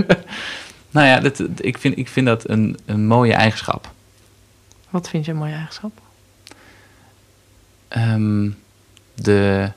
nou 0.95 1.07
ja, 1.07 1.19
dat, 1.19 1.43
ik, 1.55 1.77
vind, 1.77 1.97
ik 1.97 2.07
vind 2.07 2.25
dat 2.25 2.49
een, 2.49 2.79
een 2.85 3.07
mooie 3.07 3.33
eigenschap. 3.33 3.91
Wat 4.89 5.09
vind 5.09 5.25
je 5.25 5.31
een 5.31 5.37
mooie 5.37 5.53
eigenschap? 5.53 6.01
Ehm, 7.87 8.49
de 9.13 9.71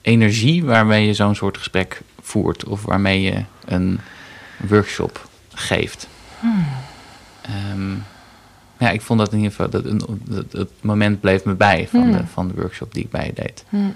energie 0.00 0.64
waarmee 0.64 1.06
je 1.06 1.14
zo'n 1.14 1.34
soort 1.34 1.58
gesprek 1.58 2.02
voert 2.20 2.64
of 2.64 2.82
waarmee 2.82 3.22
je 3.22 3.44
een 3.64 4.00
workshop 4.56 5.28
geeft. 5.54 6.08
Hmm. 6.40 6.66
Ehm, 7.40 7.94
ja, 8.84 8.90
ik 8.90 9.00
vond 9.00 9.18
dat 9.18 9.32
in 9.32 9.38
ieder 9.38 9.50
geval, 9.52 9.70
dat, 9.70 10.06
dat, 10.24 10.52
het 10.52 10.70
moment 10.80 11.20
bleef 11.20 11.44
me 11.44 11.54
bij 11.54 11.88
van, 11.88 12.10
de, 12.10 12.16
hmm. 12.16 12.26
van 12.26 12.48
de 12.48 12.54
workshop 12.54 12.94
die 12.94 13.04
ik 13.04 13.10
bij 13.10 13.26
je 13.26 13.32
deed. 13.32 13.64
Hmm. 13.68 13.94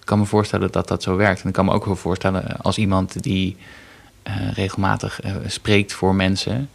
Ik 0.00 0.04
kan 0.04 0.18
me 0.18 0.24
voorstellen 0.24 0.72
dat 0.72 0.88
dat 0.88 1.02
zo 1.02 1.16
werkt. 1.16 1.42
En 1.42 1.48
ik 1.48 1.54
kan 1.54 1.64
me 1.64 1.72
ook 1.72 1.84
wel 1.84 1.96
voorstellen 1.96 2.56
als 2.60 2.78
iemand 2.78 3.22
die 3.22 3.56
uh, 4.28 4.52
regelmatig 4.52 5.24
uh, 5.24 5.32
spreekt 5.46 5.92
voor 5.92 6.14
mensen, 6.14 6.70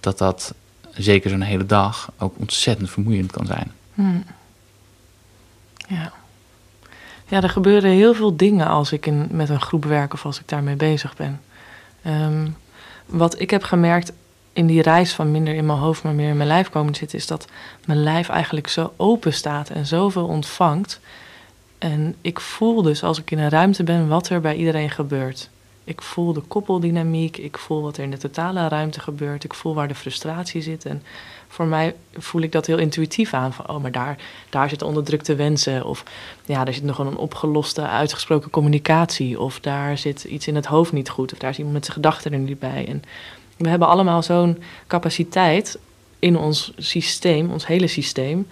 dat 0.00 0.18
dat 0.18 0.54
zeker 0.94 1.30
zo'n 1.30 1.40
hele 1.40 1.66
dag 1.66 2.12
ook 2.18 2.34
ontzettend 2.38 2.90
vermoeiend 2.90 3.32
kan 3.32 3.46
zijn. 3.46 3.72
Hmm. 3.94 4.24
Ja. 5.88 6.12
Ja, 7.26 7.42
er 7.42 7.50
gebeuren 7.50 7.90
heel 7.90 8.14
veel 8.14 8.36
dingen 8.36 8.66
als 8.66 8.92
ik 8.92 9.06
in, 9.06 9.28
met 9.30 9.48
een 9.48 9.60
groep 9.60 9.84
werk 9.84 10.12
of 10.12 10.24
als 10.24 10.40
ik 10.40 10.48
daarmee 10.48 10.76
bezig 10.76 11.16
ben. 11.16 11.40
Um, 12.06 12.56
wat 13.06 13.40
ik 13.40 13.50
heb 13.50 13.62
gemerkt 13.62 14.12
in 14.52 14.66
die 14.66 14.82
reis 14.82 15.12
van 15.12 15.30
minder 15.30 15.54
in 15.54 15.66
mijn 15.66 15.78
hoofd, 15.78 16.02
maar 16.02 16.12
meer 16.12 16.28
in 16.28 16.36
mijn 16.36 16.48
lijf 16.48 16.70
komen 16.70 16.94
zitten, 16.94 17.18
is 17.18 17.26
dat 17.26 17.46
mijn 17.86 18.02
lijf 18.02 18.28
eigenlijk 18.28 18.68
zo 18.68 18.92
open 18.96 19.32
staat 19.32 19.70
en 19.70 19.86
zoveel 19.86 20.26
ontvangt. 20.26 21.00
En 21.78 22.14
ik 22.20 22.40
voel 22.40 22.82
dus 22.82 23.02
als 23.02 23.18
ik 23.18 23.30
in 23.30 23.38
een 23.38 23.48
ruimte 23.48 23.82
ben 23.82 24.08
wat 24.08 24.28
er 24.28 24.40
bij 24.40 24.56
iedereen 24.56 24.90
gebeurt. 24.90 25.50
Ik 25.84 26.02
voel 26.02 26.32
de 26.32 26.40
koppeldynamiek, 26.40 27.36
ik 27.36 27.58
voel 27.58 27.82
wat 27.82 27.96
er 27.96 28.02
in 28.02 28.10
de 28.10 28.16
totale 28.16 28.68
ruimte 28.68 29.00
gebeurt, 29.00 29.44
ik 29.44 29.54
voel 29.54 29.74
waar 29.74 29.88
de 29.88 29.94
frustratie 29.94 30.62
zit. 30.62 30.84
En 30.84 31.02
voor 31.48 31.66
mij 31.66 31.94
voel 32.12 32.42
ik 32.42 32.52
dat 32.52 32.66
heel 32.66 32.78
intuïtief 32.78 33.34
aan. 33.34 33.52
Van, 33.52 33.68
oh, 33.68 33.82
maar 33.82 33.92
daar, 33.92 34.18
daar 34.50 34.68
zitten 34.68 34.86
onderdrukte 34.86 35.34
wensen. 35.34 35.84
Of 35.84 36.02
ja, 36.44 36.66
er 36.66 36.74
zit 36.74 36.82
nog 36.82 36.98
een 36.98 37.16
opgeloste, 37.16 37.86
uitgesproken 37.86 38.50
communicatie. 38.50 39.40
Of 39.40 39.60
daar 39.60 39.98
zit 39.98 40.24
iets 40.24 40.46
in 40.46 40.54
het 40.54 40.66
hoofd 40.66 40.92
niet 40.92 41.08
goed. 41.10 41.32
Of 41.32 41.38
daar 41.38 41.50
is 41.50 41.56
iemand 41.56 41.74
met 41.74 41.84
zijn 41.84 41.96
gedachten 41.96 42.32
er 42.32 42.38
niet 42.38 42.58
bij. 42.58 42.86
En 42.88 43.02
we 43.62 43.68
hebben 43.68 43.88
allemaal 43.88 44.22
zo'n 44.22 44.62
capaciteit 44.86 45.78
in 46.18 46.36
ons 46.36 46.72
systeem, 46.76 47.50
ons 47.50 47.66
hele 47.66 47.86
systeem, 47.86 48.46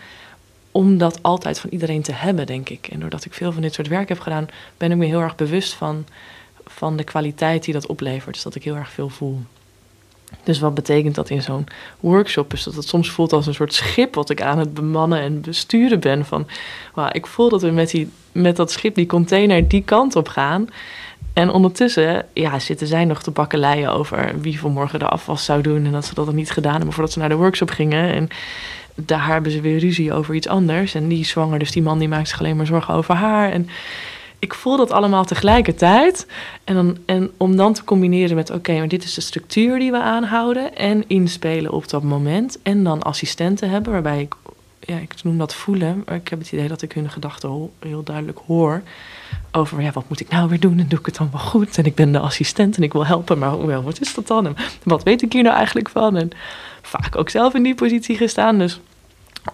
om 0.71 0.99
dat 0.99 1.23
altijd 1.23 1.59
van 1.59 1.71
iedereen 1.71 2.03
te 2.03 2.13
hebben, 2.13 2.47
denk 2.47 2.69
ik. 2.69 2.87
En 2.87 3.01
doordat 3.01 3.25
ik 3.25 3.35
veel 3.35 3.53
van 3.53 3.63
dit 3.63 3.75
soort 3.75 3.89
werk 3.89 4.09
heb 4.09 4.21
gedaan, 4.21 4.49
ben 4.77 4.91
ik 4.91 4.97
me 4.97 5.07
heel 5.07 5.21
erg 5.21 5.37
bewust 5.37 5.73
van, 5.73 6.07
van 6.67 6.97
de 6.97 7.05
kwaliteit 7.05 7.65
die 7.65 7.75
dat 7.75 7.87
oplevert. 7.87 8.35
Dus 8.35 8.43
dat 8.43 8.55
ik 8.55 8.65
heel 8.65 8.77
erg 8.77 8.91
veel 8.91 9.09
voel. 9.09 9.41
Dus 10.43 10.59
wat 10.59 10.75
betekent 10.75 11.15
dat 11.15 11.31
in 11.31 11.43
zo'n 11.43 11.67
workshop? 12.01 12.53
Is 12.53 12.63
dat 12.63 12.75
het 12.75 12.89
soms 12.89 13.11
voelt 13.11 13.33
als 13.33 13.47
een 13.47 13.55
soort 13.55 13.75
schip 13.75 14.15
wat 14.15 14.31
ik 14.31 14.43
aan 14.43 14.59
het 14.59 14.75
bemannen 14.75 15.21
en 15.21 15.41
besturen 15.41 16.01
ben. 16.01 16.25
Van, 16.25 16.47
ik 17.13 17.27
voel 17.27 17.49
dat 17.49 17.63
we 17.63 17.71
met, 17.71 17.91
die, 17.91 18.11
met 18.33 18.57
dat 18.57 18.71
schip, 18.71 18.95
die 18.95 19.07
container, 19.07 19.69
die 19.69 19.83
kant 19.83 20.17
op 20.17 20.29
gaan. 20.29 20.69
En 21.41 21.51
ondertussen 21.51 22.27
ja, 22.33 22.59
zitten 22.59 22.87
zij 22.87 23.05
nog 23.05 23.23
te 23.23 23.31
bakkeleien 23.31 23.93
over 23.93 24.41
wie 24.41 24.61
vanmorgen 24.61 24.99
de 24.99 25.09
afwas 25.09 25.45
zou 25.45 25.63
doen. 25.63 25.85
En 25.85 25.93
dat 25.93 26.05
ze 26.05 26.15
dat 26.15 26.27
dan 26.27 26.35
niet 26.35 26.51
gedaan 26.51 26.75
hebben 26.75 26.93
voordat 26.93 27.13
ze 27.13 27.19
naar 27.19 27.29
de 27.29 27.35
workshop 27.35 27.71
gingen. 27.71 28.13
En 28.13 28.29
daar 28.95 29.27
hebben 29.27 29.53
ze 29.53 29.61
weer 29.61 29.79
ruzie 29.79 30.13
over 30.13 30.35
iets 30.35 30.49
anders. 30.49 30.95
En 30.95 31.09
die 31.09 31.25
zwanger, 31.25 31.59
dus 31.59 31.71
die 31.71 31.83
man 31.83 31.99
die 31.99 32.09
maakt 32.09 32.29
zich 32.29 32.39
alleen 32.39 32.57
maar 32.57 32.67
zorgen 32.67 32.95
over 32.95 33.15
haar. 33.15 33.51
En 33.53 33.69
ik 34.39 34.55
voel 34.55 34.77
dat 34.77 34.91
allemaal 34.91 35.25
tegelijkertijd. 35.25 36.27
En, 36.65 36.75
dan, 36.75 36.97
en 37.07 37.31
om 37.37 37.57
dan 37.57 37.73
te 37.73 37.85
combineren 37.85 38.37
met: 38.37 38.51
oké, 38.51 38.79
maar 38.79 38.89
dit 38.89 39.05
is 39.05 39.15
de 39.15 39.21
structuur 39.21 39.79
die 39.79 39.91
we 39.91 40.01
aanhouden. 40.01 40.77
En 40.77 41.05
inspelen 41.07 41.73
op 41.73 41.89
dat 41.89 42.03
moment. 42.03 42.59
En 42.63 42.85
dan 42.85 43.03
assistenten 43.03 43.71
hebben, 43.71 43.93
waarbij 43.93 44.21
ik, 44.21 44.35
ja, 44.81 44.97
ik 44.97 45.15
noem 45.23 45.39
dat 45.39 45.55
voelen. 45.55 46.03
Maar 46.07 46.15
ik 46.15 46.29
heb 46.29 46.39
het 46.39 46.53
idee 46.53 46.69
dat 46.69 46.83
ik 46.83 46.93
hun 46.93 47.11
gedachten 47.11 47.71
heel 47.79 48.03
duidelijk 48.03 48.39
hoor. 48.47 48.83
Over 49.53 49.83
ja, 49.83 49.91
wat 49.91 50.09
moet 50.09 50.21
ik 50.21 50.29
nou 50.29 50.49
weer 50.49 50.61
doen? 50.61 50.79
En 50.79 50.89
doe 50.89 50.99
ik 50.99 51.07
het 51.07 51.17
dan 51.17 51.29
wel 51.33 51.41
goed? 51.41 51.79
En 51.79 51.85
ik 51.85 51.95
ben 51.95 52.13
de 52.13 52.19
assistent 52.19 52.77
en 52.77 52.83
ik 52.83 52.93
wil 52.93 53.07
helpen. 53.07 53.39
Maar 53.39 53.67
wel, 53.67 53.83
wat 53.83 54.01
is 54.01 54.15
dat 54.15 54.27
dan? 54.27 54.47
En 54.47 54.57
wat 54.83 55.03
weet 55.03 55.23
ik 55.23 55.33
hier 55.33 55.43
nou 55.43 55.57
eigenlijk 55.57 55.89
van? 55.89 56.17
En 56.17 56.31
vaak 56.83 57.17
ook 57.17 57.29
zelf 57.29 57.55
in 57.55 57.63
die 57.63 57.75
positie 57.75 58.17
gestaan. 58.17 58.59
Dus 58.59 58.81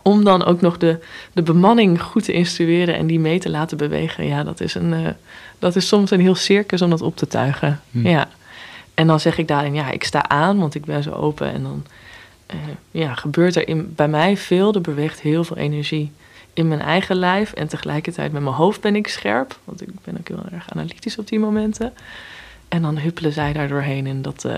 om 0.02 0.24
dan 0.24 0.44
ook 0.44 0.60
nog 0.60 0.78
de, 0.78 0.98
de 1.32 1.42
bemanning 1.42 2.02
goed 2.02 2.24
te 2.24 2.32
instrueren 2.32 2.94
en 2.94 3.06
die 3.06 3.20
mee 3.20 3.38
te 3.38 3.50
laten 3.50 3.76
bewegen. 3.76 4.26
Ja, 4.26 4.44
dat 4.44 4.60
is, 4.60 4.74
een, 4.74 4.92
uh, 4.92 5.08
dat 5.58 5.76
is 5.76 5.88
soms 5.88 6.10
een 6.10 6.20
heel 6.20 6.34
circus 6.34 6.82
om 6.82 6.90
dat 6.90 7.02
op 7.02 7.16
te 7.16 7.26
tuigen. 7.26 7.80
Hm. 7.90 8.06
Ja. 8.06 8.28
En 8.94 9.06
dan 9.06 9.20
zeg 9.20 9.38
ik 9.38 9.48
daarin, 9.48 9.74
ja, 9.74 9.90
ik 9.90 10.04
sta 10.04 10.28
aan, 10.28 10.58
want 10.58 10.74
ik 10.74 10.84
ben 10.84 11.02
zo 11.02 11.10
open. 11.10 11.52
En 11.52 11.62
dan 11.62 11.84
uh, 12.54 12.56
ja, 12.90 13.14
gebeurt 13.14 13.56
er 13.56 13.68
in, 13.68 13.92
bij 13.94 14.08
mij 14.08 14.36
veel, 14.36 14.74
er 14.74 14.80
beweegt 14.80 15.20
heel 15.20 15.44
veel 15.44 15.56
energie 15.56 16.12
in 16.56 16.68
mijn 16.68 16.80
eigen 16.80 17.16
lijf. 17.16 17.52
En 17.52 17.68
tegelijkertijd 17.68 18.32
met 18.32 18.42
mijn 18.42 18.54
hoofd 18.54 18.80
ben 18.80 18.96
ik 18.96 19.08
scherp, 19.08 19.58
want 19.64 19.82
ik 19.82 19.88
ben 20.04 20.18
ook 20.18 20.28
heel 20.28 20.44
erg 20.52 20.70
analytisch 20.70 21.18
op 21.18 21.28
die 21.28 21.38
momenten. 21.38 21.92
En 22.68 22.82
dan 22.82 22.98
huppelen 22.98 23.32
zij 23.32 23.52
daar 23.52 23.68
doorheen 23.68 24.06
en 24.06 24.22
dat... 24.22 24.44
Uh, 24.44 24.54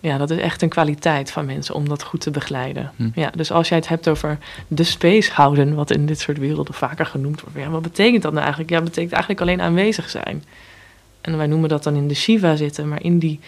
ja, 0.00 0.18
dat 0.18 0.30
is 0.30 0.38
echt 0.38 0.62
een 0.62 0.68
kwaliteit 0.68 1.30
van 1.30 1.46
mensen 1.46 1.74
om 1.74 1.88
dat 1.88 2.02
goed 2.02 2.20
te 2.20 2.30
begeleiden. 2.30 2.92
Hm. 2.96 3.08
Ja, 3.14 3.30
dus 3.36 3.50
als 3.50 3.68
jij 3.68 3.78
het 3.78 3.88
hebt 3.88 4.08
over 4.08 4.38
de 4.68 4.84
space 4.84 5.32
houden, 5.32 5.74
wat 5.74 5.90
in 5.90 6.06
dit 6.06 6.20
soort 6.20 6.38
werelden 6.38 6.74
vaker 6.74 7.06
genoemd 7.06 7.40
wordt, 7.40 7.58
ja, 7.58 7.68
wat 7.68 7.82
betekent 7.82 8.22
dat 8.22 8.32
nou 8.32 8.42
eigenlijk? 8.42 8.70
Ja, 8.70 8.76
dat 8.76 8.88
betekent 8.88 9.12
eigenlijk 9.12 9.42
alleen 9.42 9.60
aanwezig 9.60 10.10
zijn. 10.10 10.44
En 11.20 11.36
wij 11.36 11.46
noemen 11.46 11.68
dat 11.68 11.82
dan 11.82 11.96
in 11.96 12.08
de 12.08 12.14
Shiva 12.14 12.56
zitten, 12.56 12.88
maar 12.88 13.02
in 13.02 13.18
die, 13.18 13.40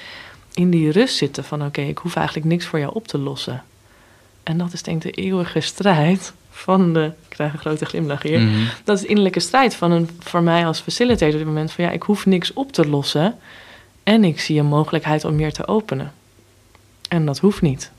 in 0.53 0.71
die 0.71 0.91
rust 0.91 1.17
zitten 1.17 1.45
van 1.45 1.65
oké, 1.65 1.81
ik 1.81 1.99
hoef 1.99 2.17
eigenlijk 2.17 2.47
niks 2.47 2.67
voor 2.67 2.79
jou 2.79 2.95
op 2.95 3.09
te 3.09 3.19
lossen. 3.19 3.63
En 4.43 4.59
dat 4.59 4.73
is 4.73 4.83
denk 4.83 5.05
ik 5.05 5.15
de 5.15 5.23
eeuwige 5.23 5.61
strijd 5.61 6.33
van 6.55 6.93
de, 6.93 7.05
ik 7.05 7.29
krijg 7.29 7.53
een 7.53 7.59
grote 7.59 7.85
glimlach 7.85 8.23
hier, 8.23 8.41
mhm. 8.41 8.65
dat 8.85 8.99
is 8.99 9.05
innerlijke 9.05 9.41
strijd 9.41 9.75
van 9.75 9.91
een, 9.91 10.09
voor 10.19 10.43
mij 10.43 10.67
als 10.67 10.81
facilitator 10.81 11.33
op 11.33 11.39
dit 11.39 11.47
moment 11.47 11.73
van 11.73 11.85
ja, 11.85 11.91
ik 11.91 12.03
hoef 12.03 12.27
niks 12.27 12.53
op 12.53 12.73
te 12.73 12.89
lossen 12.89 13.39
en 14.03 14.25
ik 14.25 14.41
zie 14.41 14.59
een 14.59 14.67
mogelijkheid 14.67 15.25
om 15.25 15.35
meer 15.35 15.53
te 15.53 15.67
openen. 15.67 16.13
En 17.09 17.27
dat 17.27 17.39
hoeft 17.39 17.63
niet. 17.63 17.91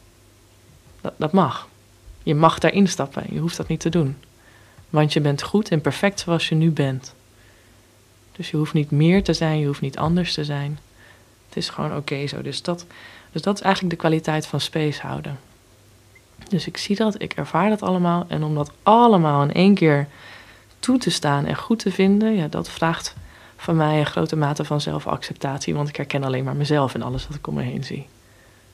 Dat, 1.01 1.13
dat 1.17 1.31
mag. 1.31 1.67
Je 2.23 2.35
mag 2.35 2.59
daarin 2.59 2.87
stappen. 2.87 3.23
Je 3.29 3.39
hoeft 3.39 3.57
dat 3.57 3.67
niet 3.67 3.79
te 3.79 3.89
doen. 3.89 4.17
Want 4.89 5.13
je 5.13 5.21
bent 5.21 5.43
goed 5.43 5.69
en 5.69 5.81
perfect 5.81 6.19
zoals 6.19 6.49
je 6.49 6.55
nu 6.55 6.71
bent. 6.71 7.13
Dus 8.31 8.49
je 8.49 8.57
hoeft 8.57 8.73
niet 8.73 8.91
meer 8.91 9.23
te 9.23 9.33
zijn, 9.33 9.59
je 9.59 9.65
hoeft 9.65 9.81
niet 9.81 9.97
anders 9.97 10.33
te 10.33 10.43
zijn. 10.43 10.79
Het 11.47 11.57
is 11.57 11.69
gewoon 11.69 11.95
oké 11.95 12.27
zo. 12.27 12.41
Dus 12.41 12.61
dat, 12.61 12.85
dus 13.31 13.41
dat 13.41 13.55
is 13.55 13.61
eigenlijk 13.61 13.95
de 13.95 14.01
kwaliteit 14.01 14.47
van 14.47 14.59
space 14.59 15.01
houden. 15.01 15.39
Dus 16.49 16.67
ik 16.67 16.77
zie 16.77 16.95
dat, 16.95 17.21
ik 17.21 17.33
ervaar 17.33 17.69
dat 17.69 17.81
allemaal. 17.81 18.25
En 18.27 18.43
om 18.43 18.55
dat 18.55 18.71
allemaal 18.83 19.43
in 19.43 19.53
één 19.53 19.73
keer 19.73 20.07
toe 20.79 20.97
te 20.97 21.09
staan 21.09 21.45
en 21.45 21.55
goed 21.55 21.79
te 21.79 21.91
vinden, 21.91 22.35
ja, 22.35 22.47
dat 22.47 22.69
vraagt 22.69 23.15
van 23.57 23.75
mij 23.75 23.99
een 23.99 24.05
grote 24.05 24.35
mate 24.35 24.65
van 24.65 24.81
zelfacceptatie. 24.81 25.75
Want 25.75 25.89
ik 25.89 25.95
herken 25.95 26.23
alleen 26.23 26.43
maar 26.43 26.55
mezelf 26.55 26.95
in 26.95 27.03
alles 27.03 27.27
wat 27.27 27.37
ik 27.37 27.47
om 27.47 27.53
me 27.53 27.61
heen 27.61 27.83
zie. 27.83 28.07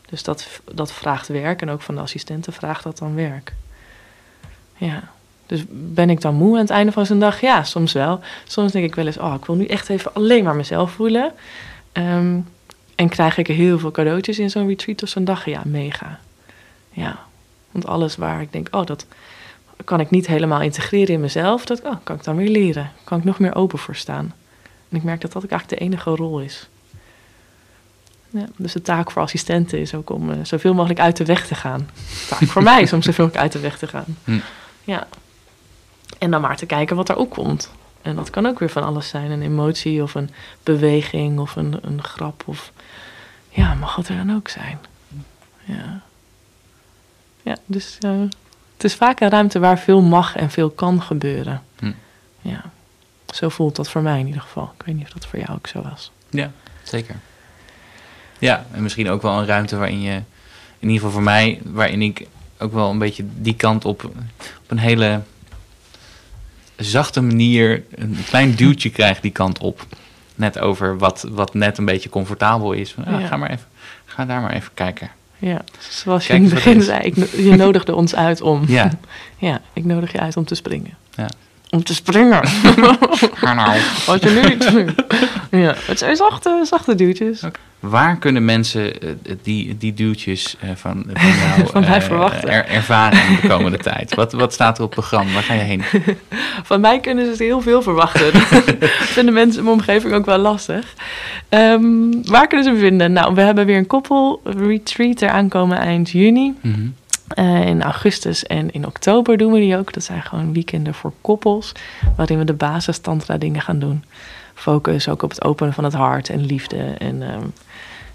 Dus 0.09 0.23
dat, 0.23 0.61
dat 0.73 0.91
vraagt 0.91 1.27
werk 1.27 1.61
en 1.61 1.69
ook 1.69 1.81
van 1.81 1.95
de 1.95 2.01
assistenten 2.01 2.53
vraagt 2.53 2.83
dat 2.83 2.97
dan 2.97 3.15
werk. 3.15 3.53
Ja. 4.77 5.03
Dus 5.45 5.63
ben 5.69 6.09
ik 6.09 6.21
dan 6.21 6.35
moe 6.35 6.53
aan 6.53 6.61
het 6.61 6.69
einde 6.69 6.91
van 6.91 7.05
zijn 7.05 7.19
dag? 7.19 7.41
Ja, 7.41 7.63
soms 7.63 7.93
wel. 7.93 8.19
Soms 8.47 8.71
denk 8.71 8.85
ik 8.85 8.95
wel 8.95 9.05
eens, 9.05 9.17
oh, 9.17 9.33
ik 9.37 9.45
wil 9.45 9.55
nu 9.55 9.65
echt 9.65 9.89
even 9.89 10.13
alleen 10.13 10.43
maar 10.43 10.55
mezelf 10.55 10.91
voelen. 10.91 11.31
Ehm, 11.91 12.39
en 12.95 13.09
krijg 13.09 13.37
ik 13.37 13.47
heel 13.47 13.79
veel 13.79 13.91
cadeautjes 13.91 14.39
in 14.39 14.49
zo'n 14.49 14.67
retreat 14.67 15.03
of 15.03 15.09
zo'n 15.09 15.23
dag? 15.23 15.45
Ja, 15.45 15.61
mega. 15.65 16.19
Ja, 16.89 17.19
want 17.71 17.87
alles 17.87 18.15
waar 18.15 18.41
ik 18.41 18.51
denk, 18.53 18.67
oh, 18.71 18.85
dat 18.85 19.05
kan 19.83 19.99
ik 19.99 20.09
niet 20.09 20.27
helemaal 20.27 20.61
integreren 20.61 21.13
in 21.13 21.19
mezelf. 21.19 21.65
Dat 21.65 21.81
oh, 21.81 21.95
kan 22.03 22.15
ik 22.15 22.23
dan 22.23 22.35
weer 22.35 22.49
leren. 22.49 22.91
Kan 23.03 23.17
ik 23.17 23.23
nog 23.23 23.39
meer 23.39 23.55
open 23.55 23.79
voor 23.79 23.95
staan. 23.95 24.33
En 24.89 24.97
ik 24.97 25.03
merk 25.03 25.21
dat 25.21 25.31
dat 25.31 25.45
eigenlijk 25.45 25.79
de 25.79 25.85
enige 25.85 26.09
rol 26.09 26.39
is. 26.39 26.69
Ja, 28.29 28.45
dus 28.55 28.73
de 28.73 28.81
taak 28.81 29.11
voor 29.11 29.21
assistenten 29.21 29.79
is 29.79 29.95
ook 29.95 30.09
om 30.09 30.29
uh, 30.29 30.35
zoveel 30.43 30.73
mogelijk 30.73 30.99
uit 30.99 31.17
de 31.17 31.25
weg 31.25 31.47
te 31.47 31.55
gaan. 31.55 31.89
De 31.95 32.25
taak 32.29 32.49
voor 32.49 32.63
mij 32.63 32.81
is 32.81 32.93
om 32.93 33.01
zoveel 33.01 33.25
mogelijk 33.25 33.43
uit 33.43 33.61
de 33.61 33.67
weg 33.67 33.77
te 33.77 33.87
gaan. 33.87 34.05
Hm. 34.23 34.39
Ja. 34.83 35.07
En 36.17 36.31
dan 36.31 36.41
maar 36.41 36.57
te 36.57 36.65
kijken 36.65 36.95
wat 36.95 37.09
er 37.09 37.17
ook 37.17 37.29
komt. 37.29 37.71
En 38.01 38.15
dat 38.15 38.29
kan 38.29 38.45
ook 38.45 38.59
weer 38.59 38.69
van 38.69 38.83
alles 38.83 39.07
zijn. 39.07 39.31
Een 39.31 39.41
emotie 39.41 40.03
of 40.03 40.15
een 40.15 40.29
beweging 40.63 41.39
of 41.39 41.55
een, 41.55 41.77
een 41.81 42.03
grap. 42.03 42.43
Of 42.45 42.71
ja, 43.49 43.73
mag 43.73 43.95
het 43.95 44.07
er 44.07 44.15
dan 44.15 44.35
ook 44.35 44.47
zijn. 44.47 44.79
Ja. 45.63 46.01
Ja, 47.41 47.57
dus 47.65 47.97
uh, 48.05 48.21
het 48.73 48.83
is 48.83 48.95
vaak 48.95 49.19
een 49.19 49.29
ruimte 49.29 49.59
waar 49.59 49.79
veel 49.79 50.01
mag 50.01 50.35
en 50.35 50.49
veel 50.49 50.69
kan 50.69 51.01
gebeuren. 51.01 51.61
Hm. 51.79 51.91
Ja. 52.41 52.63
Zo 53.33 53.49
voelt 53.49 53.75
dat 53.75 53.89
voor 53.89 54.01
mij 54.01 54.19
in 54.19 54.27
ieder 54.27 54.41
geval. 54.41 54.73
Ik 54.77 54.85
weet 54.85 54.95
niet 54.95 55.05
of 55.05 55.13
dat 55.13 55.25
voor 55.25 55.39
jou 55.39 55.51
ook 55.51 55.67
zo 55.67 55.81
was. 55.81 56.11
Ja, 56.29 56.51
zeker. 56.83 57.15
Ja, 58.39 58.65
en 58.71 58.83
misschien 58.83 59.09
ook 59.09 59.21
wel 59.21 59.39
een 59.39 59.45
ruimte 59.45 59.77
waarin 59.77 60.01
je, 60.01 60.13
in 60.79 60.87
ieder 60.87 60.95
geval 60.95 61.11
voor 61.11 61.23
mij, 61.23 61.61
waarin 61.63 62.01
ik 62.01 62.27
ook 62.57 62.73
wel 62.73 62.89
een 62.89 62.97
beetje 62.97 63.23
die 63.35 63.55
kant 63.55 63.85
op, 63.85 64.03
op 64.03 64.13
een 64.67 64.77
hele 64.77 65.21
zachte 66.75 67.21
manier 67.21 67.83
een 67.95 68.17
klein 68.25 68.55
duwtje 68.55 68.89
krijg 68.89 69.19
die 69.19 69.31
kant 69.31 69.59
op. 69.59 69.85
Net 70.35 70.59
over 70.59 70.97
wat, 70.97 71.25
wat 71.29 71.53
net 71.53 71.77
een 71.77 71.85
beetje 71.85 72.09
comfortabel 72.09 72.71
is. 72.71 72.91
Van, 72.91 73.05
ah, 73.05 73.27
Ga 73.27 73.37
maar 73.37 73.49
even, 73.49 73.67
ga 74.05 74.25
daar 74.25 74.41
maar 74.41 74.53
even 74.53 74.73
kijken. 74.73 75.11
Ja, 75.41 75.61
zoals 75.89 76.27
je 76.27 76.33
in 76.33 76.43
het 76.43 76.53
begin 76.53 76.81
zei, 76.81 76.99
ik, 76.99 77.15
je 77.35 77.55
nodigde 77.55 77.95
ons 77.95 78.15
uit 78.15 78.41
om. 78.41 78.63
Ja. 78.67 78.91
ja, 79.37 79.61
ik 79.73 79.85
nodig 79.85 80.11
je 80.11 80.19
uit 80.19 80.37
om 80.37 80.45
te 80.45 80.55
springen. 80.55 80.97
Ja. 81.15 81.29
Om 81.69 81.83
te 81.83 81.93
springen. 81.93 82.47
Ga 83.41 83.53
nou. 83.53 83.79
Wat 84.05 84.23
je 84.23 84.29
nu 84.29 84.55
niet 84.55 84.95
Ja, 85.63 85.75
het 85.85 85.99
zijn 85.99 86.15
zachte, 86.15 86.61
zachte 86.63 86.95
duwtjes. 86.95 87.43
Waar 87.81 88.17
kunnen 88.17 88.45
mensen 88.45 89.01
eh, 89.01 89.09
die, 89.41 89.77
die 89.77 89.93
duwtjes 89.93 90.57
uh, 90.63 90.69
van, 90.75 91.05
van 91.13 91.29
jou 91.29 91.67
van 91.71 91.81
mij 91.81 92.01
verwachten? 92.01 92.49
Er, 92.49 92.65
ervaren 92.65 93.27
in 93.27 93.37
de 93.41 93.47
komende 93.47 93.77
tijd? 93.91 94.15
Wat, 94.15 94.31
wat 94.31 94.53
staat 94.53 94.77
er 94.77 94.83
op 94.83 94.89
het 94.89 94.99
programma? 94.99 95.33
Waar 95.33 95.43
ga 95.43 95.53
je 95.53 95.61
heen? 95.61 95.83
Van 96.63 96.81
mij 96.81 96.99
kunnen 96.99 97.35
ze 97.35 97.43
heel 97.43 97.61
veel 97.61 97.81
verwachten. 97.81 98.31
vinden 98.89 99.33
mensen 99.33 99.57
in 99.57 99.63
mijn 99.63 99.75
omgeving 99.77 100.13
ook 100.13 100.25
wel 100.25 100.37
lastig. 100.37 100.93
Um, 101.49 102.25
waar 102.27 102.47
kunnen 102.47 102.65
ze 102.65 102.71
me 102.71 102.79
vinden? 102.79 103.13
Nou, 103.13 103.35
we 103.35 103.41
hebben 103.41 103.65
weer 103.65 103.77
een 103.77 103.87
koppel 103.87 104.41
retreat 104.43 105.21
eraan 105.21 105.49
komen 105.49 105.77
eind 105.77 106.09
juni. 106.09 106.55
Mm 106.61 106.73
-hmm. 106.73 106.93
Uh, 107.39 107.65
in 107.65 107.83
augustus 107.83 108.45
en 108.45 108.71
in 108.71 108.85
oktober 108.85 109.37
doen 109.37 109.51
we 109.51 109.59
die 109.59 109.77
ook. 109.77 109.93
Dat 109.93 110.03
zijn 110.03 110.21
gewoon 110.21 110.53
weekenden 110.53 110.93
voor 110.93 111.13
koppels, 111.21 111.71
waarin 112.15 112.37
we 112.37 112.43
de 112.43 112.53
basis 112.53 112.97
tantra 112.97 113.37
dingen 113.37 113.61
gaan 113.61 113.79
doen. 113.79 114.03
Focus 114.53 115.09
ook 115.09 115.23
op 115.23 115.29
het 115.29 115.43
openen 115.43 115.73
van 115.73 115.83
het 115.83 115.93
hart 115.93 116.29
en 116.29 116.45
liefde 116.45 116.95
en 116.97 117.21
um, 117.21 117.53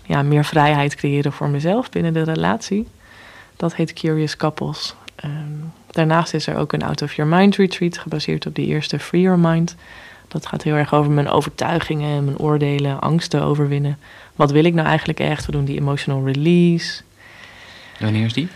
ja, 0.07 0.23
meer 0.23 0.45
vrijheid 0.45 0.95
creëren 0.95 1.33
voor 1.33 1.49
mezelf 1.49 1.91
binnen 1.91 2.13
de 2.13 2.23
relatie. 2.23 2.87
Dat 3.57 3.75
heet 3.75 3.93
Curious 3.93 4.37
Couples. 4.37 4.95
Um, 5.25 5.73
daarnaast 5.91 6.35
is 6.35 6.47
er 6.47 6.57
ook 6.57 6.73
een 6.73 6.83
Out 6.83 7.03
of 7.03 7.15
Your 7.15 7.37
Mind 7.37 7.57
retreat, 7.57 7.99
gebaseerd 7.99 8.47
op 8.47 8.55
die 8.55 8.67
eerste 8.67 8.99
Free 8.99 9.21
Your 9.21 9.39
Mind. 9.39 9.75
Dat 10.29 10.47
gaat 10.47 10.63
heel 10.63 10.75
erg 10.75 10.95
over 10.95 11.11
mijn 11.11 11.29
overtuigingen, 11.29 12.25
mijn 12.25 12.39
oordelen, 12.39 13.01
angsten 13.01 13.43
overwinnen. 13.43 13.99
Wat 14.35 14.51
wil 14.51 14.65
ik 14.65 14.75
nou 14.75 14.89
eigenlijk 14.89 15.21
echt? 15.21 15.47
We 15.47 15.53
doen 15.53 15.65
die 15.65 15.79
emotional 15.81 16.25
release. 16.25 17.03
Wanneer 18.01 18.25
is 18.25 18.33
die? 18.33 18.49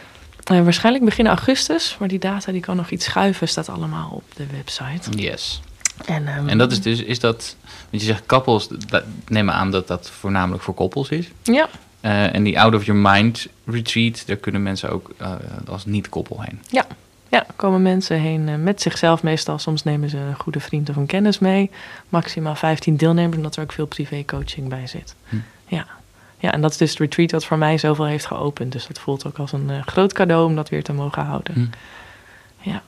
Uh, 0.52 0.62
waarschijnlijk 0.62 1.04
begin 1.04 1.26
augustus, 1.26 1.96
maar 1.98 2.08
die 2.08 2.18
data 2.18 2.52
die 2.52 2.60
kan 2.60 2.76
nog 2.76 2.90
iets 2.90 3.04
schuiven, 3.04 3.48
staat 3.48 3.68
allemaal 3.68 4.10
op 4.10 4.24
de 4.34 4.46
website. 4.52 5.10
Yes. 5.10 5.60
En, 6.04 6.38
um, 6.38 6.48
en 6.48 6.58
dat 6.58 6.72
is 6.72 6.80
dus, 6.80 7.02
is 7.02 7.20
dat, 7.20 7.56
want 7.90 8.02
je 8.02 8.08
zegt 8.08 8.26
koppels, 8.26 8.68
dat, 8.68 9.04
neem 9.28 9.50
aan 9.50 9.70
dat 9.70 9.88
dat 9.88 10.10
voornamelijk 10.10 10.62
voor 10.62 10.74
koppels 10.74 11.08
is. 11.08 11.30
Ja. 11.42 11.68
Uh, 12.00 12.34
en 12.34 12.42
die 12.42 12.60
out 12.60 12.74
of 12.74 12.84
your 12.84 13.00
mind 13.00 13.46
retreat, 13.64 14.26
daar 14.26 14.36
kunnen 14.36 14.62
mensen 14.62 14.90
ook 14.90 15.10
uh, 15.22 15.32
als 15.68 15.84
niet-koppel 15.84 16.42
heen. 16.42 16.60
Ja, 16.68 16.86
Ja, 17.30 17.46
komen 17.56 17.82
mensen 17.82 18.20
heen 18.20 18.48
eh, 18.48 18.54
met 18.56 18.82
zichzelf 18.82 19.22
meestal. 19.22 19.58
Soms 19.58 19.82
nemen 19.84 20.10
ze 20.10 20.16
een 20.16 20.38
goede 20.38 20.60
vriend 20.60 20.88
of 20.88 20.96
een 20.96 21.06
kennis 21.06 21.38
mee. 21.38 21.70
Maximaal 22.08 22.54
15 22.54 22.96
deelnemers, 22.96 23.36
omdat 23.36 23.56
er 23.56 23.62
ook 23.62 23.72
veel 23.72 23.86
privécoaching 23.86 24.68
bij 24.68 24.86
zit. 24.86 25.14
Hm. 25.28 25.36
Ja. 25.66 25.86
ja, 26.38 26.52
en 26.52 26.60
dat 26.60 26.70
is 26.70 26.76
dus 26.76 26.90
het 26.90 26.98
retreat 26.98 27.30
dat 27.30 27.44
voor 27.44 27.58
mij 27.58 27.78
zoveel 27.78 28.04
heeft 28.04 28.26
geopend. 28.26 28.72
Dus 28.72 28.86
dat 28.86 28.98
voelt 28.98 29.26
ook 29.26 29.38
als 29.38 29.52
een 29.52 29.70
eh, 29.70 29.82
groot 29.86 30.12
cadeau 30.12 30.46
om 30.46 30.54
dat 30.54 30.68
weer 30.68 30.82
te 30.82 30.92
mogen 30.92 31.24
houden. 31.24 31.54
Hm. 31.54 32.70
Ja. 32.70 32.82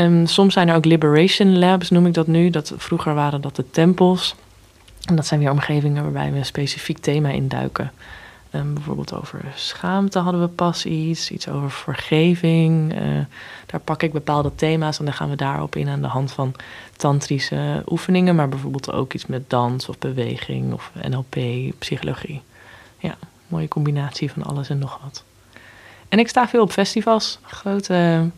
En 0.00 0.26
soms 0.26 0.52
zijn 0.52 0.68
er 0.68 0.76
ook 0.76 0.84
liberation 0.84 1.58
labs, 1.58 1.90
noem 1.90 2.06
ik 2.06 2.14
dat 2.14 2.26
nu. 2.26 2.50
Dat, 2.50 2.72
vroeger 2.76 3.14
waren 3.14 3.40
dat 3.40 3.56
de 3.56 3.70
tempels. 3.70 4.34
En 5.04 5.16
dat 5.16 5.26
zijn 5.26 5.40
weer 5.40 5.50
omgevingen 5.50 6.02
waarbij 6.02 6.32
we 6.32 6.38
een 6.38 6.44
specifiek 6.44 6.98
thema 6.98 7.28
induiken. 7.28 7.92
Um, 8.54 8.74
bijvoorbeeld 8.74 9.14
over 9.14 9.40
schaamte 9.54 10.18
hadden 10.18 10.40
we 10.40 10.48
pas 10.48 10.84
iets, 10.84 11.30
iets 11.30 11.48
over 11.48 11.70
vergeving. 11.70 12.94
Uh, 12.94 13.00
daar 13.66 13.80
pak 13.80 14.02
ik 14.02 14.12
bepaalde 14.12 14.54
thema's 14.54 14.98
en 14.98 15.04
dan 15.04 15.14
gaan 15.14 15.30
we 15.30 15.36
daarop 15.36 15.76
in 15.76 15.88
aan 15.88 16.00
de 16.00 16.06
hand 16.06 16.32
van 16.32 16.54
tantrische 16.96 17.82
oefeningen, 17.86 18.34
maar 18.34 18.48
bijvoorbeeld 18.48 18.92
ook 18.92 19.12
iets 19.12 19.26
met 19.26 19.50
dans 19.50 19.88
of 19.88 19.98
beweging 19.98 20.72
of 20.72 20.90
NLP, 21.08 21.36
psychologie. 21.78 22.42
Ja, 22.98 23.16
mooie 23.48 23.68
combinatie 23.68 24.30
van 24.30 24.42
alles 24.42 24.68
en 24.68 24.78
nog 24.78 24.98
wat. 25.02 25.24
En 26.08 26.18
ik 26.18 26.28
sta 26.28 26.48
veel 26.48 26.62
op 26.62 26.72
festivals, 26.72 27.38
grote, 27.42 28.30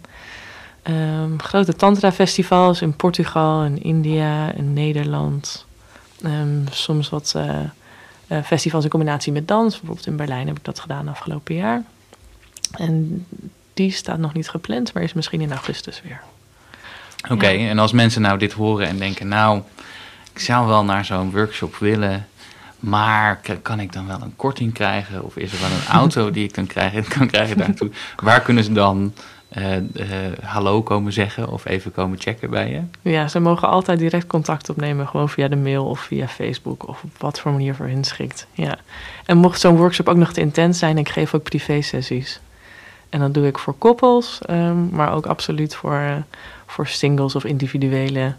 um, 0.82 1.40
grote 1.40 1.76
tantra-festivals 1.76 2.82
in 2.82 2.96
Portugal, 2.96 3.64
in 3.64 3.82
India, 3.82 4.52
in 4.52 4.72
Nederland. 4.72 5.66
Um, 6.24 6.64
soms 6.70 7.08
wat. 7.08 7.32
Uh, 7.36 7.60
uh, 8.32 8.42
festivals 8.44 8.84
in 8.84 8.90
combinatie 8.90 9.32
met 9.32 9.48
dans. 9.48 9.76
Bijvoorbeeld 9.76 10.06
in 10.06 10.16
Berlijn 10.16 10.46
heb 10.46 10.56
ik 10.56 10.64
dat 10.64 10.80
gedaan 10.80 11.08
afgelopen 11.08 11.54
jaar. 11.54 11.82
En 12.72 13.26
die 13.74 13.90
staat 13.90 14.18
nog 14.18 14.32
niet 14.34 14.48
gepland, 14.48 14.92
maar 14.92 15.02
is 15.02 15.12
misschien 15.12 15.40
in 15.40 15.52
augustus 15.52 16.02
weer. 16.02 16.20
Oké, 17.30 17.48
ja. 17.48 17.68
en 17.68 17.78
als 17.78 17.92
mensen 17.92 18.22
nou 18.22 18.38
dit 18.38 18.52
horen 18.52 18.86
en 18.86 18.98
denken, 18.98 19.28
nou, 19.28 19.62
ik 20.32 20.40
zou 20.40 20.66
wel 20.66 20.84
naar 20.84 21.04
zo'n 21.04 21.30
workshop 21.30 21.76
willen, 21.76 22.28
maar 22.78 23.40
kan 23.62 23.80
ik 23.80 23.92
dan 23.92 24.06
wel 24.06 24.20
een 24.22 24.36
korting 24.36 24.72
krijgen? 24.72 25.24
Of 25.24 25.36
is 25.36 25.52
er 25.52 25.60
wel 25.60 25.70
een 25.70 25.86
auto 26.00 26.30
die 26.30 26.44
ik 26.44 26.52
kan 26.52 26.66
krijgen, 26.66 27.08
kan 27.08 27.26
krijgen 27.26 27.56
daartoe? 27.56 27.90
Waar 28.16 28.40
kunnen 28.40 28.64
ze 28.64 28.72
dan 28.72 29.14
uh, 29.58 29.76
uh, 29.76 29.82
hallo 30.42 30.82
komen 30.82 31.12
zeggen 31.12 31.48
of 31.48 31.64
even 31.64 31.92
komen 31.92 32.20
checken 32.20 32.50
bij 32.50 32.70
je? 32.70 33.10
Ja, 33.10 33.28
ze 33.28 33.40
mogen 33.40 33.68
altijd 33.68 33.98
direct 33.98 34.26
contact 34.26 34.70
opnemen, 34.70 35.08
gewoon 35.08 35.28
via 35.28 35.48
de 35.48 35.56
mail 35.56 35.84
of 35.84 36.00
via 36.00 36.28
Facebook 36.28 36.88
of 36.88 37.02
op 37.02 37.10
wat 37.18 37.40
voor 37.40 37.52
manier 37.52 37.74
voor 37.74 37.86
hen 37.86 38.04
schikt. 38.04 38.46
Ja. 38.52 38.78
En 39.24 39.36
mocht 39.36 39.60
zo'n 39.60 39.76
workshop 39.76 40.08
ook 40.08 40.16
nog 40.16 40.32
te 40.32 40.40
intens 40.40 40.78
zijn, 40.78 40.98
ik 40.98 41.08
geef 41.08 41.34
ook 41.34 41.42
privé-sessies. 41.42 42.40
En 43.08 43.20
dat 43.20 43.34
doe 43.34 43.46
ik 43.46 43.58
voor 43.58 43.74
koppels, 43.74 44.38
um, 44.50 44.88
maar 44.92 45.12
ook 45.12 45.26
absoluut 45.26 45.74
voor, 45.74 46.00
uh, 46.00 46.16
voor 46.66 46.86
singles 46.86 47.34
of 47.34 47.44
individuele 47.44 48.34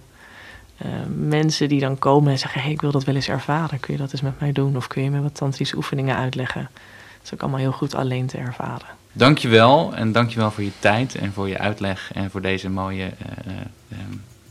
mensen 1.16 1.70
die 1.70 1.80
dan 1.80 2.00
komen 2.00 2.32
en 2.32 2.40
zeggen: 2.40 2.62
hey, 2.62 2.72
ik 2.72 2.82
wil 2.82 2.92
dat 2.92 3.04
wel 3.04 3.16
eens 3.16 3.30
ervaren. 3.30 3.80
Kun 3.80 3.94
je 3.94 4.00
dat 4.00 4.12
eens 4.12 4.22
met 4.22 4.40
mij 4.40 4.52
doen? 4.52 4.76
Of 4.76 4.88
kun 4.88 5.04
je 5.04 5.10
me 5.10 5.22
wat 5.22 5.36
tantrische 5.36 5.76
oefeningen 5.76 6.16
uitleggen? 6.16 6.70
Dat 7.18 7.24
is 7.24 7.34
ook 7.34 7.42
allemaal 7.42 7.60
heel 7.60 7.72
goed 7.72 7.96
alleen 7.96 8.26
te 8.26 8.38
ervaren. 8.38 8.88
Dankjewel 9.14 9.96
en 9.96 10.12
dankjewel 10.12 10.52
voor 10.52 10.64
je 10.64 10.72
tijd 10.80 11.16
en 11.16 11.34
voor 11.34 11.50
je 11.50 11.58
uitleg 11.58 12.12
en 12.14 12.32
voor 12.32 12.42
deze 12.42 12.70
mooie 12.70 13.04
uh, 13.48 13.54
uh, 13.92 13.98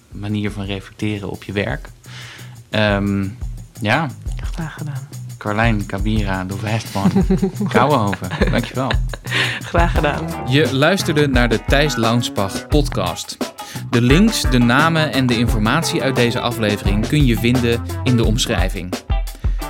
manier 0.08 0.50
van 0.50 0.64
reflecteren 0.64 1.30
op 1.30 1.44
je 1.44 1.52
werk. 1.52 1.88
Um, 2.70 3.38
ja. 3.80 4.08
Graag 4.36 4.74
gedaan. 4.74 5.08
Carlijn 5.38 5.86
Kabira 5.86 6.44
de 6.44 6.60
Westman 6.60 7.12
Kouwenhoven. 7.72 8.28
Dankjewel. 8.50 8.92
Graag 9.60 9.92
gedaan. 9.92 10.26
Je 10.48 10.74
luisterde 10.74 11.28
naar 11.28 11.48
de 11.48 11.64
Thijs 11.66 11.96
Launsbach 11.96 12.68
podcast. 12.68 13.36
De 13.90 14.00
links, 14.02 14.40
de 14.40 14.58
namen 14.58 15.12
en 15.12 15.26
de 15.26 15.38
informatie 15.38 16.02
uit 16.02 16.16
deze 16.16 16.40
aflevering 16.40 17.06
kun 17.06 17.26
je 17.26 17.36
vinden 17.38 17.82
in 18.04 18.16
de 18.16 18.24
omschrijving. 18.24 18.92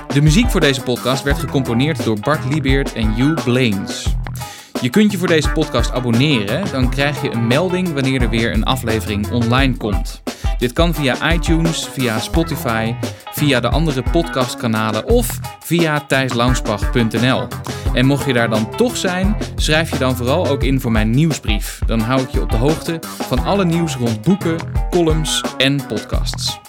De 0.07 0.21
muziek 0.21 0.49
voor 0.49 0.61
deze 0.61 0.81
podcast 0.81 1.23
werd 1.23 1.39
gecomponeerd 1.39 2.03
door 2.03 2.19
Bart 2.19 2.45
Liebeert 2.45 2.93
en 2.93 3.13
Hugh 3.13 3.43
Blaines. 3.43 4.15
Je 4.83 4.89
kunt 4.89 5.11
je 5.11 5.17
voor 5.17 5.27
deze 5.27 5.51
podcast 5.51 5.91
abonneren, 5.91 6.71
dan 6.71 6.89
krijg 6.89 7.21
je 7.21 7.31
een 7.31 7.47
melding 7.47 7.93
wanneer 7.93 8.21
er 8.21 8.29
weer 8.29 8.53
een 8.53 8.63
aflevering 8.63 9.31
online 9.31 9.77
komt. 9.77 10.21
Dit 10.57 10.73
kan 10.73 10.93
via 10.93 11.33
iTunes, 11.33 11.87
via 11.87 12.19
Spotify, 12.19 12.95
via 13.31 13.59
de 13.59 13.69
andere 13.69 14.03
podcastkanalen 14.11 15.05
of 15.05 15.39
via 15.59 16.05
thijslaunsbach.nl. 16.05 17.47
En 17.93 18.05
mocht 18.05 18.25
je 18.25 18.33
daar 18.33 18.49
dan 18.49 18.75
toch 18.75 18.97
zijn, 18.97 19.37
schrijf 19.55 19.89
je 19.89 19.97
dan 19.97 20.15
vooral 20.15 20.47
ook 20.47 20.63
in 20.63 20.81
voor 20.81 20.91
mijn 20.91 21.09
nieuwsbrief. 21.09 21.79
Dan 21.85 21.99
hou 21.99 22.21
ik 22.21 22.29
je 22.29 22.41
op 22.41 22.49
de 22.49 22.57
hoogte 22.57 22.99
van 23.27 23.43
alle 23.43 23.65
nieuws 23.65 23.95
rond 23.95 24.21
boeken, 24.21 24.57
columns 24.89 25.43
en 25.57 25.85
podcasts. 25.87 26.62